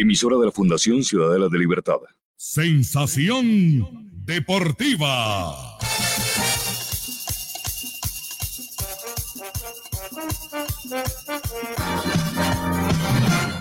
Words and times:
emisora 0.00 0.36
de 0.36 0.46
la 0.46 0.52
Fundación 0.52 1.02
Ciudadela 1.02 1.48
de 1.48 1.58
Libertad. 1.58 1.96
Sensación 2.36 4.12
deportiva. 4.24 5.78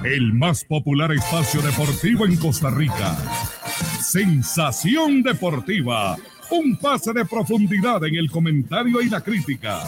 El 0.04 0.34
más 0.34 0.64
popular 0.64 1.12
espacio 1.12 1.62
deportivo 1.62 2.26
en 2.26 2.38
Costa 2.38 2.70
Rica. 2.70 3.18
Sensación 4.02 5.24
deportiva. 5.24 6.16
Un 6.52 6.78
pase 6.78 7.14
de 7.14 7.26
profundidad 7.26 8.06
en 8.06 8.16
el 8.16 8.30
comentario 8.32 9.02
y 9.02 9.10
la 9.10 9.22
crítica 9.22 9.84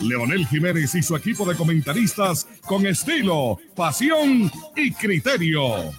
Leonel 0.00 0.46
Jiménez 0.46 0.94
y 0.94 1.02
su 1.02 1.14
equipo 1.16 1.44
de 1.44 1.56
comentaristas 1.56 2.46
con 2.66 2.86
estilo, 2.86 3.58
pasión 3.76 4.50
y 4.76 4.92
criterio. 4.92 5.92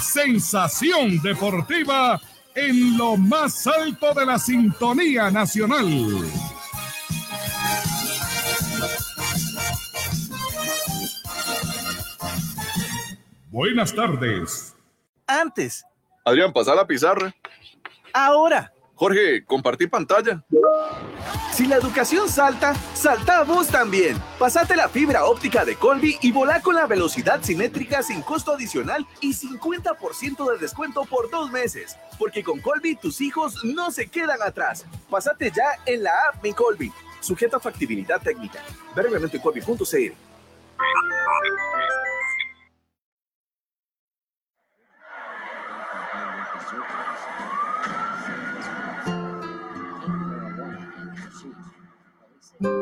Sensación 0.00 1.20
deportiva 1.22 2.20
en 2.54 2.96
lo 2.96 3.16
más 3.16 3.66
alto 3.66 4.12
de 4.14 4.26
la 4.26 4.38
sintonía 4.38 5.30
nacional. 5.30 5.86
Buenas 13.50 13.94
tardes. 13.94 14.74
Antes. 15.26 15.84
Adrián, 16.24 16.52
pasa 16.52 16.74
la 16.74 16.86
pizarra. 16.86 17.34
Ahora. 18.12 18.72
Jorge, 18.96 19.44
compartí 19.44 19.86
pantalla. 19.86 20.42
Si 21.52 21.66
la 21.66 21.76
educación 21.76 22.28
salta, 22.30 22.74
salta 22.94 23.44
vos 23.44 23.68
también. 23.68 24.16
Pasate 24.38 24.74
la 24.74 24.88
fibra 24.88 25.26
óptica 25.26 25.66
de 25.66 25.76
Colby 25.76 26.16
y 26.22 26.32
volá 26.32 26.62
con 26.62 26.74
la 26.74 26.86
velocidad 26.86 27.42
simétrica 27.42 28.02
sin 28.02 28.22
costo 28.22 28.52
adicional 28.52 29.06
y 29.20 29.34
50% 29.34 30.50
de 30.50 30.58
descuento 30.58 31.04
por 31.04 31.30
dos 31.30 31.50
meses. 31.50 31.96
Porque 32.18 32.42
con 32.42 32.60
Colby 32.60 32.96
tus 32.96 33.20
hijos 33.20 33.62
no 33.64 33.90
se 33.90 34.06
quedan 34.08 34.40
atrás. 34.42 34.86
Pasate 35.10 35.50
ya 35.50 35.78
en 35.84 36.02
la 36.02 36.12
app 36.28 36.42
Mi 36.42 36.54
Colby. 36.54 36.90
Sujeta 37.20 37.58
a 37.58 37.60
factibilidad 37.60 38.20
técnica. 38.20 38.62
Ver 38.94 39.06
en 39.06 39.40
colby.cl. 39.40 40.14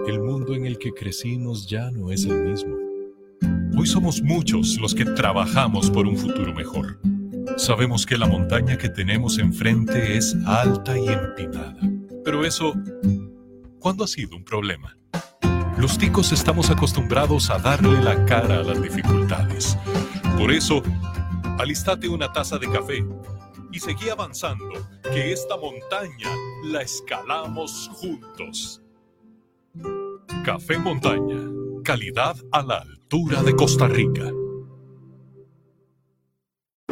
El 0.06 0.20
mundo 0.20 0.54
en 0.54 0.66
el 0.66 0.78
que 0.78 0.92
crecimos 0.92 1.66
ya 1.66 1.90
no 1.90 2.10
es 2.10 2.26
el 2.26 2.42
mismo. 2.44 2.76
Hoy 3.74 3.86
somos 3.86 4.20
muchos 4.20 4.76
los 4.78 4.94
que 4.94 5.06
trabajamos 5.06 5.90
por 5.90 6.06
un 6.06 6.18
futuro 6.18 6.52
mejor. 6.52 7.00
Sabemos 7.56 8.04
que 8.04 8.18
la 8.18 8.26
montaña 8.26 8.76
que 8.76 8.90
tenemos 8.90 9.38
enfrente 9.38 10.18
es 10.18 10.36
alta 10.44 10.98
y 10.98 11.08
empinada. 11.08 11.78
Pero 12.22 12.44
eso, 12.44 12.74
¿cuándo 13.78 14.04
ha 14.04 14.06
sido 14.06 14.36
un 14.36 14.44
problema? 14.44 14.94
Los 15.78 15.96
ticos 15.96 16.32
estamos 16.32 16.70
acostumbrados 16.70 17.48
a 17.48 17.58
darle 17.58 18.02
la 18.02 18.26
cara 18.26 18.56
a 18.58 18.62
las 18.62 18.82
dificultades. 18.82 19.78
Por 20.36 20.52
eso, 20.52 20.82
alistate 21.58 22.10
una 22.10 22.30
taza 22.30 22.58
de 22.58 22.70
café 22.70 23.02
y 23.72 23.80
seguí 23.80 24.10
avanzando, 24.10 24.86
que 25.02 25.32
esta 25.32 25.56
montaña 25.56 26.28
la 26.64 26.82
escalamos 26.82 27.90
juntos. 27.94 28.83
Café 30.44 30.78
Montaña, 30.78 31.40
calidad 31.82 32.36
a 32.52 32.62
la 32.62 32.78
altura 32.78 33.42
de 33.42 33.56
Costa 33.56 33.88
Rica. 33.88 34.30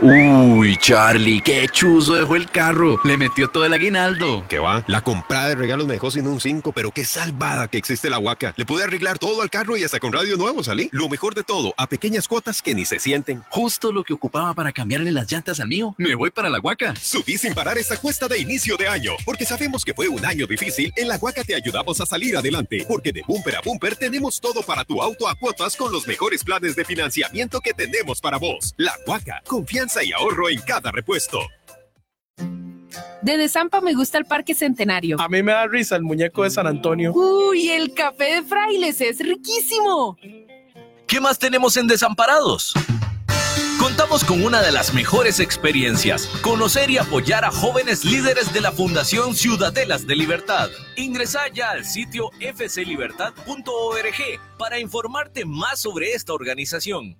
Uy, 0.04 0.76
Charlie, 0.78 1.40
qué 1.40 1.68
chuzo 1.68 2.14
dejó 2.14 2.34
el 2.34 2.50
carro. 2.50 2.98
Le 3.04 3.16
metió 3.16 3.48
todo 3.48 3.64
el 3.64 3.72
aguinaldo. 3.72 4.44
¿Qué 4.48 4.58
va? 4.58 4.82
La 4.88 5.00
comprada 5.00 5.50
de 5.50 5.54
regalos 5.54 5.86
me 5.86 5.92
dejó 5.92 6.10
sin 6.10 6.26
un 6.26 6.40
5, 6.40 6.72
pero 6.72 6.90
qué 6.90 7.04
salvada 7.04 7.68
que 7.68 7.78
existe 7.78 8.10
la 8.10 8.18
huaca. 8.18 8.52
Le 8.56 8.66
pude 8.66 8.82
arreglar 8.82 9.20
todo 9.20 9.42
al 9.42 9.48
carro 9.50 9.76
y 9.76 9.84
hasta 9.84 10.00
con 10.00 10.12
radio 10.12 10.36
nuevo 10.36 10.64
salí. 10.64 10.88
Lo 10.90 11.08
mejor 11.08 11.36
de 11.36 11.44
todo, 11.44 11.72
a 11.76 11.86
pequeñas 11.86 12.26
cuotas 12.26 12.62
que 12.62 12.74
ni 12.74 12.84
se 12.84 12.98
sienten. 12.98 13.44
Justo 13.48 13.92
lo 13.92 14.02
que 14.02 14.12
ocupaba 14.12 14.54
para 14.54 14.72
cambiarle 14.72 15.12
las 15.12 15.30
llantas 15.30 15.60
al 15.60 15.68
mío. 15.68 15.94
Me 15.98 16.16
voy 16.16 16.30
para 16.30 16.50
la 16.50 16.58
huaca. 16.58 16.96
Subí 16.96 17.38
sin 17.38 17.54
parar 17.54 17.78
esta 17.78 17.96
cuesta 17.96 18.26
de 18.26 18.40
inicio 18.40 18.76
de 18.76 18.88
año, 18.88 19.12
porque 19.24 19.44
sabemos 19.44 19.84
que 19.84 19.94
fue 19.94 20.08
un 20.08 20.26
año 20.26 20.48
difícil. 20.48 20.92
En 20.96 21.06
la 21.06 21.16
huaca 21.16 21.44
te 21.44 21.54
ayudamos 21.54 22.00
a 22.00 22.06
salir 22.06 22.36
adelante, 22.36 22.84
porque 22.88 23.12
de 23.12 23.22
bumper 23.24 23.54
a 23.54 23.60
bumper 23.60 23.94
tenemos 23.94 24.40
todo 24.40 24.62
para 24.62 24.84
tu 24.84 25.00
auto 25.00 25.28
a 25.28 25.36
cuotas 25.36 25.76
con 25.76 25.92
los 25.92 26.08
mejores 26.08 26.42
planes 26.42 26.74
de 26.74 26.84
financiamiento 26.84 27.60
que 27.60 27.72
tenemos 27.72 28.20
para 28.20 28.38
vos. 28.38 28.74
La 28.76 28.94
huaca, 29.06 29.40
confianza 29.46 29.91
y 30.00 30.12
ahorro 30.12 30.48
en 30.48 30.60
cada 30.60 30.92
repuesto. 30.92 31.40
De 33.22 33.36
Desampa 33.36 33.80
me 33.80 33.94
gusta 33.94 34.18
el 34.18 34.24
Parque 34.24 34.54
Centenario. 34.54 35.20
A 35.20 35.28
mí 35.28 35.42
me 35.42 35.52
da 35.52 35.66
risa 35.66 35.96
el 35.96 36.02
muñeco 36.02 36.42
de 36.42 36.50
San 36.50 36.66
Antonio. 36.66 37.12
Uy, 37.12 37.70
el 37.70 37.94
café 37.94 38.36
de 38.36 38.42
frailes 38.42 39.00
es 39.00 39.18
riquísimo. 39.18 40.16
¿Qué 41.06 41.20
más 41.20 41.38
tenemos 41.38 41.76
en 41.76 41.86
Desamparados? 41.86 42.74
Contamos 43.78 44.24
con 44.24 44.44
una 44.44 44.62
de 44.62 44.72
las 44.72 44.94
mejores 44.94 45.40
experiencias, 45.40 46.26
conocer 46.40 46.90
y 46.90 46.98
apoyar 46.98 47.44
a 47.44 47.50
jóvenes 47.50 48.04
líderes 48.04 48.52
de 48.52 48.60
la 48.60 48.72
Fundación 48.72 49.34
Ciudadelas 49.34 50.06
de 50.06 50.16
Libertad. 50.16 50.70
Ingresa 50.96 51.48
ya 51.52 51.70
al 51.70 51.84
sitio 51.84 52.30
fclibertad.org 52.40 54.40
para 54.56 54.78
informarte 54.78 55.44
más 55.44 55.80
sobre 55.80 56.12
esta 56.12 56.32
organización. 56.32 57.16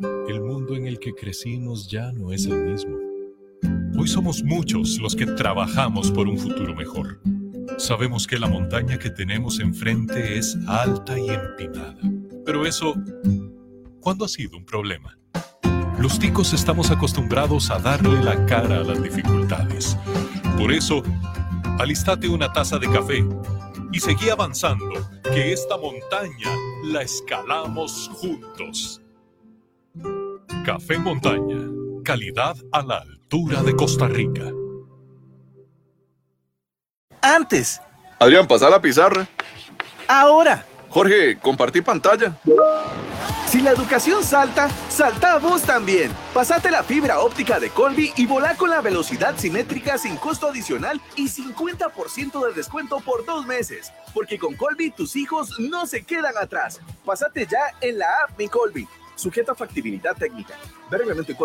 El 0.00 0.40
mundo 0.40 0.76
en 0.76 0.86
el 0.86 1.00
que 1.00 1.12
crecimos 1.12 1.90
ya 1.90 2.12
no 2.12 2.30
es 2.32 2.46
el 2.46 2.62
mismo. 2.64 2.96
Hoy 3.98 4.06
somos 4.06 4.44
muchos 4.44 4.98
los 4.98 5.16
que 5.16 5.26
trabajamos 5.26 6.12
por 6.12 6.28
un 6.28 6.38
futuro 6.38 6.72
mejor. 6.72 7.20
Sabemos 7.78 8.24
que 8.26 8.38
la 8.38 8.46
montaña 8.46 8.96
que 8.96 9.10
tenemos 9.10 9.58
enfrente 9.58 10.38
es 10.38 10.56
alta 10.68 11.18
y 11.18 11.28
empinada. 11.28 11.98
Pero 12.46 12.64
eso, 12.64 12.94
¿cuándo 14.00 14.24
ha 14.24 14.28
sido 14.28 14.56
un 14.56 14.64
problema? 14.64 15.18
Los 15.98 16.20
ticos 16.20 16.52
estamos 16.52 16.92
acostumbrados 16.92 17.68
a 17.70 17.80
darle 17.80 18.22
la 18.22 18.46
cara 18.46 18.76
a 18.78 18.84
las 18.84 19.02
dificultades. 19.02 19.96
Por 20.56 20.70
eso, 20.70 21.02
alistate 21.80 22.28
una 22.28 22.52
taza 22.52 22.78
de 22.78 22.88
café 22.88 23.26
y 23.92 23.98
seguí 23.98 24.28
avanzando, 24.28 24.94
que 25.24 25.52
esta 25.52 25.76
montaña 25.76 26.54
la 26.84 27.02
escalamos 27.02 28.08
juntos. 28.14 29.02
Café 30.64 30.98
Montaña, 30.98 31.66
calidad 32.04 32.56
a 32.72 32.82
la 32.82 32.98
altura 32.98 33.62
de 33.62 33.74
Costa 33.74 34.06
Rica. 34.06 34.44
Antes. 37.22 37.80
Adrián, 38.18 38.46
pasa 38.46 38.68
la 38.68 38.80
pizarra. 38.80 39.26
Ahora. 40.06 40.64
Jorge, 40.90 41.38
compartí 41.38 41.80
pantalla. 41.80 42.38
Si 43.46 43.62
la 43.62 43.70
educación 43.70 44.22
salta, 44.24 44.68
salta 44.90 45.38
vos 45.38 45.62
también. 45.62 46.12
Pasate 46.34 46.70
la 46.70 46.82
fibra 46.82 47.20
óptica 47.20 47.58
de 47.58 47.70
Colby 47.70 48.12
y 48.16 48.26
volá 48.26 48.54
con 48.54 48.68
la 48.68 48.82
velocidad 48.82 49.38
simétrica 49.38 49.96
sin 49.96 50.16
costo 50.16 50.48
adicional 50.48 51.00
y 51.16 51.28
50% 51.28 52.46
de 52.46 52.52
descuento 52.52 53.00
por 53.00 53.24
dos 53.24 53.46
meses. 53.46 53.90
Porque 54.12 54.38
con 54.38 54.54
Colby 54.54 54.90
tus 54.90 55.16
hijos 55.16 55.58
no 55.58 55.86
se 55.86 56.04
quedan 56.04 56.36
atrás. 56.36 56.80
Pasate 57.06 57.46
ya 57.46 57.74
en 57.80 57.98
la 57.98 58.06
app 58.24 58.38
Mi 58.38 58.48
Colby 58.48 58.86
sujeta 59.18 59.52
a 59.52 59.54
factibilidad 59.54 60.16
técnica. 60.16 60.54
Ver 60.90 61.00
reglamento 61.00 61.32
en 61.32 61.36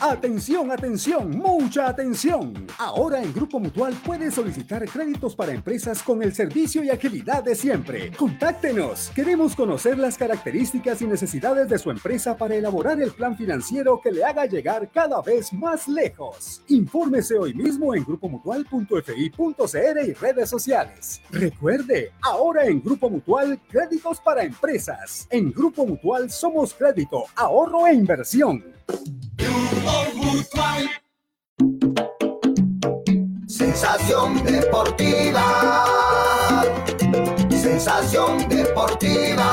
Atención, 0.00 0.70
atención, 0.70 1.30
mucha 1.30 1.88
atención. 1.88 2.54
Ahora 2.78 3.20
en 3.20 3.34
Grupo 3.34 3.58
Mutual 3.58 3.94
puedes 4.06 4.34
solicitar 4.34 4.88
créditos 4.88 5.34
para 5.34 5.52
empresas 5.52 6.04
con 6.04 6.22
el 6.22 6.32
servicio 6.32 6.84
y 6.84 6.90
agilidad 6.90 7.42
de 7.42 7.56
siempre. 7.56 8.12
Contáctenos. 8.12 9.10
Queremos 9.12 9.56
conocer 9.56 9.98
las 9.98 10.16
características 10.16 11.02
y 11.02 11.06
necesidades 11.06 11.68
de 11.68 11.80
su 11.80 11.90
empresa 11.90 12.36
para 12.36 12.54
elaborar 12.54 13.02
el 13.02 13.10
plan 13.10 13.36
financiero 13.36 14.00
que 14.00 14.12
le 14.12 14.22
haga 14.22 14.46
llegar 14.46 14.88
cada 14.92 15.20
vez 15.20 15.52
más 15.52 15.88
lejos. 15.88 16.62
Infórmese 16.68 17.36
hoy 17.36 17.54
mismo 17.54 17.92
en 17.92 18.04
grupomutual.fi.cr 18.04 20.06
y 20.06 20.12
redes 20.12 20.48
sociales. 20.48 21.20
Recuerde, 21.32 22.12
ahora 22.22 22.66
en 22.66 22.80
Grupo 22.80 23.10
Mutual, 23.10 23.60
créditos 23.68 24.20
para 24.20 24.44
empresas. 24.44 25.26
En 25.28 25.50
Grupo 25.50 25.84
Mutual 25.84 26.30
somos 26.30 26.72
crédito, 26.72 27.24
ahorro 27.34 27.88
e 27.88 27.94
inversión. 27.94 28.77
Sensación 33.46 34.44
deportiva. 34.44 35.44
Sensación 37.50 38.48
deportiva. 38.48 39.48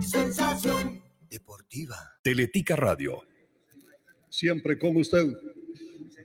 Sensación 0.00 1.02
deportiva. 1.28 1.96
Teletica 2.22 2.76
Radio 2.76 3.22
siempre 4.34 4.76
con 4.78 4.96
usted. 4.96 5.26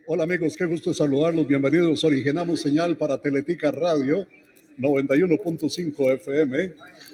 Hola 0.07 0.23
amigos, 0.23 0.57
qué 0.57 0.65
gusto 0.65 0.93
saludarlos. 0.93 1.47
Bienvenidos. 1.47 2.03
Originamos 2.03 2.59
señal 2.61 2.97
para 2.97 3.21
Teletica 3.21 3.69
Radio 3.69 4.25
91.5 4.79 6.13
FM. 6.13 6.73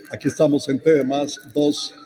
Aquí 0.10 0.30
estamos 0.30 0.70
en 0.70 0.80
TV 0.80 1.04
Más 1.04 1.38
2 1.54 2.05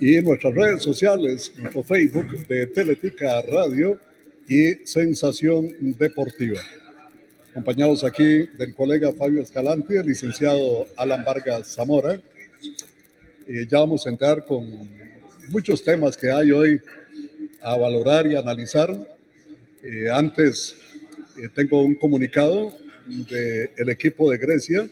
y 0.00 0.20
nuestras 0.20 0.54
redes 0.54 0.82
sociales, 0.82 1.52
nuestro 1.56 1.82
Facebook 1.82 2.46
de 2.46 2.66
Teletica 2.66 3.42
Radio 3.42 3.98
y 4.48 4.74
Sensación 4.84 5.74
Deportiva. 5.98 6.60
Acompañados 7.50 8.02
aquí 8.02 8.46
del 8.58 8.74
colega 8.74 9.12
Fabio 9.12 9.40
Escalante, 9.40 9.98
el 9.98 10.06
licenciado 10.06 10.86
Alan 10.96 11.24
Vargas 11.24 11.74
Zamora. 11.74 12.20
Y 13.46 13.66
ya 13.66 13.78
vamos 13.78 14.06
a 14.06 14.10
entrar 14.10 14.44
con 14.44 14.88
muchos 15.50 15.84
temas 15.84 16.16
que 16.16 16.30
hay 16.30 16.50
hoy 16.50 16.80
a 17.62 17.76
valorar 17.76 18.26
y 18.26 18.34
analizar. 18.34 18.90
Eh, 19.82 20.10
antes 20.10 20.76
eh, 21.36 21.48
tengo 21.54 21.82
un 21.82 21.94
comunicado 21.94 22.72
del 23.06 23.88
equipo 23.88 24.30
de 24.30 24.38
Grecia. 24.38 24.88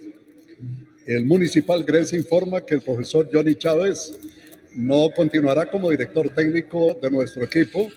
El 1.07 1.25
Municipal 1.25 1.83
Grecia 1.83 2.17
informa 2.17 2.65
que 2.65 2.77
el 2.77 2.83
profesor 2.83 3.29
Johnny 3.33 3.57
Chávez 3.57 4.13
no 4.75 5.11
continuará 5.15 5.67
como 5.71 5.91
director 5.91 6.29
técnico 6.31 6.99
de 7.01 7.11
nuestro 7.11 7.45
equipo. 7.45 7.89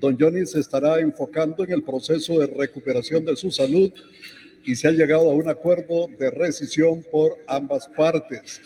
Don 0.00 0.16
Johnny 0.18 0.46
se 0.46 0.60
estará 0.60 0.98
enfocando 0.98 1.64
en 1.64 1.72
el 1.72 1.82
proceso 1.82 2.38
de 2.38 2.46
recuperación 2.46 3.24
de 3.24 3.36
su 3.36 3.50
salud 3.50 3.92
y 4.64 4.74
se 4.74 4.88
ha 4.88 4.92
llegado 4.92 5.30
a 5.30 5.34
un 5.34 5.48
acuerdo 5.48 6.08
de 6.18 6.30
rescisión 6.30 7.04
por 7.10 7.36
ambas 7.46 7.88
partes. 7.88 8.60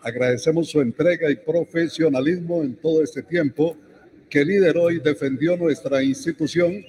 Agradecemos 0.00 0.68
su 0.68 0.80
entrega 0.80 1.30
y 1.30 1.36
profesionalismo 1.36 2.62
en 2.62 2.76
todo 2.76 3.02
este 3.02 3.22
tiempo 3.22 3.76
que 4.28 4.44
lideró 4.44 4.90
y 4.90 4.98
defendió 4.98 5.56
nuestra 5.56 6.02
institución, 6.02 6.84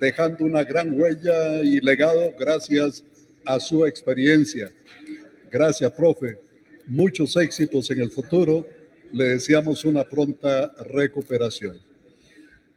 dejando 0.00 0.44
una 0.44 0.64
gran 0.64 0.98
huella 1.00 1.62
y 1.62 1.80
legado 1.80 2.32
gracias 2.38 3.02
a 3.44 3.58
su 3.58 3.86
experiencia. 3.86 4.70
Gracias, 5.50 5.90
profe. 5.92 6.38
Muchos 6.86 7.36
éxitos 7.36 7.90
en 7.90 8.00
el 8.00 8.10
futuro. 8.10 8.66
Le 9.12 9.24
deseamos 9.24 9.84
una 9.84 10.04
pronta 10.04 10.72
recuperación. 10.92 11.78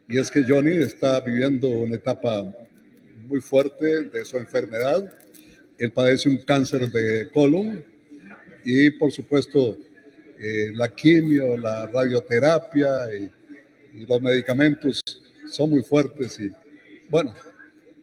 Y 0.07 0.18
es 0.18 0.30
que 0.30 0.44
Johnny 0.44 0.77
está 0.77 1.19
viviendo 1.21 1.69
una 1.69 1.95
etapa 1.95 2.44
muy 3.27 3.41
fuerte 3.41 4.03
de 4.03 4.25
su 4.25 4.38
enfermedad. 4.38 5.12
Él 5.77 5.91
padece 5.91 6.30
un 6.30 6.38
cáncer 6.38 6.91
de 6.91 7.30
colon 7.31 7.83
y, 8.63 8.89
por 8.91 9.12
supuesto, 9.12 9.77
eh, 10.39 10.71
la 10.74 10.94
quimio, 10.94 11.57
la 11.57 11.88
radioterapia 11.88 13.13
y 13.15 13.31
y 13.94 14.06
los 14.06 14.21
medicamentos 14.21 15.01
son 15.50 15.69
muy 15.69 15.83
fuertes 15.83 16.39
y 16.39 16.51
bueno, 17.09 17.33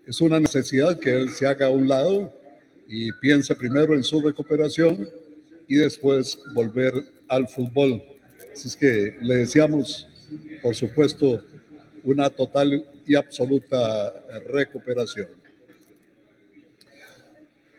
es 0.06 0.20
una 0.20 0.38
necesidad 0.38 0.98
que 0.98 1.10
él 1.10 1.30
se 1.30 1.46
haga 1.46 1.66
a 1.66 1.70
un 1.70 1.88
lado 1.88 2.32
y 2.86 3.12
piense 3.12 3.54
primero 3.54 3.94
en 3.94 4.04
su 4.04 4.20
recuperación 4.20 5.08
y 5.66 5.76
después 5.76 6.38
volver 6.54 6.92
al 7.28 7.48
fútbol. 7.48 8.02
Así 8.52 8.68
es 8.68 8.76
que 8.76 9.16
le 9.20 9.36
deseamos, 9.36 10.08
por 10.62 10.74
supuesto, 10.74 11.44
una 12.02 12.30
total 12.30 12.84
y 13.06 13.14
absoluta 13.14 14.24
recuperación. 14.46 15.28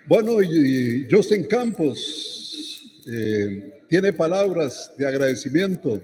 Bueno, 0.06 0.41
y 0.41 1.07
Justin 1.09 1.45
Campos 1.45 3.01
eh, 3.07 3.81
tiene 3.88 4.13
palabras 4.13 4.91
de 4.97 5.07
agradecimiento 5.07 6.01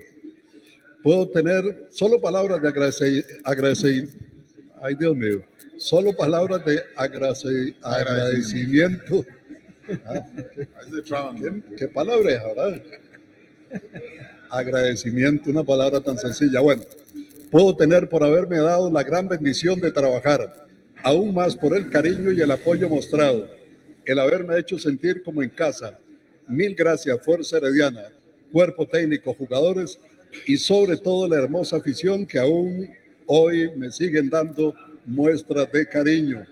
puedo 1.08 1.26
tener 1.30 1.88
solo 1.90 2.20
palabras 2.20 2.62
de 2.62 2.68
agradecer, 3.44 4.10
ay 4.82 4.94
Dios 4.96 5.16
mío, 5.16 5.42
solo 5.78 6.12
palabras 6.12 6.66
de 6.66 6.84
agradecimiento. 6.98 9.26
Ah, 10.06 10.22
¿Qué, 11.78 11.88
palabra 11.88 12.34
es, 12.34 12.44
verdad? 12.44 12.82
Agradecimiento, 14.50 15.50
una 15.50 15.64
palabra 15.64 16.00
tan 16.00 16.18
sencilla. 16.18 16.62
Bueno, 16.62 16.84
puedo 17.52 17.76
tener 17.76 18.08
por 18.08 18.24
haberme 18.24 18.58
dado 18.58 18.90
la 18.90 19.04
gran 19.04 19.28
bendición 19.28 19.80
de 19.82 19.92
trabajar, 19.92 20.68
aún 21.04 21.34
más 21.34 21.56
por 21.56 21.76
el 21.76 21.90
cariño 21.90 22.32
y 22.32 22.40
el 22.40 22.52
apoyo 22.52 22.88
mostrado, 22.88 23.50
el 24.06 24.20
haberme 24.20 24.58
hecho 24.58 24.80
sentir 24.80 25.22
como 25.22 25.44
en 25.44 25.50
casa. 25.50 26.00
Mil 26.48 26.76
gracias, 26.76 27.20
Fuerza 27.26 27.58
Herediana, 27.58 28.06
cuerpo 28.52 28.88
técnico, 28.88 29.34
jugadores 29.34 30.00
y 30.46 30.56
sobre 30.56 30.96
todo 30.96 31.28
la 31.28 31.38
hermosa 31.38 31.78
afición 31.78 32.26
que 32.26 32.40
aún 32.40 32.90
hoy 33.26 33.70
me 33.76 33.92
siguen 33.92 34.30
dando 34.30 34.74
muestras 35.06 35.70
de 35.74 35.88
cariño, 35.88 36.46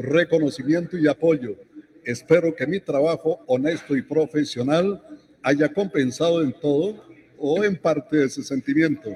reconocimiento 0.00 0.96
y 0.96 1.08
apoyo. 1.08 1.56
Espero 2.04 2.54
que 2.54 2.68
mi 2.68 2.78
trabajo 2.78 3.42
honesto 3.46 3.96
y 3.96 4.02
profesional 4.02 5.02
haya 5.42 5.68
compensado 5.72 6.40
en 6.40 6.52
todo 6.52 7.11
o 7.44 7.64
en 7.64 7.76
parte 7.76 8.18
de 8.18 8.26
ese 8.26 8.44
sentimiento. 8.44 9.10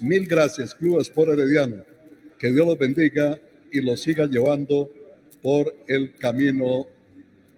Mil 0.00 0.26
gracias, 0.26 0.74
Club 0.74 1.00
Sport 1.00 1.32
Herediano. 1.32 1.82
Que 2.38 2.52
Dios 2.52 2.66
los 2.66 2.78
bendiga 2.78 3.40
y 3.72 3.80
los 3.80 4.00
siga 4.02 4.26
llevando 4.26 4.90
por 5.40 5.74
el 5.88 6.14
camino 6.16 6.86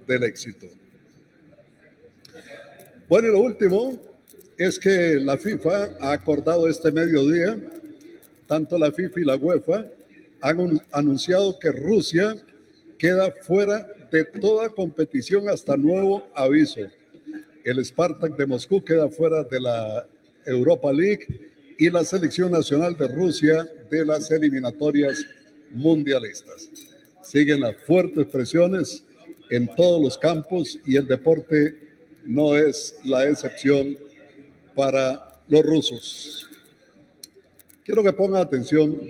del 0.07 0.23
éxito. 0.23 0.69
Bueno, 3.09 3.29
y 3.29 3.33
lo 3.33 3.41
último, 3.41 4.01
es 4.57 4.79
que 4.79 5.19
la 5.21 5.37
FIFA 5.37 5.97
ha 6.01 6.13
acordado 6.13 6.69
este 6.69 6.93
mediodía, 6.93 7.59
tanto 8.47 8.79
la 8.79 8.93
FIFA 8.93 9.21
y 9.21 9.25
la 9.25 9.35
UEFA 9.35 9.87
han 10.41 10.81
anunciado 10.93 11.59
que 11.59 11.73
Rusia 11.73 12.37
queda 12.99 13.33
fuera 13.43 13.85
de 14.13 14.25
toda 14.25 14.69
competición 14.69 15.49
hasta 15.49 15.77
nuevo 15.77 16.29
aviso. 16.37 16.83
El 17.65 17.83
Spartak 17.83 18.37
de 18.37 18.47
Moscú 18.47 18.85
queda 18.85 19.09
fuera 19.09 19.43
de 19.43 19.59
la 19.59 20.07
Europa 20.45 20.93
League 20.93 21.27
y 21.79 21.89
la 21.89 22.05
selección 22.05 22.53
nacional 22.53 22.95
de 22.95 23.09
Rusia 23.09 23.67
de 23.91 24.05
las 24.05 24.31
eliminatorias 24.31 25.25
mundialistas. 25.71 26.69
Siguen 27.23 27.61
las 27.61 27.77
fuertes 27.87 28.27
presiones 28.27 29.03
en 29.49 29.75
todos 29.75 30.03
los 30.03 30.19
campos 30.19 30.79
y 30.85 30.97
el 30.97 31.07
deporte 31.07 31.75
no 32.27 32.55
es 32.55 32.97
la 33.03 33.27
excepción 33.27 33.97
para 34.75 35.41
los 35.49 35.63
rusos. 35.63 36.51
Quiero 37.83 38.03
que 38.03 38.13
pongan 38.13 38.43
atención. 38.43 39.01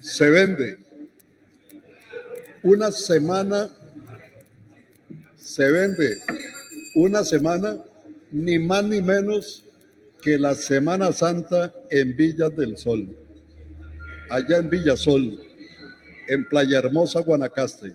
Se 0.00 0.30
vende 0.30 0.78
una 2.62 2.92
semana, 2.92 3.70
se 5.36 5.68
vende 5.70 6.18
una 6.98 7.22
semana, 7.22 7.78
ni 8.32 8.58
más 8.58 8.82
ni 8.84 9.00
menos 9.00 9.64
que 10.20 10.36
la 10.36 10.56
Semana 10.56 11.12
Santa 11.12 11.72
en 11.90 12.16
Villas 12.16 12.56
del 12.56 12.76
Sol, 12.76 13.16
allá 14.28 14.56
en 14.56 14.68
Villasol, 14.68 15.40
en 16.26 16.48
Playa 16.48 16.78
Hermosa, 16.78 17.20
Guanacaste. 17.20 17.94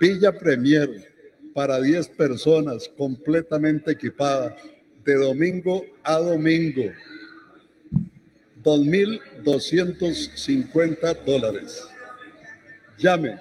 Villa 0.00 0.36
Premier 0.36 1.12
para 1.54 1.80
10 1.80 2.08
personas 2.08 2.90
completamente 2.96 3.92
equipada 3.92 4.56
de 5.04 5.14
domingo 5.14 5.84
a 6.02 6.18
domingo. 6.18 6.90
2.250 8.64 11.24
dólares. 11.24 11.84
Llame 12.98 13.38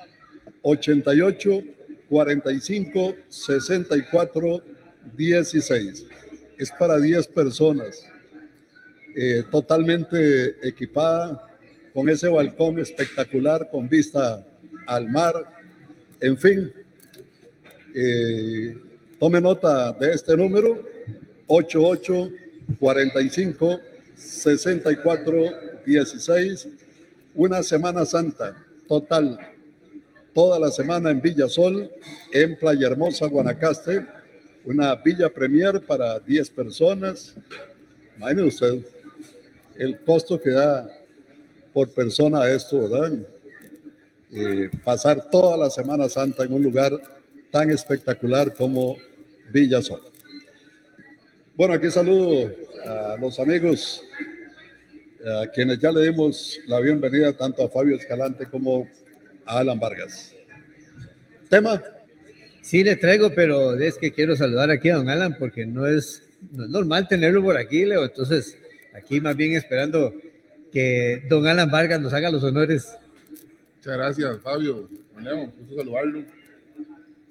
88 0.61 1.63
45 2.11 3.15
64 3.29 4.61
16. 5.15 6.05
Es 6.57 6.71
para 6.71 6.99
10 6.99 7.27
personas. 7.27 8.05
Eh, 9.15 9.43
totalmente 9.49 10.67
equipada, 10.67 11.47
con 11.93 12.09
ese 12.09 12.27
balcón 12.27 12.79
espectacular, 12.79 13.69
con 13.71 13.87
vista 13.87 14.45
al 14.87 15.09
mar. 15.09 15.33
En 16.19 16.37
fin, 16.37 16.73
eh, 17.95 18.77
tome 19.17 19.39
nota 19.39 19.93
de 19.93 20.11
este 20.11 20.35
número 20.35 20.83
88 21.47 22.29
45 22.77 23.79
64 24.15 25.33
16. 25.85 26.67
Una 27.35 27.63
Semana 27.63 28.05
Santa 28.05 28.65
total, 28.89 29.39
toda 30.33 30.59
la 30.59 30.71
semana 30.71 31.11
en 31.11 31.21
Villa 31.21 31.47
Sol, 31.47 31.89
en 32.31 32.57
Playa 32.57 32.87
Hermosa, 32.87 33.27
Guanacaste. 33.27 34.05
Una 34.63 34.95
Villa 34.95 35.29
Premier 35.29 35.81
para 35.81 36.19
10 36.19 36.49
personas. 36.51 37.35
Imagínese 38.17 38.47
usted 38.47 38.85
el 39.77 39.99
costo 40.01 40.39
que 40.39 40.51
da 40.51 40.87
por 41.73 41.89
persona 41.89 42.47
esto, 42.49 42.81
¿verdad? 42.81 43.13
Eh, 44.31 44.69
pasar 44.83 45.29
toda 45.29 45.57
la 45.57 45.69
Semana 45.69 46.07
Santa 46.07 46.43
en 46.43 46.53
un 46.53 46.61
lugar 46.61 46.91
tan 47.49 47.69
espectacular 47.71 48.53
como 48.53 48.97
Villa 49.51 49.81
Sol. 49.81 50.01
Bueno, 51.55 51.73
aquí 51.73 51.89
saludo 51.89 52.51
a 52.85 53.17
los 53.19 53.39
amigos 53.39 54.03
a 55.25 55.47
quienes 55.47 55.79
ya 55.79 55.91
le 55.91 56.03
dimos 56.03 56.59
la 56.67 56.79
bienvenida 56.79 57.33
tanto 57.33 57.63
a 57.63 57.69
Fabio 57.69 57.95
Escalante 57.95 58.45
como 58.45 58.87
a 58.87 59.00
Alan 59.45 59.79
Vargas. 59.79 60.35
¿Tema? 61.49 61.81
Sí, 62.61 62.83
le 62.83 62.95
traigo, 62.95 63.33
pero 63.33 63.73
es 63.73 63.97
que 63.97 64.11
quiero 64.11 64.35
saludar 64.35 64.69
aquí 64.69 64.89
a 64.89 64.95
don 64.95 65.09
Alan 65.09 65.35
porque 65.37 65.65
no 65.65 65.87
es, 65.87 66.23
no 66.51 66.65
es 66.65 66.69
normal 66.69 67.07
tenerlo 67.07 67.41
por 67.43 67.57
aquí, 67.57 67.85
Leo. 67.85 68.05
Entonces, 68.05 68.57
aquí 68.93 69.19
más 69.19 69.35
bien 69.35 69.53
esperando 69.53 70.13
que 70.71 71.23
don 71.27 71.47
Alan 71.47 71.69
Vargas 71.69 71.99
nos 71.99 72.13
haga 72.13 72.31
los 72.31 72.43
honores. 72.43 72.97
Muchas 73.77 73.97
gracias, 73.97 74.39
Fabio. 74.41 74.87
Leo, 75.19 75.51
gusto 75.57 75.75
saludarlo. 75.75 76.23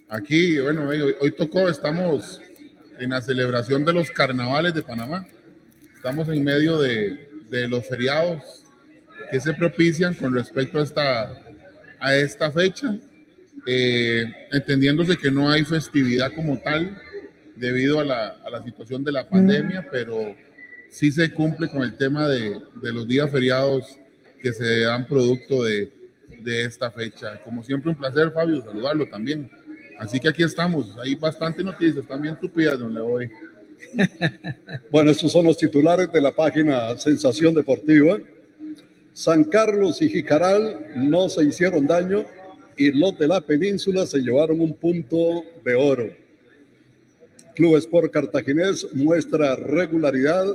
Aquí, 0.08 0.58
bueno, 0.58 0.88
hoy, 0.88 1.14
hoy 1.20 1.32
tocó, 1.32 1.68
estamos 1.68 2.40
en 2.98 3.10
la 3.10 3.22
celebración 3.22 3.84
de 3.84 3.92
los 3.92 4.10
carnavales 4.10 4.74
de 4.74 4.82
Panamá. 4.82 5.26
Estamos 5.94 6.28
en 6.28 6.42
medio 6.42 6.78
de, 6.78 7.28
de 7.48 7.68
los 7.68 7.86
feriados 7.86 8.64
que 9.30 9.40
se 9.40 9.54
propician 9.54 10.14
con 10.14 10.34
respecto 10.34 10.80
a 10.80 10.82
esta, 10.82 11.42
a 12.00 12.16
esta 12.16 12.50
fecha, 12.50 12.98
eh, 13.66 14.24
entendiéndose 14.52 15.16
que 15.16 15.30
no 15.30 15.50
hay 15.50 15.64
festividad 15.64 16.32
como 16.34 16.58
tal 16.58 17.00
debido 17.56 18.00
a 18.00 18.04
la, 18.04 18.28
a 18.44 18.50
la, 18.50 18.62
situación 18.62 19.04
de 19.04 19.12
la 19.12 19.28
pandemia, 19.28 19.86
pero 19.90 20.34
sí 20.88 21.12
se 21.12 21.30
cumple 21.32 21.68
con 21.68 21.82
el 21.82 21.96
tema 21.96 22.26
de, 22.26 22.58
de 22.82 22.92
los 22.92 23.06
días 23.06 23.30
feriados 23.30 23.98
que 24.42 24.52
se 24.52 24.80
dan 24.80 25.06
producto 25.06 25.62
de, 25.64 25.92
de, 26.42 26.64
esta 26.64 26.90
fecha. 26.90 27.40
Como 27.42 27.62
siempre, 27.62 27.90
un 27.90 27.96
placer, 27.96 28.32
Fabio, 28.32 28.62
saludarlo 28.62 29.06
también. 29.08 29.50
Así 29.98 30.18
que 30.18 30.30
aquí 30.30 30.42
estamos, 30.42 30.96
hay 30.98 31.14
bastante 31.14 31.62
noticias, 31.62 32.06
también 32.06 32.38
tupidas, 32.40 32.78
donde 32.78 33.00
voy. 33.00 33.30
Bueno, 34.90 35.10
estos 35.10 35.32
son 35.32 35.46
los 35.46 35.56
titulares 35.56 36.12
de 36.12 36.20
la 36.20 36.32
página 36.32 36.96
Sensación 36.98 37.54
Deportiva. 37.54 38.18
San 39.12 39.44
Carlos 39.44 40.00
y 40.02 40.08
Jicaral 40.08 40.86
no 40.96 41.28
se 41.28 41.44
hicieron 41.44 41.86
daño 41.86 42.24
y 42.76 42.92
los 42.92 43.18
de 43.18 43.28
la 43.28 43.40
península 43.40 44.06
se 44.06 44.20
llevaron 44.20 44.60
un 44.60 44.74
punto 44.74 45.44
de 45.64 45.74
oro. 45.74 46.10
Club 47.54 47.76
Sport 47.76 48.12
Cartaginés 48.12 48.86
muestra 48.94 49.56
regularidad 49.56 50.46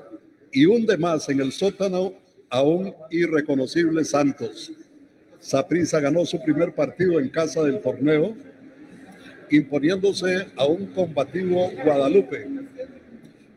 y 0.51 0.65
hunde 0.65 0.97
más 0.97 1.29
en 1.29 1.41
el 1.41 1.51
sótano 1.51 2.13
a 2.49 2.63
un 2.63 2.93
irreconocible 3.11 4.03
Santos. 4.05 4.71
Saprissa 5.39 5.99
ganó 5.99 6.25
su 6.25 6.41
primer 6.41 6.73
partido 6.73 7.19
en 7.19 7.29
casa 7.29 7.61
del 7.61 7.81
torneo, 7.81 8.35
imponiéndose 9.51 10.47
a 10.55 10.65
un 10.65 10.87
combativo 10.87 11.71
Guadalupe. 11.83 12.47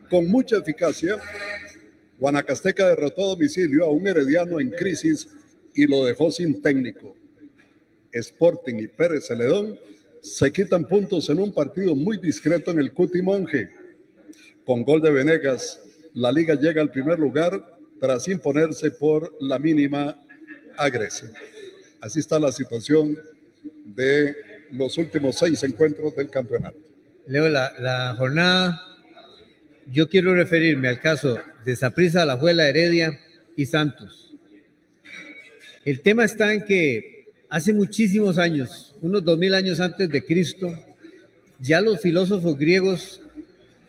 Con 0.09 0.27
mucha 0.27 0.57
eficacia, 0.57 1.17
Guanacasteca 2.19 2.89
derrotó 2.89 3.23
a 3.23 3.27
domicilio 3.29 3.85
a 3.85 3.91
un 3.91 4.05
herediano 4.07 4.59
en 4.59 4.71
crisis 4.71 5.29
y 5.73 5.87
lo 5.87 6.05
dejó 6.05 6.31
sin 6.31 6.61
técnico. 6.61 7.15
Sporting 8.11 8.75
y 8.75 8.87
Pérez 8.87 9.27
Celedón 9.27 9.79
se 10.21 10.51
quitan 10.51 10.85
puntos 10.85 11.29
en 11.29 11.39
un 11.39 11.53
partido 11.53 11.95
muy 11.95 12.17
discreto 12.17 12.71
en 12.71 12.79
el 12.79 12.91
Cuti 12.91 13.21
Monje. 13.21 13.69
Con 14.65 14.83
gol 14.83 15.01
de 15.01 15.11
Venegas, 15.11 15.81
la 16.13 16.31
liga 16.31 16.55
llega 16.55 16.81
al 16.81 16.91
primer 16.91 17.17
lugar 17.17 17.77
tras 17.99 18.27
imponerse 18.27 18.91
por 18.91 19.35
la 19.39 19.57
mínima 19.57 20.21
a 20.77 20.89
Grecia. 20.89 21.31
Así 22.01 22.19
está 22.19 22.39
la 22.39 22.51
situación 22.51 23.17
de 23.85 24.35
los 24.71 24.97
últimos 24.97 25.37
seis 25.37 25.63
encuentros 25.63 26.15
del 26.15 26.29
campeonato. 26.29 26.77
Leo, 27.27 27.47
la, 27.47 27.73
la 27.79 28.15
jornada 28.17 28.81
yo 29.91 30.07
quiero 30.07 30.35
referirme 30.35 30.87
al 30.87 30.99
caso 30.99 31.39
de 31.65 31.75
Saprissa, 31.75 32.25
La 32.25 32.37
Juela, 32.37 32.67
Heredia 32.67 33.19
y 33.55 33.65
Santos. 33.65 34.33
El 35.85 36.01
tema 36.01 36.25
está 36.25 36.53
en 36.53 36.65
que 36.65 37.25
hace 37.49 37.73
muchísimos 37.73 38.37
años, 38.37 38.95
unos 39.01 39.23
dos 39.23 39.37
mil 39.37 39.53
años 39.53 39.79
antes 39.79 40.09
de 40.09 40.23
Cristo, 40.23 40.71
ya 41.59 41.81
los 41.81 41.99
filósofos 41.99 42.57
griegos 42.57 43.21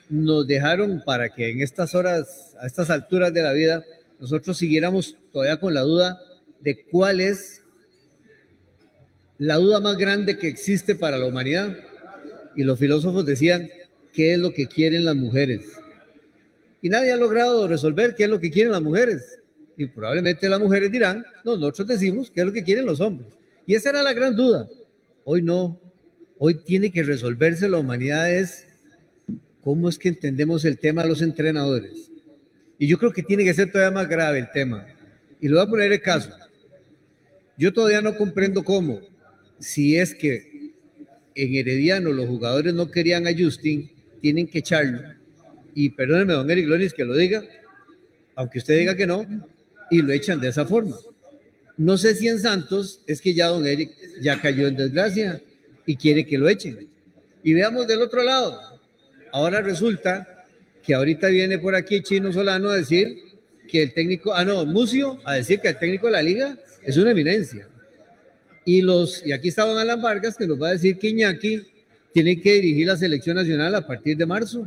nos 0.09 0.47
dejaron 0.47 1.03
para 1.05 1.29
que 1.29 1.51
en 1.51 1.61
estas 1.61 1.95
horas, 1.95 2.57
a 2.61 2.67
estas 2.67 2.91
alturas 2.91 3.33
de 3.33 3.43
la 3.43 3.53
vida, 3.53 3.85
nosotros 4.19 4.59
siguiéramos 4.59 5.17
todavía 5.33 5.59
con 5.59 5.73
la 5.73 5.83
duda 5.83 6.21
de 6.61 6.85
cuál 6.85 7.21
es 7.21 7.63
la 9.39 9.57
duda 9.57 9.81
más 9.81 9.97
grande 9.97 10.37
que 10.37 10.49
existe 10.49 10.95
para 10.95 11.17
la 11.17 11.27
humanidad. 11.27 11.77
Y 12.57 12.65
los 12.65 12.79
filósofos 12.79 13.25
decían, 13.25 13.71
¿qué 14.13 14.35
es 14.35 14.39
lo 14.39 14.53
que 14.53 14.67
quieren 14.67 15.05
las 15.05 15.17
mujeres? 15.17 15.80
Y 16.83 16.89
nadie 16.89 17.13
ha 17.13 17.17
logrado 17.17 17.69
resolver 17.69 18.15
qué 18.15 18.25
es 18.25 18.31
lo 18.31 18.41
que 18.41 18.51
quieren 18.51 18.73
las 18.73 18.83
mujeres. 18.83 19.39
Y 19.77 19.87
probablemente 19.87 20.49
las 20.49 20.61
mujeres 20.61 20.91
dirán, 20.91 21.25
no, 21.45 21.57
nosotros 21.57 21.89
decimos 21.89 22.31
qué 22.31 22.41
es 22.41 22.47
lo 22.47 22.53
que 22.53 22.65
quieren 22.65 22.87
los 22.87 23.01
hombres. 23.01 23.33
Y 23.67 23.75
esa 23.75 23.91
era 23.91 24.03
la 24.03 24.13
gran 24.13 24.35
duda. 24.35 24.69
Hoy 25.25 25.43
no. 25.43 25.81
Hoy 26.39 26.55
tiene 26.65 26.91
que 26.91 27.03
resolverse 27.03 27.69
la 27.69 27.79
humanidad 27.79 28.33
es 28.33 28.67
cómo 29.63 29.91
es 29.91 29.99
que 29.99 30.09
entendemos 30.09 30.65
el 30.65 30.79
tema 30.79 31.03
de 31.03 31.09
los 31.11 31.21
entrenadores. 31.21 32.11
Y 32.79 32.87
yo 32.87 32.99
creo 32.99 33.13
que 33.13 33.23
tiene 33.23 33.45
que 33.45 33.53
ser 33.53 33.71
todavía 33.71 33.95
más 33.95 34.09
grave 34.09 34.39
el 34.39 34.51
tema. 34.51 34.87
Y 35.39 35.49
lo 35.49 35.57
voy 35.57 35.67
a 35.67 35.71
poner 35.71 35.93
el 35.93 36.01
caso. 36.01 36.31
Yo 37.59 37.73
todavía 37.75 38.01
no 38.01 38.17
comprendo 38.17 38.65
cómo, 38.65 39.01
si 39.59 39.99
es 39.99 40.15
que 40.15 40.73
en 41.35 41.55
Herediano 41.55 42.11
los 42.11 42.27
jugadores 42.27 42.73
no 42.73 42.91
querían 42.91 43.27
a 43.27 43.33
Justin, 43.39 43.91
tienen 44.23 44.47
que 44.47 44.61
echarlo 44.61 45.20
y 45.75 45.91
perdóneme, 45.91 46.33
don 46.33 46.51
Eric 46.51 46.67
Loris, 46.67 46.95
que 46.95 47.05
lo 47.05 47.15
diga, 47.15 47.43
aunque 48.35 48.59
usted 48.59 48.79
diga 48.79 48.95
que 48.95 49.07
no, 49.07 49.27
y 49.91 50.03
lo 50.03 50.13
echan 50.13 50.41
de 50.41 50.49
esa 50.49 50.65
forma. 50.65 50.97
No 51.77 51.97
sé 51.97 52.15
si 52.15 52.29
en 52.29 52.39
Santos 52.39 53.01
es 53.07 53.21
que 53.21 53.35
ya 53.35 53.49
don 53.49 53.67
Eric 53.67 53.91
ya 54.21 54.41
cayó 54.41 54.69
en 54.69 54.77
desgracia 54.77 55.41
y 55.87 55.97
quiere 55.97 56.27
que 56.27 56.39
lo 56.39 56.49
echen. 56.49 56.89
Y 57.43 57.55
veamos 57.55 57.87
del 57.87 58.03
otro 58.03 58.23
lado. 58.23 58.61
Ahora 59.33 59.61
resulta 59.61 60.47
que 60.85 60.95
ahorita 60.95 61.29
viene 61.29 61.59
por 61.59 61.75
aquí 61.75 62.03
Chino 62.03 62.33
Solano 62.33 62.71
a 62.71 62.77
decir 62.77 63.17
que 63.69 63.83
el 63.83 63.95
técnico, 63.95 64.35
ah 64.35 64.45
no, 64.45 64.67
Mucio, 64.67 65.21
a 65.25 65.35
decir 65.35 65.61
que 65.61 65.69
el 65.69 65.79
técnico 65.79 66.07
de 66.07 66.13
la 66.13 66.23
liga 66.23 66.59
es 66.83 66.97
una 66.97 67.13
eminencia. 67.13 67.69
Y 68.65 68.83
los, 68.83 69.25
y 69.25 69.33
aquí 69.33 69.49
está 69.49 69.65
don 69.65 69.79
Alan 69.79 70.03
Vargas 70.03 70.37
que 70.37 70.47
nos 70.47 70.61
va 70.61 70.69
a 70.69 70.73
decir 70.73 70.99
que 70.99 71.09
Iñaki 71.09 71.63
tiene 72.13 72.41
que 72.41 72.55
dirigir 72.55 72.87
la 72.87 72.97
selección 72.97 73.37
nacional 73.37 73.75
a 73.75 73.87
partir 73.87 74.17
de 74.17 74.27
marzo 74.27 74.67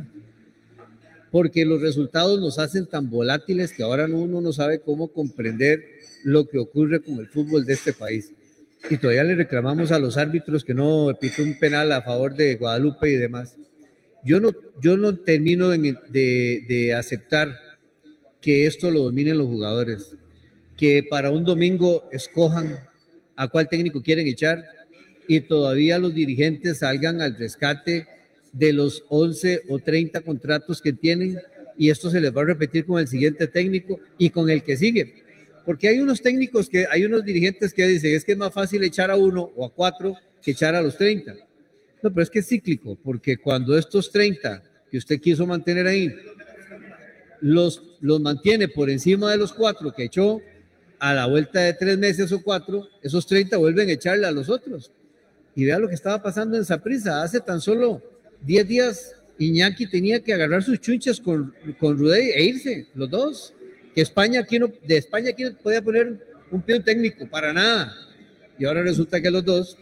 porque 1.34 1.64
los 1.64 1.80
resultados 1.80 2.38
nos 2.38 2.60
hacen 2.60 2.86
tan 2.86 3.10
volátiles 3.10 3.72
que 3.72 3.82
ahora 3.82 4.04
uno 4.04 4.40
no 4.40 4.52
sabe 4.52 4.78
cómo 4.78 5.08
comprender 5.08 5.84
lo 6.22 6.46
que 6.46 6.58
ocurre 6.58 7.02
con 7.02 7.18
el 7.18 7.26
fútbol 7.26 7.64
de 7.64 7.72
este 7.72 7.92
país. 7.92 8.30
Y 8.88 8.98
todavía 8.98 9.24
le 9.24 9.34
reclamamos 9.34 9.90
a 9.90 9.98
los 9.98 10.16
árbitros 10.16 10.62
que 10.62 10.74
no 10.74 11.12
pitó 11.20 11.42
un 11.42 11.58
penal 11.58 11.90
a 11.90 12.02
favor 12.02 12.36
de 12.36 12.54
Guadalupe 12.54 13.10
y 13.10 13.16
demás. 13.16 13.56
Yo 14.22 14.38
no, 14.38 14.52
yo 14.80 14.96
no 14.96 15.16
termino 15.16 15.70
de, 15.70 15.96
de, 16.08 16.64
de 16.68 16.94
aceptar 16.94 17.58
que 18.40 18.68
esto 18.68 18.92
lo 18.92 19.02
dominen 19.02 19.38
los 19.38 19.48
jugadores, 19.48 20.14
que 20.76 21.02
para 21.02 21.32
un 21.32 21.42
domingo 21.42 22.08
escojan 22.12 22.78
a 23.34 23.48
cuál 23.48 23.68
técnico 23.68 24.04
quieren 24.04 24.28
echar 24.28 24.64
y 25.26 25.40
todavía 25.40 25.98
los 25.98 26.14
dirigentes 26.14 26.78
salgan 26.78 27.20
al 27.20 27.36
rescate 27.36 28.06
de 28.54 28.72
los 28.72 29.04
11 29.08 29.62
o 29.68 29.78
30 29.78 30.20
contratos 30.20 30.80
que 30.80 30.92
tienen 30.92 31.38
y 31.76 31.90
esto 31.90 32.08
se 32.08 32.20
les 32.20 32.34
va 32.34 32.42
a 32.42 32.46
repetir 32.46 32.86
con 32.86 33.00
el 33.00 33.08
siguiente 33.08 33.48
técnico 33.48 33.98
y 34.16 34.30
con 34.30 34.48
el 34.48 34.62
que 34.62 34.76
sigue. 34.76 35.22
Porque 35.66 35.88
hay 35.88 35.98
unos 35.98 36.22
técnicos 36.22 36.68
que, 36.68 36.86
hay 36.88 37.04
unos 37.04 37.24
dirigentes 37.24 37.74
que 37.74 37.86
dicen, 37.86 38.14
es 38.14 38.24
que 38.24 38.32
es 38.32 38.38
más 38.38 38.52
fácil 38.52 38.84
echar 38.84 39.10
a 39.10 39.16
uno 39.16 39.50
o 39.56 39.66
a 39.66 39.70
cuatro 39.70 40.14
que 40.40 40.52
echar 40.52 40.74
a 40.74 40.82
los 40.82 40.96
30. 40.96 41.34
No, 42.02 42.12
pero 42.12 42.22
es 42.22 42.30
que 42.30 42.40
es 42.40 42.46
cíclico, 42.46 42.96
porque 43.02 43.38
cuando 43.38 43.76
estos 43.76 44.12
30 44.12 44.62
que 44.90 44.98
usted 44.98 45.20
quiso 45.20 45.46
mantener 45.46 45.86
ahí, 45.86 46.14
los, 47.40 47.82
los 48.00 48.20
mantiene 48.20 48.68
por 48.68 48.88
encima 48.88 49.32
de 49.32 49.38
los 49.38 49.52
cuatro 49.52 49.92
que 49.92 50.04
echó, 50.04 50.40
a 51.00 51.12
la 51.12 51.26
vuelta 51.26 51.60
de 51.60 51.74
tres 51.74 51.98
meses 51.98 52.30
o 52.32 52.42
cuatro, 52.42 52.88
esos 53.02 53.26
30 53.26 53.56
vuelven 53.56 53.88
a 53.88 53.92
echarle 53.92 54.26
a 54.26 54.30
los 54.30 54.48
otros. 54.48 54.92
Y 55.56 55.64
vea 55.64 55.78
lo 55.78 55.88
que 55.88 55.94
estaba 55.94 56.22
pasando 56.22 56.56
en 56.56 56.64
Saprisa 56.64 57.22
hace 57.22 57.40
tan 57.40 57.60
solo 57.60 58.02
10 58.46 58.68
días 58.68 59.14
Iñaki 59.38 59.86
tenía 59.86 60.20
que 60.20 60.32
agarrar 60.32 60.62
sus 60.62 60.80
chunchas 60.80 61.20
con, 61.20 61.54
con 61.78 61.98
Rudey 61.98 62.30
e 62.30 62.44
irse, 62.44 62.86
los 62.94 63.10
dos. 63.10 63.54
Que 63.94 64.00
España 64.00 64.40
aquí 64.40 64.58
de 64.58 64.96
España 64.96 65.30
aquí 65.30 65.44
podía 65.62 65.82
poner 65.82 66.18
un 66.50 66.62
pie 66.62 66.80
técnico, 66.80 67.28
para 67.28 67.52
nada. 67.52 67.94
Y 68.58 68.64
ahora 68.64 68.82
resulta 68.82 69.20
que 69.20 69.30
los 69.30 69.44
dos 69.44 69.78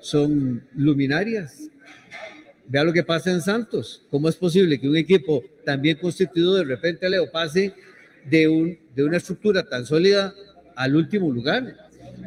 son 0.00 0.64
luminarias. 0.74 1.68
Vea 2.68 2.84
lo 2.84 2.92
que 2.92 3.04
pasa 3.04 3.30
en 3.30 3.40
Santos. 3.40 4.02
¿Cómo 4.10 4.28
es 4.28 4.36
posible 4.36 4.80
que 4.80 4.88
un 4.88 4.96
equipo 4.96 5.44
tan 5.64 5.80
bien 5.80 5.98
constituido 5.98 6.54
de 6.54 6.64
repente, 6.64 7.08
Leo, 7.08 7.30
pase 7.30 7.72
de, 8.28 8.48
un, 8.48 8.78
de 8.94 9.04
una 9.04 9.18
estructura 9.18 9.62
tan 9.62 9.86
sólida 9.86 10.34
al 10.74 10.96
último 10.96 11.30
lugar? 11.30 11.76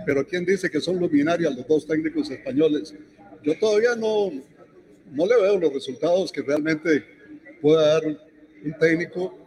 Pero 0.05 0.25
¿quién 0.25 0.45
dice 0.45 0.69
que 0.69 0.79
son 0.79 0.97
luminarias 0.97 1.55
los 1.55 1.67
dos 1.67 1.85
técnicos 1.85 2.29
españoles? 2.29 2.93
Yo 3.43 3.57
todavía 3.59 3.95
no, 3.95 4.31
no 5.11 5.25
le 5.25 5.35
veo 5.41 5.59
los 5.59 5.73
resultados 5.73 6.31
que 6.31 6.41
realmente 6.41 7.03
pueda 7.61 7.93
dar 7.93 8.05
un 8.05 8.73
técnico. 8.79 9.37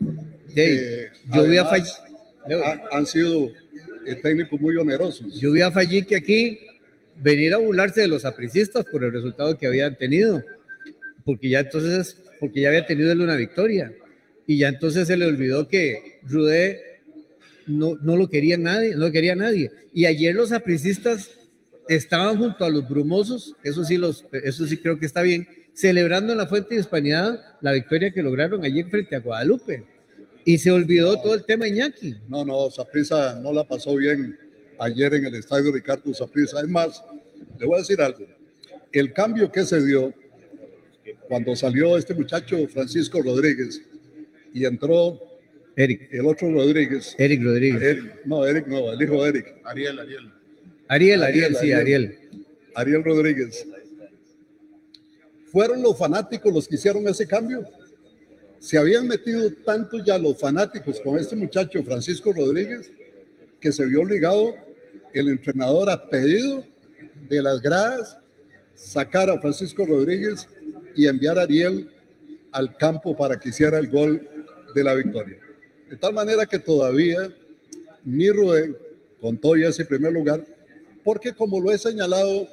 yo, 1.35 1.47
voy 1.47 1.57
a 1.57 1.63
ha- 1.65 2.83
han 2.97 3.07
sido 3.07 3.51
eh, 4.07 4.15
técnicos 4.23 4.61
muy 4.61 4.77
onerosos. 4.77 5.39
Yo 5.41 5.53
vi 5.53 5.61
a 5.63 5.71
Fallique 5.71 6.17
aquí 6.17 6.59
venir 7.23 7.55
a 7.55 7.59
burlarse 7.59 8.01
de 8.03 8.09
los 8.09 8.25
apricistas 8.25 8.85
por 8.91 9.05
el 9.05 9.13
resultado 9.13 9.57
que 9.57 9.67
habían 9.67 9.97
tenido, 9.97 10.43
porque 11.25 11.49
ya 11.49 11.61
entonces, 11.61 12.17
porque 12.41 12.61
ya 12.63 12.69
había 12.69 12.87
tenido 12.87 13.13
él 13.13 13.21
una 13.21 13.37
victoria, 13.37 13.93
y 14.47 14.59
ya 14.59 14.69
entonces 14.69 15.07
se 15.07 15.17
le 15.17 15.27
olvidó 15.27 15.69
que 15.69 16.19
Rudé 16.25 16.81
no, 17.67 17.97
no 18.03 18.17
lo 18.17 18.29
quería 18.29 18.57
nadie, 18.59 18.95
no 18.97 19.07
lo 19.07 19.13
quería 19.13 19.37
nadie. 19.37 19.71
Y 19.95 20.07
ayer 20.07 20.35
los 20.35 20.51
apricistas 20.53 21.31
estaban 21.89 22.39
junto 22.39 22.65
a 22.65 22.71
los 22.71 22.89
brumosos, 22.89 23.55
eso 23.65 23.85
sí, 23.85 23.97
los, 23.97 24.25
eso 24.33 24.67
sí 24.67 24.77
creo 24.77 24.99
que 24.99 25.07
está 25.07 25.23
bien, 25.23 25.47
celebrando 25.75 26.33
en 26.33 26.39
la 26.39 26.47
Fuente 26.47 26.75
de 26.75 26.81
Hispanidad 26.81 27.41
la 27.61 27.73
victoria 27.73 28.13
que 28.13 28.23
lograron 28.23 28.65
ayer 28.65 28.87
frente 28.89 29.17
a 29.17 29.21
Guadalupe. 29.21 29.85
Y 30.45 30.59
se 30.59 30.71
olvidó 30.73 31.21
todo 31.21 31.35
el 31.35 31.45
tema 31.45 31.69
Iñaki. 31.69 32.17
No, 32.29 32.45
no, 32.45 32.69
Saprisa 32.71 33.39
no 33.41 33.53
la 33.53 33.63
pasó 33.65 33.95
bien 33.95 34.37
ayer 34.79 35.15
en 35.15 35.27
el 35.27 35.37
estadio 35.37 35.71
Ricardo 35.73 36.13
Saprisa. 36.13 36.61
Es 36.61 36.69
más, 36.69 37.03
le 37.61 37.67
voy 37.67 37.77
a 37.77 37.79
decir 37.79 38.01
algo. 38.01 38.27
El 38.91 39.13
cambio 39.13 39.51
que 39.53 39.65
se 39.65 39.85
dio 39.85 40.13
cuando 41.29 41.55
salió 41.55 41.97
este 41.97 42.15
muchacho 42.15 42.57
Francisco 42.69 43.23
Rodríguez 43.23 43.83
y 44.53 44.65
entró 44.65 45.21
Eric. 45.77 46.09
el 46.13 46.27
otro 46.27 46.51
Rodríguez. 46.53 47.15
Eric 47.19 47.43
Rodríguez. 47.43 47.81
Eric- 47.83 48.21
no, 48.25 48.45
Eric 48.45 48.67
no, 48.67 48.93
el 48.93 49.01
hijo 49.01 49.23
de 49.23 49.29
Eric. 49.31 49.55
Ariel, 49.65 49.99
Ariel. 50.93 51.23
Ariel, 51.23 51.23
Ariel, 51.23 51.57
sí, 51.57 51.73
Ariel. 51.73 52.19
Ariel 52.75 53.03
Rodríguez. 53.03 53.67
¿Fueron 55.51 55.81
los 55.81 55.97
fanáticos 55.97 56.53
los 56.53 56.69
que 56.69 56.75
hicieron 56.75 57.09
ese 57.09 57.27
cambio? 57.27 57.65
Se 58.59 58.77
habían 58.77 59.09
metido 59.09 59.51
tanto 59.65 60.05
ya 60.05 60.19
los 60.19 60.39
fanáticos 60.39 61.01
con 61.01 61.19
este 61.19 61.35
muchacho 61.35 61.83
Francisco 61.83 62.31
Rodríguez 62.31 62.93
que 63.59 63.73
se 63.73 63.87
vio 63.87 64.03
obligado 64.03 64.55
el 65.15 65.31
entrenador 65.31 65.89
a 65.89 66.11
pedido 66.11 66.63
de 67.27 67.41
las 67.41 67.63
gradas 67.63 68.19
sacar 68.75 69.31
a 69.31 69.41
Francisco 69.41 69.87
Rodríguez 69.87 70.47
y 70.95 71.07
enviar 71.07 71.39
a 71.39 71.43
Ariel 71.43 71.91
al 72.51 72.77
campo 72.77 73.17
para 73.17 73.41
que 73.41 73.49
hiciera 73.49 73.79
el 73.79 73.89
gol 73.89 74.29
de 74.75 74.85
la 74.85 74.95
victoria. 74.95 75.39
De 75.89 75.97
tal 75.97 76.13
manera 76.13 76.45
que 76.45 76.59
todavía 76.59 77.35
mi 78.05 78.29
Rubén 78.31 78.77
contó 79.23 79.57
ya 79.57 79.69
ese 79.69 79.87
primer 79.87 80.13
lugar, 80.13 80.45
porque 81.05 81.33
como 81.33 81.61
lo 81.61 81.73
he 81.73 81.79
señalado 81.79 82.49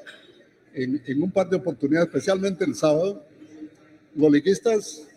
en, 0.73 1.01
en 1.05 1.23
un 1.23 1.31
par 1.31 1.49
de 1.49 1.57
oportunidades, 1.57 2.07
especialmente 2.07 2.65
el 2.65 2.75
sábado, 2.75 3.25
los 4.15 4.31
liguistas 4.31 5.07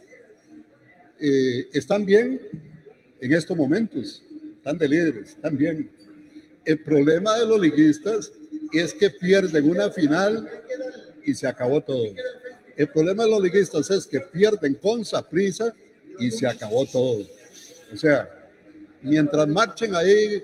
eh, 1.21 1.69
están 1.73 2.05
bien 2.05 2.41
en 3.21 3.33
estos 3.33 3.57
momentos, 3.57 4.23
están 4.57 4.77
de 4.77 4.89
líderes, 4.89 5.31
están 5.31 5.57
bien. 5.57 5.91
El 6.65 6.81
problema 6.81 7.39
de 7.39 7.47
los 7.47 7.61
liguistas 7.61 8.33
es 8.73 8.93
que 8.95 9.11
pierden 9.11 9.71
una 9.71 9.91
final 9.91 10.49
y 11.25 11.35
se 11.35 11.47
acabó 11.47 11.81
todo. 11.81 12.07
El 12.77 12.89
problema 12.89 13.25
de 13.25 13.31
los 13.31 13.43
liguistas 13.43 13.91
es 13.91 14.07
que 14.07 14.21
pierden 14.21 14.75
con 14.75 15.03
prisa 15.31 15.75
y 16.19 16.31
se 16.31 16.47
acabó 16.47 16.87
todo. 16.87 17.25
O 17.93 17.97
sea, 17.97 18.29
mientras 19.03 19.47
marchen 19.49 19.95
ahí 19.95 20.43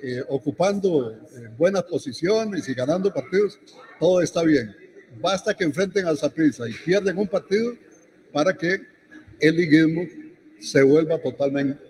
eh, 0.00 0.22
ocupando 0.28 1.12
eh, 1.12 1.48
buenas 1.56 1.82
posiciones 1.84 2.68
y 2.68 2.74
ganando 2.74 3.12
partidos, 3.12 3.58
todo 3.98 4.20
está 4.20 4.42
bien. 4.42 4.74
Basta 5.20 5.54
que 5.54 5.64
enfrenten 5.64 6.06
al 6.06 6.18
Saprissa 6.18 6.68
y 6.68 6.72
pierden 6.72 7.18
un 7.18 7.26
partido 7.26 7.74
para 8.32 8.52
que 8.54 8.80
el 9.40 9.56
liguismo 9.56 10.02
se 10.60 10.82
vuelva 10.82 11.18
totalmente 11.18 11.82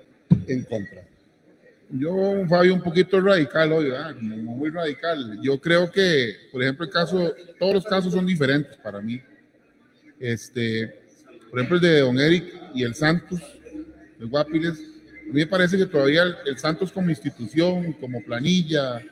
en 0.46 0.64
contra. 0.64 1.04
Yo, 1.90 2.44
Fabio, 2.48 2.74
un 2.74 2.82
poquito 2.82 3.20
radical 3.20 3.72
hoy, 3.72 3.90
¿verdad? 3.90 4.14
Como 4.14 4.36
muy 4.36 4.70
radical. 4.70 5.38
Yo 5.42 5.58
creo 5.58 5.90
que, 5.90 6.34
por 6.52 6.62
ejemplo, 6.62 6.84
el 6.84 6.92
caso, 6.92 7.34
todos 7.58 7.75
los 7.75 7.84
casos 7.84 8.12
son 8.12 8.26
diferentes 8.26 8.76
para 8.76 9.00
mí. 9.00 9.21
Este, 10.21 10.94
por 11.50 11.58
ejemplo, 11.58 11.76
el 11.76 11.82
de 11.82 12.00
Don 12.00 12.18
Eric 12.18 12.54
y 12.75 12.82
el 12.82 12.94
Santos, 12.94 13.40
el 14.21 14.26
Guapiles, 14.26 14.78
mí 15.32 15.41
me 15.41 15.47
parece 15.47 15.76
que 15.76 15.86
todavía 15.86 16.23
el, 16.23 16.36
el 16.47 16.58
Santos 16.58 16.93
como 16.93 17.10
institución, 17.10 17.93
como 17.95 18.23
planilla 18.23 19.02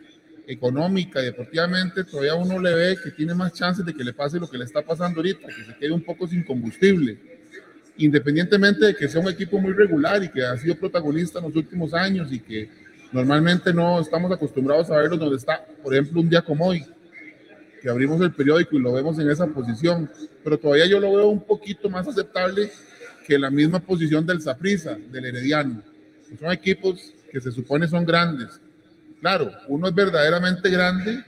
económica 0.46 1.20
y 1.20 1.26
deportivamente, 1.26 2.04
todavía 2.04 2.34
uno 2.34 2.60
le 2.60 2.74
ve 2.74 2.98
que 3.02 3.10
tiene 3.10 3.34
más 3.34 3.52
chances 3.52 3.84
de 3.84 3.92
que 3.92 4.04
le 4.04 4.12
pase 4.12 4.38
lo 4.38 4.48
que 4.48 4.58
le 4.58 4.64
está 4.64 4.82
pasando 4.82 5.18
ahorita, 5.18 5.46
que 5.48 5.64
se 5.64 5.78
quede 5.78 5.92
un 5.92 6.02
poco 6.02 6.26
sin 6.26 6.44
combustible 6.44 7.18
independientemente 7.98 8.86
de 8.86 8.94
que 8.94 9.08
sea 9.08 9.20
un 9.20 9.28
equipo 9.28 9.58
muy 9.58 9.72
regular 9.72 10.22
y 10.22 10.28
que 10.28 10.44
ha 10.44 10.56
sido 10.56 10.76
protagonista 10.76 11.38
en 11.38 11.46
los 11.46 11.56
últimos 11.56 11.94
años 11.94 12.32
y 12.32 12.40
que 12.40 12.68
normalmente 13.12 13.72
no 13.72 14.00
estamos 14.00 14.30
acostumbrados 14.32 14.90
a 14.90 14.98
verlos 14.98 15.18
donde 15.18 15.36
está, 15.36 15.64
por 15.82 15.94
ejemplo, 15.94 16.20
un 16.20 16.28
día 16.28 16.42
como 16.42 16.66
hoy, 16.66 16.84
que 17.80 17.88
abrimos 17.88 18.20
el 18.20 18.32
periódico 18.32 18.76
y 18.76 18.80
lo 18.80 18.92
vemos 18.92 19.18
en 19.18 19.30
esa 19.30 19.46
posición, 19.46 20.10
pero 20.44 20.58
todavía 20.58 20.86
yo 20.86 21.00
lo 21.00 21.14
veo 21.14 21.28
un 21.28 21.44
poquito 21.44 21.88
más 21.88 22.06
aceptable 22.06 22.70
que 23.26 23.38
la 23.38 23.50
misma 23.50 23.80
posición 23.80 24.26
del 24.26 24.40
Saprissa, 24.40 24.96
del 25.10 25.26
Herediano. 25.26 25.82
Son 26.38 26.52
equipos 26.52 27.12
que 27.30 27.40
se 27.40 27.52
supone 27.52 27.88
son 27.88 28.04
grandes. 28.04 28.60
Claro, 29.20 29.50
uno 29.68 29.88
es 29.88 29.94
verdaderamente 29.94 30.68
grande 30.70 31.24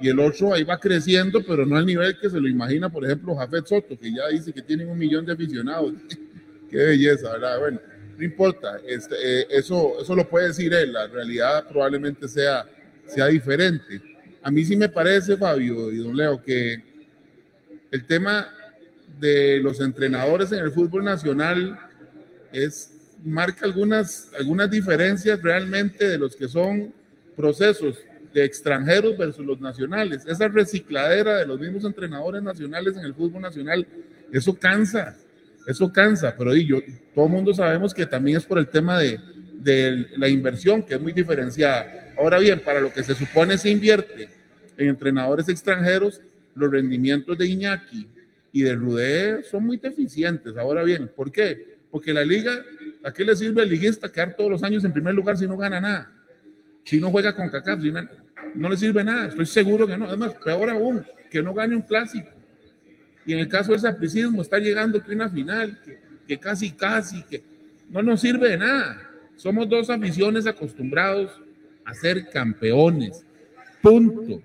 y 0.00 0.08
el 0.08 0.18
otro 0.18 0.54
ahí 0.54 0.64
va 0.64 0.78
creciendo, 0.78 1.42
pero 1.46 1.66
no 1.66 1.76
al 1.76 1.84
nivel 1.84 2.18
que 2.18 2.30
se 2.30 2.40
lo 2.40 2.48
imagina, 2.48 2.88
por 2.88 3.04
ejemplo, 3.04 3.36
Jafet 3.36 3.66
Soto, 3.66 3.98
que 3.98 4.12
ya 4.12 4.28
dice 4.28 4.52
que 4.52 4.62
tienen 4.62 4.88
un 4.88 4.98
millón 4.98 5.26
de 5.26 5.32
aficionados. 5.32 5.92
Qué 6.70 6.76
belleza, 6.76 7.32
¿verdad? 7.32 7.58
Bueno, 7.58 7.80
no 8.16 8.24
importa, 8.24 8.80
este, 8.86 9.14
eh, 9.18 9.46
eso, 9.50 10.00
eso 10.00 10.14
lo 10.14 10.28
puede 10.28 10.48
decir 10.48 10.72
él, 10.72 10.92
la 10.92 11.06
realidad 11.06 11.66
probablemente 11.68 12.28
sea, 12.28 12.66
sea 13.06 13.26
diferente. 13.26 14.00
A 14.42 14.50
mí 14.50 14.64
sí 14.64 14.76
me 14.76 14.88
parece, 14.88 15.36
Fabio 15.36 15.90
y 15.90 15.98
don 15.98 16.16
Leo, 16.16 16.42
que 16.42 16.82
el 17.90 18.06
tema 18.06 18.48
de 19.18 19.60
los 19.60 19.80
entrenadores 19.80 20.52
en 20.52 20.60
el 20.60 20.70
fútbol 20.70 21.04
nacional 21.04 21.78
es, 22.52 22.92
marca 23.24 23.66
algunas, 23.66 24.30
algunas 24.38 24.70
diferencias 24.70 25.40
realmente 25.42 26.08
de 26.08 26.18
los 26.18 26.36
que 26.36 26.48
son 26.48 26.92
procesos 27.36 27.98
de 28.32 28.44
extranjeros 28.44 29.16
versus 29.16 29.44
los 29.44 29.60
nacionales. 29.60 30.24
Esa 30.26 30.48
recicladera 30.48 31.38
de 31.38 31.46
los 31.46 31.58
mismos 31.58 31.84
entrenadores 31.84 32.42
nacionales 32.42 32.96
en 32.96 33.04
el 33.04 33.14
fútbol 33.14 33.42
nacional, 33.42 33.86
eso 34.32 34.54
cansa, 34.54 35.16
eso 35.66 35.92
cansa, 35.92 36.34
pero 36.36 36.54
y 36.54 36.66
yo, 36.66 36.78
todo 37.14 37.26
el 37.26 37.32
mundo 37.32 37.52
sabemos 37.52 37.92
que 37.92 38.06
también 38.06 38.38
es 38.38 38.44
por 38.44 38.58
el 38.58 38.68
tema 38.68 38.98
de, 38.98 39.18
de 39.54 40.06
la 40.16 40.28
inversión, 40.28 40.82
que 40.82 40.94
es 40.94 41.00
muy 41.00 41.12
diferenciada. 41.12 42.12
Ahora 42.18 42.38
bien, 42.38 42.60
para 42.60 42.80
lo 42.80 42.92
que 42.92 43.02
se 43.02 43.14
supone 43.14 43.58
se 43.58 43.70
invierte 43.70 44.28
en 44.76 44.88
entrenadores 44.88 45.48
extranjeros, 45.48 46.20
los 46.54 46.70
rendimientos 46.70 47.36
de 47.38 47.46
Iñaki 47.46 48.06
y 48.52 48.62
de 48.62 48.74
Rudé 48.74 49.42
son 49.44 49.64
muy 49.64 49.76
deficientes. 49.76 50.56
Ahora 50.56 50.82
bien, 50.82 51.10
¿por 51.14 51.30
qué? 51.30 51.78
Porque 51.90 52.12
la 52.12 52.24
liga, 52.24 52.64
¿a 53.04 53.12
qué 53.12 53.24
le 53.24 53.36
sirve 53.36 53.62
al 53.62 53.68
liguista 53.68 54.10
quedar 54.10 54.34
todos 54.34 54.50
los 54.50 54.62
años 54.62 54.84
en 54.84 54.92
primer 54.92 55.14
lugar 55.14 55.36
si 55.36 55.46
no 55.46 55.56
gana 55.56 55.80
nada? 55.80 56.12
si 56.84 57.00
no 57.00 57.10
juega 57.10 57.34
con 57.34 57.48
CACAF, 57.48 57.82
si 57.82 57.92
no, 57.92 58.00
no 58.54 58.68
le 58.68 58.76
sirve 58.76 59.04
nada, 59.04 59.28
estoy 59.28 59.46
seguro 59.46 59.86
que 59.86 59.96
no. 59.96 60.06
Además, 60.06 60.34
peor 60.44 60.70
aún, 60.70 61.04
que 61.30 61.42
no 61.42 61.54
gane 61.54 61.76
un 61.76 61.82
clásico. 61.82 62.28
Y 63.26 63.32
en 63.32 63.40
el 63.40 63.48
caso 63.48 63.72
del 63.72 63.80
sapricismo 63.80 64.42
está 64.42 64.58
llegando 64.58 64.98
aquí 64.98 65.12
una 65.12 65.28
final, 65.28 65.78
que, 65.84 65.98
que 66.26 66.38
casi, 66.38 66.72
casi, 66.72 67.22
que 67.24 67.42
no 67.90 68.02
nos 68.02 68.20
sirve 68.20 68.50
de 68.50 68.58
nada. 68.58 69.08
Somos 69.36 69.68
dos 69.68 69.88
aficiones 69.88 70.46
acostumbrados 70.46 71.30
a 71.84 71.94
ser 71.94 72.28
campeones. 72.28 73.24
Punto. 73.82 74.42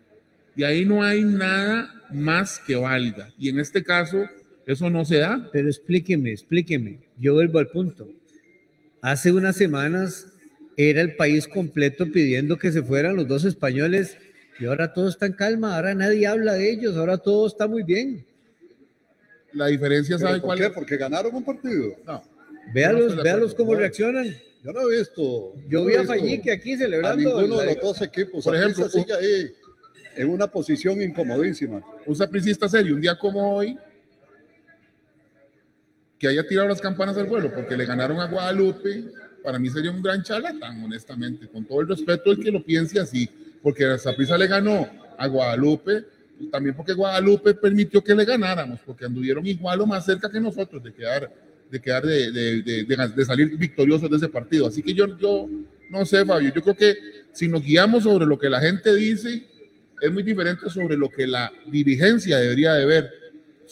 Y 0.56 0.64
ahí 0.64 0.86
no 0.86 1.04
hay 1.04 1.24
nada 1.24 1.94
más 2.12 2.60
que 2.60 2.76
valga. 2.76 3.30
Y 3.38 3.50
en 3.50 3.60
este 3.60 3.84
caso, 3.84 4.30
eso 4.66 4.90
no 4.90 5.04
se 5.04 5.18
da. 5.18 5.50
Pero 5.52 5.68
explíqueme, 5.68 6.32
explíqueme. 6.32 7.00
Yo 7.18 7.34
vuelvo 7.34 7.60
al 7.60 7.68
punto. 7.68 8.08
Hace 9.06 9.32
unas 9.32 9.56
semanas 9.56 10.26
era 10.78 11.00
el 11.00 11.16
país 11.16 11.48
completo 11.48 12.08
pidiendo 12.12 12.58
que 12.58 12.72
se 12.72 12.82
fueran 12.82 13.16
los 13.16 13.28
dos 13.28 13.46
españoles 13.46 14.18
y 14.60 14.66
ahora 14.66 14.94
todo 14.94 15.10
está 15.10 15.28
en 15.28 15.34
calma, 15.34 15.76
ahora 15.76 15.94
nadie 15.94 16.26
habla 16.26 16.54
de 16.54 16.72
ellos, 16.72 16.98
ahora 16.98 17.20
todo 17.20 17.46
está 17.46 17.68
muy 17.68 17.84
bien. 17.84 18.26
La 19.54 19.68
diferencia, 19.68 20.18
¿Pero 20.18 20.28
¿sabe 20.28 20.40
por 20.40 20.48
cuál 20.48 20.58
qué? 20.58 20.66
es? 20.66 20.72
Porque 20.72 20.98
ganaron 20.98 21.36
un 21.36 21.44
partido. 21.46 21.96
No. 22.04 22.24
Véalos, 22.74 23.16
de 23.16 23.22
véalos 23.22 23.54
cómo 23.54 23.74
No. 23.74 23.80
reaccionan. 23.82 24.26
Yo 24.64 24.72
no 24.74 24.90
he 24.90 24.98
visto. 24.98 25.54
Yo 25.70 25.82
no 25.82 25.86
vi 25.86 25.94
a 25.98 26.04
Fallique 26.04 26.52
aquí 26.52 26.74
A 26.74 26.78
celebrando. 26.80 27.42
ninguno 27.42 27.60
de 27.60 27.76
los 27.76 27.82
dos 27.84 28.02
equipos. 28.02 28.44
Por 28.44 28.56
ejemplo, 28.56 28.90
sigue 28.90 29.14
ahí 29.14 29.52
en 30.16 30.30
una 30.30 30.48
posición 30.48 31.00
incomodísima. 31.00 31.80
un 32.08 32.16
sapricista 32.16 32.68
serio, 32.68 32.96
un 32.96 33.02
día 33.02 33.16
como 33.20 33.56
hoy, 33.56 33.78
que 36.18 36.28
haya 36.28 36.48
tirado 36.48 36.68
las 36.68 36.82
campanas 36.82 37.18
al 37.18 37.28
vuelo 37.28 37.54
porque 37.54 37.76
le 37.76 37.86
ganaron 37.86 38.20
a 38.20 38.28
Guadalupe, 38.28 39.06
para 39.44 39.60
mí 39.60 39.70
sería 39.70 39.92
un 39.92 40.02
gran 40.02 40.24
charlatán, 40.24 40.84
honestamente, 40.84 41.48
con 41.48 41.66
todo 41.66 41.82
el 41.82 41.88
respeto 41.88 42.32
del 42.32 42.44
que 42.44 42.52
lo 42.52 42.64
piense 42.64 43.00
así, 43.00 43.30
porque 43.62 43.86
a 43.86 43.98
Saprissa 43.98 44.38
le 44.38 44.48
ganó 44.48 44.90
a 45.18 45.28
Guadalupe, 45.28 46.06
también 46.52 46.76
porque 46.76 46.94
Guadalupe 46.94 47.54
permitió 47.54 48.04
que 48.04 48.16
le 48.16 48.26
ganáramos, 48.26 48.80
porque 48.86 49.06
anduvieron 49.06 49.46
igual 49.46 49.82
o 49.82 49.86
más 49.86 50.06
cerca 50.06 50.30
que 50.30 50.40
nosotros 50.40 50.84
de 50.84 50.94
quedar, 50.94 51.32
de 51.70 51.82
quedar 51.82 52.06
de, 52.06 52.32
de, 52.32 52.62
de, 52.64 52.84
de, 52.84 53.26
salir 53.26 53.58
victoriosos 53.58 54.10
de 54.10 54.18
ese 54.18 54.30
partido. 54.30 54.68
Así 54.68 54.82
que 54.82 54.94
yo, 54.94 55.18
yo 55.18 55.48
no 55.90 56.06
sé, 56.06 56.26
Fabio, 56.26 56.52
yo 56.54 56.62
creo 56.62 56.76
que 56.76 56.96
si 57.32 57.48
nos 57.48 57.64
guiamos 57.64 58.04
sobre 58.04 58.26
lo 58.26 58.38
que 58.38 58.50
la 58.50 58.60
gente 58.60 58.94
dice, 58.96 59.46
es 60.02 60.12
muy 60.12 60.24
diferente 60.24 60.70
sobre 60.70 60.98
lo 60.98 61.10
que 61.10 61.28
la 61.28 61.52
dirigencia 61.68 62.38
debería 62.38 62.74
de 62.74 62.86
ver 62.86 63.25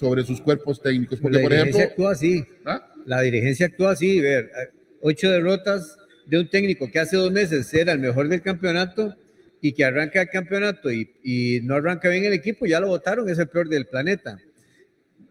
sobre 0.04 0.26
sus 0.26 0.42
cuerpos 0.42 0.82
técnicos. 0.82 1.18
Porque, 1.22 1.38
la 1.38 1.44
por 1.44 1.52
dirigencia 1.52 1.84
ejemplo, 1.86 2.08
actúa 2.08 2.12
así. 2.12 2.46
¿Ah? 2.66 2.94
La 3.06 3.22
dirigencia 3.22 3.68
actúa 3.68 3.92
así. 3.92 4.20
Ver, 4.20 4.52
ocho 5.00 5.32
derrotas 5.32 5.98
de 6.26 6.40
un 6.40 6.50
técnico 6.50 6.92
que 6.92 7.00
hace 7.00 7.16
dos 7.16 7.32
meses 7.32 7.74
era 7.74 7.94
el 7.94 8.00
mejor 8.00 8.28
del 8.28 8.42
campeonato 8.42 9.16
y 9.62 9.72
que 9.72 9.86
arranca 9.86 10.22
el 10.22 10.30
campeonato 10.30 10.92
y, 10.92 11.10
y 11.24 11.62
no 11.64 11.76
arranca 11.76 12.10
bien 12.10 12.26
el 12.26 12.34
equipo, 12.34 12.66
ya 12.66 12.82
lo 12.82 12.88
votaron, 12.90 13.30
es 13.30 13.40
el 13.40 13.48
peor 13.48 13.70
del 13.70 13.86
planeta. 13.86 14.38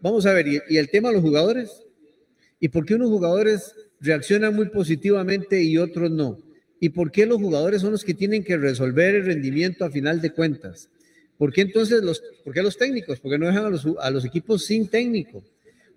Vamos 0.01 0.25
a 0.25 0.33
ver, 0.33 0.47
¿y, 0.47 0.59
y 0.69 0.77
el 0.77 0.89
tema 0.89 1.09
de 1.09 1.15
los 1.15 1.23
jugadores? 1.23 1.83
¿Y 2.59 2.69
por 2.69 2.83
qué 2.83 2.95
unos 2.95 3.09
jugadores 3.09 3.75
reaccionan 3.99 4.55
muy 4.55 4.69
positivamente 4.69 5.61
y 5.61 5.77
otros 5.77 6.09
no? 6.09 6.39
¿Y 6.79 6.89
por 6.89 7.11
qué 7.11 7.27
los 7.27 7.37
jugadores 7.37 7.81
son 7.81 7.91
los 7.91 8.03
que 8.03 8.15
tienen 8.15 8.43
que 8.43 8.57
resolver 8.57 9.13
el 9.13 9.25
rendimiento 9.25 9.85
a 9.85 9.91
final 9.91 10.19
de 10.19 10.31
cuentas? 10.31 10.89
¿Por 11.37 11.51
qué 11.51 11.61
entonces 11.61 12.03
los, 12.03 12.21
por 12.43 12.53
qué 12.53 12.61
los 12.61 12.77
técnicos? 12.77 13.19
¿Por 13.19 13.31
qué 13.31 13.37
no 13.37 13.47
dejan 13.47 13.65
a 13.65 13.69
los, 13.69 13.85
a 13.99 14.09
los 14.09 14.25
equipos 14.25 14.65
sin 14.65 14.87
técnico? 14.87 15.43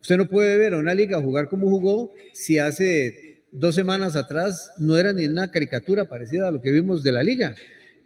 Usted 0.01 0.16
no 0.16 0.29
puede 0.29 0.57
ver 0.57 0.75
a 0.75 0.79
una 0.79 0.94
liga 0.94 1.20
jugar 1.20 1.49
como 1.49 1.68
jugó 1.68 2.12
si 2.33 2.59
hace 2.59 3.42
dos 3.51 3.75
semanas 3.75 4.16
atrás 4.16 4.70
no 4.79 4.96
era 4.96 5.12
ni 5.12 5.27
una 5.27 5.51
caricatura 5.51 6.05
parecida 6.05 6.49
a 6.49 6.51
lo 6.51 6.61
que 6.61 6.70
vimos 6.70 7.03
de 7.03 7.12
la 7.12 7.22
liga. 7.22 7.55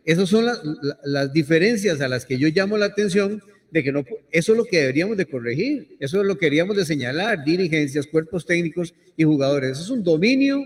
Esas 0.04 0.28
son 0.28 0.46
las, 0.46 0.60
las 1.04 1.32
diferencias 1.32 2.00
a 2.00 2.08
las 2.08 2.24
que 2.24 2.38
yo 2.38 2.48
llamo 2.48 2.78
la 2.78 2.86
atención 2.86 3.42
de 3.70 3.84
que 3.84 3.92
no, 3.92 4.04
eso 4.30 4.52
es 4.52 4.58
lo 4.58 4.64
que 4.64 4.80
deberíamos 4.80 5.16
de 5.16 5.26
corregir, 5.26 5.96
eso 6.00 6.20
es 6.20 6.26
lo 6.26 6.34
que 6.34 6.46
queríamos 6.46 6.76
de 6.76 6.84
señalar, 6.84 7.44
dirigencias, 7.44 8.06
cuerpos 8.06 8.44
técnicos 8.44 8.94
y 9.16 9.24
jugadores. 9.24 9.72
Eso 9.72 9.82
es 9.82 9.90
un 9.90 10.02
dominio 10.02 10.64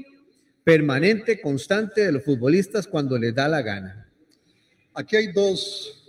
permanente, 0.63 1.41
constante 1.41 2.07
de 2.07 2.13
los 2.13 2.25
futbolistas 2.25 2.87
cuando 2.87 3.19
les 3.19 3.35
da 3.35 3.49
la 3.49 3.61
gana. 3.61 4.09
Aquí 4.95 5.17
hay 5.17 5.33
dos 5.33 6.04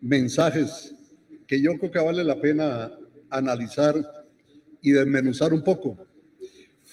mensajes 0.00 0.94
que 1.46 1.60
yo 1.60 1.76
creo 1.78 1.90
que 1.90 1.98
vale 1.98 2.24
la 2.24 2.40
pena 2.40 2.92
analizar 3.30 3.94
y 4.80 4.92
desmenuzar 4.92 5.52
un 5.52 5.62
poco. 5.62 5.96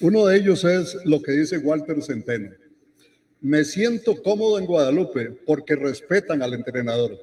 Uno 0.01 0.25
de 0.25 0.37
ellos 0.37 0.63
es 0.63 0.97
lo 1.05 1.21
que 1.21 1.33
dice 1.33 1.57
Walter 1.57 2.01
Centeno. 2.01 2.51
Me 3.41 3.63
siento 3.63 4.21
cómodo 4.21 4.57
en 4.57 4.65
Guadalupe 4.65 5.31
porque 5.45 5.75
respetan 5.75 6.41
al 6.41 6.53
entrenador. 6.53 7.17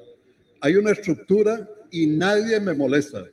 Hay 0.61 0.75
una 0.75 0.91
estructura 0.91 1.69
y 1.91 2.07
nadie 2.07 2.59
me 2.59 2.73
molesta. 2.73 3.25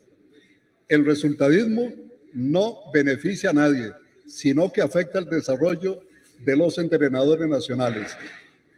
El 0.89 1.07
resultadismo 1.07 1.93
no 2.33 2.79
beneficia 2.93 3.51
a 3.51 3.55
nadie, 3.55 3.93
sino 4.27 4.73
que 4.73 4.83
afecta 4.83 5.21
el 5.21 5.27
desarrollo 5.27 6.01
de 6.45 6.57
los 6.57 6.79
entrenadores 6.79 7.49
nacionales. 7.49 8.17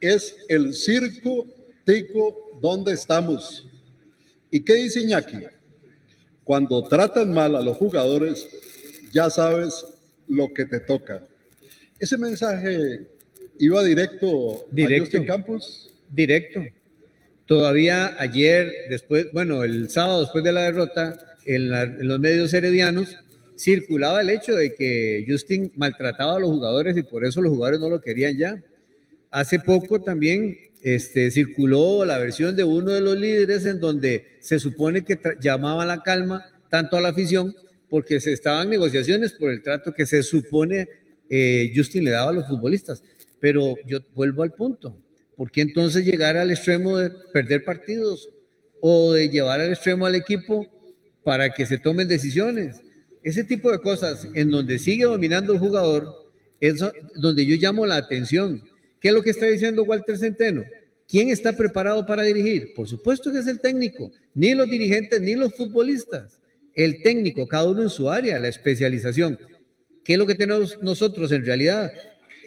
Es 0.01 0.37
el 0.49 0.75
circo 0.75 1.47
tico 1.85 2.52
donde 2.62 2.92
estamos. 2.92 3.66
¿Y 4.51 4.61
qué 4.61 4.75
dice 4.75 5.01
Iñaki? 5.01 5.38
Cuando 6.44 6.83
tratan 6.85 7.33
mal 7.33 7.57
a 7.57 7.61
los 7.61 7.77
jugadores, 7.77 8.48
ya 9.12 9.29
sabes 9.29 9.85
lo 10.29 10.55
que 10.55 10.64
te 10.64 10.79
toca. 10.81 11.27
Ese 11.98 12.16
mensaje 12.16 13.07
iba 13.59 13.83
directo, 13.83 14.64
directo 14.70 15.03
a 15.03 15.07
Justin 15.07 15.27
Campos. 15.27 15.90
Directo. 16.09 16.61
Todavía 17.46 18.14
ayer, 18.18 18.72
después, 18.88 19.27
bueno, 19.33 19.64
el 19.64 19.90
sábado 19.90 20.20
después 20.20 20.44
de 20.44 20.53
la 20.53 20.62
derrota, 20.62 21.18
en, 21.44 21.68
la, 21.68 21.83
en 21.83 22.07
los 22.07 22.20
medios 22.20 22.55
heredianos, 22.55 23.18
circulaba 23.59 24.20
el 24.20 24.31
hecho 24.31 24.55
de 24.55 24.75
que 24.75 25.25
Justin 25.29 25.72
maltrataba 25.75 26.37
a 26.37 26.38
los 26.38 26.51
jugadores 26.51 26.96
y 26.96 27.03
por 27.03 27.25
eso 27.25 27.42
los 27.42 27.53
jugadores 27.53 27.81
no 27.81 27.90
lo 27.90 28.01
querían 28.01 28.38
ya. 28.38 28.62
Hace 29.31 29.59
poco 29.59 30.01
también 30.01 30.57
este, 30.83 31.31
circuló 31.31 32.05
la 32.05 32.18
versión 32.18 32.57
de 32.57 32.64
uno 32.64 32.90
de 32.90 33.01
los 33.01 33.16
líderes 33.16 33.64
en 33.66 33.81
donde 33.81 34.37
se 34.40 34.59
supone 34.59 35.05
que 35.05 35.18
llamaba 35.40 35.87
la 35.87 36.03
calma 36.03 36.45
tanto 36.68 36.97
a 36.97 37.01
la 37.01 37.09
afición 37.09 37.55
porque 37.88 38.21
se 38.21 38.33
estaban 38.33 38.71
negociaciones 38.71 39.33
por 39.33 39.51
el 39.51 39.62
trato 39.62 39.92
que 39.92 40.07
se 40.07 40.23
supone 40.23 40.88
eh, 41.29 41.73
Justin 41.75 42.05
le 42.05 42.11
daba 42.11 42.31
a 42.31 42.35
los 42.35 42.47
futbolistas. 42.47 43.03
Pero 43.40 43.77
yo 43.87 44.01
vuelvo 44.14 44.42
al 44.42 44.53
punto. 44.53 44.97
¿Por 45.37 45.51
qué 45.51 45.62
entonces 45.62 46.05
llegar 46.05 46.37
al 46.37 46.51
extremo 46.51 46.99
de 46.99 47.11
perder 47.33 47.64
partidos 47.64 48.29
o 48.81 49.12
de 49.12 49.29
llevar 49.29 49.61
al 49.61 49.71
extremo 49.71 50.07
al 50.07 50.14
equipo 50.14 50.66
para 51.25 51.53
que 51.53 51.66
se 51.66 51.79
tomen 51.79 52.09
decisiones? 52.09 52.81
Ese 53.23 53.45
tipo 53.45 53.71
de 53.71 53.79
cosas 53.79 54.27
en 54.35 54.51
donde 54.51 54.79
sigue 54.79 55.05
dominando 55.05 55.53
el 55.53 55.59
jugador 55.59 56.12
es 56.61 56.83
donde 57.14 57.47
yo 57.47 57.57
llamo 57.57 57.87
la 57.87 57.97
atención. 57.97 58.62
¿Qué 59.03 59.09
es 59.09 59.15
lo 59.15 59.23
que 59.23 59.31
está 59.31 59.47
diciendo 59.47 59.83
Walter 59.83 60.17
Centeno? 60.17 60.62
¿Quién 61.09 61.29
está 61.29 61.57
preparado 61.57 62.07
para 62.07 62.23
dirigir? 62.23 62.73
Por 62.73 62.87
supuesto 62.87 63.33
que 63.33 63.41
es 63.41 63.49
el 63.49 63.61
técnico, 63.61 64.12
ni 64.33 64.55
los 64.55 64.71
dirigentes 64.71 65.21
ni 65.21 65.35
los 65.35 65.55
futbolistas. 65.57 66.38
El 66.73 67.03
técnico, 67.03 67.49
cada 67.49 67.69
uno 67.69 67.83
en 67.83 67.91
su 67.91 68.09
área, 68.09 68.38
la 68.38 68.47
especialización. 68.47 69.41
¿Qué 70.05 70.12
es 70.12 70.19
lo 70.21 70.27
que 70.27 70.37
tenemos 70.37 70.81
nosotros 70.81 71.33
en 71.33 71.45
realidad? 71.45 71.93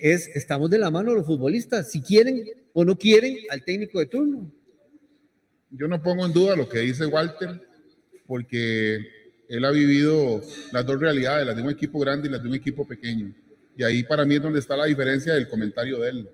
Es, 0.01 0.29
estamos 0.29 0.69
de 0.69 0.77
la 0.77 0.89
mano 0.89 1.13
los 1.13 1.25
futbolistas, 1.25 1.91
si 1.91 2.01
quieren 2.01 2.45
o 2.71 2.85
no 2.85 2.97
quieren 2.97 3.35
al 3.49 3.61
técnico 3.65 3.99
de 3.99 4.05
turno. 4.05 4.49
Yo 5.71 5.89
no 5.89 6.01
pongo 6.01 6.25
en 6.25 6.31
duda 6.31 6.55
lo 6.55 6.69
que 6.69 6.79
dice 6.79 7.05
Walter, 7.05 7.61
porque 8.25 8.99
él 9.49 9.65
ha 9.65 9.71
vivido 9.71 10.41
las 10.71 10.85
dos 10.85 11.01
realidades, 11.01 11.45
las 11.45 11.57
de 11.57 11.63
un 11.63 11.69
equipo 11.69 11.99
grande 11.99 12.29
y 12.29 12.31
las 12.31 12.41
de 12.41 12.47
un 12.47 12.55
equipo 12.55 12.87
pequeño. 12.87 13.35
Y 13.77 13.83
ahí 13.83 14.03
para 14.03 14.23
mí 14.23 14.35
es 14.35 14.41
donde 14.41 14.59
está 14.59 14.77
la 14.77 14.85
diferencia 14.85 15.33
del 15.33 15.49
comentario 15.49 15.99
de 15.99 16.09
él. 16.09 16.29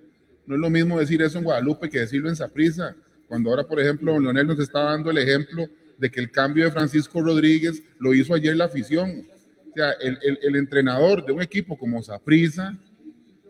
No 0.46 0.56
es 0.56 0.62
lo 0.62 0.70
mismo 0.70 1.00
decir 1.00 1.22
eso 1.22 1.38
en 1.38 1.44
Guadalupe 1.44 1.90
que 1.90 2.00
decirlo 2.00 2.30
en 2.30 2.36
Saprissa, 2.36 2.96
cuando 3.28 3.50
ahora, 3.50 3.64
por 3.64 3.80
ejemplo, 3.80 4.20
Leonel 4.20 4.48
nos 4.48 4.60
está 4.60 4.82
dando 4.82 5.12
el 5.12 5.18
ejemplo 5.18 5.68
de 5.98 6.10
que 6.10 6.20
el 6.20 6.32
cambio 6.32 6.66
de 6.66 6.72
Francisco 6.72 7.22
Rodríguez 7.22 7.82
lo 8.00 8.14
hizo 8.14 8.34
ayer 8.34 8.56
la 8.56 8.66
afición. 8.66 9.26
O 9.70 9.74
sea, 9.74 9.92
el, 10.02 10.18
el, 10.42 10.56
entrenador 10.56 11.26
de 11.26 11.32
un 11.32 11.42
equipo 11.42 11.78
como 11.78 12.02
Saprissa 12.04 12.78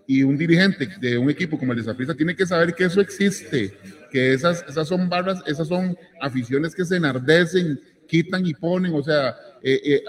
y 0.05 0.21
un 0.21 0.37
dirigente 0.37 0.87
de 0.99 1.17
un 1.17 1.29
equipo 1.29 1.57
como 1.57 1.71
el 1.71 1.79
de 1.79 1.85
Saprissa 1.85 2.13
tiene 2.13 2.35
que 2.35 2.45
saber 2.45 2.75
que 2.75 2.83
eso 2.83 3.01
existe, 3.01 3.73
que 4.11 4.33
esas, 4.33 4.63
esas 4.67 4.87
son 4.87 5.09
barras, 5.09 5.41
esas 5.47 5.67
son 5.67 5.97
aficiones 6.21 6.75
que 6.75 6.85
se 6.85 6.97
enardecen, 6.97 7.79
quitan 8.07 8.45
y 8.45 8.53
ponen. 8.53 8.93
O 8.93 9.01
sea, 9.01 9.35
eh, 9.63 9.81
eh, 9.83 10.03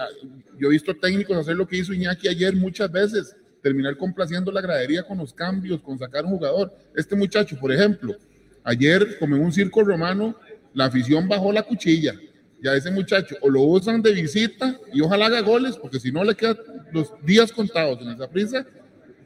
yo 0.59 0.67
he 0.67 0.71
visto 0.71 0.93
técnicos 0.95 1.37
hacer 1.37 1.55
lo 1.55 1.65
que 1.65 1.77
hizo 1.77 1.93
Iñaki 1.93 2.27
ayer 2.27 2.55
muchas 2.55 2.91
veces, 2.91 3.35
terminar 3.63 3.97
complaciendo 3.97 4.51
la 4.51 4.61
gradería 4.61 5.03
con 5.03 5.17
los 5.17 5.33
cambios, 5.33 5.81
con 5.81 5.97
sacar 5.97 6.25
un 6.25 6.31
jugador. 6.31 6.71
Este 6.93 7.15
muchacho, 7.15 7.57
por 7.59 7.71
ejemplo, 7.71 8.15
ayer, 8.63 9.17
como 9.17 9.35
en 9.35 9.41
un 9.41 9.53
circo 9.53 9.83
romano, 9.83 10.35
la 10.73 10.85
afición 10.85 11.27
bajó 11.27 11.51
la 11.51 11.63
cuchilla. 11.63 12.13
Ya 12.61 12.75
ese 12.75 12.91
muchacho 12.91 13.35
o 13.41 13.49
lo 13.49 13.61
usan 13.61 14.01
de 14.01 14.11
visita 14.11 14.77
y 14.93 15.01
ojalá 15.01 15.27
haga 15.27 15.41
goles, 15.41 15.77
porque 15.77 15.99
si 15.99 16.11
no 16.11 16.23
le 16.23 16.35
quedan 16.35 16.57
los 16.91 17.13
días 17.25 17.51
contados 17.51 18.01
en 18.01 18.09
esa 18.09 18.29
prisa, 18.29 18.65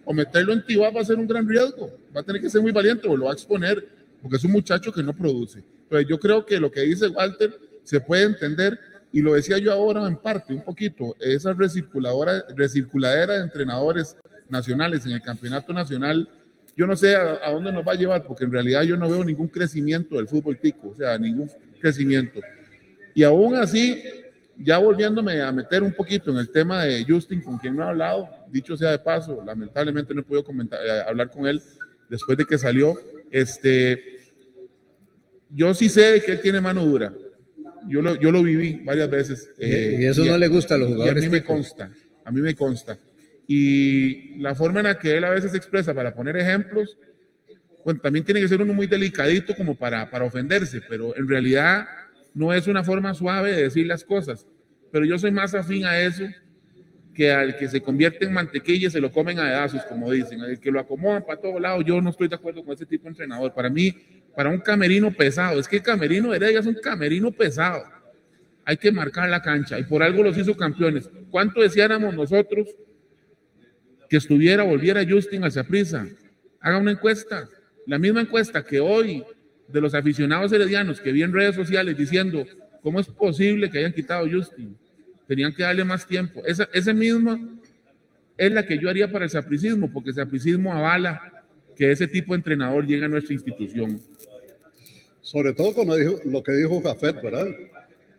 o 0.06 0.14
meterlo 0.14 0.54
en 0.54 0.66
Tibá 0.66 0.90
va 0.92 1.02
a 1.02 1.06
ser 1.06 1.18
un 1.18 1.28
gran 1.28 1.48
riesgo. 1.48 1.92
Va 2.16 2.22
a 2.22 2.24
tener 2.24 2.42
que 2.42 2.50
ser 2.50 2.62
muy 2.62 2.72
valiente 2.72 3.08
o 3.08 3.18
lo 3.18 3.26
va 3.26 3.32
a 3.32 3.34
exponer, 3.34 3.86
porque 4.22 4.38
es 4.38 4.44
un 4.44 4.52
muchacho 4.52 4.94
que 4.94 5.04
no 5.04 5.14
produce. 5.14 5.64
Entonces 5.84 6.08
yo 6.08 6.20
creo 6.20 6.46
que 6.46 6.60
lo 6.60 6.72
que 6.72 6.82
dice 6.82 7.08
Walter 7.08 7.60
se 7.84 8.00
puede 8.00 8.24
entender, 8.24 8.80
y 9.12 9.22
lo 9.22 9.34
decía 9.34 9.58
yo 9.58 9.72
ahora 9.72 10.06
en 10.06 10.18
parte, 10.18 10.54
un 10.54 10.64
poquito, 10.64 11.16
esa 11.20 11.54
recirculadora, 11.54 12.46
recirculadera 12.56 13.36
de 13.36 13.44
entrenadores 13.44 14.16
nacionales 14.50 15.06
en 15.06 15.14
el 15.14 15.22
campeonato 15.22 15.74
nacional, 15.74 16.30
yo 16.76 16.86
no 16.86 16.96
sé 16.96 17.16
a, 17.16 17.40
a, 17.44 17.52
dónde 17.52 17.72
nos 17.72 17.88
va 17.88 17.94
a 17.94 17.96
llevar, 17.96 18.24
porque 18.24 18.46
en 18.46 18.52
realidad 18.52 18.84
yo 18.84 18.98
no 18.98 19.10
veo 19.10 19.24
ningún 19.24 19.48
crecimiento 19.48 20.18
del 20.18 20.28
fútbol 20.28 20.60
tico, 20.60 20.90
o 20.90 20.96
sea, 20.96 21.18
ningún 21.18 21.50
crecimiento. 21.80 22.40
Y 23.16 23.24
aún 23.24 23.56
así, 23.56 24.02
ya 24.60 24.78
volviéndome 24.78 25.42
a 25.42 25.52
meter 25.52 25.84
un 25.84 25.94
poquito 25.94 26.32
en 26.32 26.38
el 26.38 26.50
tema 26.50 26.84
de 26.84 27.06
Justin, 27.08 27.42
con 27.42 27.58
quien 27.58 27.76
no 27.76 27.84
he 27.84 27.88
hablado, 27.88 28.30
dicho 28.52 28.78
sea 28.78 28.92
de 28.92 29.00
paso, 29.00 29.44
lamentablemente 29.46 30.14
no 30.14 30.22
he 30.22 30.24
podido 30.24 30.44
comentar, 30.44 30.80
eh, 30.86 31.02
hablar 31.08 31.30
con 31.30 31.48
él 31.48 31.62
después 32.10 32.38
de 32.38 32.46
que 32.46 32.58
salió, 32.58 32.96
este, 33.32 34.20
yo 35.50 35.74
sí 35.74 35.90
sé 35.90 36.22
que 36.26 36.34
él 36.34 36.42
tiene 36.42 36.62
mano 36.62 36.86
dura, 36.86 37.14
yo 37.88 38.02
lo, 38.02 38.16
yo 38.16 38.32
lo 38.32 38.44
viví 38.44 38.82
varias 38.84 39.10
veces. 39.10 39.50
Eh, 39.58 39.98
y 40.00 40.06
eso 40.06 40.24
y 40.24 40.28
no 40.28 40.36
a, 40.36 40.38
le 40.38 40.48
gusta 40.48 40.76
a 40.76 40.78
los 40.78 40.90
jugadores. 40.90 41.24
a 41.24 41.26
mí 41.26 41.32
me 41.32 41.44
consta, 41.44 41.92
a 42.24 42.32
mí 42.32 42.42
me 42.42 42.56
consta. 42.56 42.98
Y 43.48 44.38
la 44.40 44.54
forma 44.54 44.82
en 44.82 44.88
la 44.88 45.00
que 45.00 45.18
él 45.18 45.24
a 45.24 45.30
veces 45.30 45.56
expresa 45.56 45.94
para 45.94 46.14
poner 46.14 46.36
ejemplos, 46.36 46.98
bueno, 47.86 48.02
también 48.02 48.26
tiene 48.26 48.42
que 48.42 48.48
ser 48.50 48.62
uno 48.62 48.74
muy 48.74 48.88
delicadito 48.88 49.56
como 49.56 49.76
para, 49.76 50.10
para 50.12 50.26
ofenderse, 50.26 50.82
pero 50.82 51.16
en 51.16 51.28
realidad 51.28 51.88
no 52.34 52.54
es 52.54 52.68
una 52.68 52.84
forma 52.84 53.14
suave 53.14 53.54
de 53.54 53.64
decir 53.64 53.88
las 53.88 54.04
cosas. 54.04 54.46
Pero 54.92 55.06
yo 55.06 55.18
soy 55.18 55.32
más 55.32 55.56
afín 55.56 55.86
a 55.86 56.00
eso 56.00 56.26
que 57.16 57.32
al 57.32 57.58
que 57.58 57.68
se 57.68 57.82
convierte 57.82 58.26
en 58.26 58.34
mantequilla 58.34 58.88
y 58.88 58.92
se 58.92 59.00
lo 59.00 59.12
comen 59.12 59.40
a 59.40 59.44
pedazos, 59.44 59.84
como 59.86 60.12
dicen, 60.12 60.42
al 60.42 60.60
que 60.60 60.70
lo 60.70 60.80
acomodan 60.80 61.26
para 61.26 61.40
todos 61.40 61.60
lados. 61.60 61.84
Yo 61.86 62.00
no 62.02 62.10
estoy 62.10 62.28
de 62.28 62.36
acuerdo 62.36 62.64
con 62.64 62.76
ese 62.76 62.86
tipo 62.86 63.06
de 63.06 63.10
entrenador. 63.10 63.54
Para 63.54 63.70
mí, 63.70 63.96
para 64.36 64.50
un 64.50 64.60
camerino 64.60 65.12
pesado, 65.12 65.60
es 65.60 65.68
que 65.68 65.78
el 65.78 65.82
camerino 65.82 66.34
Heredia 66.34 66.60
es 66.60 66.66
un 66.68 66.76
camerino 66.76 67.32
pesado. 67.32 67.86
Hay 68.66 68.78
que 68.78 68.92
marcar 68.92 69.30
la 69.30 69.42
cancha 69.42 69.80
y 69.80 69.84
por 69.84 70.04
algo 70.04 70.22
los 70.22 70.38
hizo 70.38 70.56
campeones. 70.56 71.10
¿Cuánto 71.32 71.62
deseáramos 71.62 72.14
nosotros 72.14 72.68
que 74.10 74.18
estuviera, 74.18 74.64
volviera 74.64 75.06
Justin 75.08 75.44
hacia 75.44 75.64
prisa. 75.64 76.08
Haga 76.60 76.78
una 76.78 76.92
encuesta, 76.92 77.50
la 77.86 78.00
misma 78.00 78.22
encuesta 78.22 78.64
que 78.64 78.80
hoy 78.80 79.24
de 79.68 79.82
los 79.82 79.94
aficionados 79.94 80.52
heredianos 80.52 81.02
que 81.02 81.12
vi 81.12 81.24
en 81.24 81.34
redes 81.34 81.56
sociales 81.56 81.98
diciendo 81.98 82.46
cómo 82.82 83.00
es 83.00 83.08
posible 83.08 83.70
que 83.70 83.80
hayan 83.80 83.94
quitado 83.94 84.26
a 84.26 84.30
Justin. 84.32 84.78
Tenían 85.28 85.54
que 85.54 85.64
darle 85.64 85.84
más 85.84 86.08
tiempo. 86.08 86.42
Esa, 86.46 86.70
ese 86.74 86.94
mismo 86.94 87.60
es 88.38 88.52
la 88.52 88.66
que 88.66 88.78
yo 88.78 88.90
haría 88.90 89.12
para 89.12 89.26
el 89.26 89.32
sapricismo, 89.32 89.92
porque 89.92 90.12
el 90.12 90.16
sapricismo 90.16 90.74
avala 90.74 91.44
que 91.76 91.92
ese 91.92 92.08
tipo 92.08 92.34
de 92.34 92.38
entrenador 92.38 92.86
llegue 92.86 93.06
a 93.06 93.10
nuestra 93.10 93.34
institución. 93.34 94.02
Sobre 95.22 95.54
todo 95.54 95.74
con 95.74 95.88
lo 95.88 96.44
que 96.44 96.52
dijo 96.54 96.82
Jafet, 96.82 97.22
¿verdad? 97.22 97.48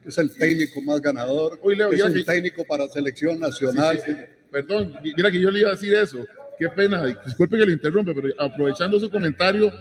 Es 0.04 0.18
el 0.18 0.30
técnico 0.30 0.82
más 0.82 1.00
ganador, 1.00 1.58
es 1.92 2.02
un 2.02 2.24
técnico 2.24 2.64
para 2.64 2.86
selección 2.88 3.40
nacional. 3.40 4.00
Perdón, 4.50 4.94
mira 5.02 5.30
que 5.30 5.40
yo 5.40 5.50
le 5.50 5.60
iba 5.60 5.68
a 5.68 5.72
decir 5.72 5.94
eso. 5.94 6.24
Qué 6.58 6.68
pena, 6.68 7.04
disculpe 7.24 7.56
que 7.56 7.66
le 7.66 7.72
interrumpe, 7.72 8.12
pero 8.14 8.28
aprovechando 8.38 8.98
su 8.98 9.08
comentario, 9.08 9.72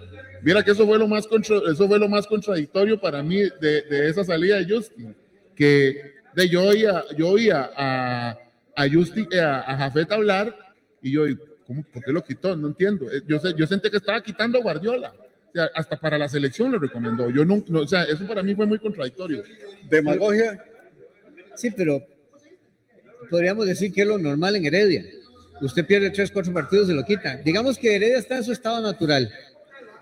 mira 0.44 0.64
que 0.64 0.72
eso 0.72 0.86
fue 0.86 1.00
lo 1.00 1.08
más, 1.08 1.28
eso 1.28 1.88
fue 1.88 1.98
lo 1.98 2.08
más 2.08 2.28
contradictorio 2.28 3.00
para 3.00 3.24
mí 3.24 3.38
de, 3.60 3.82
de 3.82 4.10
esa 4.10 4.24
salida 4.24 4.58
de 4.58 4.76
Justin, 4.76 5.16
que 5.56 6.14
de 6.36 6.50
yo 6.50 6.66
oía, 6.66 7.04
yo 7.18 7.30
oía 7.30 7.72
a, 7.76 8.38
a, 8.76 8.90
Justin, 8.90 9.28
eh, 9.32 9.40
a, 9.40 9.62
a 9.62 9.78
Jafet 9.78 10.12
hablar 10.12 10.56
y 11.02 11.14
yo, 11.14 11.24
¿cómo, 11.66 11.84
¿por 11.92 12.04
qué 12.04 12.12
lo 12.12 12.24
quitó? 12.24 12.56
No 12.56 12.68
entiendo. 12.68 13.12
Eh, 13.12 13.22
yo, 13.26 13.40
yo 13.56 13.66
sentí 13.66 13.90
que 13.90 13.98
estaba 13.98 14.22
quitando 14.22 14.60
a 14.60 14.62
Guardiola. 14.62 15.14
O 15.50 15.52
sea, 15.52 15.70
hasta 15.74 15.98
para 15.98 16.18
la 16.18 16.30
selección 16.30 16.72
lo 16.72 16.78
recomendó. 16.78 17.32
Yo 17.32 17.44
no, 17.44 17.64
o 17.74 17.88
sea, 17.88 18.04
eso 18.04 18.28
para 18.28 18.44
mí 18.44 18.54
fue 18.54 18.68
muy 18.68 18.78
contradictorio. 18.78 19.44
¿Demagogia? 19.90 20.64
Sí, 21.56 21.72
pero 21.72 22.06
podríamos 23.30 23.66
decir 23.66 23.92
que 23.92 24.02
es 24.02 24.08
lo 24.08 24.18
normal 24.18 24.56
en 24.56 24.66
Heredia. 24.66 25.06
Usted 25.62 25.86
pierde 25.86 26.12
tres, 26.12 26.32
cuatro 26.32 26.54
partidos, 26.54 26.88
se 26.88 26.94
lo 26.94 27.04
quita. 27.04 27.38
Digamos 27.38 27.78
que 27.78 27.96
Heredia 27.96 28.18
está 28.18 28.38
en 28.38 28.44
su 28.44 28.52
estado 28.52 28.82
natural. 28.82 29.32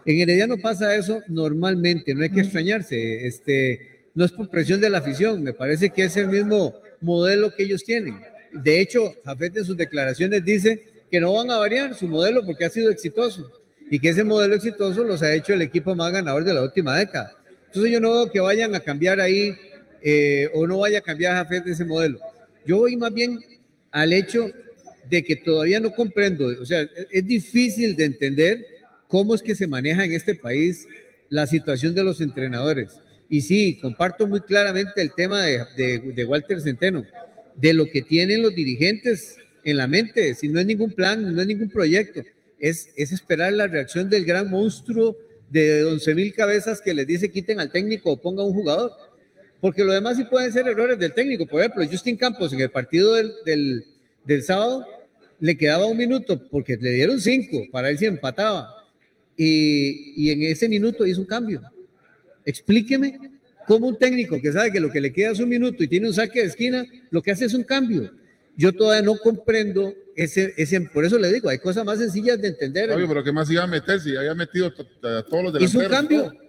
En 0.06 0.20
Heredia 0.20 0.48
no 0.48 0.58
pasa 0.58 0.96
eso 0.96 1.22
normalmente, 1.28 2.14
no 2.14 2.24
hay 2.24 2.30
que 2.30 2.42
extrañarse. 2.42 3.26
Este, 3.26 3.96
no 4.14 4.26
es 4.26 4.32
por 4.32 4.50
presión 4.50 4.82
de 4.82 4.90
la 4.90 5.00
afición, 5.00 5.44
me 5.44 5.54
parece 5.54 5.90
que 5.90 6.06
es 6.06 6.18
el 6.18 6.28
mismo 6.28 6.76
modelo 7.02 7.54
que 7.54 7.64
ellos 7.64 7.84
tienen. 7.84 8.20
De 8.52 8.80
hecho, 8.80 9.14
Jafet 9.26 9.58
en 9.58 9.66
sus 9.66 9.78
declaraciones 9.78 10.44
dice 10.44 10.84
que 11.12 11.20
no 11.20 11.34
van 11.34 11.52
a 11.52 11.58
variar 11.58 11.94
su 11.96 12.08
modelo 12.08 12.46
porque 12.46 12.66
ha 12.66 12.70
sido 12.70 12.90
exitoso 12.90 13.52
y 13.90 14.00
que 14.00 14.10
ese 14.10 14.24
modelo 14.24 14.56
exitoso 14.56 15.04
los 15.04 15.22
ha 15.22 15.34
hecho 15.34 15.54
el 15.54 15.62
equipo 15.62 15.96
más 15.96 16.12
ganador 16.12 16.44
de 16.44 16.54
la 16.54 16.64
última 16.64 16.98
década. 16.98 17.36
Entonces 17.68 17.92
yo 17.92 18.00
no 18.00 18.14
veo 18.14 18.32
que 18.32 18.40
vayan 18.40 18.74
a 18.74 18.80
cambiar 18.80 19.20
ahí 19.20 19.56
eh, 20.02 20.50
o 20.54 20.66
no 20.66 20.80
vaya 20.80 21.00
a 21.00 21.02
cambiar 21.02 21.36
Jafet 21.36 21.68
ese 21.68 21.84
modelo. 21.84 22.20
Yo 22.66 22.78
voy 22.78 22.96
más 22.96 23.14
bien 23.14 23.40
al 23.92 24.14
hecho 24.14 24.52
de 25.10 25.24
que 25.24 25.36
todavía 25.36 25.80
no 25.80 25.92
comprendo, 25.92 26.48
o 26.48 26.66
sea, 26.66 26.88
es 27.12 27.26
difícil 27.26 27.96
de 27.96 28.06
entender 28.06 28.66
cómo 29.08 29.36
es 29.36 29.42
que 29.42 29.56
se 29.56 29.68
maneja 29.68 30.04
en 30.04 30.14
este 30.14 30.36
país 30.36 30.88
la 31.30 31.48
situación 31.48 31.94
de 31.94 32.04
los 32.04 32.22
entrenadores. 32.22 33.00
Y 33.30 33.42
sí, 33.42 33.80
comparto 33.82 34.28
muy 34.28 34.42
claramente 34.42 35.02
el 35.02 35.14
tema 35.14 35.44
de, 35.44 36.26
Walter 36.28 36.62
Centeno, 36.62 37.06
de 37.56 37.74
lo 37.74 37.86
que 37.88 38.02
tienen 38.02 38.42
los 38.42 38.54
dirigentes 38.54 39.38
en 39.64 39.78
la 39.78 39.88
mente, 39.88 40.36
si 40.36 40.48
no 40.48 40.60
es 40.60 40.66
ningún 40.66 40.92
plan, 40.92 41.34
no 41.34 41.42
es 41.42 41.48
ningún 41.48 41.70
proyecto, 41.70 42.22
es, 42.60 42.90
es 42.96 43.12
esperar 43.12 43.54
la 43.54 43.68
reacción 43.68 44.10
del 44.10 44.26
gran 44.26 44.50
monstruo 44.50 45.18
de 45.50 45.84
11 45.86 46.16
mil 46.16 46.34
cabezas 46.34 46.82
que 46.82 46.94
les 46.94 47.08
dice 47.08 47.32
quiten 47.32 47.60
al 47.60 47.72
técnico 47.72 48.12
o 48.12 48.22
ponga 48.22 48.44
un 48.44 48.54
jugador. 48.54 48.92
Porque 49.66 49.84
lo 49.84 49.94
demás 49.94 50.16
sí 50.16 50.26
pueden 50.26 50.54
ser 50.54 50.68
errores 50.68 51.00
del 51.00 51.12
técnico. 51.12 51.48
Por 51.48 51.60
ejemplo, 51.60 51.84
Justin 51.90 52.18
Campos 52.18 52.54
en 52.54 52.62
el 52.62 52.70
partido 52.70 53.16
del, 53.16 53.34
del, 53.48 53.84
del 54.24 54.44
sábado 54.44 54.86
le 55.40 55.58
quedaba 55.58 55.88
un 55.88 55.98
minuto 55.98 56.40
porque 56.52 56.78
le 56.80 56.92
dieron 56.92 57.20
cinco 57.20 57.64
para 57.72 57.90
él 57.90 57.98
si 57.98 58.06
empataba. 58.06 58.70
Y, 59.36 60.14
y, 60.24 60.30
en 60.30 60.44
ese 60.44 60.70
minuto 60.70 61.04
hizo 61.08 61.20
un 61.20 61.26
cambio. 61.26 61.64
Explíqueme 62.46 63.20
cómo 63.66 63.88
un 63.88 63.98
técnico 63.98 64.40
que 64.40 64.52
sabe 64.54 64.72
que 64.72 64.80
lo 64.80 64.92
que 64.92 65.02
le 65.02 65.12
queda 65.12 65.32
es 65.32 65.40
un 65.40 65.50
minuto 65.50 65.84
y 65.84 65.88
tiene 65.88 66.10
un 66.10 66.14
saque 66.14 66.42
de 66.42 66.46
esquina, 66.46 66.86
lo 67.10 67.24
que 67.24 67.32
hace 67.32 67.46
es 67.46 67.56
un 67.56 67.64
cambio. 67.64 68.12
Yo 68.56 68.72
todavía 68.72 69.02
no 69.04 69.18
comprendo 69.18 69.96
ese, 70.16 70.54
ese 70.58 70.80
por 70.82 71.06
eso 71.06 71.18
le 71.18 71.34
digo, 71.34 71.50
hay 71.50 71.58
cosas 71.58 71.84
más 71.84 71.98
sencillas 71.98 72.40
de 72.40 72.50
entender. 72.50 72.92
Obvio, 72.92 73.08
pero 73.08 73.24
¿qué 73.24 73.32
más 73.32 73.50
iba 73.50 73.64
a 73.64 73.68
meter 73.68 74.00
si 74.00 74.16
había 74.16 74.36
metido 74.36 74.68
a 74.68 74.72
todos 75.24 75.44
los 75.44 75.54
delanteros? 75.54 75.64
Hizo 75.64 75.80
un 75.80 75.88
cambio. 75.88 76.45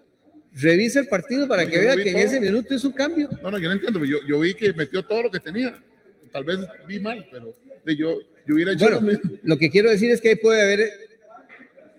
Revisa 0.59 1.01
el 1.01 1.09
partido 1.09 1.47
para 1.47 1.64
no, 1.64 1.71
que 1.71 1.79
vea 1.79 1.97
que 1.97 2.11
todo. 2.11 2.11
en 2.11 2.27
ese 2.27 2.40
minuto 2.40 2.75
es 2.75 2.85
un 2.85 2.92
cambio. 2.92 3.29
No, 3.42 3.51
no, 3.51 3.59
yo 3.59 3.69
no 3.69 3.75
entiendo. 3.75 4.05
Yo, 4.05 4.19
yo 4.27 4.40
vi 4.40 4.55
que 4.55 4.73
metió 4.73 5.03
todo 5.03 5.25
lo 5.25 5.31
que 5.31 5.38
tenía. 5.38 5.79
Tal 6.33 6.45
vez 6.45 6.59
vi 6.88 6.99
mal, 6.99 7.27
pero 7.31 7.55
yo, 7.87 8.21
yo 8.47 8.55
hubiera 8.55 8.73
hecho 8.73 8.88
bueno, 8.90 9.01
lo, 9.01 9.38
lo 9.42 9.59
que 9.59 9.71
quiero 9.71 9.90
decir 9.90 10.11
es 10.11 10.21
que 10.21 10.31
ahí 10.31 10.37
puede 10.37 10.62
haber 10.62 10.90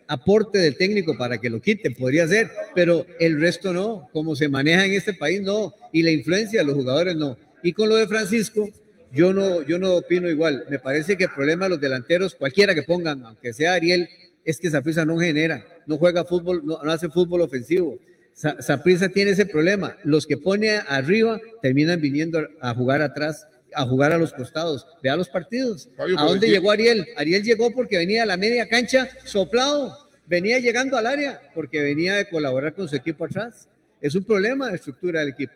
aporte 0.08 0.58
del 0.58 0.76
técnico 0.76 1.18
para 1.18 1.38
que 1.38 1.50
lo 1.50 1.62
quiten, 1.62 1.94
podría 1.94 2.28
ser, 2.28 2.50
pero 2.74 3.06
el 3.20 3.40
resto 3.40 3.74
no, 3.74 4.10
como 4.14 4.36
se 4.36 4.48
maneja 4.48 4.86
en 4.86 4.94
este 4.94 5.14
país 5.14 5.42
no, 5.42 5.74
y 5.92 6.02
la 6.04 6.12
influencia 6.12 6.60
de 6.60 6.66
los 6.66 6.76
jugadores 6.76 7.16
no. 7.16 7.38
Y 7.62 7.74
con 7.74 7.90
lo 7.90 7.96
de 7.96 8.08
Francisco, 8.08 8.70
yo 9.12 9.34
no, 9.34 9.62
yo 9.64 9.80
no 9.80 9.96
opino 9.96 10.30
igual. 10.30 10.66
Me 10.70 10.80
parece 10.80 11.18
que 11.18 11.26
el 11.26 11.32
problema 11.32 11.66
de 11.66 11.72
los 11.72 11.82
delanteros, 11.82 12.36
cualquiera 12.36 12.74
que 12.74 12.84
pongan, 12.84 13.24
aunque 13.26 13.54
sea 13.54 13.74
Ariel, 13.74 14.10
es 14.46 14.60
que 14.60 14.70
Saprisa 14.70 15.06
no 15.06 15.18
genera, 15.18 15.66
no 15.86 15.98
juega 15.98 16.24
fútbol, 16.24 16.62
no, 16.66 16.82
no 16.82 16.92
hace 16.92 17.10
fútbol 17.10 17.42
ofensivo. 17.42 18.00
Saprisa 18.38 19.10
tiene 19.10 19.32
ese 19.32 19.48
problema. 19.48 19.98
Los 20.04 20.28
que 20.28 20.38
pone 20.38 20.78
arriba 20.88 21.40
terminan 21.62 22.00
viniendo 22.00 22.48
a 22.62 22.74
jugar 22.76 23.02
atrás 23.02 23.48
a 23.74 23.86
jugar 23.86 24.12
a 24.12 24.18
los 24.18 24.34
costados. 24.34 24.88
Vea 25.04 25.16
los 25.16 25.30
partidos. 25.30 25.90
Fabio, 25.96 26.20
¿A 26.20 26.24
dónde 26.24 26.48
llegó 26.48 26.72
Ariel? 26.72 27.06
Ariel 27.16 27.44
llegó 27.44 27.72
porque 27.72 27.98
venía 27.98 28.24
a 28.24 28.26
la 28.26 28.38
media 28.38 28.68
cancha 28.68 29.10
soplado. 29.26 30.10
Venía 30.26 30.60
llegando 30.60 30.98
al 30.98 31.06
área 31.06 31.42
porque 31.54 31.82
venía 31.82 32.16
de 32.16 32.30
colaborar 32.30 32.74
con 32.74 32.88
su 32.88 32.96
equipo 32.96 33.26
atrás. 33.26 33.68
Es 34.02 34.16
un 34.16 34.24
problema 34.24 34.70
de 34.70 34.76
estructura 34.76 35.22
del 35.22 35.30
equipo. 35.30 35.54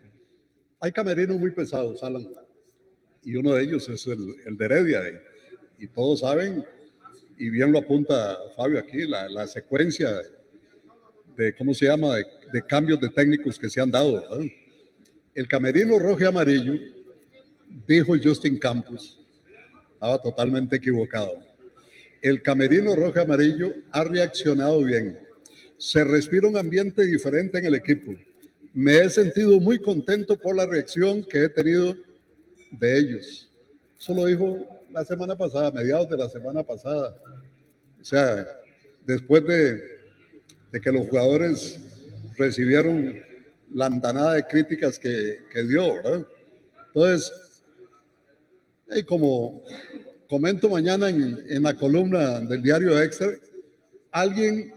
Hay 0.80 0.92
camerinos 0.92 1.38
muy 1.38 1.52
pesados, 1.52 2.04
Alan. 2.04 2.28
Y 3.24 3.36
uno 3.36 3.54
de 3.54 3.64
ellos 3.64 3.88
es 3.90 4.08
el, 4.08 4.36
el 4.46 4.58
de 4.58 4.66
Heredia. 4.66 5.02
Y, 5.78 5.86
y, 5.86 5.88
todos 5.88 6.22
saben, 6.22 6.66
y 7.38 7.50
bien 7.50 7.72
lo 7.72 7.80
apunta 7.80 8.38
Fabio 8.56 8.80
aquí, 8.80 9.08
la, 9.08 9.30
la 9.30 9.46
secuencia 9.46 10.12
de, 10.12 10.24
de, 11.38 11.56
¿cómo 11.56 11.74
se 11.74 11.86
llama?, 11.86 12.16
de, 12.16 12.26
de, 12.52 12.62
cambios 12.66 13.00
de 13.00 13.10
técnicos 13.10 13.58
que 13.58 13.70
se 13.70 13.82
han 13.82 13.92
dado. 13.92 14.22
¿verdad? 14.22 14.46
El 15.34 15.48
camerino 15.48 15.98
rojo 15.98 16.22
y 16.22 16.26
amarillo 16.26 16.74
dijo 17.88 18.14
Justin 18.22 18.58
Campos, 18.58 19.20
estaba 19.94 20.22
totalmente 20.22 20.76
equivocado. 20.76 21.40
El 22.22 22.42
camerino 22.42 22.96
rojo 22.96 23.14
y 23.16 23.22
amarillo 23.22 23.74
ha 23.92 24.04
reaccionado 24.04 24.84
bien. 24.84 25.18
Se 25.78 26.04
respira 26.04 26.48
un 26.48 26.58
ambiente 26.58 27.06
diferente 27.06 27.58
en 27.58 27.66
el 27.66 27.76
equipo. 27.76 28.14
Me 28.74 29.00
he 29.00 29.10
sentido 29.10 29.60
muy 29.60 29.80
contento 29.80 30.38
por 30.38 30.56
la 30.56 30.66
reacción 30.66 31.24
que 31.24 31.46
he 31.46 31.50
tenido 31.50 31.96
de 32.72 32.98
ellos. 32.98 33.50
Eso 34.00 34.14
lo 34.14 34.26
dijo 34.26 34.66
la 34.92 35.04
semana 35.06 35.36
pasada, 35.36 35.72
mediados 35.72 36.10
de 36.10 36.18
la 36.18 36.30
semana 36.30 36.64
pasada. 36.64 37.16
O 38.00 38.04
sea, 38.04 38.48
después 39.06 39.46
de, 39.46 39.82
de 40.72 40.82
que 40.82 40.92
los 40.92 41.08
jugadores 41.08 41.80
recibieron 42.42 43.22
la 43.74 43.86
andanada 43.86 44.34
de 44.34 44.48
críticas 44.48 44.98
que, 44.98 45.40
que 45.52 45.64
dio, 45.64 45.96
¿verdad? 45.96 46.26
Entonces, 46.88 47.32
y 48.96 49.04
como 49.04 49.64
comento 50.28 50.70
mañana 50.70 51.10
en, 51.10 51.40
en, 51.48 51.64
la 51.64 51.76
columna 51.76 52.40
del 52.42 52.62
diario 52.62 53.02
Extra, 53.02 53.30
alguien, 54.12 54.74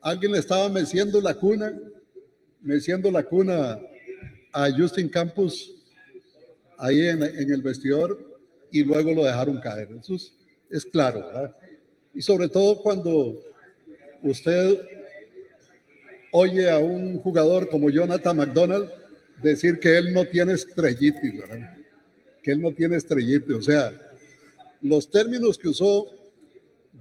alguien 0.00 0.32
le 0.32 0.38
estaba 0.38 0.68
meciendo 0.68 1.20
la 1.20 1.34
cuna, 1.34 1.72
meciendo 2.60 3.10
la 3.10 3.22
cuna 3.24 3.80
a 4.52 4.70
Justin 4.70 5.08
Campos 5.08 5.74
ahí 6.78 7.08
en, 7.08 7.22
en 7.22 7.52
el 7.52 7.62
vestidor 7.62 8.18
y 8.70 8.84
luego 8.84 9.12
lo 9.12 9.24
dejaron 9.24 9.60
caer. 9.60 9.88
Eso 9.98 10.14
es, 10.14 10.34
es 10.70 10.84
claro, 10.84 11.26
¿verdad? 11.26 11.56
Y 12.14 12.22
sobre 12.22 12.48
todo 12.48 12.80
cuando 12.82 13.40
usted 14.22 14.78
oye 16.32 16.68
a 16.70 16.78
un 16.78 17.18
jugador 17.18 17.68
como 17.68 17.90
Jonathan 17.90 18.36
McDonald 18.36 18.90
decir 19.42 19.78
que 19.78 19.96
él 19.96 20.12
no 20.12 20.24
tiene 20.24 20.54
estrellitis, 20.54 21.42
que 22.42 22.52
él 22.52 22.60
no 22.60 22.72
tiene 22.72 22.96
estrellite. 22.96 23.54
O 23.54 23.62
sea, 23.62 23.92
los 24.80 25.10
términos 25.10 25.58
que 25.58 25.68
usó 25.68 26.06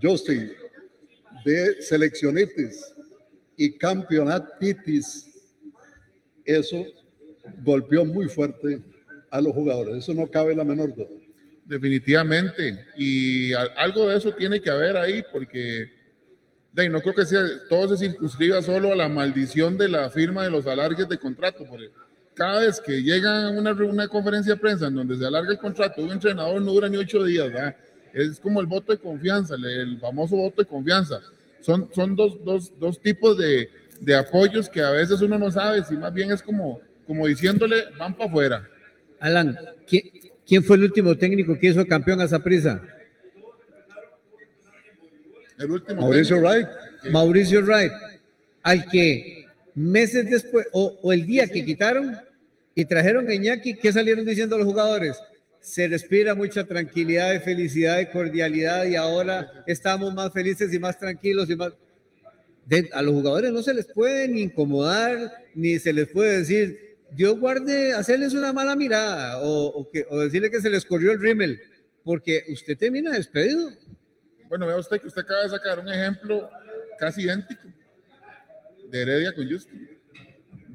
Justin 0.01 0.51
de 1.45 1.81
seleccionitis 1.81 2.93
y 3.55 3.77
campeonatitis, 3.77 5.27
eso 6.45 6.85
golpeó 7.63 8.05
muy 8.05 8.27
fuerte 8.27 8.81
a 9.29 9.41
los 9.41 9.53
jugadores. 9.53 9.97
Eso 9.97 10.13
no 10.13 10.29
cabe 10.29 10.55
la 10.55 10.63
menor 10.63 10.93
duda. 10.93 11.07
Definitivamente. 11.65 12.85
Y 12.97 13.53
algo 13.53 14.09
de 14.09 14.17
eso 14.17 14.33
tiene 14.33 14.61
que 14.61 14.69
haber 14.69 14.97
ahí 14.97 15.23
porque 15.31 16.00
no 16.73 17.01
creo 17.01 17.13
que 17.13 17.25
sea, 17.25 17.41
todo 17.69 17.95
se 17.95 18.07
circunscriba 18.07 18.61
solo 18.61 18.93
a 18.93 18.95
la 18.95 19.09
maldición 19.09 19.77
de 19.77 19.89
la 19.89 20.09
firma 20.09 20.43
de 20.43 20.51
los 20.51 20.65
alargues 20.67 21.07
de 21.07 21.17
contrato. 21.17 21.65
Por 21.65 21.79
cada 22.33 22.61
vez 22.61 22.79
que 22.79 23.03
llega 23.03 23.49
una, 23.49 23.71
una 23.73 24.07
conferencia 24.07 24.53
de 24.53 24.59
prensa 24.59 24.87
en 24.87 24.95
donde 24.95 25.17
se 25.17 25.25
alarga 25.25 25.51
el 25.51 25.57
contrato, 25.57 26.01
un 26.01 26.11
entrenador 26.11 26.61
no 26.61 26.71
dura 26.71 26.87
ni 26.87 26.97
ocho 26.97 27.23
días, 27.23 27.51
¿verdad? 27.51 27.75
Es 28.13 28.39
como 28.39 28.61
el 28.61 28.67
voto 28.67 28.91
de 28.91 28.99
confianza, 28.99 29.55
el, 29.55 29.99
famoso 29.99 30.35
voto 30.35 30.61
de 30.61 30.67
confianza. 30.67 31.21
Son, 31.61 31.89
son 31.93 32.15
dos, 32.15 32.43
dos, 32.43 32.71
dos 32.79 32.99
tipos 32.99 33.37
de, 33.37 33.69
de 33.99 34.15
apoyos 34.15 34.67
que 34.69 34.81
a 34.81 34.91
veces 34.91 35.21
uno 35.21 35.37
no 35.37 35.51
sabe 35.51 35.83
si 35.83 35.95
más 35.95 36.13
bien 36.13 36.31
es 36.31 36.41
como, 36.41 36.81
como 37.05 37.27
diciéndole, 37.27 37.85
van 37.97 38.15
para 38.15 38.29
afuera. 38.29 38.69
Alan, 39.19 39.57
¿quién, 39.87 40.03
quién 40.45 40.63
fue 40.63 40.77
el 40.77 40.83
último 40.83 41.15
técnico 41.15 41.57
que 41.59 41.67
hizo 41.67 41.85
campeón 41.85 42.21
a 42.21 42.27
Saprissa? 42.27 42.81
El 45.61 45.71
último 45.71 46.01
Mauricio 46.01 46.35
técnico. 46.37 46.53
Wright. 46.53 46.67
Mauricio 47.11 47.61
Wright, 47.61 47.91
al 48.63 48.85
que 48.89 49.45
meses 49.75 50.29
después, 50.29 50.67
o, 50.73 50.99
o 51.01 51.13
el 51.13 51.25
día 51.25 51.47
que 51.47 51.63
quitaron 51.63 52.17
y 52.75 52.85
trajeron 52.85 53.27
a 53.27 53.33
Iñaki, 53.33 53.75
¿qué 53.75 53.91
salieron 53.93 54.25
diciendo 54.25 54.57
los 54.57 54.65
jugadores? 54.67 55.17
Se 55.59 55.87
respira 55.87 56.33
mucha 56.35 56.63
tranquilidad 56.63 57.33
y 57.33 57.39
felicidad 57.39 57.99
y 57.99 58.07
cordialidad 58.07 58.85
y 58.85 58.95
ahora 58.95 59.63
estamos 59.67 60.13
más 60.13 60.31
felices 60.33 60.73
y 60.73 60.79
más 60.79 60.97
tranquilos 60.97 61.49
y 61.49 61.55
más... 61.55 61.73
De- 62.65 62.89
a 62.93 63.01
los 63.01 63.13
jugadores 63.13 63.51
no 63.51 63.61
se 63.61 63.73
les 63.73 63.85
puede 63.85 64.27
ni 64.27 64.41
incomodar, 64.41 65.31
ni 65.53 65.77
se 65.79 65.93
les 65.93 66.07
puede 66.07 66.39
decir, 66.39 66.95
Dios 67.11 67.39
guarde, 67.39 67.93
hacerles 67.93 68.33
una 68.33 68.53
mala 68.53 68.75
mirada 68.75 69.39
o, 69.41 69.67
o 69.67 69.89
que, 69.89 70.05
o 70.09 70.19
decirle 70.19 70.49
que 70.49 70.61
se 70.61 70.69
les 70.69 70.85
corrió 70.85 71.11
el 71.11 71.19
rímel, 71.19 71.59
porque 72.03 72.43
usted 72.49 72.77
termina 72.77 73.11
despedido. 73.11 73.71
Bueno, 74.51 74.67
vea 74.67 74.75
usted 74.75 74.99
que 74.99 75.07
usted 75.07 75.21
acaba 75.21 75.43
de 75.43 75.49
sacar 75.49 75.79
un 75.79 75.87
ejemplo 75.87 76.49
casi 76.99 77.21
idéntico 77.21 77.69
de 78.89 79.01
Heredia 79.01 79.33
con 79.33 79.49
Justin. 79.49 79.97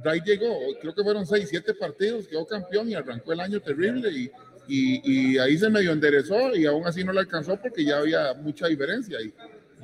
Wright 0.02 0.24
llegó, 0.24 0.58
creo 0.80 0.94
que 0.94 1.02
fueron 1.02 1.26
seis, 1.26 1.46
siete 1.50 1.74
partidos, 1.74 2.26
quedó 2.26 2.46
campeón 2.46 2.88
y 2.88 2.94
arrancó 2.94 3.34
el 3.34 3.40
año 3.40 3.60
terrible 3.60 4.10
y, 4.10 4.30
y, 4.66 5.36
ahí 5.36 5.58
se 5.58 5.68
medio 5.68 5.92
enderezó 5.92 6.56
y 6.56 6.64
aún 6.64 6.86
así 6.86 7.04
no 7.04 7.12
le 7.12 7.20
alcanzó 7.20 7.60
porque 7.60 7.84
ya 7.84 7.98
había 7.98 8.32
mucha 8.32 8.66
diferencia 8.66 9.20
y 9.20 9.34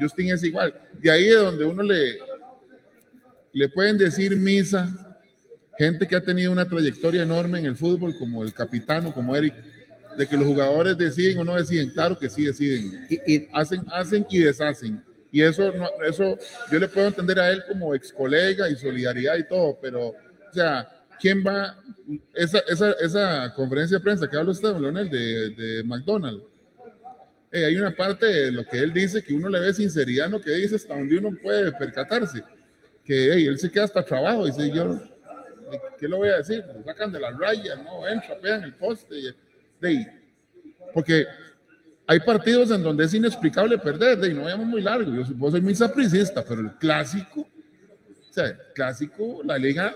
Justin 0.00 0.30
es 0.30 0.42
igual. 0.42 0.72
De 0.94 1.10
ahí 1.10 1.28
es 1.28 1.36
donde 1.36 1.66
uno 1.66 1.82
le, 1.82 2.18
le 3.52 3.68
pueden 3.68 3.98
decir 3.98 4.34
misa, 4.38 4.88
gente 5.76 6.08
que 6.08 6.16
ha 6.16 6.22
tenido 6.22 6.50
una 6.50 6.66
trayectoria 6.66 7.24
enorme 7.24 7.58
en 7.58 7.66
el 7.66 7.76
fútbol, 7.76 8.16
como 8.18 8.42
el 8.42 8.54
capitano, 8.54 9.12
como 9.12 9.36
Eric, 9.36 9.54
de 10.16 10.26
que 10.26 10.36
los 10.36 10.46
jugadores 10.46 10.96
deciden 10.96 11.38
o 11.38 11.44
no 11.44 11.56
deciden, 11.56 11.90
claro 11.90 12.18
que 12.18 12.28
sí 12.28 12.44
deciden. 12.44 13.06
hacen, 13.52 13.84
hacen 13.90 14.26
y 14.30 14.38
deshacen. 14.40 15.02
Y 15.30 15.42
eso, 15.42 15.72
no, 15.72 15.88
eso 16.06 16.36
yo 16.70 16.78
le 16.78 16.88
puedo 16.88 17.06
entender 17.06 17.40
a 17.40 17.50
él 17.50 17.62
como 17.66 17.94
ex 17.94 18.12
colega 18.12 18.68
y 18.68 18.76
solidaridad 18.76 19.36
y 19.38 19.48
todo, 19.48 19.78
pero, 19.80 20.08
o 20.08 20.52
sea, 20.52 20.86
¿quién 21.18 21.42
va? 21.42 21.78
Esa, 22.34 22.58
esa, 22.68 22.92
esa 23.00 23.54
conferencia 23.54 23.96
de 23.96 24.04
prensa 24.04 24.28
que 24.28 24.36
habla 24.36 24.50
usted, 24.52 24.76
Leonel, 24.76 25.08
de, 25.08 25.50
de 25.50 25.84
McDonald's. 25.84 26.44
eh, 27.50 27.64
hay 27.64 27.76
una 27.76 27.94
parte 27.94 28.26
de 28.26 28.52
lo 28.52 28.64
que 28.66 28.78
él 28.78 28.92
dice 28.92 29.22
que 29.22 29.32
uno 29.32 29.48
le 29.48 29.60
ve 29.60 29.72
sinceridad 29.72 30.26
en 30.26 30.32
lo 30.32 30.40
que 30.40 30.50
dice 30.52 30.76
hasta 30.76 30.94
donde 30.94 31.16
uno 31.18 31.30
puede 31.42 31.72
percatarse. 31.72 32.42
Que 33.04 33.32
hey, 33.32 33.46
él 33.46 33.58
se 33.58 33.70
queda 33.70 33.84
hasta 33.84 34.04
trabajo. 34.04 34.46
Dice, 34.46 34.70
yo, 34.70 35.00
¿qué 35.98 36.08
le 36.08 36.16
voy 36.16 36.28
a 36.28 36.38
decir? 36.38 36.64
Lo 36.74 36.82
sacan 36.84 37.10
de 37.10 37.20
las 37.20 37.36
rayas, 37.38 37.82
no, 37.82 38.06
entra, 38.06 38.38
pegan 38.38 38.64
el 38.64 38.74
poste. 38.74 39.18
Y, 39.18 39.34
hey, 39.82 40.06
porque 40.94 41.24
hay 42.06 42.20
partidos 42.20 42.70
en 42.70 42.82
donde 42.82 43.04
es 43.04 43.14
inexplicable 43.14 43.78
perder, 43.78 44.18
de, 44.18 44.30
y 44.30 44.34
no 44.34 44.42
vayamos 44.42 44.66
muy 44.66 44.82
largo. 44.82 45.14
Yo 45.14 45.24
supongo 45.24 45.52
soy 45.52 45.60
muy 45.60 45.74
sapricista, 45.74 46.44
pero 46.46 46.60
el 46.60 46.72
clásico, 46.72 47.40
o 47.40 48.32
sea, 48.32 48.46
el 48.46 48.58
clásico, 48.74 49.42
la 49.44 49.58
liga 49.58 49.94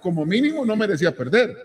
como 0.00 0.24
mínimo 0.24 0.64
no 0.64 0.76
merecía 0.76 1.14
perder 1.14 1.56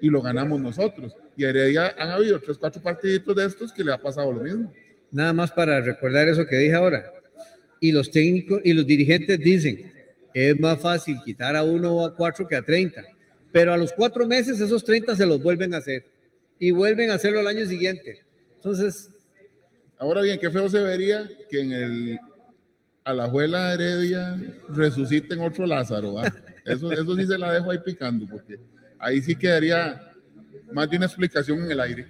y 0.00 0.08
lo 0.08 0.22
ganamos 0.22 0.60
nosotros. 0.60 1.14
Y 1.36 1.44
a 1.44 1.50
Heredia 1.50 1.94
han 1.98 2.10
habido 2.10 2.40
tres, 2.40 2.58
cuatro 2.58 2.82
partiditos 2.82 3.34
de 3.36 3.44
estos 3.44 3.72
que 3.72 3.84
le 3.84 3.92
ha 3.92 3.98
pasado 3.98 4.32
lo 4.32 4.40
mismo. 4.40 4.72
Nada 5.10 5.32
más 5.32 5.50
para 5.52 5.80
recordar 5.80 6.28
eso 6.28 6.46
que 6.46 6.56
dije 6.56 6.74
ahora. 6.74 7.12
Y 7.80 7.92
los 7.92 8.10
técnicos 8.10 8.60
y 8.64 8.72
los 8.72 8.86
dirigentes 8.86 9.38
dicen, 9.38 9.92
es 10.32 10.58
más 10.58 10.80
fácil 10.80 11.18
quitar 11.24 11.56
a 11.56 11.62
uno 11.62 11.94
o 11.94 12.06
a 12.06 12.14
cuatro 12.14 12.46
que 12.46 12.56
a 12.56 12.62
30. 12.62 13.02
Pero 13.52 13.72
a 13.72 13.76
los 13.76 13.92
cuatro 13.92 14.26
meses 14.26 14.60
esos 14.60 14.84
30 14.84 15.16
se 15.16 15.26
los 15.26 15.42
vuelven 15.42 15.74
a 15.74 15.78
hacer. 15.78 16.04
Y 16.58 16.70
vuelven 16.70 17.10
a 17.10 17.14
hacerlo 17.14 17.40
al 17.40 17.48
año 17.48 17.66
siguiente. 17.66 18.24
Entonces... 18.56 19.10
Ahora 19.98 20.20
bien, 20.22 20.38
qué 20.38 20.50
feo 20.50 20.68
se 20.68 20.82
vería 20.82 21.28
que 21.50 21.60
en 21.60 21.72
el 21.72 22.18
Alajuela 23.04 23.72
Heredia 23.72 24.38
resuciten 24.68 25.40
otro 25.40 25.66
Lázaro. 25.66 26.16
Eso, 26.66 26.90
eso 26.90 27.14
sí 27.14 27.24
se 27.24 27.38
la 27.38 27.52
dejo 27.52 27.70
ahí 27.70 27.78
picando, 27.78 28.26
porque 28.26 28.58
ahí 28.98 29.22
sí 29.22 29.36
quedaría 29.36 30.12
más 30.72 30.90
de 30.90 30.96
una 30.96 31.06
explicación 31.06 31.62
en 31.62 31.70
el 31.70 31.78
aire. 31.78 32.08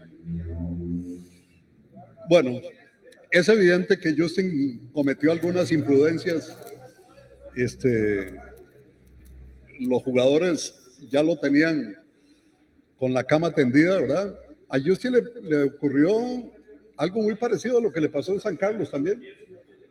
Bueno, 2.26 2.60
es 3.30 3.48
evidente 3.50 3.98
que 3.98 4.16
Justin 4.16 4.88
cometió 4.94 5.30
algunas 5.30 5.70
imprudencias. 5.70 6.56
Este, 7.54 8.34
los 9.80 10.02
jugadores 10.02 10.74
ya 11.10 11.22
lo 11.22 11.38
tenían 11.38 11.96
con 12.98 13.12
la 13.12 13.24
cama 13.24 13.52
tendida, 13.52 14.00
¿verdad? 14.00 14.38
A 14.68 14.78
Justin 14.80 15.14
le, 15.42 15.62
ocurrió 15.64 16.12
algo 16.96 17.22
muy 17.22 17.34
parecido 17.34 17.78
a 17.78 17.80
lo 17.80 17.92
que 17.92 18.00
le 18.00 18.08
pasó 18.08 18.32
en 18.32 18.40
San 18.40 18.56
Carlos 18.56 18.90
también. 18.90 19.22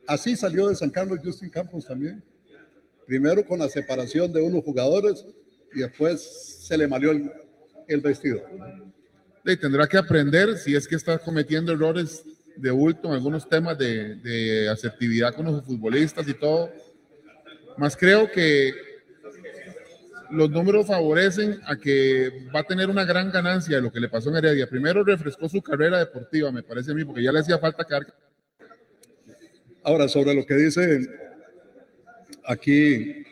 Así 0.07 0.35
salió 0.35 0.67
de 0.67 0.75
San 0.75 0.89
Carlos 0.89 1.19
Justin 1.23 1.49
Campos 1.49 1.85
también. 1.85 2.23
Primero 3.05 3.45
con 3.45 3.59
la 3.59 3.69
separación 3.69 4.33
de 4.33 4.41
unos 4.41 4.63
jugadores 4.63 5.25
y 5.73 5.79
después 5.79 6.21
se 6.61 6.77
le 6.77 6.87
malió 6.87 7.11
el, 7.11 7.31
el 7.87 8.01
vestido. 8.01 8.41
Y 9.45 9.57
tendrá 9.57 9.87
que 9.87 9.97
aprender 9.97 10.57
si 10.57 10.75
es 10.75 10.87
que 10.87 10.95
está 10.95 11.19
cometiendo 11.19 11.73
errores 11.73 12.23
de 12.55 12.71
bulto 12.71 13.09
en 13.09 13.13
algunos 13.13 13.47
temas 13.47 13.77
de, 13.77 14.15
de 14.15 14.69
asertividad 14.69 15.35
con 15.35 15.45
los 15.45 15.63
futbolistas 15.63 16.27
y 16.27 16.33
todo. 16.33 16.71
Más 17.77 17.95
creo 17.95 18.31
que 18.31 18.73
los 20.31 20.49
números 20.49 20.87
favorecen 20.87 21.59
a 21.65 21.75
que 21.77 22.47
va 22.53 22.61
a 22.61 22.63
tener 22.63 22.89
una 22.89 23.05
gran 23.05 23.31
ganancia 23.31 23.77
de 23.77 23.81
lo 23.81 23.91
que 23.91 23.99
le 23.99 24.09
pasó 24.09 24.29
en 24.29 24.37
Heredia. 24.37 24.67
Primero 24.67 25.03
refrescó 25.03 25.47
su 25.49 25.61
carrera 25.61 25.99
deportiva, 25.99 26.51
me 26.51 26.63
parece 26.63 26.91
a 26.91 26.95
mí, 26.95 27.05
porque 27.05 27.23
ya 27.23 27.31
le 27.31 27.39
hacía 27.39 27.57
falta 27.57 27.85
quedar. 27.85 28.13
Ahora, 29.83 30.07
sobre 30.07 30.33
lo 30.33 30.45
que 30.45 30.55
dice 30.55 31.07
aquí 32.45 33.23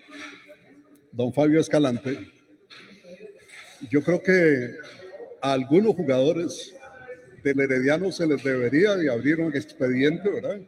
don 1.12 1.34
Fabio 1.34 1.60
Escalante, 1.60 2.32
yo 3.90 4.04
creo 4.04 4.22
que 4.22 4.76
a 5.42 5.54
algunos 5.54 5.96
jugadores 5.96 6.74
del 7.44 7.60
Herediano 7.60 8.12
se 8.12 8.26
les 8.26 8.44
debería 8.44 8.96
de 8.96 9.12
abrir 9.12 9.40
un 9.40 9.56
expediente, 9.56 10.30
¿verdad? 10.30 10.62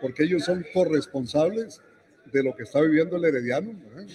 Porque 0.00 0.24
ellos 0.24 0.44
son 0.44 0.64
corresponsables 0.74 1.80
de 2.32 2.42
lo 2.42 2.54
que 2.56 2.64
está 2.64 2.80
viviendo 2.80 3.16
el 3.16 3.24
Herediano, 3.24 3.72
¿verdad? 3.94 4.12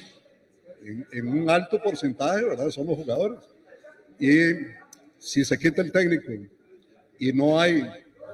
En, 0.83 1.05
en, 1.11 1.27
un 1.27 1.49
alto 1.49 1.81
porcentaje, 1.81 2.43
¿verdad? 2.43 2.69
Son 2.69 2.87
los 2.87 2.97
jugadores. 2.97 3.39
Y 4.19 4.37
si 5.17 5.45
se 5.45 5.57
quita 5.57 5.81
el 5.81 5.91
técnico 5.91 6.31
y 7.19 7.31
no 7.33 7.59
hay 7.59 7.83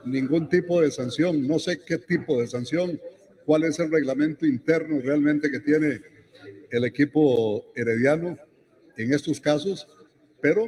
ningún 0.05 0.47
tipo 0.47 0.81
de 0.81 0.91
sanción, 0.91 1.45
no 1.45 1.59
sé 1.59 1.79
qué 1.85 1.97
tipo 1.97 2.39
de 2.39 2.47
sanción, 2.47 2.99
cuál 3.45 3.63
es 3.63 3.79
el 3.79 3.91
reglamento 3.91 4.45
interno 4.45 4.99
realmente 5.01 5.51
que 5.51 5.59
tiene 5.59 6.01
el 6.69 6.85
equipo 6.85 7.65
herediano 7.75 8.37
en 8.97 9.13
estos 9.13 9.39
casos, 9.39 9.87
pero 10.41 10.67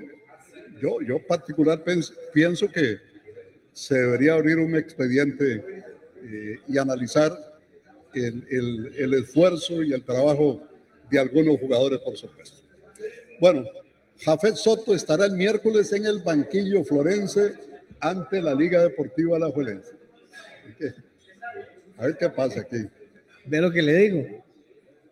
yo, 0.82 1.02
yo 1.02 1.26
particular 1.26 1.84
pienso 2.34 2.70
que 2.70 2.98
se 3.74 3.96
debería 3.96 4.34
abrir 4.34 4.58
un 4.58 4.76
expediente 4.76 5.84
eh, 6.24 6.60
y 6.68 6.78
analizar 6.78 7.32
el, 8.14 8.46
el, 8.50 8.94
el 8.98 9.14
esfuerzo 9.14 9.84
y 9.84 9.94
el 9.94 10.04
trabajo 10.04 10.69
de 11.10 11.20
algunos 11.20 11.60
jugadores, 11.60 12.00
por 12.00 12.16
supuesto. 12.18 12.62
Bueno, 13.40 13.66
Jafet 14.20 14.56
Soto 14.56 14.94
estará 14.94 15.26
el 15.26 15.34
miércoles 15.34 15.92
en 15.94 16.06
el 16.06 16.20
banquillo 16.20 16.84
florense 16.84 17.54
ante 18.00 18.42
la 18.42 18.54
Liga 18.54 18.82
Deportiva 18.82 19.40
La 19.40 19.50
Juelense. 19.50 19.92
A 21.98 22.06
ver 22.06 22.18
qué 22.18 22.30
pasa 22.30 22.62
aquí. 22.62 22.88
Ve 23.46 23.62
lo 23.62 23.72
que 23.72 23.82
le 23.82 23.96
digo. 23.96 24.46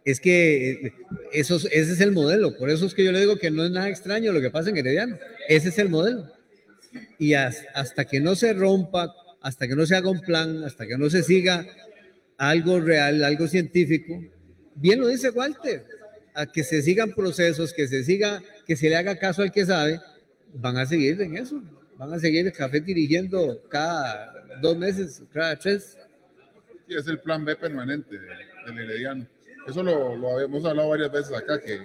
Es 0.06 0.20
que 0.20 0.94
eso, 1.34 1.56
ese 1.56 1.94
es 1.94 2.00
el 2.02 2.12
modelo. 2.12 2.56
Por 2.58 2.70
eso 2.70 2.86
es 2.86 2.94
que 2.94 3.04
yo 3.04 3.12
le 3.12 3.20
digo 3.20 3.38
que 3.38 3.52
no 3.52 3.66
es 3.66 3.72
nada 3.72 3.90
extraño 3.90 4.32
lo 4.32 4.42
que 4.42 4.50
pasa 4.50 4.70
en 4.70 4.78
Herediano. 4.78 5.18
Ese 5.50 5.70
es 5.70 5.80
el 5.80 5.90
modelo. 5.90 6.32
Y 7.20 7.34
hasta 7.34 8.06
que 8.06 8.22
no 8.22 8.36
se 8.36 8.54
rompa, 8.54 9.14
hasta 9.42 9.68
que 9.68 9.76
no 9.76 9.86
se 9.86 9.96
haga 9.96 10.10
un 10.10 10.22
plan, 10.22 10.64
hasta 10.64 10.88
que 10.88 10.98
no 10.98 11.10
se 11.10 11.24
siga 11.24 11.66
algo 12.38 12.80
real, 12.80 13.24
algo 13.24 13.48
científico, 13.48 14.24
bien 14.76 15.00
lo 15.00 15.08
dice 15.08 15.30
Walter, 15.30 15.86
a 16.38 16.46
que 16.46 16.64
se 16.64 16.84
sigan 16.84 17.14
procesos, 17.14 17.74
que 17.74 17.88
se 17.88 18.04
siga, 18.04 18.44
que 18.68 18.76
se 18.76 18.90
le 18.90 18.96
haga 18.96 19.18
caso 19.18 19.42
al 19.42 19.52
que 19.52 19.66
sabe, 19.66 20.00
van 20.54 20.78
a 20.78 20.86
seguir 20.86 21.20
en 21.20 21.36
eso, 21.36 21.64
van 21.98 22.14
a 22.14 22.20
seguir 22.20 22.46
el 22.46 22.54
café 22.54 22.80
dirigiendo 22.80 23.60
cada 23.70 24.34
dos 24.62 24.78
meses, 24.78 25.24
cada 25.34 25.56
tres. 25.58 25.98
Sí, 26.88 26.94
es 26.94 27.08
el 27.08 27.20
plan 27.20 27.44
B 27.44 27.56
permanente 27.56 28.20
del 28.20 28.80
Herediano. 28.80 29.26
Eso 29.68 29.82
lo, 29.82 30.16
lo 30.16 30.36
habíamos 30.36 30.64
hablado 30.64 30.90
varias 30.90 31.12
veces 31.12 31.34
acá, 31.36 31.60
que 31.60 31.80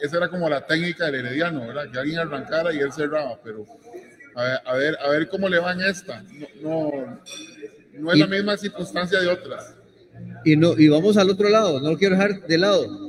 esa 0.00 0.16
era 0.18 0.28
como 0.28 0.48
la 0.48 0.64
técnica 0.64 1.06
del 1.06 1.26
Herediano, 1.26 1.66
¿verdad? 1.66 1.90
Que 1.90 1.98
alguien 1.98 2.20
arrancara 2.20 2.72
y 2.72 2.78
él 2.78 2.92
cerraba, 2.92 3.40
pero 3.42 3.66
A 4.36 4.44
ver, 4.44 4.60
a 4.64 4.74
ver, 4.76 4.98
a 5.04 5.10
ver 5.10 5.28
cómo 5.28 5.48
le 5.48 5.58
va 5.58 5.72
en 5.72 5.80
esta. 5.80 6.22
No, 6.22 6.46
no, 6.62 7.20
no 7.98 8.12
es 8.12 8.18
la 8.18 8.28
misma 8.28 8.56
circunstancia 8.56 9.20
de 9.20 9.26
otras. 9.26 9.74
Y, 10.44 10.54
no, 10.56 10.78
y 10.78 10.88
vamos 10.88 11.16
al 11.16 11.30
otro 11.30 11.48
lado, 11.48 11.80
no 11.80 11.90
lo 11.90 11.98
quiero 11.98 12.14
dejar 12.14 12.46
de 12.46 12.58
lado. 12.58 13.07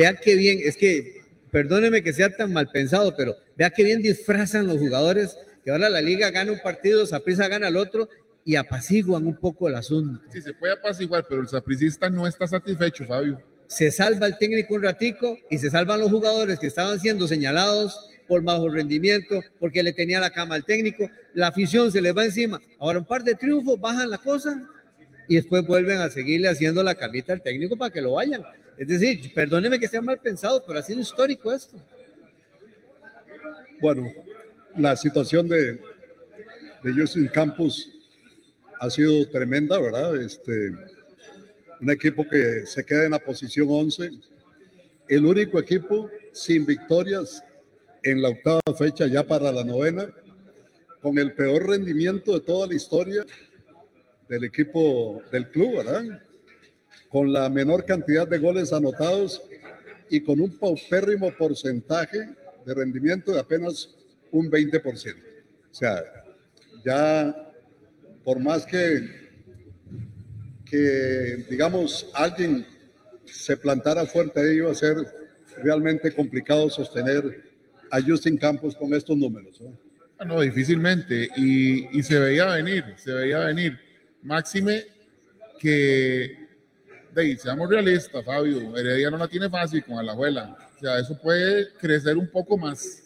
Vea 0.00 0.14
qué 0.14 0.34
bien, 0.34 0.60
es 0.64 0.78
que, 0.78 1.20
perdóneme 1.50 2.02
que 2.02 2.14
sea 2.14 2.34
tan 2.34 2.54
mal 2.54 2.70
pensado, 2.70 3.14
pero 3.14 3.36
vea 3.54 3.68
qué 3.68 3.84
bien 3.84 4.00
disfrazan 4.00 4.66
los 4.66 4.78
jugadores, 4.78 5.36
que 5.62 5.70
ahora 5.70 5.90
la 5.90 6.00
liga 6.00 6.30
gana 6.30 6.52
un 6.52 6.58
partido, 6.60 7.04
Saprissa 7.04 7.48
gana 7.48 7.68
el 7.68 7.76
otro, 7.76 8.08
y 8.42 8.56
apaciguan 8.56 9.26
un 9.26 9.36
poco 9.36 9.68
el 9.68 9.74
asunto. 9.74 10.24
Sí, 10.32 10.40
se 10.40 10.54
puede 10.54 10.72
apaciguar, 10.72 11.26
pero 11.28 11.42
el 11.42 11.48
sapricista 11.48 12.08
no 12.08 12.26
está 12.26 12.46
satisfecho, 12.46 13.04
Fabio. 13.04 13.42
Se 13.66 13.90
salva 13.90 14.26
el 14.26 14.38
técnico 14.38 14.72
un 14.72 14.84
ratico 14.84 15.36
y 15.50 15.58
se 15.58 15.68
salvan 15.68 16.00
los 16.00 16.10
jugadores 16.10 16.58
que 16.58 16.68
estaban 16.68 16.98
siendo 16.98 17.28
señalados 17.28 18.08
por 18.26 18.42
bajo 18.42 18.70
rendimiento, 18.70 19.42
porque 19.58 19.82
le 19.82 19.92
tenía 19.92 20.18
la 20.18 20.30
cama 20.30 20.54
al 20.54 20.64
técnico, 20.64 21.10
la 21.34 21.48
afición 21.48 21.92
se 21.92 22.00
les 22.00 22.16
va 22.16 22.24
encima. 22.24 22.58
Ahora 22.78 23.00
un 23.00 23.04
par 23.04 23.22
de 23.22 23.34
triunfos 23.34 23.78
bajan 23.78 24.08
la 24.08 24.16
cosa 24.16 24.66
y 25.28 25.34
después 25.34 25.66
vuelven 25.66 25.98
a 25.98 26.08
seguirle 26.08 26.48
haciendo 26.48 26.82
la 26.82 26.94
camita 26.94 27.34
al 27.34 27.42
técnico 27.42 27.76
para 27.76 27.92
que 27.92 28.00
lo 28.00 28.12
vayan. 28.12 28.42
Es 28.80 28.88
decir, 28.88 29.34
perdóneme 29.34 29.78
que 29.78 29.86
sea 29.86 30.00
mal 30.00 30.18
pensado, 30.18 30.64
pero 30.66 30.78
ha 30.78 30.82
sido 30.82 31.00
histórico 31.00 31.52
esto. 31.52 31.76
Bueno, 33.78 34.10
la 34.74 34.96
situación 34.96 35.46
de, 35.46 35.72
de 36.82 36.92
Justin 36.96 37.28
Campos 37.28 37.90
ha 38.80 38.88
sido 38.88 39.28
tremenda, 39.28 39.78
¿verdad? 39.78 40.18
Este, 40.18 40.70
un 41.78 41.90
equipo 41.90 42.26
que 42.26 42.64
se 42.64 42.82
queda 42.82 43.04
en 43.04 43.10
la 43.10 43.18
posición 43.18 43.66
11, 43.68 44.12
el 45.08 45.26
único 45.26 45.58
equipo 45.58 46.08
sin 46.32 46.64
victorias 46.64 47.44
en 48.02 48.22
la 48.22 48.30
octava 48.30 48.62
fecha 48.78 49.06
ya 49.06 49.26
para 49.26 49.52
la 49.52 49.62
novena, 49.62 50.08
con 51.02 51.18
el 51.18 51.34
peor 51.34 51.68
rendimiento 51.68 52.32
de 52.32 52.40
toda 52.40 52.66
la 52.66 52.74
historia 52.76 53.26
del 54.26 54.44
equipo 54.44 55.20
del 55.30 55.50
club, 55.50 55.76
¿verdad? 55.76 56.22
Con 57.10 57.32
la 57.32 57.50
menor 57.50 57.84
cantidad 57.84 58.26
de 58.26 58.38
goles 58.38 58.72
anotados 58.72 59.42
y 60.08 60.20
con 60.20 60.40
un 60.40 60.56
paupérrimo 60.58 61.30
porcentaje 61.36 62.30
de 62.64 62.74
rendimiento 62.74 63.32
de 63.32 63.40
apenas 63.40 63.94
un 64.30 64.50
20%. 64.50 65.14
O 65.70 65.74
sea, 65.74 66.02
ya 66.84 67.52
por 68.24 68.38
más 68.40 68.64
que, 68.64 69.08
que 70.64 71.44
digamos, 71.48 72.10
alguien 72.14 72.66
se 73.24 73.56
plantara 73.56 74.06
fuerte, 74.06 74.54
iba 74.54 74.70
a 74.70 74.74
ser 74.74 74.96
realmente 75.62 76.12
complicado 76.12 76.68
sostener 76.70 77.50
a 77.90 78.00
Justin 78.00 78.36
Campos 78.36 78.76
con 78.76 78.94
estos 78.94 79.16
números. 79.16 79.60
Ah, 80.18 80.24
¿no? 80.24 80.40
difícilmente. 80.40 81.28
Y, 81.36 81.98
y, 81.98 82.02
se 82.02 82.18
veía 82.18 82.46
venir, 82.46 82.84
se 82.96 83.12
veía 83.12 83.40
venir. 83.40 83.78
Máxime 84.22 84.84
que, 85.58 86.49
de, 87.14 87.36
seamos 87.36 87.68
realistas, 87.68 88.24
Fabio, 88.24 88.76
Heredia 88.76 89.10
no 89.10 89.18
la 89.18 89.28
tiene 89.28 89.48
fácil 89.48 89.84
con 89.84 89.98
Alajuela. 89.98 90.56
O 90.76 90.80
sea, 90.80 90.98
eso 90.98 91.18
puede 91.18 91.72
crecer 91.74 92.16
un 92.16 92.28
poco 92.28 92.56
más. 92.56 93.02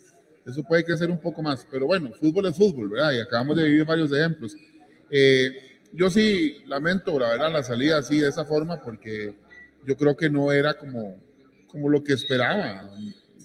Eso 0.46 0.62
puede 0.62 0.84
crecer 0.84 1.10
un 1.10 1.18
poco 1.18 1.42
más. 1.42 1.66
Pero 1.70 1.86
bueno, 1.86 2.10
fútbol 2.12 2.46
es 2.46 2.56
fútbol, 2.56 2.90
¿verdad? 2.90 3.12
Y 3.12 3.20
acabamos 3.20 3.56
de 3.56 3.64
vivir 3.64 3.84
varios 3.84 4.12
ejemplos. 4.12 4.54
Eh, 5.10 5.80
yo 5.92 6.10
sí 6.10 6.62
lamento, 6.66 7.18
la 7.18 7.30
verdad, 7.30 7.52
la 7.52 7.62
salida 7.62 7.98
así 7.98 8.18
de 8.18 8.28
esa 8.28 8.44
forma 8.44 8.80
porque 8.82 9.34
yo 9.86 9.96
creo 9.96 10.16
que 10.16 10.28
no 10.28 10.50
era 10.50 10.74
como, 10.74 11.16
como 11.68 11.88
lo 11.88 12.02
que 12.02 12.14
esperaba. 12.14 12.90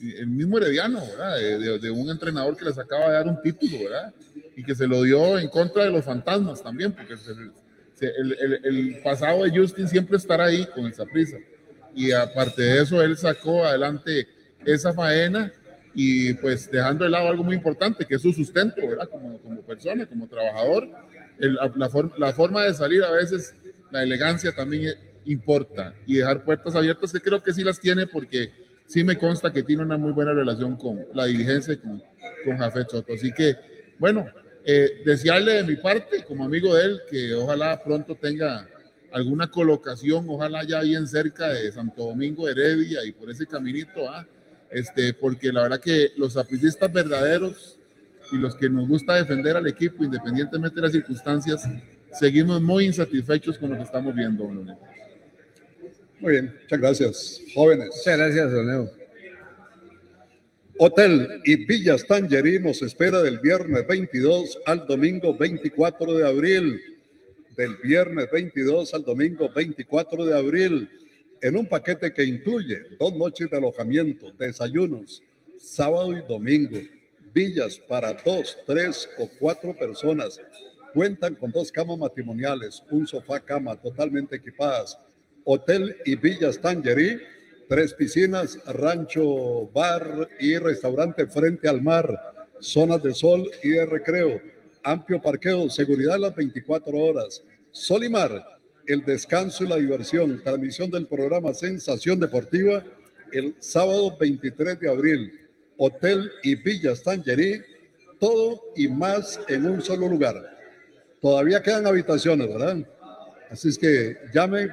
El 0.02 0.28
mismo 0.28 0.58
Herediano, 0.58 1.02
¿verdad? 1.02 1.38
De, 1.80 1.92
un 1.92 2.10
entrenador 2.10 2.56
que 2.56 2.66
les 2.66 2.78
acaba 2.78 3.08
de 3.08 3.14
dar 3.14 3.28
un 3.28 3.42
título, 3.42 3.84
¿verdad? 3.84 4.14
Y 4.56 4.64
que 4.64 4.74
se 4.74 4.88
lo 4.88 5.04
dio 5.04 5.38
en 5.38 5.50
contra 5.50 5.84
de 5.84 5.92
los 5.92 6.06
fantasmas 6.06 6.64
también, 6.64 6.94
porque 6.94 7.16
el, 8.02 8.60
el, 8.64 9.02
pasado 9.04 9.44
de 9.44 9.58
Justin 9.58 9.88
siempre 9.88 10.18
estará 10.18 10.46
ahí 10.46 10.66
con 10.66 10.86
esa 10.86 11.06
prisa. 11.06 11.38
Y 11.96 12.12
aparte 12.12 12.62
de 12.62 12.82
eso, 12.82 13.02
él 13.02 13.18
sacó 13.18 13.66
adelante 13.66 14.28
esa 14.66 14.94
faena 14.94 15.52
y 15.94 16.34
pues 16.36 16.70
dejando 16.72 17.04
de 17.04 17.10
lado 17.10 17.30
algo 17.30 17.44
muy 17.44 17.56
importante, 17.56 18.06
que 18.06 18.16
es 18.16 18.22
su 18.22 18.32
sustento, 18.32 18.88
¿verdad? 18.88 19.10
Como, 19.10 19.40
como 19.40 19.62
persona, 19.62 20.06
como 20.06 20.28
trabajador 20.28 20.88
la, 21.40 21.90
la, 22.18 22.34
forma 22.34 22.64
de 22.64 22.74
salir 22.74 23.04
a 23.04 23.12
veces, 23.12 23.56
la 23.92 24.04
elegancia 24.04 24.54
también 24.54 24.96
importa 25.26 25.94
y 26.06 26.16
dejar 26.16 26.44
puertas 26.44 26.76
abiertas, 26.76 27.12
que 27.12 27.22
creo 27.22 27.42
que 27.42 27.54
sí 27.54 27.64
las 27.64 27.80
tiene 27.80 28.08
porque 28.08 28.52
sí 28.86 29.04
me 29.04 29.18
consta 29.18 29.54
que 29.54 29.64
tiene 29.64 29.84
una 29.84 29.98
muy 29.98 30.12
buena 30.12 30.34
relación 30.34 30.76
con 30.76 31.06
la 31.14 31.26
dirigencia 31.26 31.74
y 31.74 31.78
con, 31.78 32.04
con 32.46 32.58
Jafet 32.58 32.90
Soto. 32.90 33.14
Así 33.14 33.32
que, 33.32 33.56
bueno, 33.98 34.28
eh, 34.66 35.02
desearle 35.06 35.54
de 35.54 35.64
mi 35.64 35.76
parte, 35.76 36.24
como 36.24 36.44
amigo 36.44 36.76
de 36.76 36.86
él, 36.86 37.02
que 37.10 37.34
ojalá 37.34 37.82
pronto 37.84 38.16
tenga 38.16 38.68
alguna 39.12 39.50
colocación, 39.50 40.26
ojalá 40.30 40.64
ya 40.64 40.82
bien 40.82 41.08
cerca 41.08 41.50
de 41.50 41.72
Santo 41.72 42.06
Domingo, 42.06 42.48
Heredia 42.48 43.04
y 43.06 43.12
por 43.12 43.30
ese 43.30 43.48
caminito, 43.48 44.10
¿ah? 44.10 44.26
este, 44.70 45.14
porque 45.14 45.52
la 45.52 45.64
verdad 45.64 45.80
que 45.80 46.12
los 46.18 46.38
apricistas 46.38 46.92
verdaderos 46.92 47.80
y 48.32 48.38
los 48.38 48.56
que 48.56 48.70
nos 48.70 48.88
gusta 48.88 49.16
defender 49.16 49.58
al 49.58 49.68
equipo, 49.68 50.04
independientemente 50.04 50.76
de 50.76 50.82
las 50.82 50.92
circunstancias, 50.92 51.68
seguimos 52.12 52.62
muy 52.62 52.86
insatisfechos 52.86 53.58
con 53.58 53.72
lo 53.72 53.78
que 53.78 53.84
estamos 53.84 54.14
viendo, 54.14 54.46
Muy 54.46 56.32
bien, 56.32 56.56
muchas 56.62 56.80
gracias, 56.80 57.42
jóvenes. 57.56 57.88
Muchas 57.88 58.18
gracias, 58.18 58.52
don 58.52 58.68
Leo. 58.68 58.99
Hotel 60.82 61.42
y 61.44 61.66
Villas 61.66 62.08
Tangerí 62.08 62.58
nos 62.58 62.82
espera 62.82 63.22
del 63.22 63.40
viernes 63.40 63.86
22 63.86 64.60
al 64.66 64.88
domingo 64.88 65.38
24 65.38 66.14
de 66.14 66.26
abril. 66.26 66.82
Del 67.58 67.76
viernes 67.84 68.32
22 68.32 68.94
al 68.94 69.04
domingo 69.04 69.50
24 69.54 70.26
de 70.26 70.38
abril, 70.38 70.90
en 71.42 71.58
un 71.58 71.66
paquete 71.66 72.14
que 72.14 72.24
incluye 72.24 72.78
dos 72.98 73.14
noches 73.14 73.50
de 73.50 73.58
alojamiento, 73.58 74.32
desayunos, 74.40 75.22
sábado 75.58 76.18
y 76.18 76.22
domingo 76.22 76.80
villas 77.34 77.78
para 77.78 78.14
dos, 78.14 78.58
tres 78.66 79.10
o 79.18 79.30
cuatro 79.38 79.76
personas. 79.76 80.40
Cuentan 80.94 81.36
con 81.36 81.52
dos 81.52 81.74
camas 81.74 81.98
matrimoniales, 81.98 82.82
un 82.90 83.06
sofá 83.06 83.42
cama 83.42 83.76
totalmente 83.76 84.38
equipadas, 84.38 84.98
hotel 85.44 85.98
y 86.06 86.16
villas 86.16 86.58
Tangerí, 86.58 87.20
tres 87.70 87.94
piscinas, 87.94 88.60
rancho, 88.66 89.68
bar 89.68 90.28
y 90.40 90.58
restaurante 90.58 91.28
frente 91.28 91.70
al 91.70 91.84
mar, 91.84 92.10
zonas 92.60 93.02
de 93.04 93.14
sol 93.14 93.50
y 93.64 93.70
de 93.70 93.86
recreo, 93.86 94.42
amplio 94.84 95.22
parqueo, 95.22 95.70
seguridad 95.70 96.18
las 96.18 96.36
24 96.36 96.98
horas. 96.98 97.44
Solimar, 97.72 98.44
el 98.88 99.06
descanso 99.06 99.64
y 99.64 99.68
la 99.68 99.76
diversión, 99.76 100.42
transmisión 100.44 100.90
del 100.90 101.06
programa 101.06 101.54
Sensación 101.54 102.20
Deportiva 102.20 102.84
el 103.32 103.56
sábado 103.60 104.18
23 104.20 104.80
de 104.80 104.90
abril 104.90 105.40
hotel 105.78 106.32
y 106.42 106.56
villas 106.56 107.04
Tangerí, 107.04 107.62
todo 108.20 108.64
y 108.76 108.88
más 108.88 109.40
en 109.48 109.68
un 109.68 109.82
solo 109.82 110.10
lugar. 110.10 110.36
Todavía 111.22 111.62
quedan 111.62 111.86
habitaciones, 111.86 112.48
¿verdad? 112.50 112.78
Así 113.52 113.70
es 113.70 113.78
que 113.78 114.18
llamen 114.34 114.72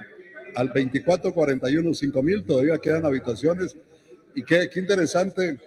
al 0.56 0.68
2441 0.68 1.94
5000, 1.94 2.44
todavía 2.44 2.78
quedan 2.78 3.04
habitaciones. 3.04 3.76
Y 4.34 4.42
qué, 4.42 4.70
interesante, 4.74 5.58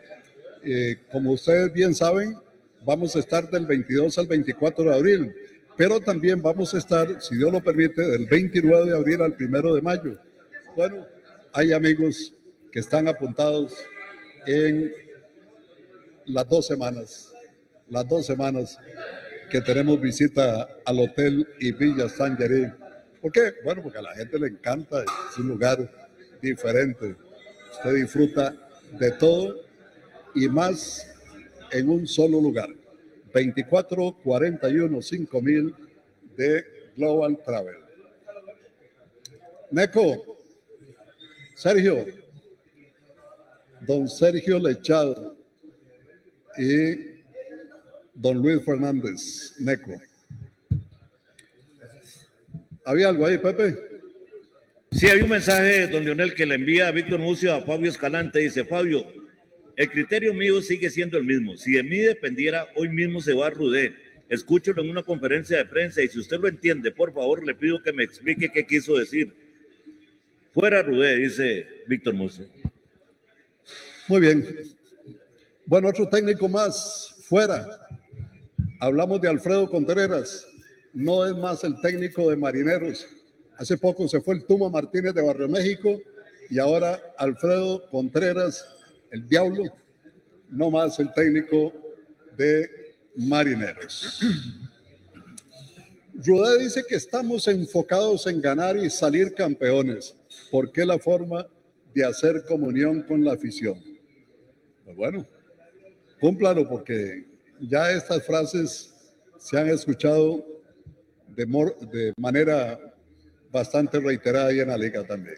eh, 0.64 0.98
como 1.12 1.32
ustedes 1.32 1.72
bien 1.72 1.94
saben, 1.94 2.36
vamos 2.84 3.16
a 3.16 3.20
estar 3.20 3.48
del 3.52 3.68
22 3.68 4.18
al 4.18 4.28
24 4.28 4.86
de 4.86 4.96
abril, 4.96 5.36
pero 5.78 6.00
también 6.00 6.42
vamos 6.42 6.74
a 6.74 6.80
estar, 6.80 7.22
si 7.22 7.38
Dios 7.38 7.52
lo 7.52 7.64
permite, 7.64 8.02
del 8.02 8.26
29 8.26 8.90
de 8.90 8.98
abril 8.98 9.22
al 9.22 9.36
1 9.40 9.76
de 9.76 9.82
mayo. 9.82 10.18
Bueno, 10.76 11.06
hay 11.54 11.72
amigos 11.72 12.34
que 12.72 12.80
están 12.80 13.08
apuntados 13.08 13.76
en 14.48 14.92
las 16.26 16.50
dos 16.50 16.66
semanas, 16.66 17.32
las 17.88 18.08
dos 18.08 18.26
semanas 18.26 18.80
que 19.52 19.62
tenemos 19.62 20.02
visita 20.02 20.68
al 20.84 21.00
Hotel 21.00 21.48
y 21.60 21.74
Villa 21.74 22.10
San 22.10 22.36
¿Por 23.22 23.32
qué? 23.32 23.54
Bueno, 23.64 23.84
porque 23.84 23.98
a 23.98 24.02
la 24.02 24.16
gente 24.16 24.40
le 24.40 24.48
encanta, 24.48 25.04
es 25.04 25.38
un 25.38 25.50
lugar 25.50 25.90
diferente. 26.42 27.16
Usted 27.72 27.96
disfruta 27.96 28.56
de 28.98 29.12
todo 29.12 29.62
y 30.36 30.48
más 30.48 31.06
en 31.72 31.90
un 31.90 32.08
solo 32.08 32.40
lugar. 32.40 32.70
24 33.34 34.18
41 34.24 35.02
5000 35.02 35.76
de 36.36 36.66
Global 36.96 37.38
Travel. 37.44 37.76
Neco, 39.72 40.38
Sergio, 41.56 42.06
don 43.82 44.08
Sergio 44.08 44.58
Lechado, 44.58 45.40
y 46.58 47.22
don 48.14 48.38
Luis 48.38 48.64
Fernández 48.66 49.56
Neco. 49.60 49.92
¿Había 52.90 53.10
algo 53.10 53.28
ahí, 53.28 53.38
Pepe? 53.38 53.78
Sí, 54.90 55.06
hay 55.06 55.22
un 55.22 55.30
mensaje, 55.30 55.86
don 55.86 56.04
Leonel, 56.04 56.34
que 56.34 56.48
le 56.48 56.56
envía 56.56 56.88
a 56.88 56.92
Víctor 56.92 57.20
Mucio 57.20 57.54
a 57.54 57.62
Fabio 57.62 57.88
Escalante. 57.88 58.40
Dice, 58.40 58.66
Fabio, 58.66 59.06
El 59.76 59.92
criterio 59.92 60.34
mío 60.34 60.60
sigue 60.64 60.90
siendo 60.90 61.20
el 61.20 61.24
mismo. 61.24 61.56
Si 61.56 61.74
de 61.74 61.84
mí 61.84 62.00
dependiera, 62.00 62.68
hoy 62.76 62.90
mismo 62.90 63.22
se 63.22 63.36
va 63.36 63.46
a 63.46 63.50
Rudé. 63.52 63.94
Escúchelo 64.28 64.82
en 64.82 64.90
una 64.90 65.04
conferencia 65.04 65.58
de 65.58 65.66
prensa 65.66 66.02
y 66.02 66.08
si 66.08 66.18
usted 66.18 66.40
lo 66.40 66.48
entiende, 66.48 66.92
por 66.92 67.14
favor, 67.14 67.46
le 67.46 67.54
pido 67.54 67.80
que 67.84 67.94
me 67.94 68.04
explique 68.04 68.52
qué 68.52 68.66
quiso 68.66 68.98
decir. 68.98 69.36
Fuera 70.52 70.82
Rudé, 70.82 71.18
dice 71.18 71.68
Víctor 71.86 72.16
Muse. 72.16 72.48
Muy 74.08 74.20
bien. 74.20 74.48
Bueno, 75.64 75.90
otro 75.90 76.10
técnico 76.10 76.50
más, 76.50 77.16
fuera. 77.22 77.68
Hablamos 78.80 79.22
de 79.22 79.30
Alfredo 79.30 79.70
Contreras. 79.70 80.48
No 80.94 81.26
es 81.26 81.36
más 81.36 81.64
el 81.64 81.80
técnico 81.82 82.30
de 82.30 82.36
Marineros. 82.36 83.08
Hace 83.58 83.78
poco 83.78 84.08
se 84.08 84.22
fue 84.22 84.36
el 84.36 84.46
Tuma 84.46 84.70
Martínez 84.70 85.14
de 85.14 85.22
Barrio 85.22 85.50
México 85.50 86.00
y 86.50 86.60
ahora 86.60 87.00
Alfredo 87.18 87.90
Contreras, 87.90 88.66
el 89.12 89.28
diablo, 89.28 89.64
no 90.50 90.72
más 90.72 91.00
el 91.00 91.14
técnico 91.14 91.74
de 92.38 92.70
marineros. 93.16 94.20
Rudé 96.26 96.64
dice 96.64 96.84
que 96.88 96.96
estamos 96.96 97.48
enfocados 97.48 98.28
en 98.28 98.42
ganar 98.42 98.78
y 98.78 98.90
salir 98.90 99.34
campeones, 99.34 100.16
porque 100.52 100.86
la 100.86 100.98
forma 100.98 101.48
de 101.94 102.06
hacer 102.06 102.44
comunión 102.46 103.04
con 103.04 103.24
la 103.24 103.34
afición. 103.34 103.82
Pues 104.86 104.98
bueno, 104.98 105.28
cúmplalo 106.20 106.68
porque 106.68 107.26
ya 107.60 107.92
estas 107.92 108.26
frases 108.26 108.94
se 109.38 109.60
han 109.60 109.70
escuchado 109.70 110.46
de, 111.46 111.88
de 111.92 112.14
manera 112.18 112.80
bastante 113.52 114.00
reiterada 114.00 114.52
y 114.54 114.60
en 114.60 114.68
la 114.70 114.78
liga 114.78 115.04
también. 115.04 115.38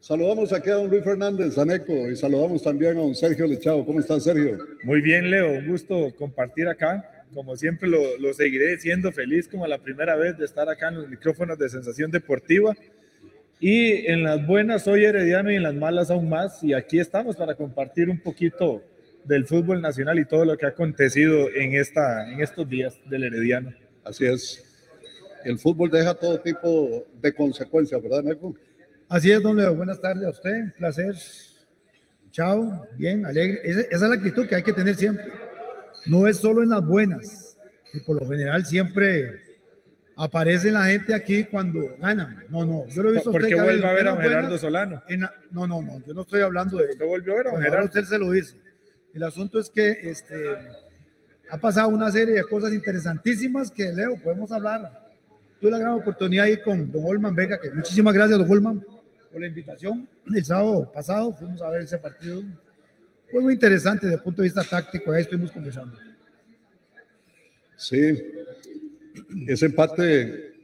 Saludamos 0.00 0.52
aquí 0.52 0.70
a 0.70 0.74
don 0.74 0.88
Luis 0.88 1.04
Fernández 1.04 1.54
Zaneco 1.54 2.08
y 2.08 2.16
saludamos 2.16 2.62
también 2.62 2.96
a 2.96 3.00
don 3.00 3.14
Sergio 3.14 3.46
Lechado. 3.46 3.84
¿Cómo 3.84 4.00
está 4.00 4.18
Sergio? 4.20 4.56
Muy 4.84 5.00
bien, 5.02 5.30
Leo. 5.30 5.58
Un 5.58 5.68
gusto 5.68 6.14
compartir 6.16 6.68
acá. 6.68 7.26
Como 7.34 7.56
siempre 7.56 7.90
lo, 7.90 8.16
lo, 8.18 8.32
seguiré 8.32 8.78
siendo 8.78 9.12
feliz 9.12 9.48
como 9.48 9.66
la 9.66 9.76
primera 9.76 10.16
vez 10.16 10.38
de 10.38 10.46
estar 10.46 10.66
acá 10.68 10.88
en 10.88 10.94
los 10.94 11.08
micrófonos 11.10 11.58
de 11.58 11.68
Sensación 11.68 12.10
Deportiva. 12.10 12.74
Y 13.60 14.06
en 14.06 14.22
las 14.22 14.46
buenas 14.46 14.84
soy 14.84 15.04
herediano 15.04 15.50
y 15.50 15.56
en 15.56 15.64
las 15.64 15.74
malas 15.74 16.10
aún 16.10 16.28
más. 16.28 16.62
Y 16.62 16.72
aquí 16.72 17.00
estamos 17.00 17.36
para 17.36 17.54
compartir 17.54 18.08
un 18.08 18.20
poquito 18.20 18.82
del 19.24 19.46
fútbol 19.46 19.82
nacional 19.82 20.18
y 20.18 20.24
todo 20.24 20.44
lo 20.46 20.56
que 20.56 20.64
ha 20.64 20.70
acontecido 20.70 21.50
en, 21.54 21.74
esta, 21.74 22.32
en 22.32 22.40
estos 22.40 22.66
días 22.66 22.98
del 23.10 23.24
herediano. 23.24 23.74
Así 24.08 24.24
es. 24.24 24.64
El 25.44 25.58
fútbol 25.58 25.90
deja 25.90 26.14
todo 26.14 26.40
tipo 26.40 27.06
de 27.20 27.34
consecuencias, 27.34 28.02
¿verdad, 28.02 28.22
Neco? 28.22 28.54
Así 29.08 29.30
es, 29.30 29.42
don 29.42 29.56
Leo. 29.56 29.74
Buenas 29.74 30.00
tardes 30.00 30.24
a 30.24 30.30
usted. 30.30 30.50
Un 30.50 30.72
placer. 30.78 31.14
Chao. 32.30 32.86
Bien, 32.96 33.26
alegre. 33.26 33.60
Esa, 33.64 33.80
esa, 33.82 33.94
es 33.94 34.02
la 34.02 34.14
actitud 34.14 34.46
que 34.46 34.54
hay 34.54 34.62
que 34.62 34.72
tener 34.72 34.94
siempre. 34.94 35.26
No 36.06 36.26
es 36.26 36.38
solo 36.38 36.62
en 36.62 36.70
las 36.70 36.84
buenas. 36.84 37.58
Y 37.92 38.00
por 38.00 38.20
lo 38.20 38.28
general 38.28 38.64
siempre 38.64 39.42
aparece 40.16 40.72
la 40.72 40.86
gente 40.86 41.14
aquí 41.14 41.44
cuando 41.44 41.80
ganan. 41.98 42.44
No, 42.48 42.64
no. 42.64 42.86
Yo 42.88 43.02
lo 43.02 43.10
he 43.10 43.12
visto 43.12 43.30
¿Por 43.30 43.46
qué 43.46 43.54
vuelve 43.54 43.86
a 43.86 43.92
ver 43.92 44.08
a 44.08 44.16
Gerardo 44.16 44.58
Solano? 44.58 45.02
La, 45.06 45.34
no, 45.50 45.66
no, 45.66 45.82
no. 45.82 46.02
Yo 46.06 46.14
no 46.14 46.22
estoy 46.22 46.40
hablando 46.40 46.78
de 46.78 46.90
¿Usted 46.90 47.06
volvió 47.06 47.34
a 47.34 47.36
ver 47.36 47.48
a 47.48 47.60
Gerardo? 47.60 47.86
Usted 47.86 48.04
se 48.04 48.18
lo 48.18 48.30
dice. 48.30 48.56
El 49.12 49.22
asunto 49.22 49.58
es 49.58 49.68
que 49.68 49.90
este, 50.02 50.56
ha 51.50 51.58
pasado 51.58 51.88
una 51.88 52.10
serie 52.10 52.34
de 52.34 52.44
cosas 52.44 52.72
interesantísimas 52.72 53.70
que, 53.70 53.92
Leo, 53.92 54.16
podemos 54.22 54.50
hablar. 54.52 55.08
Tuve 55.60 55.70
la 55.70 55.78
gran 55.78 55.94
oportunidad 55.94 56.44
ahí 56.44 56.60
con 56.60 56.90
don 56.90 57.02
Holman 57.04 57.34
Vega, 57.34 57.58
que 57.60 57.70
muchísimas 57.70 58.14
gracias, 58.14 58.38
don 58.38 58.50
Holman 58.50 58.84
por 59.30 59.40
la 59.40 59.46
invitación. 59.46 60.08
El 60.34 60.44
sábado 60.44 60.90
pasado 60.92 61.32
fuimos 61.32 61.60
a 61.62 61.70
ver 61.70 61.82
ese 61.82 61.98
partido. 61.98 62.42
Fue 63.30 63.40
muy 63.40 63.54
interesante 63.54 64.06
desde 64.06 64.16
el 64.16 64.22
punto 64.22 64.42
de 64.42 64.48
vista 64.48 64.62
táctico, 64.64 65.12
ahí 65.12 65.22
estuvimos 65.22 65.50
conversando. 65.50 65.96
Sí, 67.76 68.18
ese 69.46 69.66
empate 69.66 70.54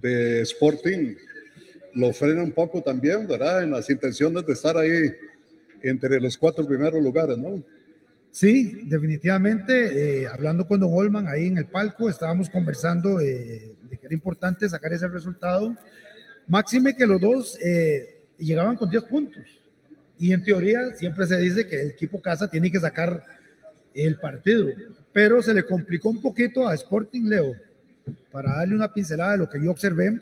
de 0.00 0.40
Sporting 0.42 1.14
lo 1.94 2.12
frena 2.12 2.42
un 2.42 2.52
poco 2.52 2.82
también, 2.82 3.26
¿verdad? 3.26 3.62
En 3.62 3.70
las 3.70 3.88
intenciones 3.88 4.44
de 4.46 4.52
estar 4.52 4.76
ahí 4.76 5.12
entre 5.82 6.20
los 6.20 6.36
cuatro 6.36 6.66
primeros 6.66 7.02
lugares, 7.02 7.36
¿no? 7.38 7.62
Sí, 8.34 8.80
definitivamente. 8.86 10.22
Eh, 10.22 10.26
hablando 10.26 10.66
con 10.66 10.80
Don 10.80 10.90
Holman 10.92 11.28
ahí 11.28 11.46
en 11.46 11.58
el 11.58 11.66
palco, 11.66 12.10
estábamos 12.10 12.50
conversando 12.50 13.20
eh, 13.20 13.76
de 13.88 13.96
que 13.96 14.06
era 14.06 14.14
importante 14.14 14.68
sacar 14.68 14.92
ese 14.92 15.06
resultado 15.06 15.76
Máxime 16.46 16.96
que 16.96 17.06
los 17.06 17.20
dos 17.20 17.58
eh, 17.62 18.22
llegaban 18.38 18.76
con 18.76 18.90
10 18.90 19.04
puntos. 19.04 19.44
Y 20.18 20.32
en 20.32 20.42
teoría 20.42 20.94
siempre 20.94 21.26
se 21.26 21.38
dice 21.38 21.66
que 21.66 21.80
el 21.80 21.90
equipo 21.90 22.20
casa 22.20 22.48
tiene 22.48 22.70
que 22.70 22.80
sacar 22.80 23.24
el 23.94 24.18
partido. 24.18 24.68
Pero 25.12 25.40
se 25.40 25.54
le 25.54 25.64
complicó 25.64 26.10
un 26.10 26.20
poquito 26.20 26.66
a 26.68 26.74
Sporting 26.74 27.28
Leo. 27.28 27.54
Para 28.30 28.56
darle 28.56 28.74
una 28.74 28.92
pincelada 28.92 29.32
de 29.32 29.38
lo 29.38 29.48
que 29.48 29.62
yo 29.62 29.70
observé, 29.70 30.20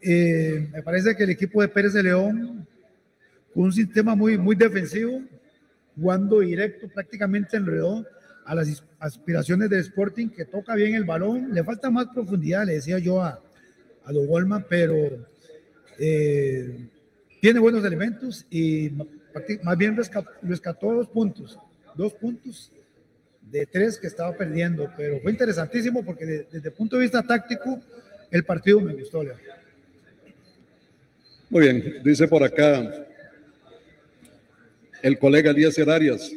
eh, 0.00 0.68
me 0.72 0.82
parece 0.82 1.14
que 1.14 1.24
el 1.24 1.30
equipo 1.30 1.60
de 1.60 1.68
Pérez 1.68 1.92
de 1.92 2.04
León, 2.04 2.66
con 3.52 3.64
un 3.64 3.72
sistema 3.72 4.14
muy, 4.14 4.38
muy 4.38 4.56
defensivo, 4.56 5.20
jugando 5.96 6.40
directo, 6.40 6.88
prácticamente 6.88 7.56
enredó 7.56 8.06
a 8.44 8.54
las 8.54 8.82
aspiraciones 8.98 9.70
de 9.70 9.78
Sporting, 9.78 10.28
que 10.28 10.44
toca 10.44 10.74
bien 10.74 10.94
el 10.94 11.04
balón, 11.04 11.52
le 11.52 11.62
falta 11.62 11.90
más 11.90 12.06
profundidad, 12.06 12.66
le 12.66 12.74
decía 12.74 12.98
yo 12.98 13.22
a, 13.22 13.40
a 14.04 14.12
Don 14.12 14.26
Golman, 14.26 14.66
pero 14.68 14.94
eh, 15.98 16.88
tiene 17.40 17.60
buenos 17.60 17.84
elementos 17.84 18.46
y 18.50 18.90
más 19.62 19.78
bien 19.78 19.96
rescató, 19.96 20.92
dos 20.92 21.08
puntos, 21.08 21.58
dos 21.94 22.12
puntos 22.14 22.72
de 23.42 23.66
tres 23.66 23.98
que 23.98 24.06
estaba 24.06 24.36
perdiendo, 24.36 24.90
pero 24.96 25.20
fue 25.20 25.32
interesantísimo 25.32 26.04
porque 26.04 26.46
desde 26.50 26.68
el 26.68 26.74
punto 26.74 26.96
de 26.96 27.02
vista 27.02 27.22
táctico 27.22 27.80
el 28.30 28.44
partido 28.44 28.80
me 28.80 28.94
gustó. 28.94 29.22
Muy 31.50 31.62
bien, 31.62 32.02
dice 32.02 32.28
por 32.28 32.42
acá 32.42 33.06
el 35.02 35.18
colega 35.18 35.50
Elías 35.50 35.78
Herarias. 35.78 36.32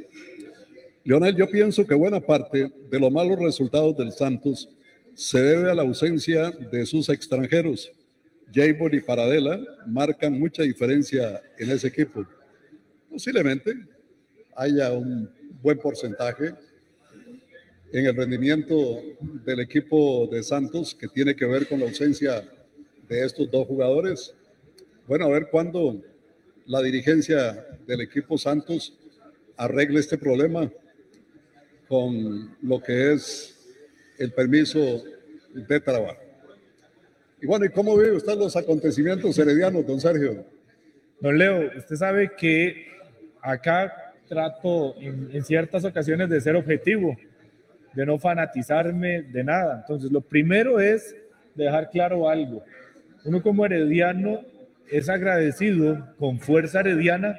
Leonel, 1.03 1.35
yo 1.35 1.49
pienso 1.49 1.85
que 1.85 1.93
buena 1.93 2.19
parte 2.19 2.71
de 2.89 2.99
los 2.99 3.11
malos 3.11 3.39
resultados 3.39 3.97
del 3.97 4.11
Santos 4.11 4.69
se 5.13 5.41
debe 5.41 5.69
a 5.69 5.75
la 5.75 5.81
ausencia 5.81 6.51
de 6.51 6.85
sus 6.85 7.09
extranjeros 7.09 7.91
Jaybor 8.53 8.93
y 8.93 9.01
Paradela 9.01 9.59
marcan 9.87 10.39
mucha 10.39 10.61
diferencia 10.61 11.41
en 11.57 11.71
ese 11.71 11.87
equipo. 11.87 12.23
Posiblemente 13.09 13.73
haya 14.55 14.91
un 14.91 15.27
buen 15.61 15.79
porcentaje 15.79 16.53
en 17.91 18.05
el 18.05 18.15
rendimiento 18.15 19.01
del 19.43 19.61
equipo 19.61 20.27
de 20.27 20.43
Santos 20.43 20.93
que 20.93 21.07
tiene 21.07 21.35
que 21.35 21.45
ver 21.45 21.67
con 21.67 21.79
la 21.79 21.87
ausencia 21.87 22.47
de 23.07 23.25
estos 23.25 23.49
dos 23.49 23.65
jugadores. 23.65 24.35
Bueno, 25.07 25.25
a 25.25 25.29
ver 25.29 25.49
cuándo 25.49 26.03
la 26.65 26.81
dirigencia 26.81 27.65
del 27.85 28.01
equipo 28.01 28.37
Santos 28.37 28.97
arregle 29.57 29.99
este 29.99 30.17
problema 30.17 30.71
con 31.87 32.55
lo 32.61 32.81
que 32.81 33.13
es 33.13 33.55
el 34.17 34.31
permiso 34.31 35.03
de 35.53 35.79
trabajo. 35.79 36.21
Y 37.41 37.45
bueno, 37.45 37.65
¿y 37.65 37.69
cómo 37.69 37.97
vive 37.97 38.13
usted 38.13 38.37
los 38.37 38.55
acontecimientos 38.55 39.37
heredianos, 39.37 39.85
don 39.85 39.99
Sergio? 39.99 40.45
Don 41.19 41.37
Leo, 41.37 41.69
usted 41.77 41.95
sabe 41.95 42.31
que 42.37 42.87
acá 43.41 44.13
trato 44.27 44.95
en, 44.99 45.29
en, 45.33 45.43
ciertas 45.43 45.83
ocasiones 45.83 46.29
de 46.29 46.39
ser 46.39 46.55
objetivo, 46.55 47.15
de 47.93 48.05
no 48.05 48.17
fanatizarme 48.17 49.23
de 49.23 49.43
nada. 49.43 49.79
Entonces, 49.81 50.11
lo 50.11 50.21
primero 50.21 50.79
es 50.79 51.15
dejar 51.53 51.89
claro 51.89 52.29
algo. 52.29 52.63
Uno 53.25 53.41
como 53.41 53.65
herediano 53.65 54.41
es 54.93 55.09
agradecido 55.09 56.07
con 56.19 56.39
fuerza 56.39 56.81
herediana 56.81 57.35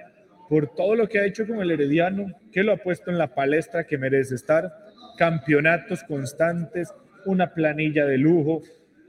por 0.48 0.74
todo 0.74 0.96
lo 0.96 1.08
que 1.08 1.20
ha 1.20 1.24
hecho 1.24 1.46
con 1.46 1.60
el 1.60 1.70
herediano, 1.70 2.26
que 2.50 2.64
lo 2.64 2.72
ha 2.72 2.76
puesto 2.76 3.12
en 3.12 3.16
la 3.16 3.32
palestra 3.32 3.86
que 3.86 3.96
merece 3.96 4.34
estar, 4.34 4.72
campeonatos 5.16 6.02
constantes, 6.02 6.92
una 7.24 7.54
planilla 7.54 8.06
de 8.06 8.18
lujo, 8.18 8.62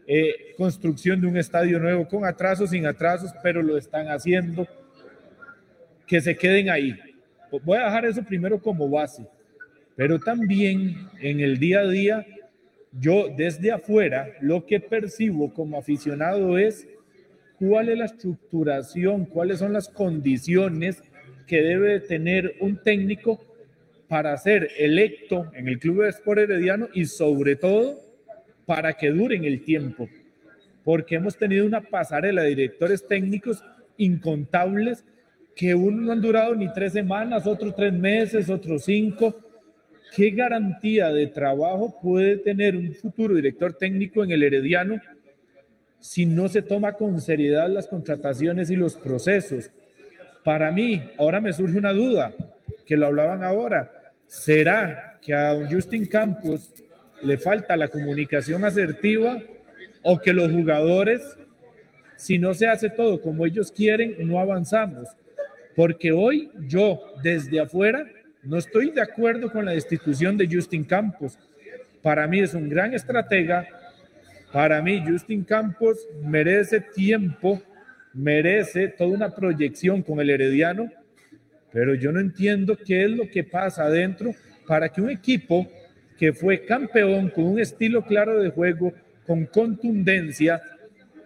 eh, 0.05 0.53
construcción 0.57 1.19
de 1.21 1.27
un 1.27 1.37
estadio 1.37 1.79
nuevo 1.79 2.07
con 2.07 2.23
atrasos, 2.23 2.69
sin 2.69 2.85
atrasos, 2.85 3.33
pero 3.41 3.63
lo 3.63 3.77
están 3.77 4.09
haciendo, 4.09 4.67
que 6.05 6.21
se 6.21 6.37
queden 6.37 6.69
ahí. 6.69 6.95
Voy 7.63 7.79
a 7.79 7.85
dejar 7.85 8.05
eso 8.05 8.23
primero 8.23 8.61
como 8.61 8.87
base, 8.87 9.25
pero 9.95 10.19
también 10.19 11.09
en 11.19 11.39
el 11.39 11.57
día 11.57 11.79
a 11.79 11.87
día, 11.87 12.25
yo 12.91 13.27
desde 13.35 13.71
afuera 13.71 14.27
lo 14.39 14.67
que 14.67 14.79
percibo 14.79 15.51
como 15.51 15.79
aficionado 15.79 16.59
es 16.59 16.87
cuál 17.59 17.89
es 17.89 17.97
la 17.97 18.05
estructuración, 18.05 19.25
cuáles 19.25 19.59
son 19.59 19.73
las 19.73 19.89
condiciones 19.89 21.01
que 21.47 21.61
debe 21.61 21.99
tener 21.99 22.55
un 22.59 22.81
técnico 22.81 23.39
para 24.07 24.37
ser 24.37 24.69
electo 24.77 25.51
en 25.53 25.67
el 25.67 25.79
Club 25.79 26.03
de 26.03 26.09
Sport 26.09 26.39
Herediano 26.39 26.89
y 26.93 27.05
sobre 27.05 27.55
todo 27.55 27.99
para 28.65 28.93
que 28.93 29.11
duren 29.11 29.43
el 29.45 29.63
tiempo, 29.63 30.09
porque 30.83 31.15
hemos 31.15 31.37
tenido 31.37 31.65
una 31.65 31.81
pasarela 31.81 32.43
de 32.43 32.49
directores 32.49 33.07
técnicos 33.07 33.63
incontables 33.97 35.03
que 35.55 35.73
uno 35.73 36.01
no 36.01 36.11
han 36.11 36.21
durado 36.21 36.53
ni 36.55 36.71
tres 36.73 36.93
semanas, 36.93 37.47
otros 37.47 37.75
tres 37.75 37.93
meses, 37.93 38.49
otros 38.49 38.83
cinco. 38.83 39.35
¿Qué 40.15 40.31
garantía 40.31 41.11
de 41.11 41.27
trabajo 41.27 41.97
puede 42.01 42.37
tener 42.37 42.75
un 42.75 42.93
futuro 42.93 43.35
director 43.35 43.73
técnico 43.73 44.23
en 44.23 44.31
el 44.31 44.43
Herediano 44.43 44.99
si 46.05 46.27
no 46.27 46.47
se 46.47 46.61
toma 46.61 46.93
con 46.93 47.19
seriedad 47.19 47.67
las 47.67 47.87
contrataciones 47.87 48.69
y 48.69 48.75
los 48.75 48.95
procesos? 48.95 49.71
Para 50.43 50.71
mí, 50.71 51.01
ahora 51.17 51.41
me 51.41 51.51
surge 51.51 51.79
una 51.79 51.93
duda, 51.93 52.31
que 52.85 52.95
lo 52.95 53.07
hablaban 53.07 53.43
ahora. 53.43 53.91
¿Será 54.27 55.17
que 55.19 55.33
a 55.33 55.67
Justin 55.67 56.05
Campos 56.05 56.71
le 57.23 57.39
falta 57.39 57.75
la 57.75 57.87
comunicación 57.87 58.63
asertiva 58.63 59.41
o 60.03 60.19
que 60.19 60.31
los 60.31 60.51
jugadores, 60.51 61.23
si 62.15 62.37
no 62.37 62.53
se 62.53 62.67
hace 62.67 62.91
todo 62.91 63.19
como 63.19 63.43
ellos 63.43 63.71
quieren, 63.71 64.15
no 64.27 64.39
avanzamos? 64.39 65.09
Porque 65.75 66.11
hoy 66.11 66.51
yo, 66.67 67.01
desde 67.23 67.59
afuera, 67.59 68.05
no 68.43 68.57
estoy 68.57 68.91
de 68.91 69.01
acuerdo 69.01 69.51
con 69.51 69.65
la 69.65 69.71
destitución 69.71 70.37
de 70.37 70.47
Justin 70.47 70.83
Campos. 70.83 71.39
Para 72.03 72.27
mí 72.27 72.41
es 72.41 72.53
un 72.53 72.69
gran 72.69 72.93
estratega. 72.93 73.67
Para 74.55 74.81
mí, 74.81 75.03
Justin 75.05 75.43
Campos 75.43 76.07
merece 76.23 76.79
tiempo, 76.79 77.61
merece 78.13 78.87
toda 78.87 79.09
una 79.09 79.35
proyección 79.35 80.01
con 80.01 80.21
el 80.21 80.29
Herediano, 80.29 80.89
pero 81.73 81.93
yo 81.93 82.13
no 82.13 82.21
entiendo 82.21 82.77
qué 82.77 83.03
es 83.03 83.11
lo 83.11 83.29
que 83.29 83.43
pasa 83.43 83.83
adentro 83.83 84.31
para 84.65 84.87
que 84.87 85.01
un 85.01 85.09
equipo 85.09 85.67
que 86.17 86.31
fue 86.31 86.63
campeón 86.63 87.31
con 87.31 87.43
un 87.43 87.59
estilo 87.59 88.05
claro 88.05 88.39
de 88.39 88.49
juego, 88.49 88.93
con 89.27 89.45
contundencia, 89.45 90.61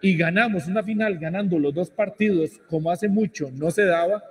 y 0.02 0.18
ganamos 0.18 0.66
una 0.66 0.82
final 0.82 1.20
ganando 1.20 1.60
los 1.60 1.72
dos 1.72 1.92
partidos 1.92 2.60
como 2.68 2.90
hace 2.90 3.08
mucho 3.08 3.52
no 3.54 3.70
se 3.70 3.86
daba, 3.86 4.24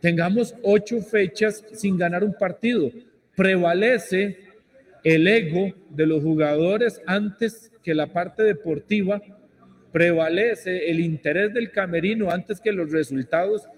tengamos 0.00 0.54
ocho 0.62 1.00
fechas 1.00 1.64
sin 1.72 1.98
ganar 1.98 2.22
un 2.22 2.34
partido. 2.34 2.88
Prevalece 3.34 4.38
el 5.02 5.26
ego 5.26 5.74
de 5.90 6.06
los 6.06 6.22
jugadores 6.22 7.02
antes 7.04 7.71
que 7.82 7.94
la 7.94 8.06
parte 8.06 8.42
deportiva, 8.42 9.20
prevalece 9.92 10.90
el 10.90 11.00
interés 11.00 11.52
del 11.52 11.70
camerino 11.70 12.30
antes 12.30 12.60
que 12.60 12.72
los 12.72 12.90
resultados, 12.90 13.68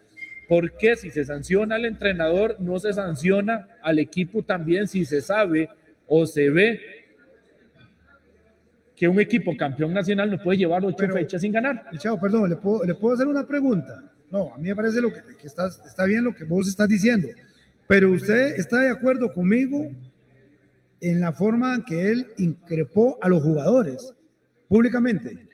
porque 0.49 0.97
si 0.97 1.11
se 1.11 1.25
sanciona 1.25 1.75
al 1.75 1.85
entrenador, 1.85 2.57
no 2.61 2.79
se 2.79 2.93
sanciona 2.93 3.69
al 3.83 3.99
equipo 3.99 4.43
también 4.43 4.87
si 4.87 5.05
se 5.05 5.21
sabe 5.21 5.69
o 6.07 6.27
se 6.27 6.51
ve 6.51 6.81
que 8.95 9.09
un 9.09 9.19
equipo 9.21 9.57
campeón 9.57 9.93
nacional 9.93 10.31
no 10.31 10.39
puede 10.39 10.59
llevar 10.59 10.85
ocho 10.85 11.09
fechas 11.09 11.43
sin 11.43 11.51
ganar. 11.51 11.85
Chao, 11.99 12.21
perdón, 12.21 12.49
¿le 12.49 12.57
puedo, 12.57 12.85
¿le 12.85 12.95
puedo 12.95 13.15
hacer 13.15 13.27
una 13.27 13.45
pregunta? 13.45 14.05
No, 14.31 14.55
a 14.55 14.59
mí 14.59 14.69
me 14.69 14.77
parece 14.77 15.01
lo 15.01 15.13
que, 15.13 15.21
está, 15.43 15.67
está 15.67 16.05
bien 16.05 16.23
lo 16.23 16.35
que 16.35 16.45
vos 16.45 16.69
estás 16.69 16.89
diciendo, 16.89 17.29
pero 17.89 18.13
usted 18.13 18.55
está 18.57 18.81
de 18.81 18.91
acuerdo 18.91 19.33
conmigo 19.33 19.91
en 21.11 21.21
la 21.21 21.33
forma 21.33 21.85
que 21.85 22.11
él 22.11 22.27
increpó 22.39 23.19
a 23.21 23.29
los 23.29 23.43
jugadores 23.43 24.15
públicamente. 24.69 25.47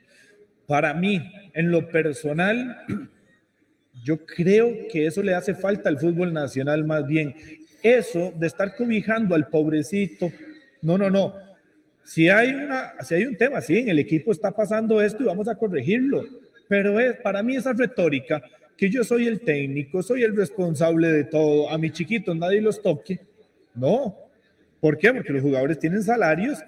Para 0.67 0.93
mí, 0.93 1.21
en 1.53 1.71
lo 1.71 1.89
personal, 1.89 2.77
yo 4.03 4.25
creo 4.25 4.87
que 4.91 5.05
eso 5.05 5.21
le 5.21 5.33
hace 5.33 5.53
falta 5.53 5.89
al 5.89 5.99
fútbol 5.99 6.33
nacional 6.33 6.85
más 6.85 7.05
bien. 7.05 7.35
Eso 7.83 8.33
de 8.37 8.47
estar 8.47 8.75
cobijando 8.75 9.35
al 9.35 9.47
pobrecito, 9.47 10.31
no, 10.81 10.97
no, 10.97 11.09
no. 11.09 11.35
Si 12.03 12.29
hay, 12.29 12.53
una, 12.53 12.93
si 13.03 13.15
hay 13.15 13.25
un 13.25 13.37
tema, 13.37 13.61
sí, 13.61 13.77
en 13.77 13.89
el 13.89 13.99
equipo 13.99 14.31
está 14.31 14.51
pasando 14.51 15.01
esto 15.01 15.23
y 15.23 15.27
vamos 15.27 15.47
a 15.47 15.55
corregirlo, 15.55 16.23
pero 16.67 16.99
es, 16.99 17.17
para 17.17 17.43
mí 17.43 17.55
esa 17.55 17.73
retórica 17.73 18.41
que 18.75 18.89
yo 18.89 19.03
soy 19.03 19.27
el 19.27 19.41
técnico, 19.41 20.01
soy 20.01 20.23
el 20.23 20.35
responsable 20.35 21.11
de 21.11 21.23
todo, 21.25 21.69
a 21.69 21.77
mis 21.77 21.91
chiquitos 21.91 22.35
nadie 22.35 22.61
los 22.61 22.81
toque. 22.81 23.19
No. 23.75 24.30
¿Por 24.81 24.97
qué? 24.97 25.13
Porque 25.13 25.31
los 25.31 25.41
jugadores 25.41 25.79
tienen 25.79 26.03
salarios 26.03 26.59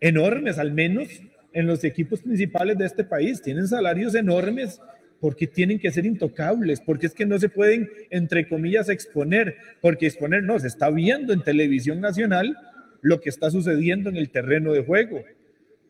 enormes, 0.00 0.58
al 0.58 0.72
menos 0.72 1.08
en 1.52 1.66
los 1.66 1.82
equipos 1.82 2.20
principales 2.20 2.78
de 2.78 2.86
este 2.86 3.02
país, 3.02 3.42
tienen 3.42 3.66
salarios 3.66 4.14
enormes 4.14 4.80
porque 5.18 5.48
tienen 5.48 5.80
que 5.80 5.90
ser 5.90 6.06
intocables, 6.06 6.80
porque 6.80 7.06
es 7.06 7.14
que 7.14 7.26
no 7.26 7.38
se 7.38 7.48
pueden, 7.48 7.88
entre 8.10 8.46
comillas, 8.46 8.88
exponer, 8.88 9.56
porque 9.80 10.06
exponer 10.06 10.44
no, 10.44 10.58
se 10.60 10.68
está 10.68 10.90
viendo 10.90 11.32
en 11.32 11.42
televisión 11.42 12.00
nacional 12.00 12.56
lo 13.00 13.20
que 13.20 13.30
está 13.30 13.50
sucediendo 13.50 14.10
en 14.10 14.16
el 14.16 14.30
terreno 14.30 14.72
de 14.72 14.84
juego. 14.84 15.24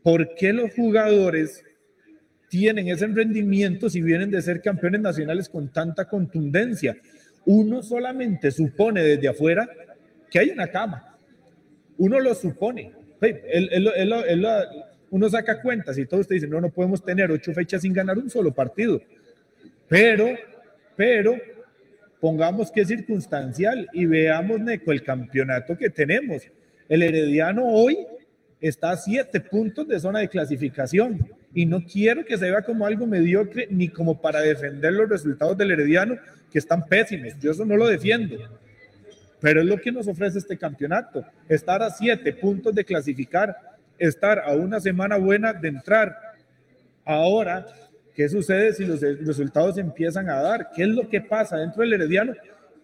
¿Por 0.02 0.34
qué 0.36 0.52
los 0.52 0.72
jugadores 0.72 1.64
tienen 2.48 2.88
ese 2.88 3.06
rendimiento 3.08 3.90
si 3.90 4.02
vienen 4.02 4.30
de 4.30 4.42
ser 4.42 4.60
campeones 4.60 5.00
nacionales 5.00 5.48
con 5.48 5.72
tanta 5.72 6.08
contundencia. 6.08 6.96
Uno 7.44 7.82
solamente 7.82 8.50
supone 8.50 9.02
desde 9.02 9.28
afuera 9.28 9.68
que 10.30 10.38
hay 10.38 10.50
una 10.50 10.68
cama. 10.68 11.15
Uno 11.98 12.20
lo 12.20 12.34
supone. 12.34 12.92
uno 15.10 15.28
saca 15.30 15.62
cuentas 15.62 15.98
y 15.98 16.06
todo 16.06 16.20
usted 16.20 16.36
dice, 16.36 16.48
no, 16.48 16.60
no 16.60 16.70
podemos 16.70 17.04
tener 17.04 17.30
ocho 17.30 17.52
fechas 17.52 17.82
sin 17.82 17.92
ganar 17.92 18.18
un 18.18 18.30
solo 18.30 18.52
partido. 18.52 19.00
Pero, 19.88 20.34
pero, 20.96 21.36
pongamos 22.20 22.70
que 22.70 22.82
es 22.82 22.88
circunstancial 22.88 23.88
y 23.92 24.06
veamos, 24.06 24.60
Neco, 24.60 24.92
el 24.92 25.02
campeonato 25.02 25.76
que 25.76 25.90
tenemos. 25.90 26.42
El 26.88 27.02
Herediano 27.02 27.66
hoy 27.66 27.98
está 28.60 28.90
a 28.90 28.96
siete 28.96 29.40
puntos 29.40 29.86
de 29.88 30.00
zona 30.00 30.20
de 30.20 30.28
clasificación 30.28 31.28
y 31.54 31.66
no 31.66 31.84
quiero 31.84 32.24
que 32.24 32.36
se 32.36 32.50
vea 32.50 32.62
como 32.62 32.86
algo 32.86 33.06
mediocre 33.06 33.68
ni 33.70 33.88
como 33.88 34.20
para 34.20 34.40
defender 34.40 34.92
los 34.92 35.08
resultados 35.08 35.56
del 35.56 35.70
Herediano 35.70 36.16
que 36.50 36.58
están 36.58 36.86
pésimos. 36.86 37.38
Yo 37.40 37.50
eso 37.50 37.64
no 37.64 37.76
lo 37.76 37.86
defiendo. 37.86 38.36
Pero 39.40 39.60
es 39.60 39.66
lo 39.66 39.78
que 39.78 39.92
nos 39.92 40.08
ofrece 40.08 40.38
este 40.38 40.56
campeonato. 40.56 41.24
Estar 41.48 41.82
a 41.82 41.90
siete 41.90 42.32
puntos 42.32 42.74
de 42.74 42.84
clasificar, 42.84 43.56
estar 43.98 44.38
a 44.38 44.52
una 44.54 44.80
semana 44.80 45.16
buena 45.16 45.52
de 45.52 45.68
entrar. 45.68 46.16
Ahora, 47.04 47.66
¿qué 48.14 48.28
sucede 48.28 48.72
si 48.72 48.84
los 48.84 49.00
resultados 49.00 49.78
empiezan 49.78 50.28
a 50.28 50.40
dar? 50.40 50.70
¿Qué 50.74 50.82
es 50.82 50.88
lo 50.88 51.08
que 51.08 51.20
pasa 51.20 51.58
dentro 51.58 51.82
del 51.82 51.94
Herediano? 51.94 52.32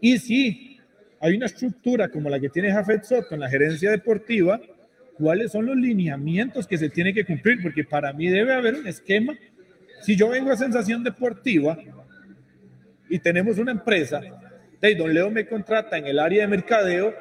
Y 0.00 0.18
si 0.18 0.78
hay 1.20 1.36
una 1.36 1.46
estructura 1.46 2.08
como 2.08 2.28
la 2.28 2.40
que 2.40 2.48
tiene 2.48 2.72
Jafet 2.72 3.04
Soto 3.04 3.34
en 3.34 3.40
la 3.40 3.48
gerencia 3.48 3.90
deportiva, 3.90 4.60
cuáles 5.14 5.52
son 5.52 5.66
los 5.66 5.76
lineamientos 5.76 6.66
que 6.66 6.76
se 6.76 6.90
tiene 6.90 7.14
que 7.14 7.24
cumplir, 7.24 7.62
porque 7.62 7.84
para 7.84 8.12
mí 8.12 8.28
debe 8.28 8.52
haber 8.52 8.74
un 8.74 8.86
esquema. 8.86 9.34
Si 10.00 10.16
yo 10.16 10.28
vengo 10.28 10.50
a 10.50 10.56
Sensación 10.56 11.04
Deportiva 11.04 11.78
y 13.08 13.18
tenemos 13.20 13.58
una 13.58 13.70
empresa, 13.70 14.20
de 14.88 14.94
don 14.96 15.14
Leo 15.14 15.30
me 15.30 15.46
contrata 15.46 15.96
en 15.96 16.06
el 16.06 16.18
área 16.18 16.42
de 16.42 16.48
mercadeo, 16.48 17.14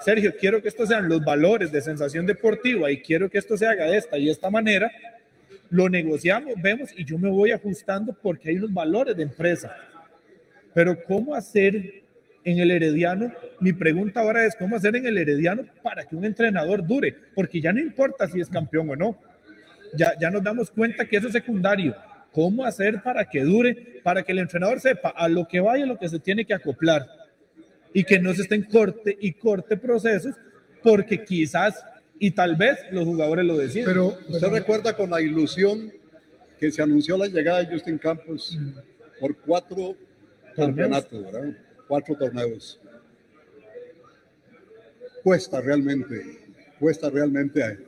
Sergio, 0.00 0.34
quiero 0.38 0.62
que 0.62 0.68
estos 0.68 0.88
sean 0.88 1.08
los 1.08 1.22
valores 1.22 1.70
de 1.70 1.80
Sensación 1.80 2.26
Deportiva 2.26 2.90
y 2.90 3.00
quiero 3.00 3.28
que 3.28 3.38
esto 3.38 3.56
se 3.56 3.66
haga 3.66 3.84
de 3.84 3.98
esta 3.98 4.18
y 4.18 4.26
de 4.26 4.32
esta 4.32 4.50
manera, 4.50 4.90
lo 5.70 5.88
negociamos, 5.88 6.54
vemos 6.60 6.90
y 6.96 7.04
yo 7.04 7.18
me 7.18 7.28
voy 7.28 7.52
ajustando 7.52 8.16
porque 8.20 8.50
hay 8.50 8.56
unos 8.56 8.72
valores 8.72 9.16
de 9.16 9.22
empresa. 9.22 9.76
Pero 10.72 11.02
¿cómo 11.04 11.34
hacer 11.34 12.02
en 12.42 12.58
el 12.58 12.70
Herediano, 12.70 13.32
mi 13.60 13.72
pregunta 13.72 14.20
ahora 14.20 14.44
es 14.44 14.56
cómo 14.56 14.76
hacer 14.76 14.96
en 14.96 15.06
el 15.06 15.16
Herediano 15.16 15.64
para 15.82 16.04
que 16.04 16.16
un 16.16 16.24
entrenador 16.24 16.86
dure, 16.86 17.14
porque 17.34 17.60
ya 17.60 17.72
no 17.72 17.80
importa 17.80 18.26
si 18.26 18.40
es 18.40 18.48
campeón 18.48 18.90
o 18.90 18.96
no, 18.96 19.18
ya, 19.94 20.12
ya 20.18 20.30
nos 20.30 20.42
damos 20.42 20.70
cuenta 20.70 21.06
que 21.06 21.16
eso 21.16 21.28
es 21.28 21.32
secundario. 21.32 21.94
¿Cómo 22.34 22.64
hacer 22.64 23.00
para 23.00 23.24
que 23.24 23.44
dure, 23.44 24.00
para 24.02 24.24
que 24.24 24.32
el 24.32 24.40
entrenador 24.40 24.80
sepa 24.80 25.10
a 25.10 25.28
lo 25.28 25.46
que 25.46 25.60
vaya, 25.60 25.86
lo 25.86 25.96
que 25.96 26.08
se 26.08 26.18
tiene 26.18 26.44
que 26.44 26.52
acoplar 26.52 27.06
y 27.92 28.02
que 28.02 28.18
no 28.18 28.34
se 28.34 28.42
estén 28.42 28.64
corte 28.64 29.16
y 29.20 29.34
corte 29.34 29.76
procesos, 29.76 30.34
porque 30.82 31.24
quizás 31.24 31.84
y 32.18 32.32
tal 32.32 32.56
vez 32.56 32.78
los 32.90 33.04
jugadores 33.04 33.44
lo 33.44 33.56
deciden. 33.56 33.84
Pero 33.86 34.18
usted 34.28 34.48
recuerda 34.48 34.96
con 34.96 35.10
la 35.10 35.20
ilusión 35.20 35.92
que 36.58 36.72
se 36.72 36.82
anunció 36.82 37.16
la 37.16 37.28
llegada 37.28 37.62
de 37.62 37.72
Justin 37.72 37.98
Campos 37.98 38.58
por 39.20 39.36
cuatro 39.38 39.94
campeonatos, 40.56 41.24
¿verdad? 41.24 41.56
cuatro 41.86 42.16
torneos. 42.16 42.80
Cuesta 45.22 45.60
realmente, 45.60 46.48
cuesta 46.80 47.10
realmente 47.10 47.78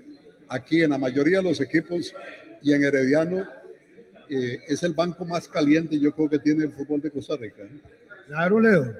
aquí 0.49 0.82
en 0.82 0.90
la 0.90 0.99
mayoría 0.99 1.38
de 1.38 1.44
los 1.44 1.61
equipos 1.61 2.14
y 2.62 2.72
en 2.72 2.84
Herediano 2.84 3.65
eh, 4.28 4.60
es 4.68 4.82
el 4.82 4.94
banco 4.94 5.24
más 5.24 5.48
caliente 5.48 5.98
yo 5.98 6.12
creo 6.12 6.28
que 6.28 6.38
tiene 6.38 6.64
el 6.64 6.72
fútbol 6.72 7.00
de 7.00 7.10
Costa 7.10 7.36
Rica. 7.36 7.62
¿eh? 7.62 7.80
Claro, 8.26 8.60
Leo. 8.60 8.94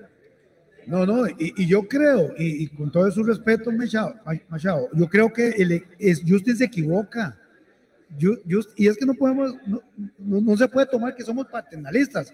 No, 0.87 1.05
no, 1.05 1.27
y, 1.27 1.67
yo 1.67 1.89
creo, 1.89 2.33
y, 2.39 2.69
con 2.69 2.93
todo 2.93 3.11
su 3.11 3.25
respeto, 3.25 3.73
Machado, 3.73 4.89
yo 4.93 5.09
creo 5.09 5.33
que 5.33 5.49
el, 5.49 5.85
es, 5.99 6.23
Justin 6.25 6.57
se 6.57 6.67
equivoca. 6.67 7.37
y 8.77 8.87
es 8.87 8.97
que 8.97 9.05
no 9.05 9.15
podemos, 9.15 9.57
no, 9.67 9.83
no, 10.19 10.57
se 10.57 10.69
puede 10.69 10.87
tomar 10.87 11.17
que 11.17 11.25
somos 11.25 11.49
paternalistas. 11.49 12.33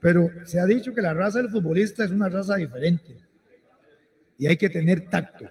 Pero 0.00 0.30
se 0.46 0.58
ha 0.58 0.64
dicho 0.64 0.94
que 0.94 1.02
la 1.02 1.12
raza 1.12 1.40
del 1.40 1.50
futbolista 1.50 2.02
es 2.02 2.10
una 2.10 2.30
raza 2.30 2.56
diferente 2.56 3.18
y 4.38 4.46
hay 4.46 4.56
que 4.56 4.70
tener 4.70 5.10
tacto. 5.10 5.50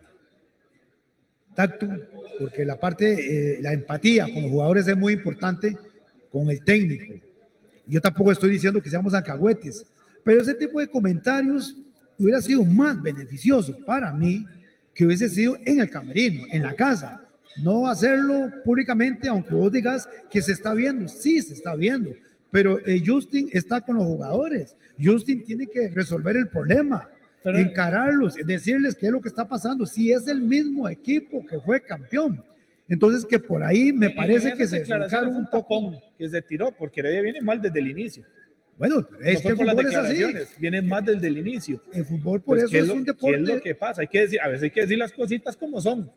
Tacto, 1.53 1.87
porque 2.39 2.65
la 2.65 2.79
parte, 2.79 3.57
eh, 3.57 3.61
la 3.61 3.73
empatía 3.73 4.23
con 4.23 4.41
los 4.41 4.51
jugadores 4.51 4.87
es 4.87 4.97
muy 4.97 5.13
importante 5.13 5.77
con 6.31 6.49
el 6.49 6.63
técnico. 6.63 7.13
Yo 7.85 7.99
tampoco 7.99 8.31
estoy 8.31 8.51
diciendo 8.51 8.81
que 8.81 8.89
seamos 8.89 9.13
alcahuetes. 9.13 9.85
Pero 10.23 10.41
ese 10.41 10.53
tipo 10.53 10.79
de 10.79 10.87
comentarios 10.87 11.75
hubiera 12.17 12.41
sido 12.41 12.63
más 12.63 13.01
beneficioso 13.01 13.75
para 13.85 14.13
mí 14.13 14.45
que 14.93 15.05
hubiese 15.05 15.29
sido 15.29 15.57
en 15.65 15.79
el 15.79 15.89
camerino, 15.89 16.43
en 16.51 16.63
la 16.63 16.75
casa. 16.75 17.21
No 17.63 17.87
hacerlo 17.87 18.51
públicamente, 18.63 19.27
aunque 19.27 19.55
vos 19.55 19.71
digas 19.71 20.07
que 20.29 20.41
se 20.41 20.51
está 20.51 20.73
viendo. 20.73 21.07
Sí, 21.07 21.41
se 21.41 21.53
está 21.53 21.75
viendo. 21.75 22.11
Pero 22.51 22.79
eh, 22.85 23.01
Justin 23.05 23.49
está 23.51 23.81
con 23.81 23.95
los 23.95 24.05
jugadores. 24.05 24.75
Justin 25.01 25.43
tiene 25.43 25.67
que 25.67 25.89
resolver 25.89 26.35
el 26.35 26.47
problema, 26.49 27.09
encararlos, 27.43 28.35
decirles 28.35 28.95
qué 28.95 29.07
es 29.07 29.11
lo 29.11 29.21
que 29.21 29.29
está 29.29 29.47
pasando. 29.47 29.85
Si 29.85 30.11
es 30.11 30.27
el 30.27 30.41
mismo 30.41 30.89
equipo 30.89 31.45
que 31.45 31.59
fue 31.59 31.81
campeón. 31.81 32.43
Entonces 32.89 33.25
que 33.25 33.37
por 33.39 33.63
ahí 33.63 33.93
me 33.93 34.09
parece 34.09 34.53
que 34.55 34.65
se 34.67 34.79
declararon 34.79 35.35
un 35.35 35.47
poco 35.49 36.01
que 36.17 36.27
se 36.27 36.41
tiró 36.41 36.71
porque 36.71 37.01
Heredia 37.01 37.21
viene 37.21 37.41
mal 37.41 37.61
desde 37.61 37.79
el 37.79 37.87
inicio. 37.89 38.23
Bueno, 38.77 39.05
es 39.21 39.41
que 39.41 39.49
el 39.49 39.57
fútbol 39.57 39.85
es 39.87 39.95
así. 39.95 40.23
Viene 40.57 40.81
más 40.81 41.05
desde 41.05 41.27
el 41.27 41.37
inicio. 41.37 41.81
El 41.93 42.05
fútbol 42.05 42.41
por 42.41 42.57
Pues, 42.57 42.71
eso 42.73 42.83
es, 42.83 42.89
un 42.89 43.03
deporte. 43.03 43.37
¿Qué 43.37 43.43
es 43.43 43.49
lo 43.49 43.61
que 43.61 43.75
pasa? 43.75 44.01
Hay 44.01 44.07
que 44.07 44.21
decir, 44.21 44.39
a 44.41 44.47
veces 44.47 44.63
hay 44.63 44.71
que 44.71 44.81
decir 44.81 44.97
las 44.97 45.11
cositas 45.11 45.55
como 45.57 45.79
son, 45.81 46.09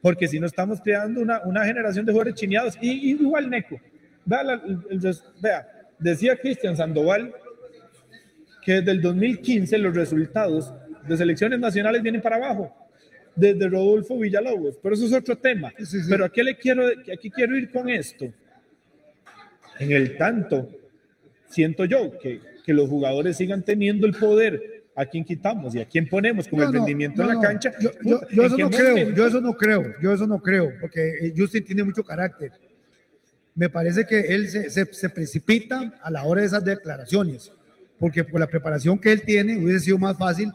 porque 0.00 0.26
si 0.26 0.40
no 0.40 0.46
estamos 0.46 0.80
creando 0.80 1.20
una, 1.20 1.42
una 1.44 1.64
generación 1.64 2.04
de 2.06 2.12
jugadores 2.12 2.34
chineados. 2.34 2.76
Y, 2.80 2.90
y 2.90 3.10
igual 3.12 3.48
Neco, 3.50 3.78
vea, 4.24 4.42
la- 4.42 4.54
el- 4.64 5.00
vea, 5.42 5.68
decía 5.98 6.36
Cristian 6.36 6.76
Sandoval 6.76 7.32
que 8.64 8.72
desde 8.74 8.90
el 8.90 9.00
2015 9.00 9.78
los 9.78 9.94
resultados 9.94 10.72
de 11.06 11.16
selecciones 11.16 11.60
nacionales 11.60 12.02
vienen 12.02 12.20
para 12.20 12.36
abajo, 12.36 12.74
desde 13.36 13.68
Rodolfo 13.68 14.18
Villalobos, 14.18 14.76
pero 14.82 14.94
eso 14.94 15.06
es 15.06 15.12
otro 15.12 15.36
tema. 15.36 15.72
Pero 16.08 16.24
aquí 16.24 16.42
le 16.42 16.56
quiero, 16.56 16.86
aquí 17.12 17.30
quiero 17.30 17.56
ir 17.56 17.70
con 17.70 17.88
esto. 17.88 18.26
En 19.78 19.92
el 19.92 20.16
tanto, 20.16 20.70
siento 21.48 21.84
yo 21.84 22.18
que, 22.18 22.40
que 22.64 22.72
los 22.72 22.88
jugadores 22.88 23.36
sigan 23.36 23.62
teniendo 23.62 24.06
el 24.06 24.14
poder 24.14 24.84
a 24.94 25.04
quién 25.04 25.24
quitamos 25.24 25.74
y 25.74 25.80
a 25.80 25.84
quién 25.86 26.08
ponemos 26.08 26.48
con 26.48 26.58
No, 26.58 26.66
el 26.66 26.72
rendimiento 26.72 27.22
no, 27.22 27.30
en 27.30 27.36
la 27.36 27.42
cancha. 27.42 27.72
Yo, 27.78 27.90
yo- 27.92 27.98
puta, 28.20 28.26
yo 28.32 28.42
¿en 28.42 28.46
eso 28.46 28.56
no 28.58 28.70
creo, 28.70 28.88
momento? 28.96 29.14
yo 29.16 29.26
eso 29.26 29.40
no 29.42 29.52
creo, 29.54 29.94
yo 30.00 30.12
eso 30.14 30.26
no 30.26 30.40
creo, 30.40 30.72
porque 30.80 31.08
eh, 31.26 31.34
Justin 31.36 31.64
tiene 31.64 31.84
mucho 31.84 32.02
carácter. 32.02 32.52
Me 33.54 33.68
parece 33.68 34.06
que 34.06 34.20
él 34.20 34.48
se, 34.48 34.70
se- 34.70 34.92
se 34.94 35.08
precipita 35.10 35.94
a 36.02 36.10
la 36.10 36.24
hora 36.24 36.40
de 36.40 36.46
esas 36.46 36.64
declaraciones, 36.64 37.52
porque 37.98 38.24
por 38.24 38.40
la 38.40 38.46
preparación 38.46 38.98
que 38.98 39.12
él 39.12 39.20
tiene 39.22 39.58
hubiese 39.58 39.80
sido 39.80 39.98
más 39.98 40.16
fácil 40.16 40.50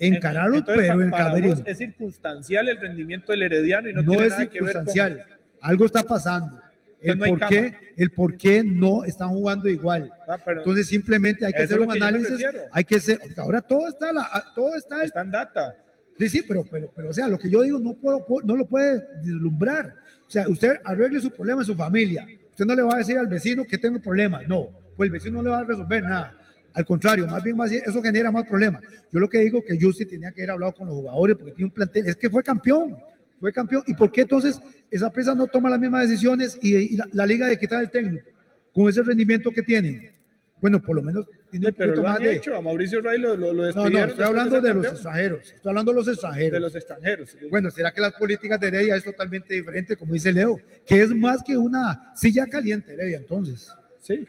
encararlo, 0.00 0.56
Entonces, 0.58 0.84
pero 0.86 0.98
pa- 0.98 1.04
en 1.04 1.10
para 1.10 1.24
camerino. 1.26 1.54
vos 1.54 1.62
es 1.66 1.78
circunstancial 1.78 2.68
el 2.68 2.78
rendimiento 2.80 3.32
del 3.32 3.42
Herediano 3.42 3.88
y 3.88 3.92
no, 3.92 4.02
No 4.02 4.10
tiene 4.12 4.26
es 4.26 4.30
nada 4.32 4.46
que 4.46 4.50
ver 4.52 4.60
con- 4.60 4.68
circunstancial, 4.86 5.24
algo 5.60 5.84
está 5.86 6.02
pasando. 6.02 6.60
El 7.02 7.18
no 7.18 7.24
por, 7.26 7.48
qué, 7.48 7.74
el 7.96 8.10
por 8.10 8.36
qué 8.36 8.62
no 8.62 9.04
están 9.04 9.30
jugando 9.30 9.68
igual. 9.70 10.12
Ah, 10.28 10.38
Entonces 10.46 10.86
simplemente 10.86 11.46
hay 11.46 11.52
que 11.54 11.62
hacer 11.62 11.80
un 11.80 11.90
análisis, 11.90 12.44
hay 12.72 12.84
que 12.84 12.96
hacer, 12.96 13.18
ahora 13.38 13.62
todo 13.62 13.88
está, 13.88 14.12
la, 14.12 14.28
todo 14.54 14.74
está, 14.76 15.02
está 15.02 15.22
en 15.22 15.30
data. 15.30 15.74
Sí, 16.18 16.28
sí, 16.28 16.42
pero, 16.46 16.64
pero, 16.70 16.92
pero, 16.94 17.08
o 17.08 17.12
sea, 17.14 17.26
lo 17.28 17.38
que 17.38 17.48
yo 17.48 17.62
digo 17.62 17.78
no, 17.78 17.94
puedo, 17.94 18.26
no 18.44 18.54
lo 18.54 18.66
puede 18.66 19.02
deslumbrar. 19.22 19.94
O 20.26 20.30
sea, 20.30 20.46
usted 20.46 20.78
arregle 20.84 21.18
su 21.22 21.30
problema 21.30 21.62
en 21.62 21.66
su 21.66 21.74
familia. 21.74 22.26
Usted 22.50 22.66
no 22.66 22.74
le 22.74 22.82
va 22.82 22.94
a 22.96 22.98
decir 22.98 23.16
al 23.16 23.26
vecino 23.28 23.64
que 23.64 23.78
tengo 23.78 23.98
problemas. 24.00 24.46
No, 24.46 24.68
pues 24.94 25.06
el 25.08 25.12
vecino 25.12 25.38
no 25.38 25.44
le 25.44 25.50
va 25.50 25.60
a 25.60 25.64
resolver 25.64 26.02
nada. 26.02 26.34
Al 26.74 26.84
contrario, 26.84 27.26
más 27.26 27.42
bien 27.42 27.56
más 27.56 27.70
eso 27.72 28.02
genera 28.02 28.30
más 28.30 28.46
problemas. 28.46 28.82
Yo 29.12 29.18
lo 29.18 29.28
que 29.28 29.38
digo 29.38 29.62
que 29.62 29.78
Justin 29.80 30.08
tenía 30.08 30.32
que 30.32 30.42
haber 30.42 30.52
hablado 30.52 30.72
con 30.74 30.86
los 30.86 30.96
jugadores 30.96 31.36
porque 31.36 31.52
tiene 31.52 31.66
un 31.66 31.74
plantel. 31.74 32.06
Es 32.06 32.16
que 32.16 32.30
fue 32.30 32.42
campeón, 32.42 32.96
fue 33.40 33.52
campeón. 33.52 33.82
¿Y 33.86 33.94
por 33.94 34.12
qué 34.12 34.22
entonces 34.22 34.60
esa 34.90 35.10
presa 35.10 35.34
no 35.34 35.46
toma 35.46 35.68
las 35.70 35.80
mismas 35.80 36.08
decisiones 36.08 36.58
y, 36.62 36.76
y 36.76 36.96
la, 36.96 37.08
la 37.12 37.26
liga 37.26 37.46
de 37.48 37.58
quitar 37.58 37.82
el 37.82 37.90
técnico 37.90 38.28
con 38.72 38.88
ese 38.88 39.02
rendimiento 39.02 39.50
que 39.50 39.62
tienen? 39.62 40.12
Bueno, 40.60 40.80
por 40.82 40.94
lo 40.94 41.02
menos 41.02 41.26
tiene 41.50 41.68
un 41.68 41.74
Pero 41.74 41.94
lo 41.96 42.06
han 42.06 42.22
de. 42.22 42.36
hecho, 42.36 42.54
a 42.54 42.60
Mauricio 42.60 43.00
Ray 43.00 43.18
lo, 43.18 43.34
lo, 43.34 43.46
lo 43.52 43.54
No, 43.54 43.64
despidieron. 43.64 43.92
no, 43.94 44.06
estoy 44.08 44.24
hablando 44.26 44.60
de 44.60 44.74
los 44.74 44.86
extranjeros. 44.86 45.52
Estoy 45.54 45.68
hablando 45.70 45.90
de 45.92 45.96
los 45.96 46.08
extranjeros. 46.08 46.52
De 46.52 46.60
los 46.60 46.76
extranjeros. 46.76 47.36
Bueno, 47.50 47.70
¿será 47.70 47.92
que 47.92 48.00
las 48.02 48.12
políticas 48.12 48.60
de 48.60 48.68
Heredia 48.68 48.94
es 48.96 49.02
totalmente 49.04 49.54
diferente, 49.54 49.96
como 49.96 50.12
dice 50.12 50.32
Leo? 50.32 50.60
Que 50.86 51.00
es 51.00 51.10
más 51.14 51.42
que 51.42 51.56
una 51.56 52.12
silla 52.14 52.46
caliente, 52.46 52.92
Heredia, 52.92 53.16
entonces. 53.16 53.70
Sí. 54.00 54.28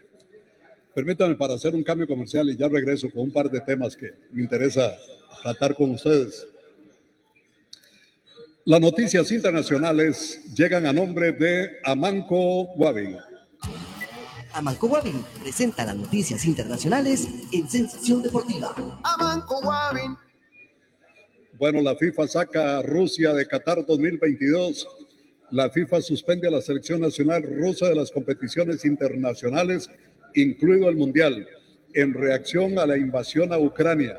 Permítanme 0.93 1.35
para 1.35 1.53
hacer 1.53 1.73
un 1.73 1.83
cambio 1.83 2.07
comercial 2.07 2.49
y 2.49 2.57
ya 2.57 2.67
regreso 2.67 3.09
con 3.09 3.23
un 3.23 3.31
par 3.31 3.49
de 3.49 3.61
temas 3.61 3.95
que 3.95 4.11
me 4.31 4.43
interesa 4.43 4.95
tratar 5.41 5.75
con 5.75 5.91
ustedes. 5.91 6.47
Las 8.65 8.79
noticias 8.79 9.31
internacionales 9.31 10.41
llegan 10.53 10.85
a 10.85 10.93
nombre 10.93 11.31
de 11.31 11.79
Amanco 11.83 12.63
Wabi. 12.75 13.17
Amanco 14.53 14.87
Wabin 14.87 15.23
presenta 15.41 15.85
las 15.85 15.95
noticias 15.95 16.45
internacionales 16.45 17.27
en 17.53 17.69
Sensación 17.69 18.21
Deportiva. 18.21 18.75
Amanco 19.03 19.59
Wabin. 19.61 20.17
Bueno, 21.57 21.81
la 21.81 21.95
FIFA 21.95 22.27
saca 22.27 22.77
a 22.77 22.81
Rusia 22.81 23.33
de 23.33 23.47
Qatar 23.47 23.85
2022. 23.85 24.87
La 25.51 25.69
FIFA 25.69 26.01
suspende 26.01 26.47
a 26.47 26.51
la 26.51 26.61
selección 26.61 27.01
nacional 27.01 27.43
rusa 27.43 27.87
de 27.87 27.95
las 27.95 28.11
competiciones 28.11 28.83
internacionales, 28.83 29.89
incluido 30.35 30.89
el 30.89 30.95
Mundial, 30.95 31.47
en 31.93 32.13
reacción 32.13 32.79
a 32.79 32.85
la 32.85 32.97
invasión 32.97 33.51
a 33.51 33.59
Ucrania. 33.59 34.17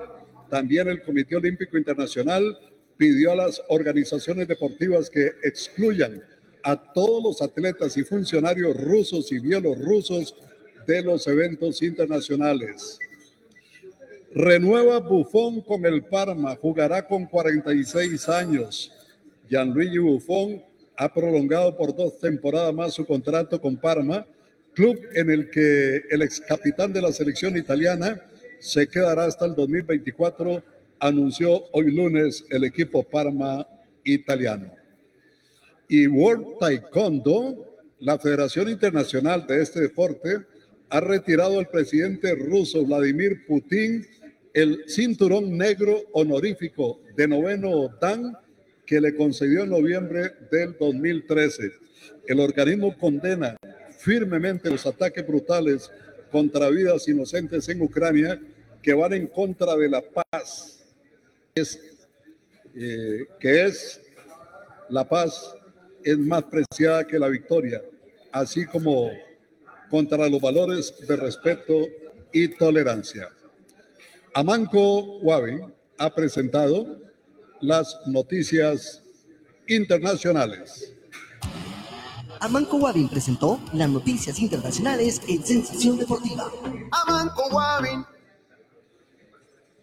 También 0.51 0.89
el 0.89 1.03
Comité 1.03 1.37
Olímpico 1.37 1.79
Internacional 1.79 2.59
pidió 2.97 3.33
a 3.33 3.37
las 3.37 3.63
organizaciones 3.69 4.47
deportivas 4.47 5.09
que 5.09 5.33
excluyan 5.43 6.23
a 6.63 6.77
todos 6.93 7.23
los 7.23 7.43
atletas 7.43 7.97
y 7.97 8.05
funcionarios 8.05 8.77
rusos 8.77 9.33
y 9.33 9.39
bielorrusos 9.39 10.35
de 10.87 11.03
los 11.03 11.27
eventos 11.27 11.83
internacionales. 11.83 12.99
Renueva 14.35 15.01
Buffon 15.01 15.61
con 15.61 15.85
el 15.85 16.05
Parma, 16.05 16.57
jugará 16.57 17.07
con 17.07 17.27
46 17.27 18.29
años. 18.29 18.93
Gianluigi 19.49 19.99
Buffon 19.99 20.63
ha 20.97 21.13
prolongado 21.13 21.77
por 21.77 21.95
dos 21.95 22.19
temporadas 22.19 22.73
más 22.73 22.95
su 22.95 23.05
contrato 23.05 23.61
con 23.61 23.77
Parma, 23.77 24.27
club 24.75 24.99
en 25.15 25.31
el 25.31 25.51
que 25.51 26.03
el 26.11 26.23
ex 26.23 26.41
capitán 26.41 26.93
de 26.93 27.03
la 27.03 27.13
selección 27.13 27.57
italiana 27.57 28.21
se 28.59 28.87
quedará 28.87 29.25
hasta 29.25 29.47
el 29.47 29.55
2024, 29.55 30.63
anunció 31.01 31.65
hoy 31.73 31.91
lunes 31.91 32.45
el 32.51 32.65
equipo 32.65 33.03
Parma 33.03 33.67
italiano. 34.05 34.73
Y 35.89 36.07
World 36.07 36.59
Taekwondo, 36.61 37.77
la 37.99 38.19
Federación 38.19 38.69
Internacional 38.69 39.47
de 39.47 39.63
este 39.63 39.81
deporte, 39.81 40.47
ha 40.91 41.01
retirado 41.01 41.59
al 41.59 41.69
presidente 41.69 42.35
ruso 42.35 42.85
Vladimir 42.85 43.47
Putin 43.47 44.07
el 44.55 44.85
cinturón 44.87 45.57
negro 45.57 46.03
honorífico 46.13 47.01
de 47.17 47.27
noveno 47.27 47.89
Dan 48.01 48.37
que 48.87 49.01
le 49.01 49.17
concedió 49.17 49.65
en 49.65 49.71
noviembre 49.71 50.33
del 50.51 50.77
2013. 50.79 51.73
El 52.27 52.41
organismo 52.41 52.97
condena 52.97 53.57
firmemente 54.03 54.69
los 54.69 54.85
ataques 54.85 55.25
brutales 55.25 55.89
contra 56.33 56.69
vidas 56.71 57.07
inocentes 57.07 57.69
en 57.69 57.83
Ucrania 57.83 58.41
que 58.83 58.93
van 58.93 59.13
en 59.13 59.29
contra 59.29 59.77
de 59.77 59.89
la 59.89 60.03
paz, 60.03 60.83
eh, 61.55 63.27
que 63.39 63.65
es 63.65 64.01
la 64.89 65.09
paz 65.09 65.55
es 66.03 66.19
más 66.19 66.43
preciada 66.45 67.07
que 67.07 67.17
la 67.17 67.29
victoria, 67.29 67.81
así 68.33 68.67
como 68.67 69.13
contra 69.89 70.29
los 70.29 70.41
valores 70.41 70.95
de 71.07 71.17
respeto 71.17 71.87
y 72.33 72.49
tolerancia. 72.49 73.29
Amanco 74.35 75.19
Wabi 75.21 75.61
ha 75.99 76.13
presentado 76.13 76.99
las 77.61 78.01
noticias 78.07 79.01
internacionales. 79.69 80.93
Amanco 82.43 82.77
Wabin 82.77 83.09
presentó 83.09 83.59
las 83.73 83.89
noticias 83.89 84.39
internacionales 84.41 85.23
en 85.29 85.45
Sensación 85.45 85.97
Deportiva. 85.97 86.51
Amanco 86.91 87.47
Wabin. 87.53 88.05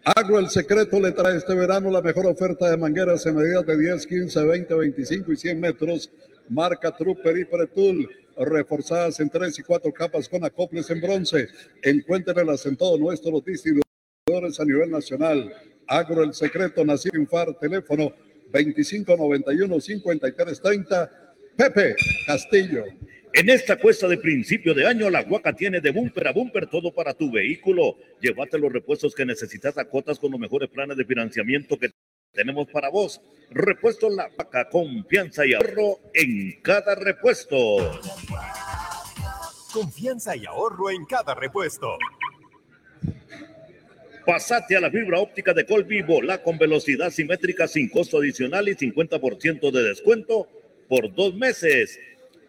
Agro 0.04 0.40
El 0.40 0.50
Secreto 0.50 1.00
le 1.00 1.14
trae 1.14 1.38
este 1.38 1.56
verano 1.56 1.90
la 1.90 2.02
mejor 2.02 2.26
oferta 2.26 2.70
de 2.70 2.76
mangueras 2.76 3.26
en 3.26 3.38
medidas 3.38 3.66
de 3.66 3.78
10, 3.78 4.06
15, 4.06 4.44
20, 4.44 4.76
25 4.76 5.32
y 5.32 5.38
100 5.38 5.58
metros. 5.58 6.12
Marca 6.50 6.94
Trooper 6.94 7.38
y 7.38 7.46
Pretul, 7.46 8.10
reforzadas 8.36 9.22
en 9.22 9.30
3 9.30 9.58
y 9.58 9.64
4 9.64 9.94
capas 9.94 10.28
con 10.28 10.44
acoples 10.44 10.90
en 10.90 11.00
bronce. 11.00 11.48
Encuéntrenlas 11.82 12.66
en 12.66 12.76
todos 12.76 13.00
nuestros 13.00 13.42
distribuidores 13.46 14.60
a 14.60 14.66
nivel 14.66 14.92
nacional. 14.92 15.50
Agro 15.88 16.24
El 16.24 16.34
Secreto, 16.34 16.84
Nacir 16.84 17.16
Infar, 17.16 17.58
teléfono 17.58 18.12
2591-5330. 18.52 21.29
Pepe 21.60 21.94
Castillo. 22.26 22.86
En 23.34 23.50
esta 23.50 23.76
cuesta 23.76 24.08
de 24.08 24.18
principio 24.18 24.74
de 24.74 24.88
año, 24.88 25.10
la 25.10 25.24
Guaca 25.24 25.52
tiene 25.52 25.82
de 25.82 25.92
bumper 25.92 26.30
a 26.30 26.32
bumper 26.32 26.68
todo 26.68 26.94
para 26.94 27.14
tu 27.14 27.30
vehículo. 27.30 27.98
Llévate 28.22 28.58
los 28.58 28.72
repuestos 28.72 29.14
que 29.14 29.26
necesitas 29.26 29.78
a 29.78 29.84
cotas 29.84 30.18
con 30.20 30.32
los 30.32 30.40
mejores 30.40 30.70
planes 30.70 30.96
de 30.96 31.04
financiamiento 31.04 31.78
que 31.78 31.92
tenemos 32.32 32.70
para 32.70 32.88
vos. 32.88 33.20
Repuesto 33.50 34.10
La 34.10 34.30
Guaca, 34.30 34.70
confianza 34.70 35.46
y 35.46 35.54
ahorro 35.54 36.00
en 36.14 36.62
cada 36.62 36.96
repuesto. 36.96 37.58
Confianza 39.74 40.38
y 40.38 40.46
ahorro 40.46 40.92
en 40.92 41.04
cada 41.04 41.36
repuesto. 41.36 41.98
Pasate 44.26 44.78
a 44.78 44.80
la 44.80 44.90
fibra 44.90 45.20
óptica 45.20 45.54
de 45.54 45.66
Colby, 45.66 46.04
volá 46.04 46.42
con 46.42 46.58
velocidad 46.58 47.10
simétrica 47.10 47.68
sin 47.68 47.90
costo 47.90 48.20
adicional 48.20 48.70
y 48.70 48.76
50% 48.76 49.72
de 49.72 49.84
descuento 49.84 50.48
por 50.90 51.14
dos 51.14 51.36
meses. 51.36 51.98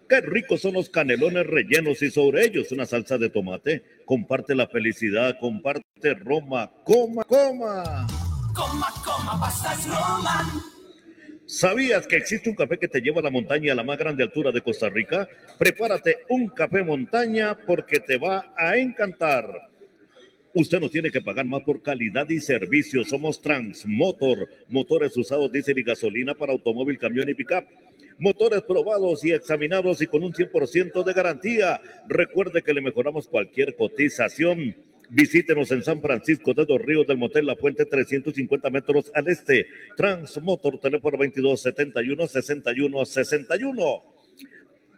Qué 0.09 0.21
ricos 0.23 0.63
son 0.63 0.75
los 0.75 0.89
canelones 0.89 1.47
rellenos 1.47 2.03
y 2.03 2.11
sobre 2.11 2.45
ellos 2.45 2.73
una 2.73 2.87
salsa 2.87 3.17
de 3.19 3.29
tomate. 3.29 3.85
Comparte 4.05 4.57
la 4.57 4.67
felicidad, 4.67 5.39
comparte 5.39 6.15
Roma, 6.15 6.73
coma, 6.83 7.23
coma. 7.25 8.07
Coma, 8.53 8.89
coma, 9.05 9.39
pastas 9.39 9.87
Roma. 9.87 10.65
¿Sabías 11.47 12.07
que 12.07 12.17
existe 12.17 12.49
un 12.49 12.57
café 12.57 12.79
que 12.79 12.89
te 12.89 13.01
lleva 13.01 13.21
a 13.21 13.25
la 13.25 13.31
montaña 13.31 13.73
a 13.73 13.77
la 13.77 13.85
más 13.85 13.99
grande 13.99 14.25
altura 14.25 14.51
de 14.51 14.63
Costa 14.63 14.89
Rica? 14.89 15.29
Prepárate 15.59 16.19
un 16.29 16.49
café 16.49 16.83
montaña 16.83 17.57
porque 17.67 18.01
te 18.01 18.19
va 18.19 18.53
a 18.57 18.77
encantar. 18.77 19.71
Usted 20.55 20.81
no 20.81 20.89
tiene 20.89 21.11
que 21.11 21.21
pagar 21.21 21.47
más 21.47 21.63
por 21.63 21.83
calidad 21.83 22.29
y 22.29 22.41
servicio. 22.41 23.05
Somos 23.05 23.41
Transmotor, 23.41 24.49
motores 24.69 25.17
usados 25.17 25.53
diésel 25.53 25.79
y 25.79 25.83
gasolina 25.85 26.35
para 26.35 26.53
automóvil, 26.53 26.99
camión 26.99 27.29
y 27.29 27.35
pickup. 27.35 27.65
Motores 28.21 28.61
probados 28.63 29.25
y 29.25 29.33
examinados 29.33 30.03
y 30.03 30.07
con 30.07 30.23
un 30.23 30.35
100% 30.35 31.03
de 31.03 31.13
garantía. 31.15 31.81
Recuerde 32.07 32.63
que 32.63 32.75
le 32.75 32.83
mejoramos 32.83 33.27
cualquier 33.27 33.75
cotización. 33.75 34.77
Visítenos 35.09 35.71
en 35.71 35.83
San 35.83 36.03
Francisco 36.03 36.53
de 36.53 36.67
los 36.67 36.83
Ríos 36.83 37.07
del 37.07 37.17
Motel 37.17 37.47
La 37.47 37.57
Fuente, 37.57 37.87
350 37.87 38.69
metros 38.69 39.11
al 39.15 39.27
este. 39.29 39.67
Transmotor, 39.97 40.79
teléfono 40.79 41.17
22 41.17 41.63
71 41.63 42.27
61 42.27 43.07
61. 43.07 44.03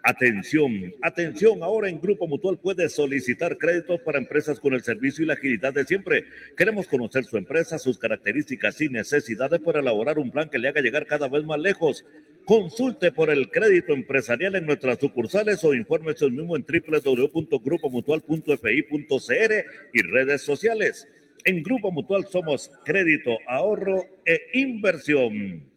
Atención, 0.05 0.93
atención, 1.01 1.63
ahora 1.63 1.89
en 1.89 2.01
Grupo 2.01 2.27
Mutual 2.27 2.59
puede 2.59 2.89
solicitar 2.89 3.57
créditos 3.57 4.01
para 4.01 4.19
empresas 4.19 4.59
con 4.59 4.75
el 4.75 4.83
servicio 4.83 5.23
y 5.23 5.29
la 5.29 5.35
agilidad 5.35 5.73
de 5.73 5.85
siempre. 5.85 6.25
Queremos 6.57 6.89
conocer 6.89 7.23
su 7.23 7.37
empresa, 7.37 7.79
sus 7.79 7.99
características 7.99 8.81
y 8.81 8.89
necesidades 8.89 9.61
para 9.61 9.79
elaborar 9.79 10.19
un 10.19 10.33
plan 10.33 10.49
que 10.49 10.59
le 10.59 10.67
haga 10.67 10.81
llegar 10.81 11.07
cada 11.07 11.29
vez 11.29 11.45
más 11.45 11.61
lejos. 11.61 12.05
Consulte 12.45 13.13
por 13.13 13.31
el 13.31 13.49
crédito 13.51 13.93
empresarial 13.93 14.57
en 14.57 14.67
nuestras 14.67 14.99
sucursales 14.99 15.63
o 15.63 15.73
infórmese 15.73 16.29
mismo 16.29 16.57
en 16.57 16.67
www.grupomutual.fi.cr 16.67 19.65
y 19.93 20.03
redes 20.03 20.43
sociales. 20.43 21.07
En 21.45 21.63
Grupo 21.63 21.93
Mutual 21.93 22.27
somos 22.27 22.73
crédito, 22.85 23.39
ahorro 23.47 24.05
e 24.27 24.41
inversión. 24.55 25.71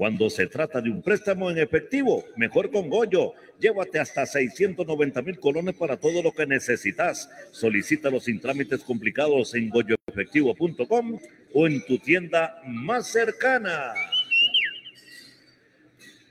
Cuando 0.00 0.30
se 0.30 0.46
trata 0.46 0.80
de 0.80 0.88
un 0.88 1.02
préstamo 1.02 1.50
en 1.50 1.58
efectivo, 1.58 2.24
mejor 2.34 2.70
con 2.70 2.88
Goyo. 2.88 3.34
Llévate 3.60 3.98
hasta 3.98 4.24
690 4.24 5.20
mil 5.20 5.38
colones 5.38 5.74
para 5.74 5.98
todo 5.98 6.22
lo 6.22 6.32
que 6.32 6.46
necesitas. 6.46 7.28
Solicítalo 7.50 8.18
sin 8.18 8.40
trámites 8.40 8.82
complicados 8.82 9.54
en 9.54 9.68
goyoefectivo.com 9.68 11.18
o 11.52 11.66
en 11.66 11.84
tu 11.84 11.98
tienda 11.98 12.62
más 12.66 13.08
cercana. 13.08 13.92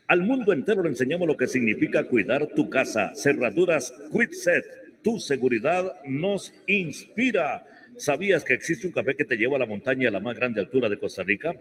Al 0.07 0.23
mundo 0.23 0.51
entero 0.51 0.81
le 0.81 0.89
enseñamos 0.89 1.27
lo 1.27 1.37
que 1.37 1.45
significa 1.45 2.05
cuidar 2.05 2.47
tu 2.55 2.71
casa. 2.71 3.11
Cerraduras 3.13 3.93
Quitset. 4.11 4.65
Tu 5.03 5.19
seguridad 5.19 5.93
nos 6.07 6.55
inspira. 6.65 7.67
¿Sabías 7.97 8.43
que 8.43 8.55
existe 8.55 8.87
un 8.87 8.93
café 8.93 9.15
que 9.15 9.25
te 9.25 9.37
lleva 9.37 9.57
a 9.57 9.59
la 9.59 9.67
montaña 9.67 10.09
a 10.09 10.11
la 10.11 10.19
más 10.19 10.35
grande 10.35 10.59
altura 10.59 10.89
de 10.89 10.97
Costa 10.97 11.21
Rica? 11.21 11.53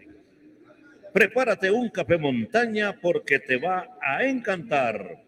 Prepárate 1.13 1.71
un 1.71 1.89
café 1.89 2.17
montaña 2.17 2.99
porque 3.01 3.39
te 3.39 3.55
va 3.57 3.87
a 4.01 4.25
encantar. 4.25 5.23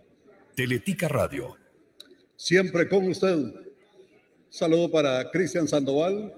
Teletica 0.55 1.07
Radio. 1.07 1.60
Siempre 2.41 2.89
con 2.89 3.07
usted. 3.07 3.53
Saludo 4.49 4.89
para 4.89 5.29
Cristian 5.29 5.67
Sandoval, 5.67 6.33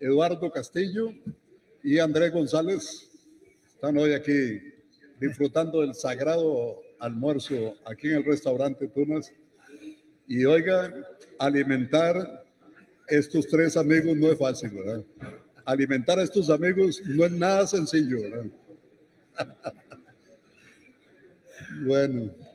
Eduardo 0.00 0.50
Castillo 0.50 1.14
y 1.84 2.00
Andrés 2.00 2.32
González. 2.32 3.08
Están 3.64 3.96
hoy 3.96 4.12
aquí 4.12 4.60
disfrutando 5.20 5.82
del 5.82 5.94
sagrado 5.94 6.80
almuerzo 6.98 7.76
aquí 7.84 8.08
en 8.08 8.16
el 8.16 8.24
restaurante 8.24 8.88
Tunas. 8.88 9.32
Y 10.26 10.44
oiga, 10.46 10.92
alimentar 11.38 12.44
estos 13.06 13.46
tres 13.46 13.76
amigos 13.76 14.16
no 14.16 14.32
es 14.32 14.36
fácil, 14.36 14.70
¿verdad? 14.70 15.04
Alimentar 15.64 16.18
a 16.18 16.24
estos 16.24 16.50
amigos 16.50 17.00
no 17.06 17.24
es 17.24 17.30
nada 17.30 17.68
sencillo, 17.68 18.20
¿verdad? 18.20 18.46
bueno. 21.86 22.49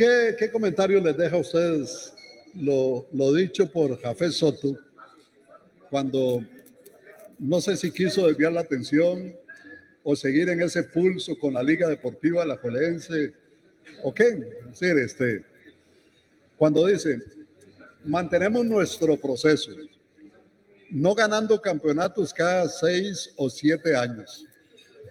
¿Qué, 0.00 0.34
¿Qué, 0.38 0.50
comentario 0.50 0.98
les 0.98 1.14
deja 1.14 1.36
a 1.36 1.40
ustedes 1.40 2.14
lo, 2.54 3.06
lo, 3.12 3.34
dicho 3.34 3.70
por 3.70 4.00
Jafé 4.00 4.30
Soto 4.30 4.74
cuando 5.90 6.42
no 7.38 7.60
sé 7.60 7.76
si 7.76 7.92
quiso 7.92 8.26
desviar 8.26 8.54
la 8.54 8.62
atención 8.62 9.36
o 10.02 10.16
seguir 10.16 10.48
en 10.48 10.62
ese 10.62 10.84
pulso 10.84 11.38
con 11.38 11.52
la 11.52 11.62
Liga 11.62 11.86
Deportiva 11.86 12.46
La 12.46 12.56
Jolense 12.56 13.34
o 14.02 14.14
qué? 14.14 14.28
Es 14.72 14.80
decir, 14.80 14.98
este, 14.98 15.44
cuando 16.56 16.86
dice, 16.86 17.18
mantenemos 18.02 18.64
nuestro 18.64 19.18
proceso, 19.18 19.70
no 20.88 21.14
ganando 21.14 21.60
campeonatos 21.60 22.32
cada 22.32 22.70
seis 22.70 23.34
o 23.36 23.50
siete 23.50 23.94
años. 23.94 24.46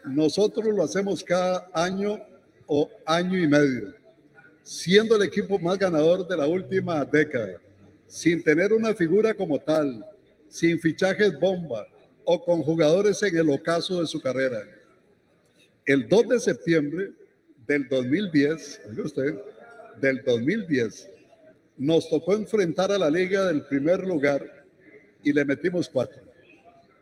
Nosotros 0.04 0.66
lo 0.74 0.82
hacemos 0.82 1.24
cada 1.24 1.70
año 1.76 2.20
o 2.66 2.90
año 3.06 3.38
y 3.38 3.48
medio 3.48 3.99
siendo 4.70 5.15
el 5.15 5.24
equipo 5.24 5.57
más 5.57 5.80
ganador 5.80 6.28
de 6.28 6.38
la 6.38 6.45
última 6.45 7.03
década, 7.03 7.59
sin 8.05 8.43
tener 8.43 8.72
una 8.72 8.93
figura 8.93 9.34
como 9.34 9.57
tal, 9.57 10.05
sin 10.47 10.80
fichajes 10.80 11.39
bomba 11.39 11.88
o 12.24 12.45
con 12.45 12.61
jugadores 12.61 13.24
en 13.24 13.36
el 13.36 13.49
ocaso 13.49 13.99
de 13.99 14.05
su 14.05 14.22
carrera. 14.22 14.59
El 15.88 16.07
2 16.07 16.30
de 16.30 16.39
septiembre 16.39 17.11
del 17.65 17.88
2010, 17.88 18.82
usted, 19.03 19.39
del 19.99 20.22
2010, 20.24 21.09
nos 21.76 22.07
tocó 22.07 22.36
enfrentar 22.36 22.91
a 22.91 22.99
la 22.99 23.09
liga 23.09 23.47
del 23.47 23.65
primer 23.65 24.05
lugar 24.05 24.65
y 25.24 25.34
le 25.34 25.45
metimos 25.45 25.89
cuatro. 25.89 26.22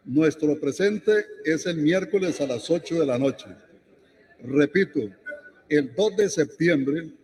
Nuestro 0.05 0.57
presente 0.57 1.25
es 1.43 1.65
el 1.65 1.75
miércoles 1.75 2.39
a 2.39 2.47
las 2.47 2.69
8 2.69 3.01
de 3.01 3.05
la 3.05 3.17
noche. 3.17 3.47
Repito, 4.41 5.01
el 5.67 5.93
2 5.93 6.15
de 6.15 6.29
septiembre 6.29 7.16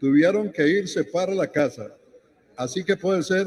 tuvieron 0.00 0.50
que 0.50 0.66
irse 0.66 1.04
para 1.04 1.34
la 1.34 1.46
casa. 1.46 1.94
Así 2.56 2.84
que 2.84 2.96
puede 2.96 3.22
ser 3.22 3.46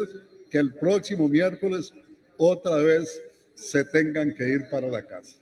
que 0.50 0.58
el 0.58 0.74
próximo 0.74 1.28
miércoles 1.28 1.93
otra 2.38 2.78
vez 2.78 3.22
se 3.56 3.84
tengan 3.86 4.34
que 4.34 4.48
ir 4.48 4.70
para 4.70 4.88
la 4.88 5.02
casa. 5.02 5.38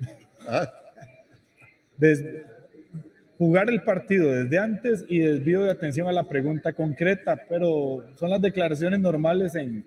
¿Ah? 0.46 0.70
Jugar 3.38 3.70
el 3.70 3.82
partido 3.82 4.30
desde 4.30 4.58
antes 4.58 5.04
y 5.08 5.20
desvío 5.20 5.62
de 5.62 5.70
atención 5.70 6.08
a 6.08 6.12
la 6.12 6.28
pregunta 6.28 6.72
concreta, 6.72 7.40
pero 7.48 8.04
son 8.16 8.30
las 8.30 8.42
declaraciones 8.42 9.00
normales 9.00 9.54
en, 9.54 9.84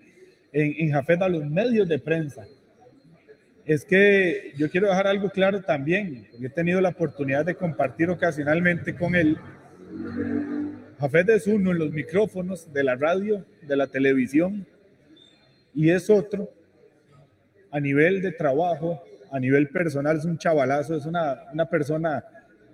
en, 0.51 0.75
en 0.77 0.91
Jafet 0.91 1.21
a 1.21 1.29
los 1.29 1.45
medios 1.45 1.87
de 1.87 1.99
prensa. 1.99 2.47
Es 3.65 3.85
que 3.85 4.53
yo 4.57 4.69
quiero 4.69 4.87
dejar 4.87 5.07
algo 5.07 5.29
claro 5.29 5.61
también, 5.61 6.27
porque 6.31 6.47
he 6.47 6.49
tenido 6.49 6.81
la 6.81 6.89
oportunidad 6.89 7.45
de 7.45 7.55
compartir 7.55 8.09
ocasionalmente 8.09 8.95
con 8.95 9.15
él 9.15 9.37
Jafet 10.99 11.29
es 11.29 11.47
uno 11.47 11.71
en 11.71 11.79
los 11.79 11.91
micrófonos 11.91 12.71
de 12.71 12.83
la 12.83 12.95
radio, 12.95 13.45
de 13.61 13.75
la 13.75 13.87
televisión, 13.87 14.65
y 15.73 15.89
es 15.89 16.09
otro 16.09 16.49
a 17.71 17.79
nivel 17.79 18.21
de 18.21 18.31
trabajo, 18.31 19.03
a 19.31 19.39
nivel 19.39 19.69
personal, 19.69 20.17
es 20.17 20.25
un 20.25 20.37
chavalazo, 20.37 20.95
es 20.95 21.05
una, 21.05 21.43
una 21.51 21.65
persona 21.65 22.23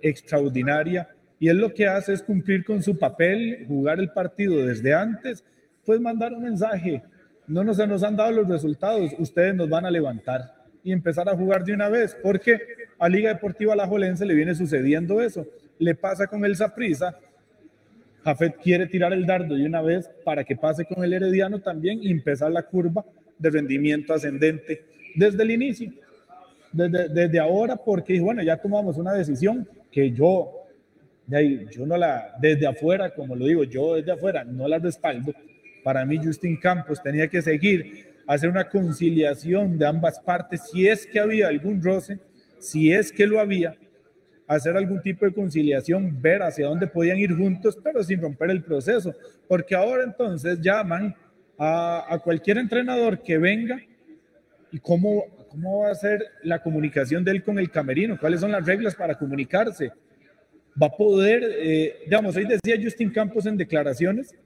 extraordinaria, 0.00 1.08
y 1.38 1.48
él 1.48 1.58
lo 1.58 1.72
que 1.72 1.86
hace 1.86 2.12
es 2.12 2.22
cumplir 2.22 2.64
con 2.64 2.82
su 2.82 2.98
papel, 2.98 3.64
jugar 3.66 3.98
el 3.98 4.10
partido 4.10 4.64
desde 4.64 4.94
antes, 4.94 5.42
pues 5.84 6.00
mandar 6.00 6.32
un 6.32 6.42
mensaje. 6.42 7.02
No 7.46 7.64
nos, 7.64 7.78
nos 7.88 8.02
han 8.02 8.16
dado 8.16 8.30
los 8.30 8.48
resultados, 8.48 9.10
ustedes 9.18 9.54
nos 9.54 9.68
van 9.68 9.86
a 9.86 9.90
levantar 9.90 10.59
y 10.82 10.92
empezar 10.92 11.28
a 11.28 11.36
jugar 11.36 11.64
de 11.64 11.72
una 11.72 11.88
vez, 11.88 12.16
porque 12.22 12.58
a 12.98 13.08
Liga 13.08 13.32
Deportiva 13.32 13.72
Alajuelense 13.72 14.24
le 14.24 14.34
viene 14.34 14.54
sucediendo 14.54 15.20
eso 15.20 15.46
le 15.80 15.94
pasa 15.94 16.28
con 16.28 16.44
el 16.44 16.54
Saprisa. 16.54 17.18
Jafet 18.22 18.56
quiere 18.58 18.86
tirar 18.86 19.12
el 19.12 19.26
dardo 19.26 19.54
de 19.56 19.64
una 19.64 19.80
vez 19.80 20.08
para 20.24 20.44
que 20.44 20.54
pase 20.54 20.84
con 20.84 21.02
el 21.02 21.12
Herediano 21.14 21.58
también 21.60 21.98
y 22.02 22.10
empezar 22.10 22.52
la 22.52 22.62
curva 22.62 23.04
de 23.38 23.50
rendimiento 23.50 24.12
ascendente 24.12 24.84
desde 25.16 25.42
el 25.42 25.50
inicio. 25.50 25.90
desde, 26.70 27.08
desde 27.08 27.40
ahora 27.40 27.76
porque, 27.76 28.20
bueno, 28.20 28.42
ya 28.42 28.58
tomamos 28.58 28.98
una 28.98 29.14
decisión 29.14 29.66
que 29.90 30.12
yo, 30.12 30.52
de 31.26 31.36
ahí, 31.36 31.66
yo 31.70 31.86
no 31.86 31.96
la, 31.96 32.36
desde 32.38 32.66
afuera, 32.66 33.12
como 33.14 33.34
lo 33.34 33.46
digo, 33.46 33.64
yo 33.64 33.94
desde 33.94 34.12
afuera 34.12 34.44
no 34.44 34.68
la 34.68 34.78
respaldo. 34.78 35.32
Para 35.82 36.04
mí, 36.04 36.18
Justin 36.22 36.58
Campos 36.58 37.02
tenía 37.02 37.26
que 37.26 37.40
seguir, 37.40 38.09
hacer 38.34 38.48
una 38.48 38.68
conciliación 38.68 39.76
de 39.76 39.84
ambas 39.84 40.20
partes, 40.20 40.62
si 40.70 40.86
es 40.86 41.04
que 41.04 41.18
había 41.18 41.48
algún 41.48 41.82
roce, 41.82 42.20
si 42.60 42.92
es 42.92 43.10
que 43.10 43.26
lo 43.26 43.40
había, 43.40 43.76
hacer 44.46 44.76
algún 44.76 45.02
tipo 45.02 45.24
de 45.24 45.32
conciliación, 45.32 46.22
ver 46.22 46.40
hacia 46.40 46.68
dónde 46.68 46.86
podían 46.86 47.18
ir 47.18 47.36
juntos, 47.36 47.76
pero 47.82 48.04
sin 48.04 48.20
romper 48.20 48.50
el 48.50 48.62
proceso, 48.62 49.12
porque 49.48 49.74
ahora 49.74 50.04
entonces 50.04 50.60
llaman 50.60 51.12
a, 51.58 52.20
cualquier 52.22 52.58
entrenador 52.58 53.20
que 53.20 53.36
venga 53.36 53.80
y 54.70 54.78
cómo, 54.78 55.24
cómo 55.48 55.80
va 55.80 55.90
a 55.90 55.94
ser 55.96 56.24
la 56.44 56.62
comunicación 56.62 57.24
de 57.24 57.32
él 57.32 57.42
con 57.42 57.58
el 57.58 57.68
camerino, 57.68 58.16
cuáles 58.16 58.42
son 58.42 58.52
las 58.52 58.64
reglas 58.64 58.94
para 58.94 59.16
comunicarse. 59.16 59.90
Va 60.80 60.86
a 60.86 60.96
poder, 60.96 61.42
eh, 61.44 61.96
digamos, 62.04 62.36
hoy 62.36 62.46
decía 62.46 62.80
Justin 62.80 63.10
Campos 63.10 63.44
en 63.46 63.56
declaraciones 63.56 64.36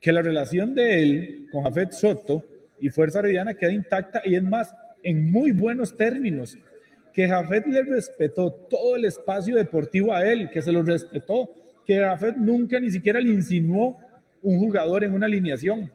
que 0.00 0.10
la 0.10 0.22
relación 0.22 0.74
de 0.74 1.02
él 1.02 1.46
con 1.52 1.64
Jafet 1.64 1.92
Soto 1.92 2.42
y 2.80 2.88
Fuerza 2.90 3.20
Herediana 3.20 3.54
queda 3.54 3.72
intacta 3.72 4.22
y 4.24 4.34
es 4.34 4.42
más, 4.42 4.74
en 5.02 5.30
muy 5.30 5.52
buenos 5.52 5.96
términos 5.96 6.56
que 7.12 7.26
Jafet 7.26 7.66
le 7.66 7.82
respetó 7.82 8.52
todo 8.52 8.96
el 8.96 9.04
espacio 9.04 9.56
deportivo 9.56 10.14
a 10.14 10.24
él, 10.24 10.50
que 10.50 10.62
se 10.62 10.70
lo 10.70 10.82
respetó, 10.82 11.50
que 11.84 11.98
Jafet 11.98 12.36
nunca 12.36 12.78
ni 12.78 12.90
siquiera 12.90 13.20
le 13.20 13.30
insinuó 13.30 13.98
un 14.42 14.58
jugador 14.58 15.04
en 15.04 15.14
una 15.14 15.26
alineación, 15.26 15.90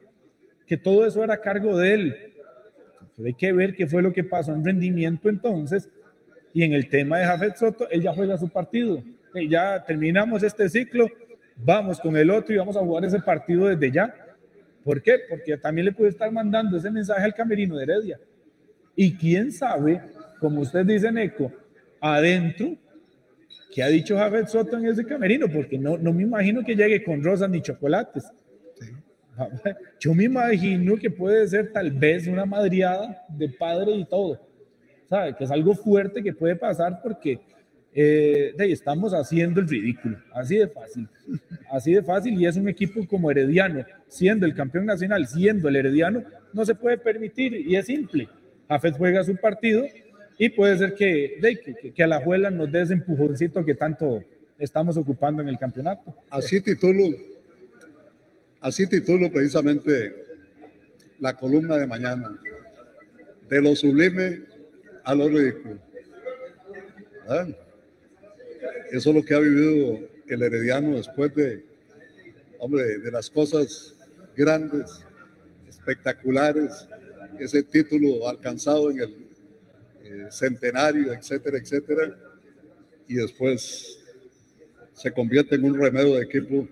que 0.68 0.76
todo 0.76 1.06
eso 1.06 1.24
era 1.24 1.36
a 1.36 1.42
cargo 1.42 1.78
de 1.78 1.94
él. 1.94 2.16
Entonces, 3.00 3.26
hay 3.26 3.34
que 3.36 3.54
ver 3.54 3.76
qué 3.76 3.88
fue 3.88 4.02
lo 4.02 4.12
que 4.12 4.24
pasó 4.24 4.54
en 4.54 4.66
rendimiento 4.66 5.30
entonces. 5.30 5.90
Y 6.54 6.64
en 6.64 6.74
el 6.74 6.90
tema 6.90 7.20
de 7.20 7.26
Jafet 7.26 7.56
Soto, 7.56 7.90
él 7.90 8.02
ya 8.02 8.14
juega 8.14 8.38
su 8.38 8.50
partido. 8.50 9.04
Y 9.36 9.48
ya 9.48 9.84
terminamos 9.86 10.44
este 10.44 10.68
ciclo, 10.70 11.08
vamos 11.56 12.00
con 12.00 12.16
el 12.18 12.30
otro 12.30 12.54
y 12.54 12.58
vamos 12.58 12.76
a 12.76 12.82
jugar 12.82 13.06
ese 13.06 13.20
partido 13.20 13.68
desde 13.68 13.92
ya. 13.92 14.14
¿Por 14.84 15.02
qué? 15.02 15.20
Porque 15.30 15.58
también 15.58 15.86
le 15.86 15.92
puede 15.92 16.10
estar 16.10 16.32
mandando 16.32 16.78
ese 16.78 16.92
mensaje 16.92 17.24
al 17.24 17.34
camerino 17.34 17.78
de 17.78 17.84
Heredia. 17.84 18.20
Y 18.96 19.16
quién 19.16 19.52
sabe 19.52 20.02
como 20.40 20.60
usted 20.60 20.86
dice, 20.86 21.10
Neco, 21.10 21.54
adentro, 22.02 22.76
¿qué 23.74 23.82
ha 23.82 23.88
dicho 23.88 24.18
Javier 24.18 24.46
Soto 24.46 24.78
en 24.78 24.88
ese 24.88 25.06
camerino? 25.06 25.48
Porque 25.48 25.78
no, 25.78 25.98
no 25.98 26.12
me 26.12 26.24
imagino 26.24 26.66
que 26.66 26.76
llegue 26.76 27.02
con 27.02 27.24
rosas 27.24 27.50
ni 27.50 27.62
chocolates. 27.62 28.30
Yo 30.02 30.14
me 30.14 30.26
imagino 30.26 30.98
que 30.98 31.10
puede 31.10 31.48
ser 31.48 31.72
tal 31.72 31.92
vez 31.92 32.28
una 32.28 32.46
madriada 32.46 33.26
de 33.30 33.48
padre 33.48 33.94
y 33.94 34.06
todo. 34.06 34.38
¿Sabe? 35.10 35.34
Que 35.36 35.46
es 35.46 35.52
algo 35.52 35.74
fuerte 35.76 36.22
que 36.22 36.34
puede 36.34 36.58
pasar 36.58 37.00
porque 37.02 37.40
eh, 37.96 38.54
estamos 38.60 39.14
haciendo 39.14 39.62
el 39.62 39.68
ridículo. 39.68 40.18
Así 40.34 40.58
de 40.58 40.68
fácil. 40.68 41.08
Así 41.70 41.94
de 41.94 42.04
fácil. 42.04 42.40
Y 42.40 42.46
es 42.46 42.58
un 42.58 42.68
equipo 42.68 43.06
como 43.08 43.30
Herediano, 43.30 43.86
siendo 44.08 44.46
el 44.46 44.56
campeón 44.56 44.86
nacional, 44.86 45.28
siendo 45.28 45.70
el 45.70 45.76
Herediano, 45.76 46.24
no 46.54 46.66
se 46.66 46.76
puede 46.76 46.98
permitir. 46.98 47.54
Y 47.54 47.76
es 47.76 47.86
simple. 47.86 48.28
Jafet 48.68 48.98
juega 48.98 49.24
su 49.24 49.36
partido 49.36 49.86
y 50.38 50.50
puede 50.50 50.78
ser 50.78 50.96
que, 50.96 51.40
que, 51.82 51.92
que 51.92 52.04
a 52.04 52.08
la 52.08 52.18
abuela 52.18 52.50
nos 52.50 52.72
dé 52.72 52.82
ese 52.82 52.94
empujoncito 52.94 53.64
que 53.64 53.76
tanto 53.76 54.24
estamos 54.58 54.98
ocupando 54.98 55.42
en 55.42 55.50
el 55.50 55.60
campeonato. 55.60 56.16
Así 56.30 56.62
titulo, 56.62 57.16
así 58.62 58.88
titulo 58.88 59.32
precisamente 59.32 60.24
la 61.20 61.36
columna 61.36 61.78
de 61.78 61.88
mañana, 61.88 62.40
de 63.50 63.62
lo 63.62 63.76
sublime 63.76 64.42
a 65.04 65.14
lo 65.14 65.30
ridículo. 65.30 65.80
Eso 68.92 69.10
es 69.10 69.16
lo 69.16 69.24
que 69.24 69.34
ha 69.34 69.40
vivido 69.40 70.00
el 70.28 70.42
herediano 70.42 70.98
después 70.98 71.34
de, 71.36 71.64
hombre, 72.60 73.00
de 73.00 73.12
las 73.12 73.30
cosas 73.30 73.96
grandes, 74.36 75.04
espectaculares, 75.68 76.88
ese 77.40 77.64
título 77.64 78.28
alcanzado 78.28 78.92
en 78.92 79.00
el 79.00 80.32
centenario, 80.32 81.14
etcétera, 81.14 81.58
etcétera, 81.58 82.18
y 83.08 83.16
después 83.16 84.00
se 84.94 85.12
convierte 85.12 85.56
en 85.56 85.66
un 85.66 85.80
remedio 85.80 86.16
de 86.16 86.24
equipo 86.24 86.68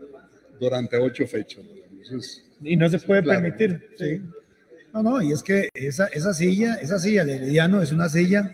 durante 0.60 0.98
ocho 0.98 1.28
fechas. 1.28 1.64
y 2.62 2.76
no 2.76 2.90
se 2.90 3.00
puede 3.00 3.24
permitir. 3.24 3.90
Sí. 3.98 4.22
No, 4.94 5.02
no, 5.02 5.22
y 5.22 5.32
es 5.32 5.42
que 5.42 5.70
esa, 5.74 6.08
esa 6.08 6.34
silla, 6.34 6.76
esa 6.76 7.00
silla 7.00 7.24
de 7.24 7.36
Herediano 7.36 7.82
es 7.82 7.92
una 7.92 8.10
silla, 8.10 8.54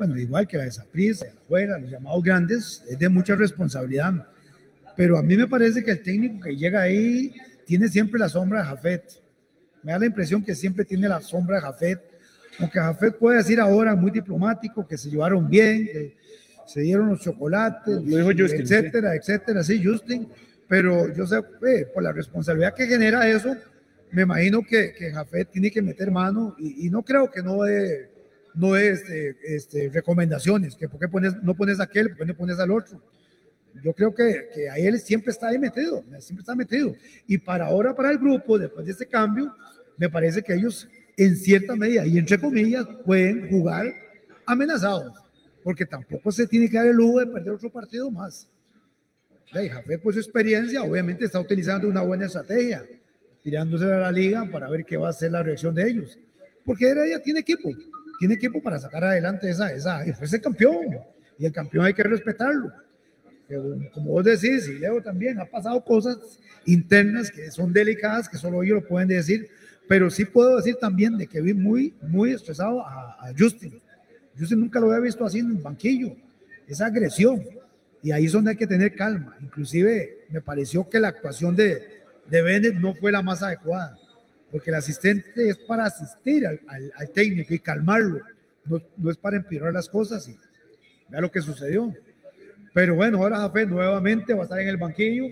bueno, 0.00 0.18
igual 0.18 0.48
que 0.48 0.56
la 0.56 0.64
de 0.64 0.72
Saprissa, 0.72 1.26
los 1.48 1.90
llamados 1.90 2.22
grandes, 2.24 2.84
es 2.88 2.98
de 2.98 3.08
mucha 3.08 3.36
responsabilidad. 3.36 4.26
Pero 4.96 5.16
a 5.16 5.22
mí 5.22 5.36
me 5.36 5.46
parece 5.46 5.84
que 5.84 5.92
el 5.92 6.02
técnico 6.02 6.40
que 6.40 6.56
llega 6.56 6.82
ahí 6.82 7.34
tiene 7.66 7.88
siempre 7.88 8.18
la 8.18 8.28
sombra 8.28 8.60
de 8.60 8.66
Jafet. 8.66 9.04
Me 9.82 9.92
da 9.92 9.98
la 9.98 10.06
impresión 10.06 10.42
que 10.42 10.54
siempre 10.54 10.84
tiene 10.84 11.08
la 11.08 11.20
sombra 11.20 11.56
de 11.56 11.62
Jafet 11.62 12.10
aunque 12.60 12.78
Jafet 12.78 13.16
puede 13.16 13.38
decir 13.38 13.60
ahora 13.60 13.94
muy 13.94 14.10
diplomático 14.10 14.86
que 14.86 14.98
se 14.98 15.10
llevaron 15.10 15.48
bien, 15.48 15.86
que 15.86 16.16
se 16.66 16.82
dieron 16.82 17.08
los 17.08 17.20
chocolates, 17.20 17.98
etcétera, 18.52 19.14
etcétera, 19.14 19.62
sí, 19.62 19.82
Justin, 19.82 20.28
pero 20.68 21.12
yo 21.12 21.26
sé, 21.26 21.38
eh, 21.38 21.86
por 21.92 22.02
la 22.02 22.12
responsabilidad 22.12 22.74
que 22.74 22.86
genera 22.86 23.28
eso, 23.28 23.56
me 24.12 24.22
imagino 24.22 24.62
que, 24.62 24.92
que 24.92 25.12
Jafet 25.12 25.50
tiene 25.50 25.70
que 25.70 25.82
meter 25.82 26.10
mano 26.10 26.54
y, 26.58 26.90
no 26.90 27.02
creo 27.02 27.30
que 27.30 27.42
no 27.42 27.62
de, 27.62 28.10
no 28.54 28.76
es 28.76 29.00
este, 29.00 29.36
este, 29.42 29.90
recomendaciones, 29.90 30.76
que 30.76 30.88
por 30.88 31.00
qué 31.00 31.08
pones, 31.08 31.42
no 31.42 31.54
pones 31.54 31.80
a 31.80 31.84
aquel, 31.84 32.08
por 32.08 32.18
qué 32.18 32.26
no 32.26 32.36
pones 32.36 32.58
al 32.58 32.70
otro. 32.70 33.02
Yo 33.84 33.92
creo 33.92 34.14
que, 34.14 34.48
que 34.52 34.68
ahí 34.68 34.86
él 34.86 34.98
siempre 34.98 35.30
está 35.30 35.48
ahí 35.48 35.58
metido, 35.58 36.02
siempre 36.18 36.40
está 36.40 36.54
metido. 36.54 36.94
Y 37.26 37.38
para 37.38 37.66
ahora, 37.66 37.94
para 37.94 38.10
el 38.10 38.18
grupo, 38.18 38.58
después 38.58 38.84
de 38.84 38.92
este 38.92 39.06
cambio, 39.06 39.54
me 39.96 40.08
parece 40.08 40.42
que 40.42 40.54
ellos 40.54 40.88
en 41.16 41.36
cierta 41.36 41.76
medida 41.76 42.06
y 42.06 42.18
entre 42.18 42.40
comillas 42.40 42.86
pueden 43.04 43.48
jugar 43.50 43.94
amenazados, 44.46 45.12
porque 45.62 45.84
tampoco 45.84 46.32
se 46.32 46.46
tiene 46.46 46.68
que 46.68 46.76
dar 46.76 46.86
el 46.86 46.96
lujo 46.96 47.20
de 47.20 47.26
perder 47.26 47.52
otro 47.52 47.70
partido 47.70 48.10
más. 48.10 48.48
Jafé, 49.52 49.98
por 49.98 50.14
su 50.14 50.20
experiencia, 50.20 50.82
obviamente 50.82 51.24
está 51.24 51.40
utilizando 51.40 51.88
una 51.88 52.02
buena 52.02 52.26
estrategia, 52.26 52.84
tirándose 53.42 53.84
a 53.84 53.98
la 53.98 54.12
liga 54.12 54.48
para 54.50 54.70
ver 54.70 54.84
qué 54.84 54.96
va 54.96 55.08
a 55.08 55.12
ser 55.12 55.32
la 55.32 55.42
reacción 55.42 55.74
de 55.74 55.88
ellos. 55.88 56.18
Porque 56.64 56.90
ella 56.90 57.20
tiene 57.20 57.40
equipo, 57.40 57.70
tiene 58.20 58.34
equipo 58.34 58.62
para 58.62 58.78
sacar 58.78 59.02
adelante 59.02 59.48
esa, 59.48 59.72
esa, 59.72 60.06
y 60.06 60.12
fue 60.12 60.26
ese 60.26 60.42
campeón, 60.42 60.98
y 61.38 61.46
el 61.46 61.52
campeón 61.52 61.86
hay 61.86 61.94
que 61.94 62.02
respetarlo. 62.02 62.70
como 63.94 64.10
vos 64.10 64.24
decís, 64.26 64.68
y 64.68 64.78
Leo 64.78 65.02
también, 65.02 65.40
ha 65.40 65.46
pasado 65.46 65.82
cosas 65.82 66.18
internas 66.66 67.30
que 67.30 67.50
son 67.50 67.72
delicadas, 67.72 68.28
que 68.28 68.36
solo 68.36 68.62
ellos 68.62 68.82
lo 68.82 68.86
pueden 68.86 69.08
decir, 69.08 69.48
pero 69.88 70.10
sí 70.10 70.26
puedo 70.26 70.58
decir 70.58 70.76
también 70.76 71.16
de 71.16 71.26
que 71.26 71.40
vi 71.40 71.54
muy, 71.54 71.94
muy 72.02 72.32
estresado 72.32 72.82
a, 72.82 73.32
Justin. 73.38 73.80
Justin 74.38 74.60
nunca 74.60 74.80
lo 74.80 74.88
había 74.88 75.00
visto 75.00 75.24
así 75.24 75.38
en 75.38 75.52
el 75.52 75.56
banquillo. 75.56 76.14
Esa 76.68 76.86
agresión. 76.86 77.42
Y 78.02 78.12
ahí 78.12 78.26
es 78.26 78.32
donde 78.32 78.50
hay 78.50 78.56
que 78.56 78.66
tener 78.66 78.94
calma. 78.94 79.36
Inclusive 79.40 80.26
me 80.28 80.42
pareció 80.42 80.88
que 80.88 81.00
la 81.00 81.08
actuación 81.08 81.56
de, 81.56 82.02
de 82.28 82.42
Bennett 82.42 82.74
no 82.74 82.94
fue 82.94 83.10
la 83.12 83.22
más 83.22 83.42
adecuada. 83.42 83.98
Porque 84.50 84.70
el 84.70 84.76
asistente 84.76 85.48
es 85.48 85.58
para 85.58 85.84
asistir 85.84 86.46
al, 86.46 86.60
al, 86.66 87.10
técnico 87.10 87.54
y 87.54 87.58
calmarlo. 87.60 88.20
No, 88.64 88.82
no, 88.96 89.10
es 89.10 89.16
para 89.16 89.36
empeorar 89.36 89.72
las 89.72 89.88
cosas. 89.88 90.28
Y 90.28 90.36
vea 91.08 91.20
lo 91.20 91.30
que 91.30 91.40
sucedió. 91.40 91.94
Pero 92.72 92.94
bueno, 92.94 93.18
ahora 93.18 93.38
Jafé 93.38 93.66
nuevamente 93.66 94.34
va 94.34 94.40
a 94.40 94.44
estar 94.44 94.60
en 94.60 94.68
el 94.68 94.76
banquillo, 94.76 95.24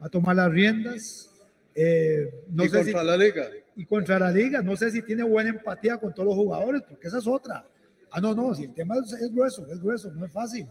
va 0.00 0.06
a 0.06 0.10
tomar 0.10 0.36
las 0.36 0.50
riendas. 0.50 1.30
Eh, 1.74 2.28
no 2.48 2.64
y 2.64 2.68
sé 2.68 2.78
contra 2.78 3.00
si, 3.00 3.06
la 3.06 3.16
liga 3.16 3.48
y 3.76 3.86
contra 3.86 4.18
la 4.18 4.30
liga. 4.30 4.62
No 4.62 4.76
sé 4.76 4.90
si 4.90 5.02
tiene 5.02 5.22
buena 5.22 5.50
empatía 5.50 5.96
con 5.98 6.12
todos 6.12 6.28
los 6.28 6.36
jugadores, 6.36 6.82
porque 6.88 7.08
esa 7.08 7.18
es 7.18 7.26
otra. 7.26 7.64
Ah, 8.10 8.20
no, 8.20 8.34
no, 8.34 8.54
si 8.54 8.64
el 8.64 8.74
tema 8.74 8.96
es, 8.96 9.32
grueso, 9.32 9.66
es 9.70 9.80
grueso, 9.80 10.12
no 10.12 10.26
es 10.26 10.32
fácil. 10.32 10.66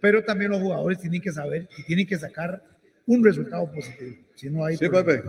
Pero 0.00 0.22
también 0.24 0.50
los 0.50 0.60
jugadores 0.62 1.00
tienen 1.00 1.20
que 1.20 1.32
saber 1.32 1.68
y 1.76 1.82
tienen 1.84 2.06
que 2.06 2.18
sacar 2.18 2.62
un 3.06 3.24
resultado 3.24 3.70
positivo. 3.70 4.23
Si 4.34 4.50
no 4.50 4.64
hay 4.64 4.76
sí, 4.76 4.88
Pepe. 4.88 5.22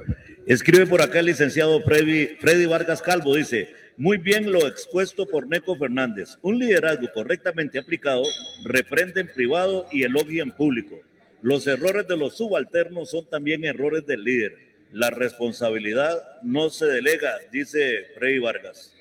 Escribe 0.45 0.85
por 0.87 1.01
acá 1.01 1.19
el 1.19 1.27
licenciado 1.27 1.81
Freddy, 1.81 2.37
Freddy 2.39 2.65
Vargas 2.65 3.01
Calvo, 3.01 3.35
dice, 3.35 3.69
muy 3.97 4.17
bien 4.17 4.51
lo 4.51 4.67
expuesto 4.67 5.25
por 5.25 5.47
Neco 5.47 5.75
Fernández. 5.77 6.37
Un 6.41 6.59
liderazgo 6.59 7.07
correctamente 7.13 7.79
aplicado 7.79 8.23
reprende 8.63 9.21
en 9.21 9.27
privado 9.27 9.87
y 9.91 10.03
elogia 10.03 10.43
en 10.43 10.51
público. 10.51 10.99
Los 11.41 11.67
errores 11.67 12.07
de 12.07 12.17
los 12.17 12.37
subalternos 12.37 13.11
son 13.11 13.29
también 13.29 13.63
errores 13.63 14.05
del 14.05 14.23
líder 14.23 14.65
la 14.95 15.09
responsabilidad 15.09 16.23
no 16.41 16.69
se 16.69 16.85
delega, 16.85 17.33
dice 17.51 18.05
Freddy 18.15 18.39
Vargas. 18.39 18.93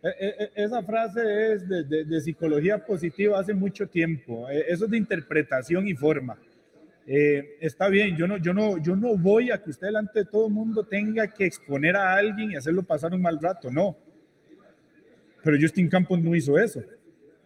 E, 0.00 0.08
e, 0.08 0.44
e, 0.44 0.64
esa 0.64 0.80
frase 0.82 1.54
es 1.54 1.68
de, 1.68 2.20
psicología 2.20 2.78
positiva 2.78 3.40
hace 3.40 3.52
mucho 3.52 3.88
tiempo. 3.88 4.48
Eso 4.48 4.84
es 4.84 4.90
de 4.90 4.96
interpretación 4.96 5.88
y 5.88 5.94
forma. 5.94 6.38
Eh, 7.06 7.56
está 7.60 7.88
bien, 7.88 8.16
yo 8.16 8.26
no, 8.26 8.38
yo, 8.38 8.54
no, 8.54 8.78
yo 8.82 8.96
no 8.96 9.16
voy 9.16 9.50
a 9.50 9.62
que 9.62 9.70
usted 9.70 9.88
delante 9.88 10.20
de 10.20 10.24
todo 10.24 10.46
el 10.46 10.52
mundo 10.54 10.84
tenga 10.84 11.26
que 11.32 11.44
exponer 11.44 11.96
a 11.96 12.14
alguien 12.14 12.52
y 12.52 12.56
hacerlo 12.56 12.82
pasar 12.82 13.12
un 13.12 13.20
mal 13.20 13.38
rato, 13.40 13.70
no. 13.70 13.96
Pero 15.42 15.58
Justin 15.60 15.88
Campos 15.88 16.18
no 16.20 16.34
hizo 16.34 16.58
eso. 16.58 16.82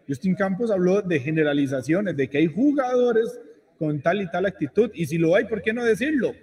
Justin 0.07 0.35
Campos 0.37 0.71
habló 0.71 1.03
de 1.03 1.19
generalizaciones, 1.19 2.17
de 2.17 2.29
que 2.29 2.39
hay 2.39 2.47
jugadores 2.47 3.41
con 3.79 4.01
tal 4.01 4.23
y 4.23 4.31
tal 4.31 4.47
actitud, 4.47 4.91
y 4.95 5.07
si 5.07 5.19
lo 5.19 5.35
hay, 5.35 5.45
¿por 5.47 5.61
qué 5.61 5.73
no 5.73 5.85
decirlo? 5.85 6.35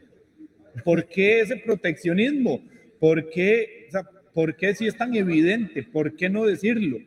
¿Por 0.83 1.07
qué 1.07 1.39
ese 1.41 1.57
proteccionismo? 1.57 2.61
¿Por 2.99 3.29
qué, 3.29 3.85
o 3.87 3.91
sea, 3.91 4.03
¿por 4.33 4.55
qué 4.55 4.75
si 4.75 4.87
es 4.87 4.97
tan 4.97 5.15
evidente? 5.15 5.83
¿Por 5.83 6.15
qué 6.15 6.29
no 6.29 6.45
decirlo? 6.45 6.97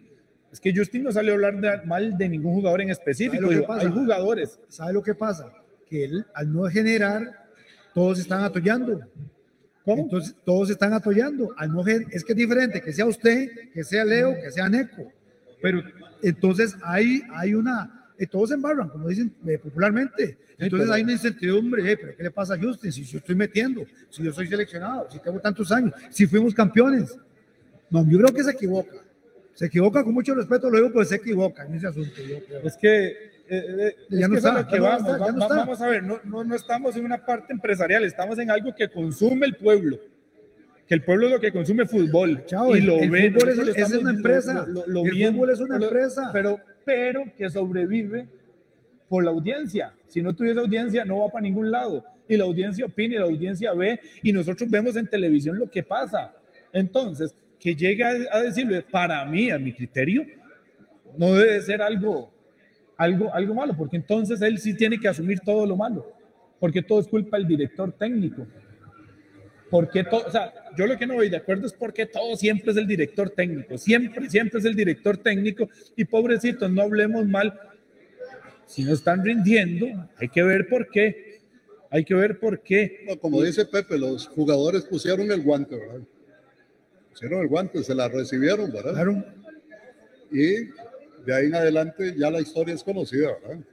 Es 0.51 0.59
que 0.61 0.75
Justin 0.75 1.03
no 1.03 1.13
salió 1.13 1.33
a 1.33 1.35
hablar 1.35 1.61
de- 1.61 1.87
mal 1.87 2.17
de 2.17 2.29
ningún 2.31 2.55
jugador 2.55 2.81
en 2.81 2.89
específico. 2.91 3.49
Hay 3.87 3.93
jugadores. 3.93 4.59
¿Sabe 4.69 4.95
lo 4.95 5.03
que 5.03 5.15
pasa? 5.15 5.53
Que 5.89 6.05
él, 6.05 6.27
al 6.35 6.53
no 6.53 6.65
generar, 6.65 7.47
todos 7.95 8.19
están 8.19 8.43
atollando. 8.43 9.01
Entonces, 9.97 10.35
todos 10.45 10.71
están 10.71 10.93
atollando. 10.93 11.55
Al 11.57 11.73
no 11.73 11.87
es 11.87 12.25
que 12.25 12.33
es 12.33 12.37
diferente 12.37 12.83
que 12.83 12.93
sea 12.93 13.07
usted, 13.07 13.49
que 13.73 13.85
sea 13.85 14.05
Leo, 14.05 14.35
que 14.35 14.51
sea 14.51 14.69
Neco. 14.69 15.11
Pero 15.63 15.83
entonces 16.23 16.77
hay, 16.83 17.23
hay 17.33 17.55
una, 17.55 18.07
eh, 18.19 18.27
todos 18.27 18.51
se 18.51 18.55
embarran, 18.55 18.89
como 18.89 19.09
dicen 19.09 19.33
eh, 19.47 19.59
popularmente. 19.59 20.39
Entonces 20.59 20.91
hay 20.91 21.03
una 21.03 21.13
incertidumbre, 21.13 21.93
eh, 21.93 21.97
pero 21.97 22.17
¿qué 22.17 22.23
le 22.25 22.31
pasa 22.31 22.55
a 22.55 22.59
Justin? 22.59 22.93
Si 22.93 23.05
yo 23.05 23.19
estoy 23.19 23.35
metiendo, 23.35 23.85
si 24.11 24.23
yo 24.23 24.33
soy 24.33 24.49
seleccionado, 24.49 25.09
si 25.11 25.21
tengo 25.21 25.39
tantos 25.41 25.71
años, 25.71 25.95
si 26.11 26.27
fuimos 26.27 26.53
campeones. 26.55 27.17
No, 27.91 28.05
yo 28.09 28.19
creo 28.19 28.35
que 28.35 28.45
se 28.45 28.51
equivoca. 28.51 28.97
Se 29.59 29.67
equivoca 29.67 30.05
con 30.05 30.15
mucho 30.15 30.37
respeto, 30.37 30.71
lo 30.71 30.77
digo, 30.77 30.93
pues 30.93 31.09
se 31.09 31.17
equivoca 31.17 31.65
en 31.67 31.75
ese 31.75 31.89
asunto. 31.89 32.13
yo 32.23 32.39
creo. 32.47 32.61
Es 32.63 32.77
que, 32.77 33.07
eh, 33.09 33.17
eh, 33.51 33.97
Ya 34.09 34.29
no 34.29 34.35
que 34.35 34.39
está, 34.39 34.69
que 34.69 34.79
vamos. 34.79 35.01
está, 35.01 35.27
ya 35.27 35.33
no 35.33 35.39
Va- 35.41 35.45
está. 35.47 35.57
Vamos 35.57 35.81
a 35.81 35.89
ver, 35.89 36.03
no, 36.05 36.21
no, 36.23 36.45
no 36.45 36.55
estamos 36.55 36.97
en 36.97 37.05
una 37.05 37.27
parte 37.27 37.53
empresarial, 37.53 38.05
estamos 38.05 38.39
en 38.39 38.53
algo 38.53 38.73
que 38.73 38.89
consume 38.89 39.47
el 39.47 39.57
pueblo. 39.57 39.99
Que 40.87 40.95
el 40.95 41.03
pueblo 41.03 41.27
es 41.27 41.33
lo 41.33 41.41
que 41.41 41.51
consume 41.51 41.87
fútbol. 41.87 42.45
Chao, 42.47 42.77
y 42.77 42.79
el- 42.79 42.87
lo 42.87 42.99
el 43.01 43.11
ve. 43.11 43.33
fútbol 43.33 43.49
es- 43.49 43.77
es 43.77 43.93
una 43.95 44.11
empresa. 44.11 44.65
lo- 44.65 44.87
lo- 44.87 44.87
lo 44.87 45.05
El 45.07 45.33
fútbol 45.33 45.51
es 45.51 45.59
una 45.59 45.77
empresa. 45.77 46.31
Pero, 46.33 46.61
pero 46.85 47.25
que 47.37 47.51
sobrevive 47.51 48.29
por 49.09 49.25
la 49.25 49.31
audiencia. 49.31 49.93
Si 50.07 50.23
no 50.23 50.37
tuviese 50.37 50.61
audiencia, 50.61 51.05
no 51.05 51.19
va 51.19 51.31
para 51.31 51.43
ningún 51.43 51.73
lado. 51.73 52.05
Y 52.29 52.37
la 52.37 52.45
audiencia 52.45 52.87
opina 52.87 53.17
y 53.17 53.19
la 53.19 53.25
audiencia 53.25 53.73
ve. 53.73 53.99
Y 54.23 54.33
nosotros 54.33 54.71
vemos 54.71 54.95
en 54.95 55.09
televisión 55.09 55.59
lo 55.59 55.69
que 55.69 55.83
pasa. 55.83 56.33
Entonces, 56.73 57.35
que 57.59 57.75
llegue 57.75 58.05
a, 58.05 58.43
decirle, 58.43 58.83
para 58.83 59.25
mí, 59.25 59.51
a 59.51 59.59
mi 59.59 59.73
criterio, 59.73 60.25
no 61.17 61.35
debe 61.35 61.61
ser 61.63 61.83
algo, 61.83 62.33
algo, 62.97 63.35
algo 63.35 63.55
malo, 63.55 63.77
porque 63.77 63.97
entonces 63.97 64.41
él 64.43 64.59
sí 64.59 64.75
tiene 64.75 64.99
que 64.99 65.09
asumir 65.09 65.41
todo 65.41 65.67
lo 65.67 65.77
malo, 65.77 66.13
porque 66.61 66.83
todo 66.83 67.01
es 67.01 67.09
culpa 67.09 67.37
del 67.37 67.47
director 67.47 67.93
técnico. 67.93 68.47
Porque 69.71 70.03
todo, 70.03 70.25
o 70.27 70.31
sea, 70.31 70.53
yo 70.79 70.87
lo 70.87 70.97
que 70.97 71.07
no 71.07 71.15
voy 71.15 71.29
de 71.29 71.37
acuerdo 71.37 71.67
es 71.67 71.75
porque 71.75 72.07
todo 72.07 72.37
siempre 72.37 72.71
es 72.71 72.79
el 72.79 72.87
director 72.87 73.31
técnico, 73.31 73.77
siempre, 73.77 74.31
siempre 74.31 74.61
es 74.61 74.65
el 74.65 74.75
director 74.75 75.19
técnico 75.19 75.69
y 75.95 76.05
pobrecitos, 76.05 76.71
no 76.71 76.83
hablemos 76.83 77.27
mal. 77.27 77.59
Si 78.65 78.85
no 78.85 78.95
están 78.95 79.25
rindiendo, 79.25 80.09
hay 80.17 80.29
que 80.29 80.43
ver 80.43 80.69
por 80.69 80.89
qué. 80.89 81.41
Hay 81.91 82.05
que 82.05 82.15
ver 82.15 82.39
por 82.39 82.63
qué. 82.63 83.07
Como 83.21 83.43
dice 83.43 83.65
Pepe, 83.65 83.99
los 83.99 84.27
jugadores 84.29 84.85
pusieron 84.85 85.31
el 85.33 85.43
guante, 85.43 85.77
¿verdad? 85.77 86.01
Pusieron 87.19 87.41
el 87.43 87.49
guante, 87.49 87.83
se 87.83 87.95
la 87.97 88.09
recibieron, 88.09 88.71
¿verdad? 88.71 88.93
Claro. 88.93 89.25
Y 90.31 90.67
de 91.27 91.35
ahí 91.35 91.47
en 91.47 91.55
adelante 91.57 92.15
ya 92.17 92.31
la 92.31 92.41
historia 92.41 92.75
es 92.77 92.85
conocida, 92.85 93.31
¿verdad? 93.43 93.65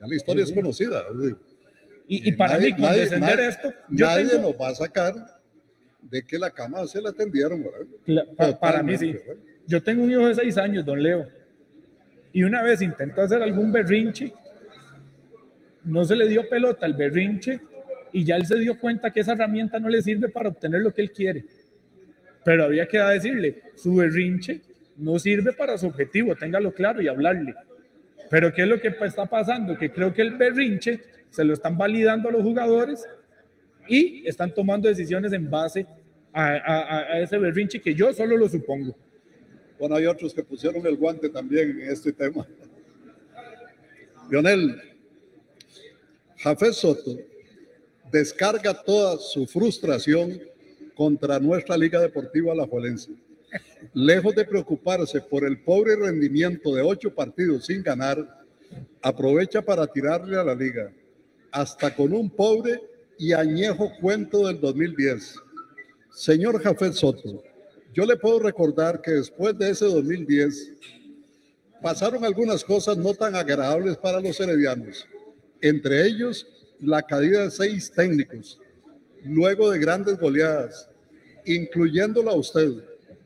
Ya 0.00 0.06
la 0.06 0.14
historia 0.16 0.46
Sí, 0.46 0.52
es 0.52 0.56
conocida. 0.56 1.04
Y, 2.08 2.28
y 2.30 2.32
para 2.32 2.54
Nadie- 2.54 2.74
mí, 2.74 2.80
nadie- 2.82 3.00
descender 3.00 3.36
nadie- 3.36 3.48
esto, 3.48 3.74
yo 3.90 4.06
nadie 4.06 4.24
tengo- 4.28 4.42
nos 4.52 4.60
va 4.60 4.68
a 4.68 4.74
sacar 4.74 5.14
de 6.00 6.22
que 6.22 6.38
la 6.38 6.50
cama 6.50 6.86
se 6.86 7.02
la 7.02 7.10
atendieron, 7.10 7.62
¿verdad? 7.62 7.86
Cla- 8.06 8.34
pa- 8.36 8.58
para 8.58 8.82
mí 8.82 8.96
sí. 8.96 9.12
¿verdad? 9.12 9.34
Yo 9.66 9.82
tengo 9.82 10.04
un 10.04 10.10
hijo 10.10 10.26
de 10.26 10.34
seis 10.34 10.56
años, 10.56 10.86
don 10.86 11.02
Leo, 11.02 11.28
y 12.32 12.42
una 12.42 12.62
vez 12.62 12.80
intentó 12.80 13.20
hacer 13.20 13.42
algún 13.42 13.70
berrinche, 13.70 14.32
no 15.84 16.04
se 16.06 16.16
le 16.16 16.26
dio 16.26 16.48
pelota 16.48 16.86
al 16.86 16.94
berrinche 16.94 17.60
y 18.12 18.24
ya 18.24 18.36
él 18.36 18.46
se 18.46 18.58
dio 18.58 18.78
cuenta 18.80 19.10
que 19.12 19.20
esa 19.20 19.32
herramienta 19.32 19.78
no 19.78 19.90
le 19.90 20.00
sirve 20.00 20.30
para 20.30 20.48
obtener 20.48 20.80
lo 20.80 20.94
que 20.94 21.02
él 21.02 21.12
quiere. 21.12 21.44
Pero 22.48 22.64
había 22.64 22.88
que 22.88 22.96
decirle, 22.98 23.60
su 23.74 23.94
berrinche 23.96 24.62
no 24.96 25.18
sirve 25.18 25.52
para 25.52 25.76
su 25.76 25.86
objetivo, 25.86 26.34
téngalo 26.34 26.72
claro 26.72 27.02
y 27.02 27.06
hablarle. 27.06 27.54
Pero 28.30 28.54
¿qué 28.54 28.62
es 28.62 28.68
lo 28.68 28.80
que 28.80 28.88
está 29.02 29.26
pasando? 29.26 29.76
Que 29.76 29.92
creo 29.92 30.14
que 30.14 30.22
el 30.22 30.30
berrinche 30.38 30.98
se 31.28 31.44
lo 31.44 31.52
están 31.52 31.76
validando 31.76 32.30
a 32.30 32.32
los 32.32 32.40
jugadores 32.40 33.04
y 33.86 34.26
están 34.26 34.54
tomando 34.54 34.88
decisiones 34.88 35.34
en 35.34 35.50
base 35.50 35.86
a, 36.32 36.46
a- 36.54 36.98
a 37.12 37.20
ese 37.20 37.36
berrinche 37.36 37.82
que 37.82 37.94
yo 37.94 38.14
solo 38.14 38.34
lo 38.34 38.48
supongo. 38.48 38.96
Bueno, 39.78 39.96
hay 39.96 40.06
otros 40.06 40.32
que 40.32 40.42
pusieron 40.42 40.86
el 40.86 40.96
guante 40.96 41.28
también 41.28 41.82
en 41.82 41.90
este 41.90 42.14
tema. 42.14 42.46
Lionel, 44.30 44.80
Jafet 46.38 46.72
Soto 46.72 47.14
descarga 48.10 48.72
toda 48.72 49.18
su 49.18 49.46
frustración 49.46 50.40
contra 50.98 51.38
nuestra 51.38 51.76
Liga 51.76 52.00
Deportiva 52.00 52.52
Alajuelense. 52.52 53.12
Lejos 53.94 54.34
de 54.34 54.44
preocuparse 54.44 55.20
por 55.20 55.44
el 55.44 55.62
pobre 55.62 55.94
rendimiento 55.94 56.74
de 56.74 56.82
ocho 56.82 57.14
partidos 57.14 57.66
sin 57.66 57.84
ganar, 57.84 58.44
aprovecha 59.00 59.62
para 59.62 59.86
tirarle 59.86 60.36
a 60.36 60.42
la 60.42 60.56
liga, 60.56 60.92
hasta 61.52 61.94
con 61.94 62.12
un 62.12 62.28
pobre 62.28 62.82
y 63.16 63.32
añejo 63.32 63.92
cuento 64.00 64.48
del 64.48 64.60
2010. 64.60 65.36
Señor 66.10 66.60
Jafet 66.60 66.94
Soto, 66.94 67.44
yo 67.94 68.04
le 68.04 68.16
puedo 68.16 68.40
recordar 68.40 69.00
que 69.00 69.12
después 69.12 69.56
de 69.56 69.70
ese 69.70 69.84
2010 69.84 70.72
pasaron 71.80 72.24
algunas 72.24 72.64
cosas 72.64 72.96
no 72.96 73.14
tan 73.14 73.36
agradables 73.36 73.96
para 73.96 74.20
los 74.20 74.40
heredianos, 74.40 75.06
entre 75.60 76.08
ellos 76.08 76.44
la 76.80 77.02
caída 77.02 77.44
de 77.44 77.52
seis 77.52 77.88
técnicos, 77.92 78.60
luego 79.24 79.70
de 79.70 79.78
grandes 79.78 80.18
goleadas, 80.18 80.87
incluyéndola 81.54 82.32
a 82.32 82.36
usted, 82.36 82.70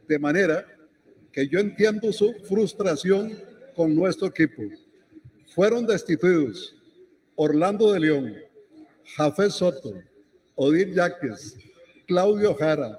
de 0.09 0.19
manera 0.19 0.67
que 1.33 1.49
yo 1.49 1.59
entiendo 1.59 2.13
su 2.13 2.33
frustración 2.49 3.39
con 3.75 3.95
nuestro 3.95 4.29
equipo. 4.29 4.63
Fueron 5.55 5.87
destituidos 5.87 6.77
Orlando 7.35 7.93
de 7.93 8.01
León, 8.01 8.37
Jafé 9.17 9.51
Soto, 9.51 9.95
Odir 10.55 10.93
Yaques, 10.95 11.57
Claudio 12.07 12.55
Jara, 12.55 12.99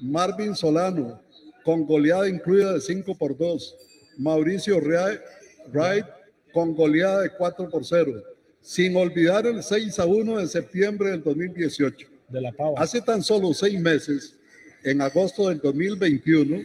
Marvin 0.00 0.54
Solano, 0.54 1.20
con 1.64 1.84
goleada 1.86 2.28
incluida 2.28 2.74
de 2.74 2.80
5 2.80 3.16
por 3.16 3.36
2, 3.36 3.76
Mauricio 4.18 4.80
Wright 4.80 6.06
con 6.52 6.74
goleada 6.74 7.22
de 7.22 7.30
4 7.30 7.70
por 7.70 7.84
0, 7.84 8.22
sin 8.60 8.96
olvidar 8.96 9.46
el 9.46 9.62
6 9.62 9.98
a 9.98 10.06
1 10.06 10.38
de 10.38 10.46
septiembre 10.46 11.10
del 11.10 11.22
2018. 11.22 12.08
De 12.28 12.40
la. 12.40 12.54
Hace 12.76 13.00
tan 13.00 13.22
solo 13.22 13.52
seis 13.52 13.80
meses, 13.80 14.36
en 14.82 15.00
agosto 15.00 15.48
del 15.48 15.58
2021, 15.58 16.62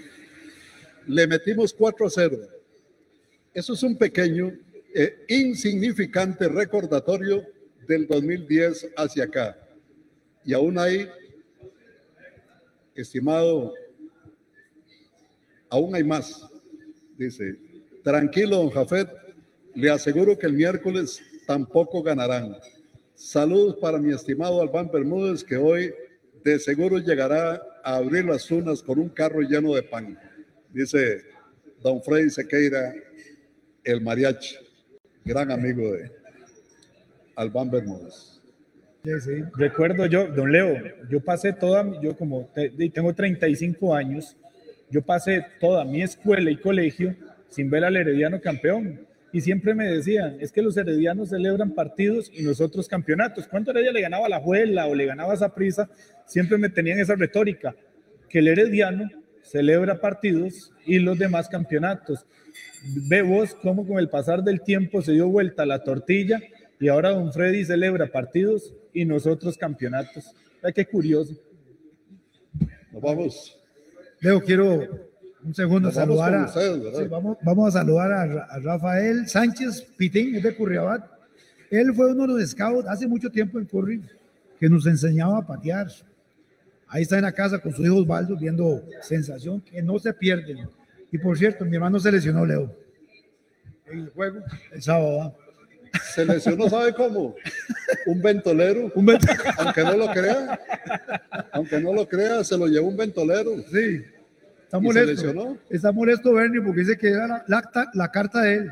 le 1.08 1.28
metimos 1.28 1.74
4 1.74 2.08
a 2.08 2.10
0. 2.10 2.40
Eso 3.54 3.74
es 3.74 3.84
un 3.84 3.98
pequeño, 3.98 4.52
e 4.94 5.26
insignificante 5.28 6.48
recordatorio 6.48 7.46
del 7.86 8.08
2010 8.08 8.92
hacia 8.96 9.26
acá. 9.26 9.58
Y 10.46 10.54
aún 10.54 10.80
hay, 10.80 11.10
estimado, 12.96 13.74
aún 15.70 15.94
hay 15.96 16.04
más. 16.04 16.48
Dice, 17.18 17.58
tranquilo, 18.04 18.58
don 18.58 18.70
Jafet, 18.70 19.10
le 19.74 19.90
aseguro 19.90 20.38
que 20.38 20.46
el 20.46 20.54
miércoles 20.54 21.22
tampoco 21.46 22.02
ganarán. 22.02 22.56
Saludos 23.16 23.76
para 23.82 24.00
mi 24.00 24.14
estimado 24.14 24.62
Albán 24.62 24.90
Bermúdez, 24.92 25.44
que 25.44 25.58
hoy 25.58 25.94
de 26.44 26.58
seguro 26.58 27.00
llegará 27.00 27.62
a 27.86 27.98
abrir 27.98 28.26
las 28.26 28.50
unas 28.50 28.82
con 28.82 28.98
un 29.00 29.10
carro 29.10 29.42
lleno 29.42 29.76
de 29.76 29.84
pan. 29.84 30.18
Dice 30.74 31.22
don 31.84 32.02
Freddy 32.02 32.32
Sequeira, 32.32 32.94
el 33.84 34.02
mariachi, 34.02 34.56
gran 35.24 35.52
amigo 35.52 35.94
de 35.94 36.12
Albán 37.36 37.70
Bermúdez. 37.70 38.42
Recuerdo 39.56 40.08
yo, 40.08 40.28
don 40.28 40.52
Leo, 40.52 40.82
yo 41.12 41.20
pasé 41.20 41.54
toda, 41.54 42.02
yo 42.02 42.18
como 42.18 42.50
te- 42.56 42.72
tengo 42.90 43.14
35 43.14 43.94
años, 43.94 44.36
yo 44.90 45.04
pasé 45.04 45.46
toda 45.60 45.86
mi 45.86 46.02
escuela 46.02 46.50
y 46.50 46.58
colegio 46.58 47.16
sin 47.50 47.70
ver 47.70 47.86
al 47.86 47.96
Herediano 47.98 48.42
campeón. 48.42 49.06
Y 49.32 49.42
siempre 49.42 49.76
me 49.76 49.86
decían, 49.86 50.38
es 50.40 50.52
que 50.52 50.62
los 50.62 50.78
heredianos 50.78 51.30
celebran 51.30 51.72
partidos 51.72 52.32
y 52.34 52.42
nosotros 52.42 52.88
campeonatos. 52.88 53.48
¿Cuánto 53.48 53.72
Heredia 53.72 53.92
le 53.92 54.00
ganaba 54.02 54.28
a 54.28 54.30
la 54.30 54.40
Juela 54.40 54.88
o 54.88 54.96
le 54.96 55.06
ganaba 55.06 55.34
a 55.34 55.54
prisa? 55.54 55.90
Siempre 56.26 56.58
me 56.58 56.70
tenían 56.70 57.00
esa 57.00 57.16
retórica, 57.16 57.76
que 58.30 58.40
el 58.40 58.48
herediano 58.48 59.10
celebra 59.44 60.00
partidos 60.02 60.74
y 60.86 61.00
los 61.00 61.18
demás 61.18 61.48
campeonatos. 61.48 62.26
Ve 63.08 63.22
vos 63.22 63.56
cómo 63.62 63.86
con 63.88 64.00
el 64.00 64.10
pasar 64.10 64.44
del 64.44 64.62
tiempo 64.62 65.02
se 65.02 65.14
dio 65.14 65.28
vuelta 65.28 65.66
la 65.66 65.84
tortilla 65.84 66.42
y 66.80 66.88
ahora 66.88 67.12
don 67.12 67.32
Freddy 67.32 67.64
celebra 67.64 68.08
partidos 68.08 68.74
y 68.94 69.06
nosotros 69.06 69.58
campeonatos. 69.58 70.36
Ay, 70.62 70.74
qué 70.74 70.86
curioso. 70.86 71.34
Nos 72.92 73.02
vamos. 73.02 73.60
Leo, 74.20 74.42
quiero 74.42 75.12
Un 75.44 75.54
segundo, 75.54 75.90
Nos 75.90 75.96
vamos 75.96 76.18
saludar 76.18 76.32
con 76.32 76.42
a, 76.42 76.46
ustedes, 76.46 76.98
sí, 76.98 77.08
vamos, 77.08 77.38
vamos 77.44 77.68
a 77.68 77.80
saludar 77.80 78.12
a, 78.12 78.44
a 78.46 78.60
Rafael 78.60 79.28
Sánchez 79.28 79.84
Pitín, 79.98 80.36
es 80.36 80.44
de 80.44 80.56
Curriabat. 80.56 81.06
Él 81.70 81.94
fue 81.94 82.12
uno 82.12 82.26
de 82.26 82.42
los 82.42 82.50
scouts 82.50 82.88
hace 82.88 83.08
mucho 83.08 83.30
tiempo 83.30 83.60
en 83.60 83.66
Curry 83.66 84.02
que 84.60 84.70
nos 84.70 84.86
enseñaba 84.88 85.40
a 85.40 85.46
patear. 85.46 85.88
Ahí 86.88 87.04
está 87.04 87.16
en 87.18 87.24
la 87.24 87.32
casa 87.32 87.60
con 87.60 87.74
su 87.74 87.84
hijo 87.84 87.98
Osvaldo 87.98 88.38
viendo 88.38 88.84
sensación 89.02 89.62
que 89.62 89.82
no 89.82 89.98
se 90.00 90.14
pierden. 90.14 90.70
Y 91.12 91.18
por 91.18 91.38
cierto, 91.38 91.66
mi 91.66 91.76
hermano 91.76 92.00
se 92.00 92.12
lesionó, 92.12 92.46
Leo. 92.46 92.76
En 93.88 94.00
el 94.00 94.10
juego, 94.10 94.40
el 94.72 94.82
sábado. 94.82 95.36
Se 96.14 96.26
lesionó, 96.26 96.70
¿sabe 96.70 96.94
cómo? 96.94 97.36
Un 98.06 98.22
ventolero. 98.22 98.92
Aunque 99.58 99.82
no 99.84 99.96
lo 99.98 100.08
crea. 100.12 100.60
Aunque 101.54 101.80
no 101.80 101.94
lo 101.94 102.08
crea, 102.08 102.44
se 102.44 102.58
lo 102.58 102.68
llevó 102.68 102.90
un 102.90 102.98
ventolero. 102.98 103.52
Sí. 103.72 104.02
Está 104.64 104.78
¿Y 104.78 104.82
se 104.82 104.82
molesto. 104.82 105.12
lesionó? 105.12 105.58
Está 105.70 105.92
molesto 105.92 106.34
Bernie 106.34 106.62
porque 106.62 106.82
dice 106.82 106.98
que 106.98 107.10
era 107.10 107.28
la, 107.28 107.44
la- 107.48 107.90
la 107.94 108.12
carta 108.12 108.42
de 108.42 108.56
él. 108.56 108.72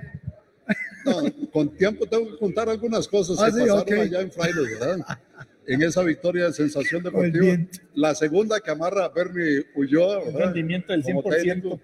No, 1.06 1.22
con 1.52 1.70
tiempo 1.76 2.06
tengo 2.08 2.32
que 2.32 2.38
contar 2.38 2.68
algunas 2.70 3.08
cosas 3.08 3.38
Ah, 3.40 3.46
que 3.48 3.52
sí, 3.52 3.60
pasaron 3.60 3.82
ok. 3.82 3.92
allá 3.92 4.22
en 4.22 4.32
Frailes, 4.32 4.80
¿verdad? 4.80 5.20
En 5.66 5.82
esa 5.82 6.04
victoria 6.04 6.46
de 6.48 6.54
sensación 6.54 7.04
deportiva. 7.04 7.58
La 7.96 8.14
segunda 8.16 8.60
que 8.60 8.70
amarra 8.72 9.06
a 9.06 9.10
Bernie 9.10 9.66
Ulloa, 9.76 10.22
rendimiento 10.36 10.92
del 10.92 11.04
Como 11.04 11.24
100%. 11.24 11.36
técnico, 11.44 11.82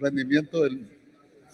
rendimiento 0.00 0.62
del 0.64 0.80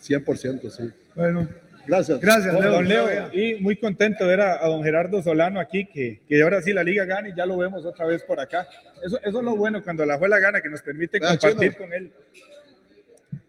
100%, 0.03 0.71
sí. 0.71 0.91
Bueno, 1.15 1.49
Gracias. 1.87 2.19
Gracias, 2.19 2.51
Don, 2.55 2.63
Leo. 2.63 2.73
don 2.73 2.89
Leo, 2.89 3.31
y 3.35 3.61
muy 3.61 3.77
contento 3.77 4.25
de 4.25 4.31
ver 4.31 4.41
a, 4.41 4.65
a 4.65 4.69
don 4.69 4.83
Gerardo 4.83 5.23
Solano 5.23 5.61
aquí, 5.61 5.85
que, 5.85 6.21
que 6.27 6.43
ahora 6.43 6.63
sí 6.63 6.73
la 6.73 6.83
liga 6.83 7.05
gana 7.05 7.29
y 7.29 7.35
ya 7.37 7.45
lo 7.45 7.59
vemos 7.59 7.85
otra 7.85 8.07
vez 8.07 8.23
por 8.23 8.41
acá. 8.41 8.67
Eso, 9.05 9.19
eso 9.23 9.39
es 9.39 9.45
lo 9.45 9.55
bueno 9.55 9.83
cuando 9.85 10.05
la 10.07 10.17
juela 10.17 10.39
gana, 10.39 10.63
que 10.63 10.71
nos 10.71 10.81
permite 10.81 11.19
Vea, 11.21 11.31
compartir 11.37 11.73
Chino. 11.73 11.85
con 11.85 11.93
él. 11.93 12.11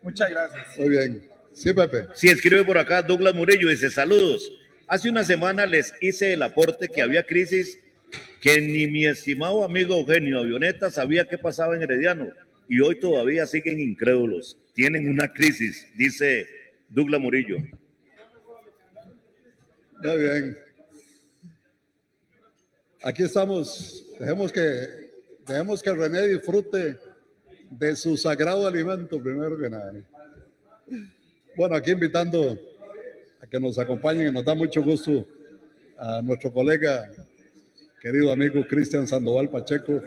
Muchas 0.01 0.29
gracias. 0.29 0.77
Muy 0.77 0.89
bien. 0.89 1.29
Sí, 1.53 1.73
Pepe. 1.73 2.07
Sí, 2.13 2.27
escribe 2.27 2.65
por 2.65 2.77
acá 2.77 3.01
Douglas 3.01 3.33
Murillo, 3.33 3.69
dice 3.69 3.89
saludos. 3.89 4.51
Hace 4.87 5.09
una 5.09 5.23
semana 5.23 5.65
les 5.65 5.93
hice 6.01 6.33
el 6.33 6.43
aporte 6.43 6.89
que 6.89 7.01
había 7.01 7.23
crisis 7.23 7.79
que 8.41 8.61
ni 8.61 8.87
mi 8.87 9.05
estimado 9.05 9.63
amigo 9.63 9.95
Eugenio 9.95 10.39
Avioneta 10.39 10.91
sabía 10.91 11.27
qué 11.27 11.37
pasaba 11.37 11.75
en 11.75 11.83
Herediano 11.83 12.29
y 12.67 12.79
hoy 12.79 12.99
todavía 12.99 13.45
siguen 13.45 13.79
incrédulos. 13.79 14.57
Tienen 14.73 15.09
una 15.09 15.31
crisis, 15.31 15.87
dice 15.95 16.47
Douglas 16.89 17.21
Murillo. 17.21 17.57
Muy 20.03 20.17
bien. 20.17 20.57
Aquí 23.01 23.23
estamos. 23.23 24.05
Dejemos 24.19 24.51
que, 24.51 24.61
dejemos 25.47 25.81
que 25.81 25.93
René 25.93 26.27
disfrute 26.27 26.97
de 27.69 27.95
su 27.95 28.17
sagrado 28.17 28.67
alimento 28.67 29.21
primero 29.21 29.57
que 29.57 29.69
nada. 29.69 29.93
Bueno, 31.55 31.75
aquí 31.75 31.91
invitando 31.91 32.59
a 33.41 33.47
que 33.47 33.59
nos 33.59 33.77
acompañen, 33.77 34.33
nos 34.33 34.43
da 34.43 34.55
mucho 34.55 34.81
gusto 34.83 35.27
a 35.97 36.21
nuestro 36.21 36.51
colega, 36.51 37.09
querido 38.05 38.31
amigo 38.31 38.63
Cristian 38.67 39.07
Sandoval 39.07 39.49
Pacheco 39.49 39.99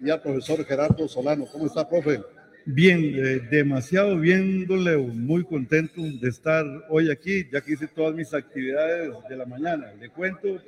y 0.00 0.08
al 0.08 0.22
profesor 0.22 0.64
Gerardo 0.64 1.06
Solano. 1.06 1.44
¿Cómo 1.52 1.66
está, 1.66 1.86
profe? 1.86 2.22
Bien, 2.64 3.00
eh, 3.02 3.42
demasiado 3.50 4.18
bien, 4.18 4.66
don 4.66 4.82
Leo. 4.82 5.02
Muy 5.02 5.44
contento 5.44 6.00
de 6.00 6.26
estar 6.26 6.64
hoy 6.88 7.10
aquí, 7.10 7.46
ya 7.52 7.60
que 7.60 7.74
hice 7.74 7.86
todas 7.86 8.14
mis 8.14 8.32
actividades 8.32 9.12
de 9.28 9.36
la 9.36 9.44
mañana. 9.44 9.92
Le 10.00 10.08
cuento, 10.08 10.58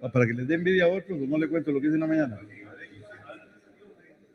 ah, 0.00 0.08
para 0.08 0.24
que 0.24 0.34
les 0.34 0.46
dé 0.46 0.54
envidia 0.54 0.84
a 0.84 0.86
otros, 0.88 1.20
o 1.20 1.26
no 1.26 1.36
le 1.36 1.48
cuento 1.48 1.72
lo 1.72 1.80
que 1.80 1.88
hice 1.88 1.96
en 1.96 2.00
la 2.02 2.06
mañana. 2.06 2.38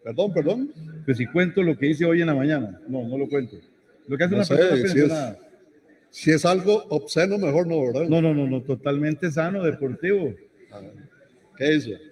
Perdón, 0.03 0.33
perdón. 0.33 0.73
Pues 1.05 1.17
si 1.17 1.27
cuento 1.27 1.63
lo 1.63 1.77
que 1.77 1.87
hice 1.87 2.03
hoy 2.03 2.19
en 2.19 2.27
la 2.27 2.35
mañana. 2.35 2.77
No, 2.89 3.07
no 3.07 3.17
lo 3.17 3.29
cuento. 3.29 3.55
Lo 4.09 4.17
que 4.17 4.23
hace 4.25 4.31
No 4.31 4.39
una 4.39 4.45
sé, 4.45 4.55
persona 4.57 4.91
si 4.91 4.99
es, 4.99 5.13
si 6.09 6.31
es 6.31 6.43
algo 6.43 6.83
obsceno, 6.89 7.37
mejor 7.37 7.67
no, 7.67 7.85
¿verdad? 7.85 8.09
No, 8.09 8.21
no, 8.21 8.33
no, 8.33 8.47
no, 8.47 8.61
totalmente 8.63 9.31
sano, 9.31 9.63
deportivo. 9.63 10.33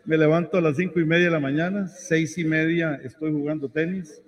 Me 0.05 0.17
levanto 0.17 0.57
a 0.57 0.61
las 0.61 0.77
cinco 0.77 0.99
y 1.01 1.05
media 1.05 1.25
de 1.25 1.31
la 1.31 1.39
mañana, 1.39 1.87
seis 1.89 2.37
y 2.37 2.45
media 2.45 3.01
estoy 3.03 3.31
jugando 3.31 3.67
tenis, 3.67 4.21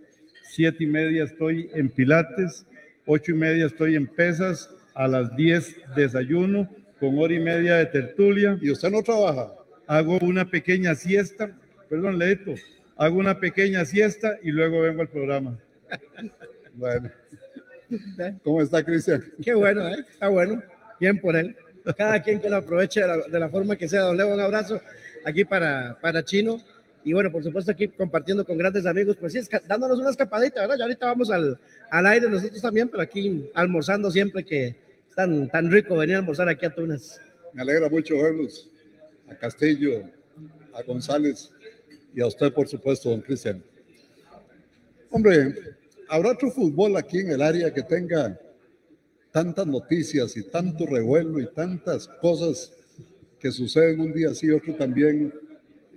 siete 0.49 0.83
y 0.83 0.87
media 0.87 1.23
estoy 1.23 1.69
en 1.73 1.89
pilates, 1.89 2.65
ocho 3.05 3.31
y 3.31 3.35
media 3.35 3.67
estoy 3.67 3.95
en 3.95 4.07
pesas, 4.07 4.69
a 4.93 5.07
las 5.07 5.33
diez 5.37 5.77
desayuno 5.95 6.69
con 6.99 7.17
hora 7.19 7.33
y 7.33 7.39
media 7.39 7.75
de 7.75 7.85
tertulia. 7.85 8.57
¿Y 8.61 8.69
usted 8.69 8.91
no 8.91 9.01
trabaja? 9.01 9.53
Hago 9.87 10.19
una 10.19 10.49
pequeña 10.49 10.93
siesta, 10.93 11.57
perdón, 11.89 12.19
Leito, 12.19 12.55
hago 12.97 13.17
una 13.17 13.39
pequeña 13.39 13.85
siesta 13.85 14.37
y 14.43 14.51
luego 14.51 14.81
vengo 14.81 15.01
al 15.01 15.09
programa. 15.09 15.57
Bueno. 16.75 17.07
¿Cómo 18.43 18.63
está, 18.63 18.83
Cristian? 18.83 19.23
Qué 19.43 19.53
bueno, 19.53 19.87
¿eh? 19.87 20.03
Está 20.09 20.27
bueno. 20.27 20.59
Bien 20.99 21.19
por 21.19 21.35
él. 21.35 21.55
Cada 21.95 22.19
quien 22.23 22.41
que 22.41 22.49
lo 22.49 22.55
aproveche 22.55 23.01
de 23.01 23.07
la, 23.07 23.17
de 23.19 23.39
la 23.39 23.47
forma 23.47 23.75
que 23.75 23.87
sea. 23.87 24.01
Don 24.01 24.17
Leo, 24.17 24.33
un 24.33 24.39
abrazo 24.39 24.81
aquí 25.25 25.45
para, 25.45 25.97
para 26.01 26.23
Chino. 26.23 26.61
Y 27.03 27.13
bueno, 27.13 27.31
por 27.31 27.43
supuesto, 27.43 27.71
aquí 27.71 27.89
compartiendo 27.89 28.45
con 28.45 28.57
grandes 28.57 28.85
amigos, 28.85 29.17
pues 29.19 29.33
sí, 29.33 29.39
dándonos 29.67 29.99
una 29.99 30.09
escapadita, 30.09 30.61
¿verdad? 30.61 30.77
Ya 30.77 30.83
ahorita 30.85 31.05
vamos 31.05 31.29
al, 31.29 31.59
al 31.89 32.05
aire 32.07 32.29
nosotros 32.29 32.61
también, 32.61 32.87
pero 32.87 33.03
aquí 33.03 33.49
almorzando 33.53 34.09
siempre 34.09 34.45
que 34.45 34.67
es 34.67 35.15
tan, 35.15 35.49
tan 35.49 35.69
rico 35.69 35.97
venir 35.97 36.15
a 36.15 36.19
almorzar 36.19 36.47
aquí 36.47 36.65
a 36.65 36.73
Tunas. 36.73 37.19
Me 37.51 37.61
alegra 37.61 37.89
mucho 37.89 38.15
verlos. 38.15 38.69
A 39.29 39.35
Castillo, 39.35 40.03
a 40.73 40.81
González 40.83 41.51
y 42.15 42.21
a 42.21 42.27
usted, 42.27 42.53
por 42.53 42.67
supuesto, 42.67 43.09
don 43.09 43.21
Cristian. 43.21 43.63
Hombre, 45.09 45.55
¿habrá 46.09 46.31
otro 46.31 46.51
fútbol 46.51 46.97
aquí 46.97 47.19
en 47.19 47.31
el 47.31 47.41
área 47.41 47.73
que 47.73 47.83
tenga 47.83 48.39
tantas 49.31 49.65
noticias 49.67 50.37
y 50.37 50.43
tanto 50.43 50.85
revuelo 50.85 51.39
y 51.39 51.47
tantas 51.47 52.07
cosas 52.07 52.71
que 53.43 53.51
suceden 53.51 53.99
un 53.99 54.13
día 54.13 54.29
así, 54.29 54.49
otro 54.49 54.73
también, 54.73 55.33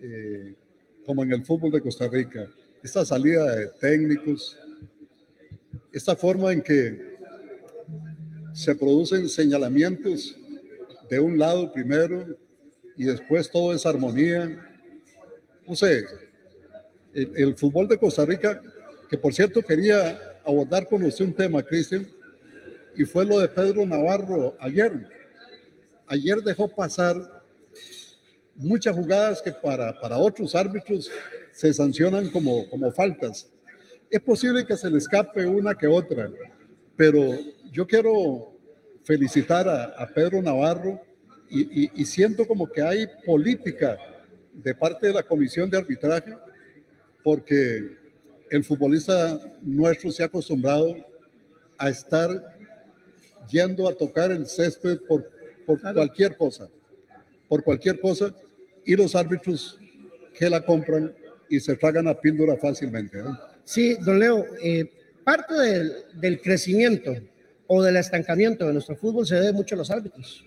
eh, 0.03 0.53
como 1.05 1.23
en 1.23 1.33
el 1.33 1.45
fútbol 1.45 1.71
de 1.71 1.81
Costa 1.81 2.09
Rica? 2.09 2.51
Esta 2.83 3.05
salida 3.05 3.55
de 3.55 3.69
técnicos, 3.81 4.59
esta 5.93 6.17
forma 6.17 6.53
en 6.53 6.61
que 6.61 7.17
se 8.53 8.75
producen 8.75 9.29
señalamientos 9.29 10.37
de 11.09 11.21
un 11.21 11.39
lado 11.39 11.73
primero 11.73 12.37
y 12.97 13.05
después 13.05 13.49
todo 13.49 13.73
es 13.73 13.87
armonía. 13.87 14.69
No 15.69 15.77
sé, 15.77 16.05
el, 17.15 17.31
el 17.37 17.55
fútbol 17.55 17.87
de 17.87 17.97
Costa 17.97 18.27
Rica, 18.27 18.61
que 19.09 19.19
por 19.19 19.33
cierto 19.33 19.63
quería 19.63 20.19
abordar 20.45 20.89
con 20.89 21.01
usted 21.05 21.27
un 21.27 21.33
tema, 21.33 21.63
Cristian, 21.63 22.09
y 22.97 23.05
fue 23.05 23.25
lo 23.25 23.39
de 23.39 23.47
Pedro 23.47 23.87
Navarro 23.87 24.57
ayer. 24.59 25.09
Ayer 26.09 26.43
dejó 26.43 26.67
pasar 26.67 27.36
muchas 28.57 28.95
jugadas 28.97 29.43
que 29.43 29.53
para, 29.53 29.99
para 30.01 30.17
otros 30.19 30.55
árbitros 30.55 31.11
se 31.53 31.73
sancionan 31.73 32.31
como, 32.31 32.69
como 32.69 32.91
faltas. 32.93 33.49
Es 34.11 34.21
posible 34.21 34.65
que 34.65 34.77
se 34.77 34.91
le 34.91 34.99
escape 34.99 35.47
una 35.47 35.75
que 35.75 35.87
otra, 35.87 36.31
pero 36.97 37.35
yo 37.73 37.87
quiero 37.87 38.53
felicitar 39.05 39.69
a, 39.69 39.85
a 39.85 40.07
Pedro 40.09 40.41
Navarro 40.43 41.01
y, 41.49 41.85
y- 41.85 41.91
y 41.95 42.05
siento 42.05 42.47
como 42.47 42.67
que 42.67 42.83
hay 42.83 43.07
política 43.25 43.99
de 44.53 44.75
parte 44.75 45.09
de 45.09 45.13
la 45.13 45.23
comisión 45.23 45.69
de 45.71 45.79
arbitraje 45.79 46.35
porque 47.23 47.97
el 48.51 48.65
futbolista 48.65 49.39
nuestro 49.63 50.11
se 50.11 50.23
ha 50.23 50.27
acostumbrado 50.27 50.95
a 51.79 51.89
estar 51.91 52.31
yendo 53.51 53.89
a 53.89 53.95
tocar 53.95 54.31
el 54.31 54.47
césped 54.47 54.99
por, 55.07 55.29
por 55.67 55.81
cualquier 55.81 56.37
cosa, 56.37 56.69
por 57.49 57.63
cualquier 57.63 58.01
cosa, 58.01 58.35
y 58.87 58.97
los 58.97 59.15
árbitros 59.15 59.79
que 60.33 60.49
la 60.49 60.65
compran 60.65 61.13
y 61.51 61.61
se 61.61 61.77
tragan 61.77 62.07
la 62.07 62.19
píldora 62.19 62.57
fácilmente. 62.57 63.19
¿no? 63.19 63.39
Sí, 63.65 63.97
don 64.05 64.19
Leo, 64.19 64.45
eh, 64.63 64.91
parte 65.25 65.55
del, 65.55 65.93
del 66.15 66.41
crecimiento 66.41 67.15
o 67.67 67.83
del 67.83 67.97
estancamiento 67.97 68.67
de 68.67 68.73
nuestro 68.73 68.97
fútbol 68.97 69.27
se 69.27 69.35
debe 69.35 69.53
mucho 69.53 69.75
a 69.75 69.79
los 69.79 69.91
árbitros. 69.91 70.45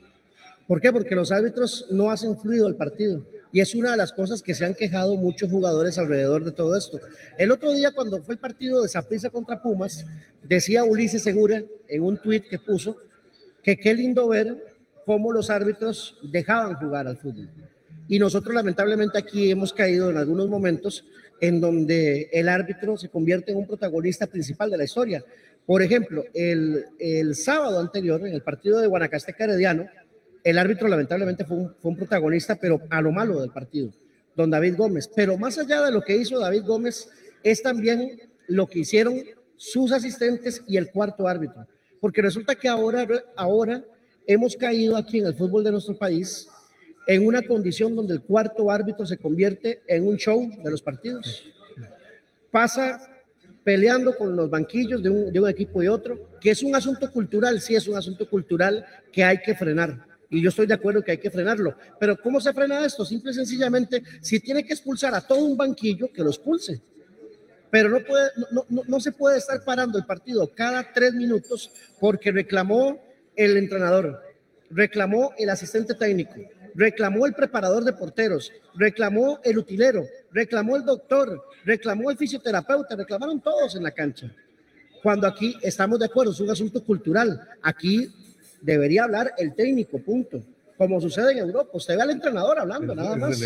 ¿Por 0.67 0.79
qué? 0.79 0.91
Porque 0.91 1.15
los 1.15 1.31
árbitros 1.31 1.87
no 1.89 2.11
hacen 2.11 2.37
fluido 2.37 2.67
el 2.67 2.75
partido. 2.75 3.25
Y 3.51 3.59
es 3.59 3.73
una 3.73 3.91
de 3.91 3.97
las 3.97 4.13
cosas 4.13 4.43
que 4.43 4.53
se 4.53 4.65
han 4.65 4.75
quejado 4.75 5.15
muchos 5.15 5.49
jugadores 5.49 5.97
alrededor 5.97 6.45
de 6.45 6.51
todo 6.51 6.77
esto. 6.77 6.99
El 7.37 7.51
otro 7.51 7.73
día, 7.73 7.91
cuando 7.91 8.21
fue 8.21 8.35
el 8.35 8.39
partido 8.39 8.83
de 8.83 8.87
Saprissa 8.87 9.31
contra 9.31 9.61
Pumas, 9.61 10.05
decía 10.43 10.83
Ulises 10.83 11.23
Segura 11.23 11.63
en 11.87 12.03
un 12.03 12.17
tuit 12.17 12.47
que 12.47 12.59
puso 12.59 12.97
que 13.63 13.77
qué 13.77 13.95
lindo 13.95 14.27
ver 14.27 14.63
cómo 15.05 15.33
los 15.33 15.49
árbitros 15.49 16.19
dejaban 16.21 16.75
jugar 16.75 17.07
al 17.07 17.17
fútbol. 17.17 17.49
Y 18.09 18.17
nosotros 18.17 18.55
lamentablemente 18.55 19.19
aquí 19.19 19.51
hemos 19.51 19.71
caído 19.71 20.09
en 20.09 20.17
algunos 20.17 20.49
momentos 20.49 21.05
en 21.39 21.61
donde 21.61 22.27
el 22.33 22.49
árbitro 22.49 22.97
se 22.97 23.07
convierte 23.07 23.51
en 23.51 23.59
un 23.59 23.67
protagonista 23.67 24.25
principal 24.25 24.71
de 24.71 24.77
la 24.77 24.83
historia. 24.83 25.23
Por 25.63 25.83
ejemplo, 25.83 26.25
el, 26.33 26.85
el 26.97 27.35
sábado 27.35 27.79
anterior, 27.79 28.25
en 28.25 28.33
el 28.33 28.41
partido 28.41 28.79
de 28.79 28.87
Guanacasteca 28.87 29.43
Herediano, 29.43 29.85
el 30.43 30.57
árbitro 30.57 30.87
lamentablemente 30.87 31.45
fue 31.45 31.57
un, 31.57 31.75
fue 31.79 31.91
un 31.91 31.97
protagonista, 31.97 32.55
pero 32.55 32.81
a 32.89 32.99
lo 32.99 33.11
malo 33.11 33.39
del 33.39 33.51
partido, 33.51 33.91
don 34.35 34.49
David 34.49 34.75
Gómez. 34.75 35.07
Pero 35.15 35.37
más 35.37 35.59
allá 35.59 35.83
de 35.83 35.91
lo 35.91 36.01
que 36.01 36.17
hizo 36.17 36.39
David 36.39 36.63
Gómez, 36.65 37.09
es 37.43 37.61
también 37.61 38.19
lo 38.47 38.65
que 38.65 38.79
hicieron 38.79 39.21
sus 39.55 39.91
asistentes 39.91 40.63
y 40.67 40.77
el 40.77 40.89
cuarto 40.89 41.27
árbitro. 41.27 41.67
Porque 42.01 42.23
resulta 42.23 42.55
que 42.55 42.67
ahora, 42.67 43.07
ahora 43.35 43.83
hemos 44.25 44.55
caído 44.55 44.97
aquí 44.97 45.19
en 45.19 45.27
el 45.27 45.35
fútbol 45.35 45.63
de 45.63 45.73
nuestro 45.73 45.95
país 45.95 46.47
en 47.09 47.25
una 47.25 47.41
condición 47.41 47.95
donde 47.95 48.13
el 48.13 48.21
cuarto 48.21 48.69
árbitro 48.69 49.03
se 49.03 49.17
convierte 49.17 49.81
en 49.87 50.05
un 50.07 50.15
show 50.15 50.47
de 50.63 50.69
los 50.69 50.79
partidos. 50.79 51.43
Pasa 52.51 53.01
peleando 53.63 54.15
con 54.15 54.35
los 54.35 54.47
banquillos 54.47 55.01
de 55.01 55.09
un, 55.09 55.33
de 55.33 55.39
un 55.39 55.49
equipo 55.49 55.81
y 55.81 55.87
otro, 55.87 56.37
que 56.39 56.51
es 56.51 56.61
un 56.61 56.75
asunto 56.75 57.11
cultural, 57.11 57.59
sí 57.61 57.73
es 57.73 57.87
un 57.87 57.97
asunto 57.97 58.29
cultural 58.29 58.85
que 59.11 59.23
hay 59.23 59.39
que 59.41 59.55
frenar. 59.55 60.05
Y 60.29 60.39
yo 60.39 60.49
estoy 60.49 60.67
de 60.67 60.75
acuerdo 60.75 61.03
que 61.03 61.09
hay 61.09 61.17
que 61.17 61.31
frenarlo. 61.31 61.75
Pero 61.99 62.15
¿cómo 62.21 62.39
se 62.39 62.53
frena 62.53 62.85
esto? 62.85 63.03
Simple 63.03 63.31
y 63.31 63.33
sencillamente, 63.33 64.03
si 64.21 64.39
tiene 64.39 64.63
que 64.63 64.73
expulsar 64.73 65.15
a 65.15 65.21
todo 65.21 65.43
un 65.43 65.57
banquillo, 65.57 66.13
que 66.13 66.21
lo 66.21 66.29
expulse. 66.29 66.79
Pero 67.71 67.89
no, 67.89 68.05
puede, 68.05 68.29
no, 68.51 68.65
no, 68.69 68.83
no 68.87 68.99
se 68.99 69.13
puede 69.13 69.39
estar 69.39 69.63
parando 69.63 69.97
el 69.97 70.05
partido 70.05 70.47
cada 70.53 70.93
tres 70.93 71.15
minutos 71.15 71.71
porque 71.99 72.31
reclamó 72.31 73.01
el 73.35 73.57
entrenador, 73.57 74.21
reclamó 74.69 75.33
el 75.39 75.49
asistente 75.49 75.95
técnico, 75.95 76.35
reclamó 76.79 77.25
el 77.25 77.33
preparador 77.33 77.83
de 77.83 77.91
porteros, 77.91 78.53
reclamó 78.73 79.41
el 79.43 79.57
utilero, 79.57 80.07
reclamó 80.31 80.77
el 80.77 80.85
doctor, 80.85 81.43
reclamó 81.65 82.09
el 82.09 82.17
fisioterapeuta, 82.17 82.95
reclamaron 82.95 83.41
todos 83.41 83.75
en 83.75 83.83
la 83.83 83.91
cancha. 83.91 84.33
Cuando 85.03 85.27
aquí 85.27 85.57
estamos 85.61 85.99
de 85.99 86.05
acuerdo, 86.05 86.31
es 86.31 86.39
un 86.39 86.49
asunto 86.49 86.81
cultural. 86.81 87.49
Aquí 87.61 88.09
debería 88.61 89.03
hablar 89.03 89.33
el 89.37 89.53
técnico, 89.55 89.99
punto. 89.99 90.41
Como 90.77 91.01
sucede 91.01 91.33
en 91.33 91.39
Europa. 91.39 91.71
Usted 91.73 91.97
ve 91.97 92.01
al 92.01 92.11
entrenador 92.11 92.57
hablando, 92.57 92.95
nada 92.95 93.17
más. 93.17 93.41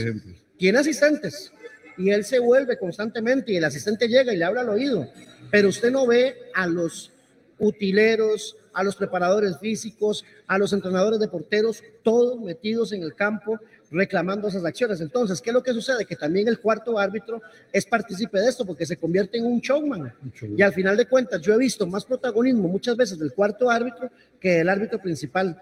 Tiene 0.55 0.77
asistentes 0.77 1.51
y 1.97 2.11
él 2.11 2.23
se 2.25 2.37
vuelve 2.37 2.77
constantemente 2.77 3.51
y 3.51 3.57
el 3.57 3.65
asistente 3.65 4.07
llega 4.07 4.31
y 4.31 4.37
le 4.37 4.45
habla 4.45 4.61
al 4.61 4.69
oído. 4.69 5.09
Pero 5.49 5.69
usted 5.69 5.91
no 5.91 6.05
ve 6.05 6.35
a 6.53 6.67
los 6.67 7.11
utileros, 7.59 8.57
a 8.73 8.83
los 8.83 8.95
preparadores 8.95 9.57
físicos, 9.59 10.25
a 10.47 10.57
los 10.57 10.73
entrenadores 10.73 11.19
de 11.19 11.27
porteros, 11.27 11.83
todos 12.01 12.39
metidos 12.39 12.91
en 12.91 13.03
el 13.03 13.13
campo 13.13 13.59
reclamando 13.91 14.47
esas 14.47 14.65
acciones. 14.65 14.99
Entonces, 15.01 15.39
¿qué 15.39 15.51
es 15.51 15.53
lo 15.53 15.61
que 15.61 15.71
sucede? 15.71 16.05
Que 16.05 16.15
también 16.15 16.47
el 16.47 16.59
cuarto 16.59 16.97
árbitro 16.97 17.41
es 17.71 17.85
partícipe 17.85 18.39
de 18.39 18.49
esto 18.49 18.65
porque 18.65 18.85
se 18.85 18.97
convierte 18.97 19.37
en 19.37 19.45
un 19.45 19.59
showman. 19.59 20.11
Y 20.57 20.61
al 20.63 20.73
final 20.73 20.97
de 20.97 21.05
cuentas, 21.05 21.41
yo 21.41 21.53
he 21.53 21.57
visto 21.57 21.85
más 21.85 22.03
protagonismo 22.03 22.67
muchas 22.67 22.97
veces 22.97 23.19
del 23.19 23.33
cuarto 23.33 23.69
árbitro 23.69 24.09
que 24.39 24.53
del 24.53 24.69
árbitro 24.69 24.99
principal. 24.99 25.61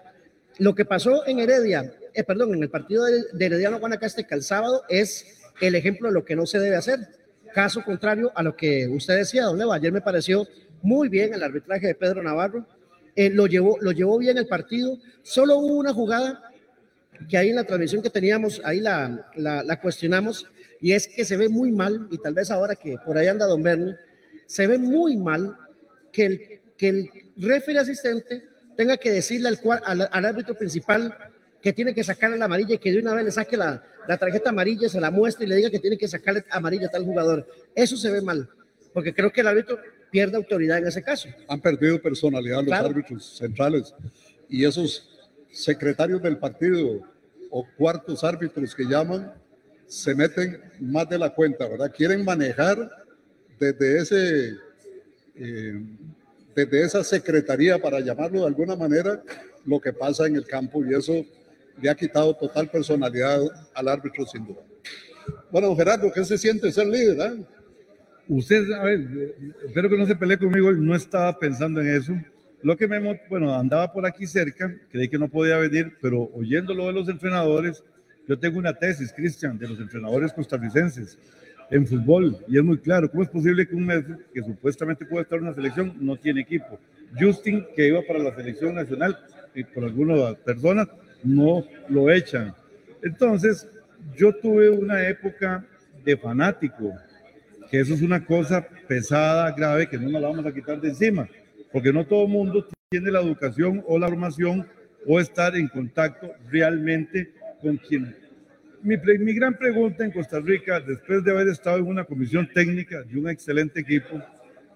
Lo 0.58 0.74
que 0.74 0.86
pasó 0.86 1.26
en 1.26 1.40
Heredia, 1.40 1.92
eh, 2.14 2.24
perdón, 2.24 2.54
en 2.54 2.62
el 2.62 2.70
partido 2.70 3.04
de, 3.04 3.24
de 3.32 3.46
Herediano 3.46 3.78
Guanacasteca 3.78 4.34
el 4.34 4.42
sábado 4.42 4.82
es 4.88 5.26
el 5.60 5.74
ejemplo 5.74 6.08
de 6.08 6.14
lo 6.14 6.24
que 6.24 6.36
no 6.36 6.46
se 6.46 6.58
debe 6.58 6.76
hacer. 6.76 7.00
Caso 7.54 7.84
contrario 7.84 8.32
a 8.34 8.42
lo 8.42 8.56
que 8.56 8.88
usted 8.88 9.16
decía, 9.16 9.44
don 9.44 9.58
Leo, 9.58 9.72
ayer 9.72 9.92
me 9.92 10.00
pareció 10.00 10.48
muy 10.82 11.08
bien 11.08 11.34
el 11.34 11.42
arbitraje 11.42 11.86
de 11.86 11.94
Pedro 11.94 12.22
Navarro. 12.22 12.66
Eh, 13.14 13.30
lo, 13.30 13.46
llevó, 13.46 13.78
lo 13.80 13.92
llevó 13.92 14.18
bien 14.18 14.38
el 14.38 14.46
partido. 14.46 14.98
Solo 15.22 15.58
hubo 15.58 15.74
una 15.74 15.92
jugada 15.92 16.42
que 17.28 17.36
ahí 17.36 17.50
en 17.50 17.56
la 17.56 17.64
transmisión 17.64 18.02
que 18.02 18.10
teníamos, 18.10 18.60
ahí 18.64 18.80
la, 18.80 19.26
la, 19.36 19.80
cuestionamos, 19.80 20.46
y 20.80 20.92
es 20.92 21.08
que 21.08 21.24
se 21.24 21.36
ve 21.36 21.48
muy 21.48 21.70
mal, 21.70 22.08
y 22.10 22.18
tal 22.18 22.34
vez 22.34 22.50
ahora 22.50 22.74
que 22.74 22.96
por 23.04 23.16
ahí 23.16 23.28
anda 23.28 23.46
Don 23.46 23.62
Bernie, 23.62 23.94
se 24.46 24.66
ve 24.66 24.78
muy 24.78 25.16
mal 25.16 25.56
que 26.10 26.26
el, 26.26 26.60
que 26.76 26.88
el 26.88 27.10
referee 27.36 27.80
asistente 27.80 28.44
tenga 28.76 28.96
que 28.96 29.12
decirle 29.12 29.48
al, 29.48 30.08
al, 30.10 30.24
árbitro 30.24 30.54
principal 30.54 31.16
que 31.60 31.72
tiene 31.72 31.94
que 31.94 32.02
sacarle 32.02 32.38
la 32.38 32.46
amarilla 32.46 32.74
y 32.74 32.78
que 32.78 32.90
de 32.90 32.98
una 32.98 33.14
vez 33.14 33.24
le 33.24 33.30
saque 33.30 33.56
la, 33.56 33.82
la 34.08 34.16
tarjeta 34.16 34.50
amarilla, 34.50 34.88
se 34.88 35.00
la 35.00 35.10
muestre 35.10 35.46
y 35.46 35.48
le 35.48 35.56
diga 35.56 35.70
que 35.70 35.78
tiene 35.78 35.96
que 35.96 36.08
sacarle 36.08 36.44
amarilla 36.50 36.88
a 36.88 36.90
tal 36.90 37.04
jugador. 37.04 37.46
Eso 37.74 37.96
se 37.96 38.10
ve 38.10 38.20
mal, 38.20 38.48
porque 38.92 39.14
creo 39.14 39.32
que 39.32 39.42
el 39.42 39.46
árbitro 39.46 39.78
pierde 40.12 40.36
autoridad 40.36 40.78
en 40.78 40.86
ese 40.86 41.02
caso. 41.02 41.28
Han 41.48 41.60
perdido 41.60 42.00
personalidad 42.00 42.58
los 42.58 42.66
claro. 42.66 42.88
árbitros 42.88 43.38
centrales 43.38 43.94
y 44.48 44.64
esos 44.64 45.08
secretarios 45.50 46.22
del 46.22 46.36
partido 46.36 47.00
o 47.50 47.66
cuartos 47.76 48.22
árbitros 48.22 48.74
que 48.74 48.84
llaman 48.84 49.32
se 49.86 50.14
meten 50.14 50.60
más 50.80 51.08
de 51.08 51.18
la 51.18 51.30
cuenta, 51.30 51.66
¿verdad? 51.66 51.90
Quieren 51.94 52.24
manejar 52.24 52.90
desde 53.58 53.98
ese 53.98 54.52
eh, 55.34 55.82
desde 56.54 56.82
esa 56.82 57.02
secretaría 57.02 57.78
para 57.80 58.00
llamarlo 58.00 58.40
de 58.40 58.46
alguna 58.46 58.76
manera 58.76 59.22
lo 59.64 59.80
que 59.80 59.92
pasa 59.92 60.26
en 60.26 60.36
el 60.36 60.44
campo 60.44 60.84
y 60.84 60.94
eso 60.94 61.24
le 61.80 61.88
ha 61.88 61.94
quitado 61.94 62.34
total 62.36 62.68
personalidad 62.68 63.40
al 63.72 63.88
árbitro 63.88 64.26
sin 64.26 64.46
duda. 64.46 64.60
Bueno, 65.50 65.74
Gerardo, 65.74 66.12
¿qué 66.12 66.22
se 66.24 66.36
siente 66.36 66.70
ser 66.70 66.86
líder? 66.86 67.32
Eh? 67.32 67.46
Usted, 68.28 68.70
a 68.72 68.84
ver, 68.84 69.34
espero 69.66 69.88
que 69.88 69.98
no 69.98 70.06
se 70.06 70.16
pelee 70.16 70.38
conmigo, 70.38 70.70
no 70.72 70.94
estaba 70.94 71.38
pensando 71.38 71.80
en 71.80 71.88
eso. 71.88 72.14
Lo 72.62 72.76
que 72.76 72.86
me, 72.86 73.20
bueno, 73.28 73.54
andaba 73.54 73.92
por 73.92 74.06
aquí 74.06 74.26
cerca, 74.26 74.72
creí 74.90 75.08
que 75.08 75.18
no 75.18 75.28
podía 75.28 75.56
venir, 75.58 75.96
pero 76.00 76.30
oyendo 76.32 76.72
lo 76.72 76.86
de 76.86 76.92
los 76.92 77.08
entrenadores, 77.08 77.82
yo 78.28 78.38
tengo 78.38 78.58
una 78.58 78.72
tesis, 78.72 79.12
Cristian, 79.12 79.58
de 79.58 79.68
los 79.68 79.80
entrenadores 79.80 80.32
costarricenses 80.32 81.18
en 81.70 81.86
fútbol, 81.86 82.36
y 82.46 82.58
es 82.58 82.64
muy 82.64 82.78
claro, 82.78 83.10
¿cómo 83.10 83.24
es 83.24 83.28
posible 83.28 83.66
que 83.66 83.74
un 83.74 83.86
mes 83.86 84.04
que 84.32 84.42
supuestamente 84.42 85.04
puede 85.04 85.22
estar 85.22 85.38
en 85.38 85.46
una 85.46 85.54
selección 85.54 85.94
no 86.00 86.16
tiene 86.16 86.42
equipo? 86.42 86.78
Justin, 87.18 87.66
que 87.74 87.88
iba 87.88 88.00
para 88.06 88.20
la 88.20 88.34
selección 88.34 88.74
nacional, 88.74 89.18
y 89.54 89.64
por 89.64 89.84
algunas 89.84 90.36
personas, 90.36 90.88
no 91.24 91.64
lo 91.88 92.10
echan. 92.10 92.54
Entonces, 93.02 93.68
yo 94.16 94.32
tuve 94.34 94.70
una 94.70 95.06
época 95.08 95.64
de 96.04 96.16
fanático, 96.16 96.92
que 97.72 97.80
eso 97.80 97.94
es 97.94 98.02
una 98.02 98.22
cosa 98.22 98.68
pesada, 98.86 99.50
grave, 99.52 99.88
que 99.88 99.96
no 99.96 100.10
nos 100.10 100.20
la 100.20 100.28
vamos 100.28 100.44
a 100.44 100.52
quitar 100.52 100.78
de 100.78 100.90
encima, 100.90 101.26
porque 101.72 101.90
no 101.90 102.06
todo 102.06 102.24
el 102.24 102.28
mundo 102.28 102.66
tiene 102.90 103.10
la 103.10 103.22
educación 103.22 103.82
o 103.86 103.98
la 103.98 104.08
formación 104.08 104.68
o 105.06 105.18
estar 105.18 105.56
en 105.56 105.68
contacto 105.68 106.34
realmente 106.50 107.32
con 107.62 107.78
quien. 107.78 108.14
Mi, 108.82 108.98
mi 108.98 109.32
gran 109.32 109.56
pregunta 109.56 110.04
en 110.04 110.10
Costa 110.10 110.38
Rica, 110.38 110.80
después 110.80 111.24
de 111.24 111.30
haber 111.30 111.48
estado 111.48 111.78
en 111.78 111.86
una 111.86 112.04
comisión 112.04 112.46
técnica 112.52 113.04
de 113.04 113.18
un 113.18 113.30
excelente 113.30 113.80
equipo, 113.80 114.20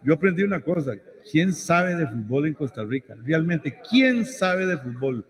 yo 0.03 0.15
aprendí 0.15 0.43
una 0.43 0.61
cosa, 0.61 0.93
¿quién 1.31 1.53
sabe 1.53 1.97
de 1.97 2.07
fútbol 2.07 2.47
en 2.47 2.55
Costa 2.55 2.83
Rica? 2.83 3.15
Realmente, 3.27 3.79
¿quién 3.91 4.25
sabe 4.25 4.65
de 4.65 4.79
fútbol? 4.79 5.23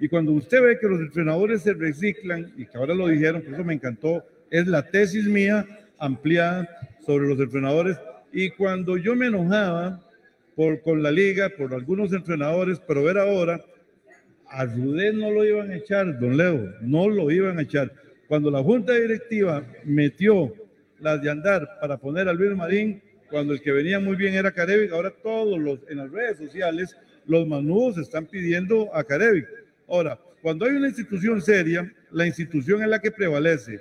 Y 0.00 0.08
cuando 0.08 0.32
usted 0.32 0.60
ve 0.60 0.76
que 0.80 0.88
los 0.88 0.98
entrenadores 0.98 1.62
se 1.62 1.72
reciclan, 1.72 2.52
y 2.56 2.66
que 2.66 2.76
ahora 2.76 2.94
lo 2.94 3.06
dijeron, 3.06 3.42
por 3.42 3.54
eso 3.54 3.62
me 3.62 3.74
encantó, 3.74 4.24
es 4.50 4.66
la 4.66 4.82
tesis 4.82 5.24
mía 5.28 5.64
ampliada 6.00 6.68
sobre 7.04 7.28
los 7.28 7.38
entrenadores. 7.38 7.98
Y 8.32 8.50
cuando 8.50 8.96
yo 8.96 9.14
me 9.14 9.26
enojaba 9.26 10.00
por, 10.54 10.80
con 10.82 11.02
la 11.02 11.10
liga, 11.10 11.50
por 11.50 11.74
algunos 11.74 12.12
entrenadores, 12.12 12.80
pero 12.86 13.04
ver 13.04 13.18
ahora, 13.18 13.60
a 14.48 14.64
Rudé 14.66 15.12
no 15.12 15.30
lo 15.30 15.44
iban 15.44 15.70
a 15.70 15.76
echar, 15.76 16.18
don 16.18 16.36
Leo, 16.36 16.74
no 16.80 17.08
lo 17.08 17.30
iban 17.30 17.58
a 17.58 17.62
echar. 17.62 17.92
Cuando 18.28 18.50
la 18.50 18.62
junta 18.62 18.94
directiva 18.94 19.64
metió 19.84 20.54
las 21.00 21.22
de 21.22 21.30
andar 21.30 21.68
para 21.80 21.96
poner 21.96 22.28
a 22.28 22.32
Luis 22.32 22.56
Marín, 22.56 23.02
cuando 23.30 23.54
el 23.54 23.62
que 23.62 23.72
venía 23.72 23.98
muy 23.98 24.14
bien 24.14 24.34
era 24.34 24.52
Carevic, 24.52 24.92
ahora 24.92 25.10
todos 25.10 25.58
los 25.58 25.80
en 25.88 25.98
las 25.98 26.10
redes 26.10 26.36
sociales, 26.38 26.96
los 27.26 27.46
manudos 27.46 27.98
están 27.98 28.26
pidiendo 28.26 28.94
a 28.94 29.04
Carevic. 29.04 29.48
Ahora, 29.88 30.18
cuando 30.42 30.66
hay 30.66 30.72
una 30.72 30.88
institución 30.88 31.40
seria, 31.40 31.90
la 32.10 32.26
institución 32.26 32.82
es 32.82 32.88
la 32.88 33.00
que 33.00 33.10
prevalece. 33.10 33.80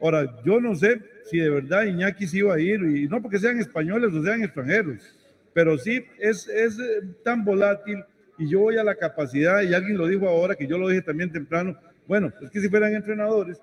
Ahora, 0.00 0.36
yo 0.44 0.60
no 0.60 0.74
sé 0.76 1.00
si 1.24 1.38
de 1.38 1.50
verdad 1.50 1.84
Iñaki 1.84 2.26
se 2.26 2.38
iba 2.38 2.54
a 2.54 2.60
ir, 2.60 2.80
y 2.80 3.08
no 3.08 3.20
porque 3.22 3.38
sean 3.38 3.58
españoles 3.60 4.12
o 4.12 4.22
sean 4.22 4.42
extranjeros, 4.42 5.18
pero 5.52 5.78
sí 5.78 6.04
es, 6.18 6.48
es 6.48 6.78
eh, 6.78 7.02
tan 7.24 7.44
volátil 7.44 8.04
y 8.38 8.48
yo 8.48 8.60
voy 8.60 8.76
a 8.76 8.84
la 8.84 8.94
capacidad, 8.94 9.62
y 9.62 9.74
alguien 9.74 9.98
lo 9.98 10.06
dijo 10.06 10.28
ahora, 10.28 10.54
que 10.54 10.66
yo 10.66 10.78
lo 10.78 10.88
dije 10.88 11.02
también 11.02 11.30
temprano, 11.30 11.76
bueno, 12.06 12.32
es 12.42 12.50
que 12.50 12.60
si 12.60 12.68
fueran 12.68 12.94
entrenadores, 12.94 13.60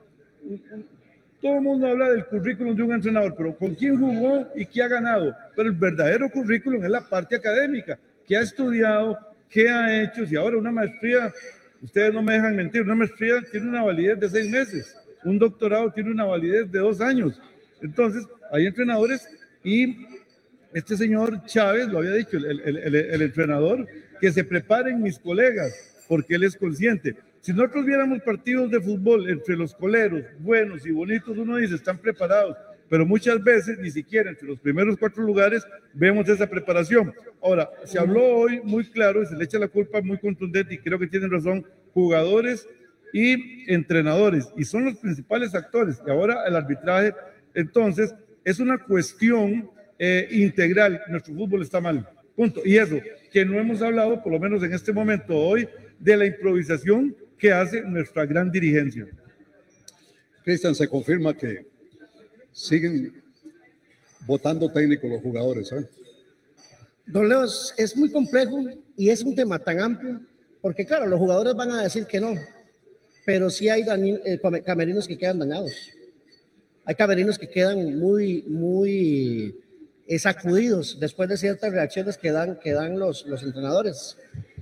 todo 1.42 1.56
el 1.56 1.62
mundo 1.62 1.88
habla 1.88 2.12
del 2.12 2.26
currículum 2.26 2.76
de 2.76 2.84
un 2.84 2.94
entrenador, 2.94 3.34
pero 3.36 3.56
con 3.56 3.76
quién 3.76 3.98
jugó 3.98 4.48
y 4.56 4.66
qué 4.66 4.84
ha 4.84 4.88
ganado. 4.88 5.36
Pero 5.56 5.70
el 5.70 5.76
verdadero 5.76 6.30
currículum 6.30 6.84
es 6.84 6.90
la 6.90 7.02
parte 7.02 7.36
académica, 7.36 7.98
qué 8.28 8.38
ha 8.38 8.42
estudiado, 8.42 9.18
qué 9.50 9.70
ha 9.70 10.04
hecho, 10.04 10.26
si 10.26 10.36
ahora 10.36 10.58
una 10.58 10.72
maestría, 10.72 11.34
ustedes 11.82 12.14
no 12.14 12.22
me 12.22 12.34
dejan 12.34 12.56
mentir, 12.56 12.82
una 12.82 12.96
maestría 12.96 13.42
tiene 13.52 13.68
una 13.68 13.84
validez 13.84 14.20
de 14.20 14.30
seis 14.30 14.50
meses 14.50 14.96
un 15.24 15.40
doctorado 15.40 15.92
tiene 15.92 16.12
una 16.12 16.26
validez 16.26 16.72
de 16.72 16.80
dos 16.80 17.02
años. 17.02 17.42
Entonces, 17.82 18.26
hay 18.52 18.66
entrenadores 18.66 19.28
y 19.64 20.06
este 20.74 20.96
señor 20.96 21.44
Chávez 21.46 21.88
lo 21.88 22.00
había 22.00 22.14
dicho, 22.14 22.38
el, 22.38 23.22
entrenador, 23.22 23.88
que 24.22 24.32
se 24.32 24.44
preparen 24.44 25.02
mis 25.02 25.18
colegas, 25.18 26.06
porque 26.08 26.36
él 26.36 26.44
es 26.44 26.56
consciente. 26.56 27.16
Si 27.42 27.54
nosotros 27.54 27.86
viéramos 27.86 28.22
partidos 28.22 28.70
de 28.70 28.82
fútbol 28.82 29.30
entre 29.30 29.56
los 29.56 29.74
coleros, 29.74 30.24
buenos 30.40 30.86
y 30.86 30.92
bonitos, 30.92 31.38
uno 31.38 31.58
dice, 31.58 31.76
están 31.76 31.98
preparados, 31.98 32.58
pero 32.90 33.06
muchas 33.06 33.42
veces 33.44 33.80
ni 33.80 33.90
siquiera 33.90 34.30
entre 34.30 34.48
los 34.48 34.60
primeros 34.60 34.98
cuatro 34.98 35.24
lugares 35.24 35.66
vemos 35.94 36.28
esa 36.28 36.48
preparación. 36.48 37.14
Ahora, 37.42 37.70
se 37.86 37.98
habló 37.98 38.24
hoy 38.24 38.62
muy 38.64 38.90
claro 38.90 39.24
y 39.24 39.26
se 39.26 39.36
le 39.36 39.46
echa 39.46 39.58
la 39.58 39.70
culpa 39.70 40.02
muy 40.02 40.18
contundente 40.20 40.74
y 40.74 40.80
creo 40.80 41.00
que 41.00 41.08
tienen 41.08 41.32
razón, 41.32 41.66
jugadores 41.94 42.68
y 43.14 43.72
entrenadores, 43.72 44.48
y 44.58 44.64
son 44.64 44.86
los 44.86 44.98
principales 44.98 45.56
actores. 45.56 46.02
Y 46.06 46.10
ahora 46.10 46.44
el 46.48 46.56
arbitraje, 46.56 47.14
entonces, 47.54 48.14
es 48.44 48.60
una 48.60 48.78
cuestión 48.78 49.70
eh, 49.98 50.28
integral. 50.32 51.02
Nuestro 51.10 51.34
fútbol 51.34 51.62
está 51.62 51.82
mal. 51.82 52.08
Punto. 52.36 52.62
Y 52.64 52.78
eso, 52.78 52.98
que 53.32 53.46
no 53.46 53.60
hemos 53.60 53.82
hablado, 53.82 54.22
por 54.24 54.32
lo 54.32 54.40
menos 54.40 54.64
en 54.64 54.74
este 54.74 54.94
momento 54.94 55.36
hoy, 55.36 55.68
de 56.00 56.16
la 56.16 56.26
improvisación 56.26 57.16
que 57.38 57.52
hace 57.52 57.82
nuestra 57.82 58.26
gran 58.26 58.52
dirigencia. 58.52 59.08
Cristian, 60.44 60.74
se 60.74 60.88
confirma 60.88 61.34
que 61.34 61.66
siguen 62.52 63.22
votando 64.26 64.72
técnicos 64.72 65.10
los 65.10 65.22
jugadores. 65.22 65.72
¿eh? 65.72 65.88
Don 67.06 67.28
Leo, 67.28 67.44
es, 67.44 67.74
es 67.78 67.98
muy 67.98 68.12
complejo 68.12 68.66
y 68.96 69.10
es 69.10 69.22
un 69.24 69.36
tema 69.36 69.60
tan 69.60 69.80
amplio, 69.80 70.22
porque 70.62 70.86
claro, 70.86 71.08
los 71.08 71.20
jugadores 71.20 71.56
van 71.56 71.72
a 71.72 71.84
decir 71.84 72.06
que 72.06 72.20
no, 72.20 72.34
pero 73.30 73.52
sí 73.52 73.70
hay 73.70 73.86
eh, 74.26 74.40
camerinos 74.66 75.08
que 75.08 75.16
quedan 75.16 75.38
dañados. 75.38 75.72
Hay 76.84 76.96
camerinos 76.96 77.38
que 77.38 77.48
quedan 77.48 78.00
muy, 78.00 78.42
muy 78.48 79.56
eh, 80.08 80.18
sacudidos 80.18 81.00
después 81.00 81.30
de 81.30 81.38
ciertas 81.38 81.72
reacciones 81.72 82.18
que 82.18 82.32
dan, 82.32 82.58
que 82.60 82.74
dan 82.74 82.98
los, 82.98 83.28
los 83.28 83.44
entrenadores. 83.44 84.18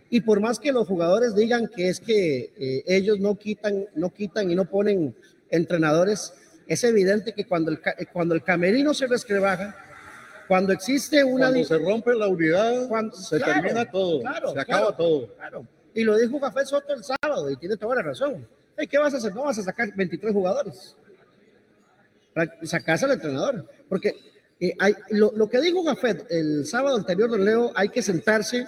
Y 0.10 0.20
por 0.20 0.42
más 0.42 0.60
que 0.60 0.74
los 0.74 0.86
jugadores 0.86 1.34
digan 1.34 1.70
que 1.74 1.88
es 1.88 2.02
que 2.02 2.52
eh, 2.58 2.84
ellos 2.88 3.22
no 3.22 3.36
quitan, 3.36 3.86
no 3.96 4.10
quitan 4.10 4.52
y 4.52 4.56
no 4.56 4.66
ponen 4.66 5.16
entrenadores, 5.50 6.34
es 6.68 6.84
evidente 6.84 7.32
que 7.32 7.46
cuando 7.46 7.72
el, 7.72 7.80
eh, 7.98 8.06
cuando 8.12 8.36
el 8.36 8.44
camerino 8.44 8.94
se 8.94 9.08
resquebraja, 9.08 9.78
cuando 10.50 10.74
existe 10.74 11.24
una... 11.24 11.52
Cuando 11.52 11.64
se 11.64 11.78
rompe 11.78 12.14
la 12.16 12.28
unidad, 12.28 12.90
se 13.14 13.38
Claro, 13.38 13.62
termina 13.62 13.90
todo, 13.90 14.20
claro, 14.20 14.52
se 14.52 14.60
acaba 14.60 14.88
claro, 14.88 14.98
todo. 14.98 15.36
claro. 15.36 15.77
Y 15.94 16.04
lo 16.04 16.18
dijo 16.18 16.40
Café 16.40 16.66
Soto 16.66 16.94
el 16.94 17.04
sábado 17.04 17.50
y 17.50 17.58
tiene 17.58 17.78
toda 17.78 17.96
la 17.96 18.02
razón. 18.02 18.48
Hey, 18.78 18.88
¿Qué 18.88 18.98
vas 18.98 19.14
a 19.14 19.18
hacer? 19.18 19.34
No 19.34 19.44
vas 19.44 19.58
a 19.58 19.64
sacar 19.64 19.94
23 19.96 20.34
jugadores. 20.34 20.96
Para 22.34 22.54
sacarse 22.64 23.06
al 23.06 23.12
entrenador. 23.12 23.68
Porque 23.90 24.16
eh, 24.60 24.76
lo, 25.10 25.50
que 25.50 25.62
dijo 25.62 25.84
Café 25.84 26.18
el 26.30 26.66
sábado 26.66 26.98
anterior, 26.98 27.30
don 27.30 27.44
Leo, 27.44 27.72
hay 27.76 27.90
que 27.90 28.02
sentarse 28.02 28.68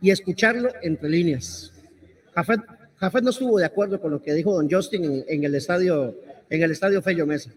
y 0.00 0.10
escucharlo 0.10 0.70
entre 0.82 1.08
líneas. 1.08 1.72
Jafet, 2.34 2.60
Jafet 2.96 3.22
no 3.22 3.30
estuvo 3.30 3.58
de 3.58 3.64
acuerdo 3.64 4.00
con 4.00 4.10
lo 4.10 4.22
que 4.22 4.32
dijo 4.32 4.54
don 4.54 4.70
Justin 4.70 5.24
en, 5.26 5.44
el 5.44 5.54
estadio 5.54 6.16
en 6.50 6.62
el 6.62 6.70
estadio 6.70 7.02
Fello 7.02 7.26
Mesa. 7.26 7.50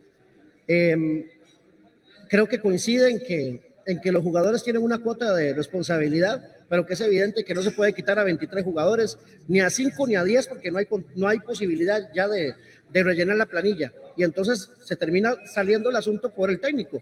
Em, 0.67 1.25
creo 2.29 2.47
que 2.47 2.59
coincide 2.59 3.09
en 3.09 3.19
que, 3.19 3.74
en 3.85 4.01
que 4.01 4.11
los 4.11 4.23
jugadores 4.23 4.63
tienen 4.63 4.81
una 4.81 4.97
cuota 4.97 5.33
de 5.33 5.53
responsabilidad, 5.53 6.43
pero 6.67 6.85
que 6.85 6.93
es 6.93 7.01
evidente 7.01 7.43
que 7.43 7.53
no 7.53 7.61
se 7.61 7.71
puede 7.71 7.93
quitar 7.93 8.17
a 8.17 8.23
23 8.23 8.63
jugadores, 8.63 9.17
ni 9.47 9.61
a 9.61 9.69
5 9.69 10.07
ni 10.07 10.15
a 10.15 10.23
10, 10.23 10.47
porque 10.47 10.71
no 10.71 10.79
hay, 10.79 10.87
no 11.15 11.27
hay 11.27 11.39
posibilidad 11.39 12.09
ya 12.13 12.27
de, 12.27 12.55
rellenar 12.91 13.37
la 13.37 13.45
planilla. 13.45 13.93
Y 14.15 14.23
entonces 14.23 14.71
se 14.83 14.95
termina 14.95 15.35
saliendo 15.45 15.89
el 15.89 15.95
asunto 15.95 16.33
por 16.33 16.49
el 16.49 16.59
técnico. 16.59 17.01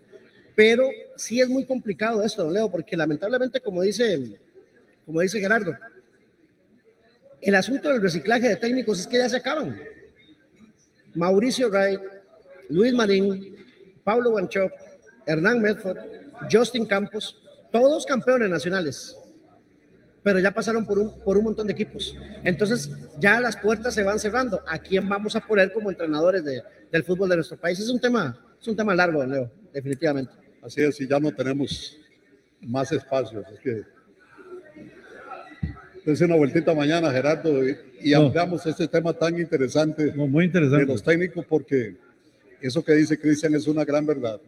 Pero 0.55 0.89
sí 1.15 1.39
es 1.39 1.47
muy 1.47 1.65
complicado 1.65 2.23
esto, 2.23 2.43
don 2.43 2.53
Leo, 2.53 2.69
porque 2.69 2.97
lamentablemente, 2.97 3.61
como 3.61 3.81
dice, 3.81 4.39
como 5.05 5.21
dice 5.21 5.39
Gerardo, 5.39 5.75
el 7.41 7.55
asunto 7.55 7.89
del 7.89 8.01
reciclaje 8.01 8.49
de 8.49 8.55
técnicos 8.55 8.99
es 8.99 9.07
que 9.07 9.17
ya 9.17 9.29
se 9.29 9.37
acaban. 9.37 9.79
Mauricio 11.13 11.69
Ray, 11.69 11.97
Luis 12.69 12.93
Marín, 12.93 13.55
Pablo 14.03 14.31
Guanchop, 14.31 14.71
Hernán 15.25 15.61
Medford, 15.61 15.97
Justin 16.51 16.85
Campos, 16.85 17.41
todos 17.71 18.05
campeones 18.05 18.49
nacionales, 18.49 19.17
pero 20.21 20.39
ya 20.39 20.51
pasaron 20.51 20.85
por 20.85 20.99
un, 20.99 21.19
por 21.21 21.37
un 21.37 21.43
montón 21.45 21.67
de 21.67 21.73
equipos. 21.73 22.15
Entonces 22.43 22.89
ya 23.19 23.39
las 23.39 23.57
puertas 23.57 23.93
se 23.93 24.03
van 24.03 24.19
cerrando. 24.19 24.61
¿A 24.67 24.79
quién 24.79 25.07
vamos 25.09 25.35
a 25.35 25.41
poner 25.41 25.73
como 25.73 25.89
entrenadores 25.89 26.43
de- 26.45 26.61
del 26.91 27.03
fútbol 27.03 27.29
de 27.29 27.35
nuestro 27.37 27.57
país? 27.57 27.79
Es 27.79 27.89
un 27.89 27.99
tema, 27.99 28.37
es 28.61 28.67
un 28.67 28.75
tema 28.75 28.95
largo, 28.95 29.25
Leo, 29.25 29.51
definitivamente. 29.73 30.31
Así 30.61 30.81
es, 30.81 30.99
y 31.01 31.07
ya 31.07 31.19
no 31.19 31.31
tenemos 31.33 31.97
más 32.61 32.91
espacios. 32.91 33.43
Es 33.53 33.59
que 33.59 33.83
Entonces 35.97 36.25
una 36.27 36.35
vueltita 36.35 36.73
mañana, 36.73 37.11
Gerardo, 37.11 37.67
y, 37.67 37.77
y 38.01 38.11
No. 38.11 38.23
ampliamos 38.25 38.65
este 38.65 38.87
tema 38.87 39.13
tan 39.13 39.37
interesante, 39.39 40.11
muy 40.13 40.45
interesante. 40.45 40.85
de 40.85 40.91
los 40.91 41.01
técnicos, 41.03 41.45
porque 41.45 41.95
eso 42.61 42.83
que 42.83 42.93
dice 42.93 43.17
Cristian 43.17 43.55
es 43.55 43.67
una 43.67 43.85
gran 43.85 44.05
verdad. 44.05 44.39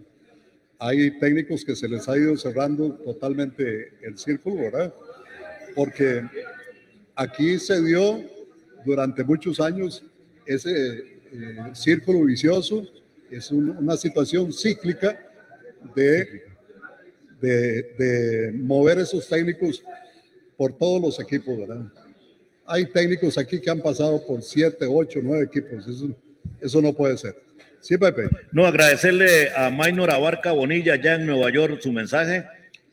Hay 0.80 1.18
técnicos 1.20 1.64
que 1.64 1.76
se 1.76 1.88
les 1.88 2.08
ha 2.10 2.18
ido 2.18 2.36
cerrando 2.38 2.94
totalmente 2.96 3.94
el 4.02 4.18
círculo, 4.18 4.56
¿verdad? 4.56 4.94
Porque 5.74 6.24
aquí 7.16 7.58
se 7.60 7.82
dio 7.82 8.24
durante 8.86 9.24
muchos 9.24 9.60
años 9.60 10.04
ese 10.46 10.72
eh, 11.32 11.58
círculo 11.74 12.24
vicioso, 12.26 12.86
es 13.32 13.52
un- 13.52 13.70
una 13.78 13.98
situación 13.98 14.54
cíclica 14.54 15.20
de, 15.96 16.44
de, 17.42 18.52
mover 18.54 19.00
esos 19.00 19.28
técnicos 19.28 19.84
por 20.58 20.78
todos 20.78 21.02
los 21.02 21.20
equipos, 21.20 21.58
¿verdad? 21.58 21.92
Hay 22.66 22.86
técnicos 22.86 23.38
aquí 23.38 23.60
que 23.60 23.70
han 23.70 23.82
pasado 23.82 24.26
por 24.26 24.42
siete, 24.42 24.86
ocho, 24.88 25.20
nueve 25.22 25.46
equipos. 25.46 25.86
Eso 26.62 26.82
no 26.82 26.94
puede 26.94 27.18
ser. 27.18 27.45
Sí, 27.86 28.00
Pepe. 28.00 28.30
No, 28.52 28.66
agradecerle 28.66 29.52
a 29.56 29.70
Maynor 29.70 30.10
Abarca 30.10 30.52
Bonilla 30.52 30.96
ya 30.96 31.14
en 31.14 31.28
Nueva 31.28 31.52
York 31.52 31.82
su 31.82 31.92
mensaje 31.92 32.44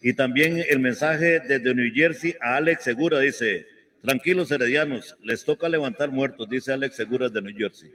y 0.02 0.12
también 0.12 0.62
el 0.68 0.80
mensaje 0.80 1.40
desde 1.40 1.74
New 1.74 1.90
Jersey 1.94 2.36
a 2.42 2.56
Alex 2.56 2.84
Segura. 2.84 3.18
Dice, 3.18 3.64
tranquilos 4.02 4.50
heredianos, 4.50 5.16
les 5.22 5.44
toca 5.46 5.66
levantar 5.70 6.10
muertos, 6.10 6.46
dice 6.46 6.74
Alex 6.74 6.94
Segura 6.94 7.30
de 7.30 7.40
New 7.40 7.56
Jersey. 7.56 7.90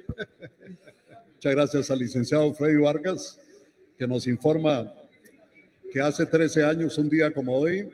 Muchas 1.36 1.53
gracias 1.53 1.91
al 1.91 1.99
licenciado 1.99 2.52
Freddy 2.56 2.82
Vargas, 2.82 3.40
que 3.95 4.07
nos 4.07 4.26
informa 4.26 4.91
que 5.94 6.02
hace 6.02 6.26
13 6.26 6.64
años, 6.65 6.98
un 6.98 7.10
día 7.10 7.30
como 7.30 7.60
hoy, 7.60 7.88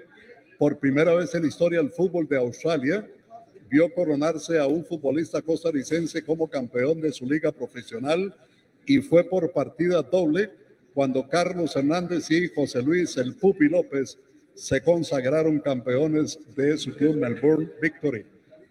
por 0.57 0.79
primera 0.79 1.13
vez 1.13 1.35
en 1.35 1.41
la 1.41 1.49
historia 1.49 1.79
del 1.79 1.91
fútbol 1.91 2.25
de 2.25 2.37
Australia, 2.37 3.05
vio 3.69 3.93
coronarse 3.93 4.57
a 4.59 4.65
un 4.65 4.85
futbolista 4.85 5.41
costarricense 5.41 6.23
como 6.23 6.49
campeón 6.49 7.01
de 7.01 7.11
su 7.11 7.25
liga 7.25 7.51
profesional 7.51 8.33
y 8.85 8.99
fue 8.99 9.23
por 9.23 9.51
partida 9.51 10.01
doble 10.01 10.51
cuando 10.93 11.27
Carlos 11.27 11.75
Hernández 11.75 12.29
y 12.31 12.47
José 12.49 12.81
Luis 12.81 13.17
El 13.17 13.35
Pupi 13.35 13.67
López 13.69 14.17
se 14.53 14.81
consagraron 14.81 15.59
campeones 15.59 16.39
de 16.55 16.77
su 16.77 16.93
club 16.93 17.15
Melbourne 17.15 17.71
Victory 17.81 18.25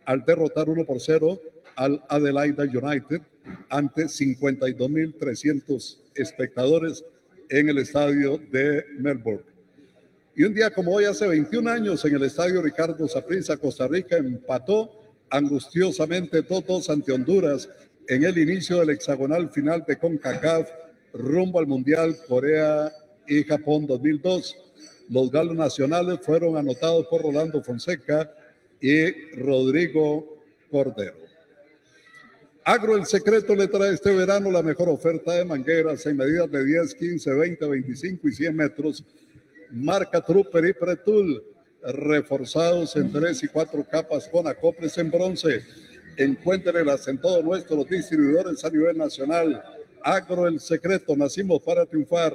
al 0.04 0.24
derrotar 0.24 0.68
1 0.68 0.84
por 0.84 1.00
0 1.00 1.40
al 1.76 2.04
Adelaida 2.08 2.64
United 2.64 3.22
ante 3.68 4.04
52.300 4.04 5.98
espectadores 6.14 7.04
en 7.48 7.68
el 7.68 7.78
estadio 7.78 8.38
de 8.50 8.84
Melbourne. 8.98 9.44
Y 10.34 10.44
un 10.44 10.54
día 10.54 10.70
como 10.70 10.94
hoy, 10.94 11.04
hace 11.04 11.26
21 11.26 11.68
años, 11.70 12.02
en 12.04 12.14
el 12.14 12.22
estadio 12.22 12.62
Ricardo 12.62 13.06
Saprissa, 13.06 13.58
Costa 13.58 13.86
Rica 13.86 14.16
empató 14.16 14.90
angustiosamente 15.28 16.46
2-2 16.46 16.88
ante 16.90 17.12
Honduras 17.12 17.68
en 18.08 18.24
el 18.24 18.38
inicio 18.38 18.80
del 18.80 18.90
hexagonal 18.90 19.50
final 19.50 19.84
de 19.86 19.96
CONCACAF 19.96 20.68
rumbo 21.12 21.58
al 21.58 21.66
Mundial 21.66 22.16
Corea 22.26 22.92
y 23.26 23.44
Japón 23.44 23.86
2002. 23.86 24.56
Los 25.08 25.30
galos 25.30 25.56
nacionales 25.56 26.20
fueron 26.22 26.56
anotados 26.56 27.06
por 27.06 27.22
Rolando 27.22 27.62
Fonseca 27.62 28.32
y 28.80 29.10
Rodrigo 29.36 30.42
Cordero. 30.70 31.22
Agro 32.64 32.96
El 32.96 33.06
Secreto 33.06 33.54
le 33.56 33.66
trae 33.66 33.92
este 33.92 34.14
verano 34.14 34.50
la 34.50 34.62
mejor 34.62 34.88
oferta 34.88 35.32
de 35.32 35.44
mangueras 35.44 36.06
en 36.06 36.16
medidas 36.16 36.50
de 36.50 36.64
10, 36.64 36.94
15, 36.94 37.34
20, 37.34 37.66
25 37.66 38.28
y 38.28 38.32
100 38.32 38.56
metros. 38.56 39.04
Marca 39.70 40.20
Trooper 40.20 40.66
y 40.66 40.72
Pretul, 40.72 41.42
reforzados 41.82 42.94
en 42.96 43.10
tres 43.10 43.42
y 43.42 43.48
cuatro 43.48 43.84
capas 43.84 44.28
con 44.28 44.46
acoples 44.46 44.96
en 44.98 45.10
bronce. 45.10 45.64
Encuéntrelas 46.16 47.06
en 47.08 47.18
todos 47.18 47.44
nuestros 47.44 47.86
distribuidores 47.88 48.64
a 48.64 48.70
nivel 48.70 48.96
nacional. 48.98 49.62
Agro 50.02 50.46
El 50.46 50.60
Secreto, 50.60 51.16
nacimos 51.16 51.60
para 51.62 51.86
triunfar. 51.86 52.34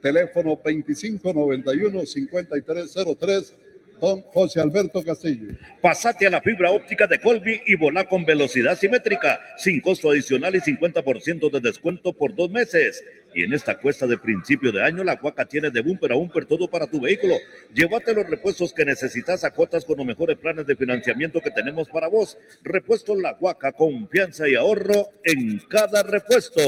Teléfono 0.00 0.60
2591-5303, 0.62 3.54
don 4.00 4.22
José 4.22 4.60
Alberto 4.60 5.04
Castillo. 5.04 5.54
Pasate 5.80 6.26
a 6.26 6.30
la 6.30 6.40
fibra 6.40 6.72
óptica 6.72 7.06
de 7.06 7.20
Colby 7.20 7.60
y 7.66 7.76
volá 7.76 8.08
con 8.08 8.24
velocidad 8.24 8.76
simétrica, 8.76 9.38
sin 9.56 9.80
costo 9.80 10.10
adicional 10.10 10.56
y 10.56 10.60
50% 10.60 11.48
de 11.50 11.60
descuento 11.60 12.12
por 12.12 12.34
dos 12.34 12.50
meses. 12.50 13.04
Y 13.34 13.44
en 13.44 13.52
esta 13.52 13.78
cuesta 13.78 14.06
de 14.06 14.18
principio 14.18 14.72
de 14.72 14.82
año, 14.82 15.04
la 15.04 15.16
Guaca 15.16 15.44
tiene 15.44 15.70
de 15.70 15.80
bumper 15.80 16.12
a 16.12 16.16
bumper 16.16 16.44
todo 16.44 16.68
para 16.68 16.86
tu 16.86 17.00
vehículo. 17.00 17.34
Llévate 17.72 18.14
los 18.14 18.28
repuestos 18.28 18.72
que 18.72 18.84
necesitas 18.84 19.44
a 19.44 19.50
cuotas 19.50 19.84
con 19.84 19.96
los 19.96 20.06
mejores 20.06 20.36
planes 20.38 20.66
de 20.66 20.76
financiamiento 20.76 21.40
que 21.40 21.50
tenemos 21.50 21.88
para 21.88 22.08
vos. 22.08 22.36
Repuesto 22.62 23.14
La 23.14 23.32
Guaca, 23.34 23.72
confianza 23.72 24.48
y 24.48 24.54
ahorro 24.54 25.08
en 25.24 25.58
cada 25.68 26.02
repuesto. 26.02 26.60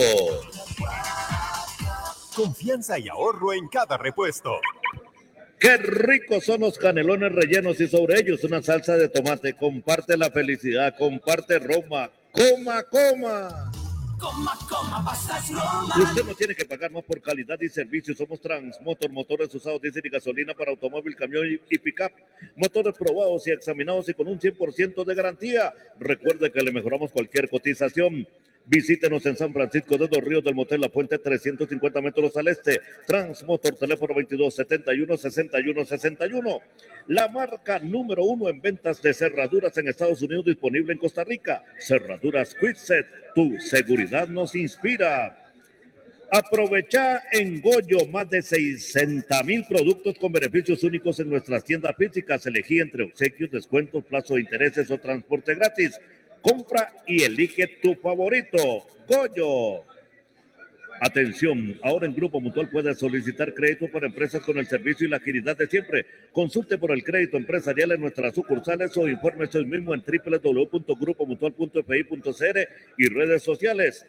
Confianza 2.34 2.98
y 2.98 3.08
ahorro 3.08 3.52
en 3.52 3.68
cada 3.68 3.96
repuesto. 3.96 4.58
Qué 5.58 5.76
ricos 5.76 6.44
son 6.44 6.60
los 6.60 6.78
canelones 6.78 7.32
rellenos 7.32 7.80
y 7.80 7.88
sobre 7.88 8.20
ellos 8.20 8.44
una 8.44 8.62
salsa 8.62 8.96
de 8.96 9.08
tomate. 9.08 9.54
Comparte 9.54 10.16
la 10.16 10.30
felicidad, 10.30 10.94
comparte 10.98 11.58
Roma. 11.58 12.10
Coma, 12.32 12.82
coma. 12.82 13.72
Coma. 14.68 15.04
Usted 16.02 16.24
no 16.24 16.34
tiene 16.34 16.54
que 16.54 16.64
pagar 16.64 16.90
más 16.90 17.04
por 17.04 17.20
calidad 17.20 17.60
y 17.60 17.68
servicio. 17.68 18.14
Somos 18.14 18.40
Transmotor, 18.40 19.10
motores 19.10 19.54
usados, 19.54 19.80
diésel 19.80 20.06
y 20.06 20.10
gasolina 20.10 20.54
para 20.54 20.70
automóvil, 20.70 21.14
camión 21.16 21.46
y, 21.46 21.74
y 21.74 21.78
pickup. 21.78 22.12
Motores 22.56 22.94
probados 22.94 23.46
y 23.46 23.50
examinados 23.50 24.08
y 24.08 24.14
con 24.14 24.28
un 24.28 24.38
100% 24.38 25.04
de 25.04 25.14
garantía. 25.14 25.74
Recuerde 25.98 26.50
que 26.50 26.62
le 26.62 26.72
mejoramos 26.72 27.10
cualquier 27.10 27.48
cotización. 27.48 28.26
Visítenos 28.66 29.26
en 29.26 29.36
San 29.36 29.52
Francisco 29.52 29.98
de 29.98 30.08
los 30.08 30.24
Ríos 30.24 30.42
del 30.42 30.54
Motel 30.54 30.80
La 30.80 30.88
Puente, 30.88 31.18
350 31.18 32.00
metros 32.00 32.34
al 32.38 32.48
este. 32.48 32.80
Transmotor, 33.06 33.76
teléfono 33.76 34.14
22 34.14 34.54
71 34.54 35.16
61 35.18 35.84
61. 35.84 36.60
La 37.08 37.28
marca 37.28 37.78
número 37.78 38.24
uno 38.24 38.48
en 38.48 38.62
ventas 38.62 39.02
de 39.02 39.12
cerraduras 39.12 39.76
en 39.76 39.88
Estados 39.88 40.22
Unidos, 40.22 40.46
disponible 40.46 40.94
en 40.94 40.98
Costa 40.98 41.24
Rica. 41.24 41.62
Cerraduras 41.78 42.54
Quickset, 42.54 43.06
tu 43.34 43.60
seguridad 43.60 44.28
nos 44.28 44.54
inspira. 44.54 45.44
Aprovecha 46.30 47.22
en 47.32 47.60
Goyo 47.60 48.06
más 48.10 48.30
de 48.30 48.40
60 48.40 49.42
mil 49.42 49.66
productos 49.68 50.18
con 50.18 50.32
beneficios 50.32 50.82
únicos 50.82 51.20
en 51.20 51.28
nuestras 51.28 51.62
tiendas 51.64 51.94
físicas. 51.98 52.46
Elegí 52.46 52.80
entre 52.80 53.04
obsequios, 53.04 53.50
descuentos, 53.50 54.04
plazo 54.04 54.34
de 54.34 54.40
intereses 54.40 54.90
o 54.90 54.98
transporte 54.98 55.54
gratis. 55.54 56.00
Compra 56.44 56.92
y 57.06 57.22
elige 57.22 57.66
tu 57.82 57.94
favorito. 57.94 58.86
Goyo. 59.08 59.82
Atención, 61.00 61.80
ahora 61.82 62.06
en 62.06 62.14
Grupo 62.14 62.40
Mutual 62.40 62.68
puedes 62.68 62.98
solicitar 62.98 63.54
crédito 63.54 63.90
para 63.90 64.06
empresas 64.06 64.42
con 64.42 64.58
el 64.58 64.66
servicio 64.66 65.06
y 65.06 65.10
la 65.10 65.16
agilidad 65.16 65.56
de 65.56 65.66
siempre. 65.66 66.04
Consulte 66.32 66.76
por 66.76 66.92
el 66.92 67.02
crédito 67.02 67.38
empresarial 67.38 67.92
en 67.92 68.02
nuestras 68.02 68.34
sucursales 68.34 68.94
o 68.96 69.08
infórmese 69.08 69.56
hoy 69.58 69.64
mismo 69.64 69.94
en 69.94 70.02
www.grupomutual.fi.cr 70.02 72.68
y 72.98 73.08
redes 73.08 73.42
sociales. 73.42 74.06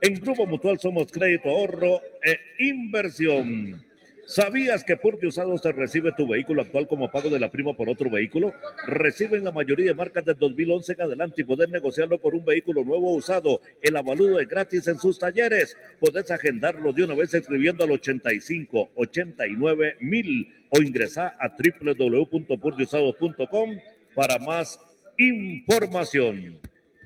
En 0.00 0.14
Grupo 0.14 0.46
Mutual 0.46 0.78
somos 0.78 1.10
crédito, 1.10 1.50
ahorro 1.50 2.00
e 2.22 2.38
inversión. 2.64 3.84
¿Sabías 4.26 4.84
que 4.84 4.96
por 4.96 5.18
usado 5.24 5.56
se 5.58 5.72
recibe 5.72 6.12
tu 6.16 6.28
vehículo 6.28 6.62
actual 6.62 6.86
como 6.86 7.10
pago 7.10 7.28
de 7.28 7.40
la 7.40 7.50
prima 7.50 7.74
por 7.74 7.88
otro 7.88 8.08
vehículo? 8.08 8.54
Reciben 8.86 9.42
la 9.44 9.50
mayoría 9.50 9.86
de 9.86 9.94
marcas 9.94 10.24
del 10.24 10.36
2011 10.36 10.92
en 10.92 11.02
adelante 11.02 11.42
y 11.42 11.44
poder 11.44 11.68
negociarlo 11.68 12.18
por 12.18 12.34
un 12.34 12.44
vehículo 12.44 12.84
nuevo 12.84 13.14
usado. 13.14 13.60
El 13.82 13.96
avalúo 13.96 14.38
es 14.38 14.48
gratis 14.48 14.86
en 14.86 14.98
sus 14.98 15.18
talleres. 15.18 15.76
Podés 15.98 16.30
agendarlo 16.30 16.92
de 16.92 17.02
una 17.04 17.14
vez 17.14 17.32
escribiendo 17.34 17.82
al 17.84 17.90
85 17.90 18.90
89 18.94 19.96
mil 20.00 20.48
o 20.70 20.80
ingresar 20.80 21.34
a 21.38 21.48
www.pordiusados.com 21.48 23.76
para 24.14 24.38
más 24.38 24.78
información. 25.18 26.60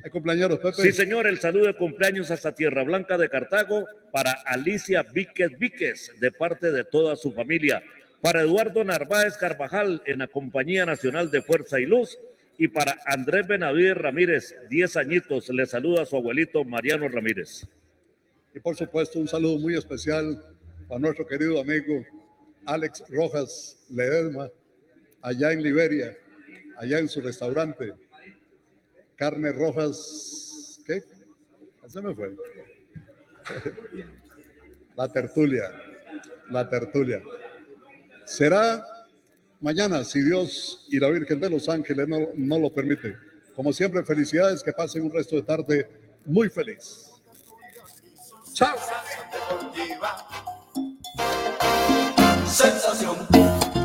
El 0.06 0.12
cumpleaños, 0.12 0.60
Pepe. 0.60 0.82
Sí, 0.82 0.92
señor, 0.92 1.26
el 1.26 1.40
saludo 1.40 1.66
de 1.66 1.74
cumpleaños 1.74 2.30
hasta 2.30 2.54
Tierra 2.54 2.84
Blanca 2.84 3.18
de 3.18 3.28
Cartago 3.28 3.86
para 4.12 4.30
Alicia 4.30 5.02
Víquez 5.02 5.58
Víquez, 5.58 6.12
de 6.20 6.30
parte 6.30 6.70
de 6.70 6.84
toda 6.84 7.16
su 7.16 7.32
familia. 7.32 7.82
Para 8.20 8.42
Eduardo 8.42 8.84
Narváez 8.84 9.36
Carvajal, 9.36 10.04
en 10.06 10.20
la 10.20 10.28
Compañía 10.28 10.86
Nacional 10.86 11.32
de 11.32 11.42
Fuerza 11.42 11.80
y 11.80 11.86
Luz. 11.86 12.16
Y 12.56 12.68
para 12.68 13.00
Andrés 13.04 13.48
Benavides 13.48 13.96
Ramírez, 13.96 14.54
10 14.70 14.96
añitos, 14.96 15.48
le 15.48 15.66
saluda 15.66 16.02
a 16.02 16.06
su 16.06 16.14
abuelito 16.14 16.62
Mariano 16.62 17.08
Ramírez. 17.08 17.66
Y 18.54 18.60
por 18.60 18.76
supuesto, 18.76 19.18
un 19.18 19.26
saludo 19.26 19.58
muy 19.58 19.74
especial 19.74 20.40
a 20.88 21.00
nuestro 21.00 21.26
querido 21.26 21.60
amigo 21.60 22.06
Alex 22.64 23.02
Rojas 23.08 23.84
Ledesma, 23.90 24.52
allá 25.20 25.50
en 25.50 25.64
Liberia, 25.64 26.16
allá 26.78 27.00
en 27.00 27.08
su 27.08 27.20
restaurante. 27.20 27.92
Carne 29.16 29.50
Rojas, 29.52 30.80
¿qué? 30.86 31.02
Se 31.88 32.02
me 32.02 32.14
fue. 32.14 32.36
La 34.94 35.08
tertulia, 35.08 35.70
la 36.50 36.68
tertulia. 36.68 37.22
Será 38.24 38.84
mañana, 39.60 40.04
si 40.04 40.20
Dios 40.22 40.86
y 40.90 40.98
la 40.98 41.08
Virgen 41.10 41.40
de 41.40 41.50
los 41.50 41.68
Ángeles 41.68 42.08
no, 42.08 42.18
no 42.34 42.58
lo 42.58 42.72
permite. 42.72 43.16
Como 43.54 43.72
siempre, 43.72 44.04
felicidades, 44.04 44.62
que 44.62 44.72
pasen 44.72 45.04
un 45.04 45.12
resto 45.12 45.36
de 45.36 45.42
tarde 45.42 45.88
muy 46.26 46.50
feliz. 46.50 47.10
Chao. 48.52 48.76
Sensación 52.46 53.16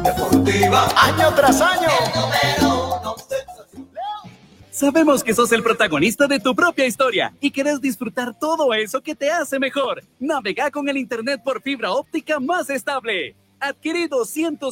deportiva. 0.03 0.87
Año 0.95 1.33
tras 1.35 1.61
año. 1.61 2.80
Sabemos 4.81 5.23
que 5.23 5.35
sos 5.35 5.51
el 5.51 5.61
protagonista 5.61 6.25
de 6.25 6.39
tu 6.39 6.55
propia 6.55 6.87
historia 6.87 7.31
y 7.39 7.51
querés 7.51 7.79
disfrutar 7.79 8.33
todo 8.39 8.73
eso 8.73 8.99
que 8.99 9.13
te 9.13 9.29
hace 9.29 9.59
mejor. 9.59 10.01
Navega 10.19 10.71
con 10.71 10.89
el 10.89 10.97
Internet 10.97 11.39
por 11.45 11.61
fibra 11.61 11.91
óptica 11.91 12.39
más 12.39 12.67
estable. 12.67 13.35
Adquirí 13.59 14.07
200 14.07 14.67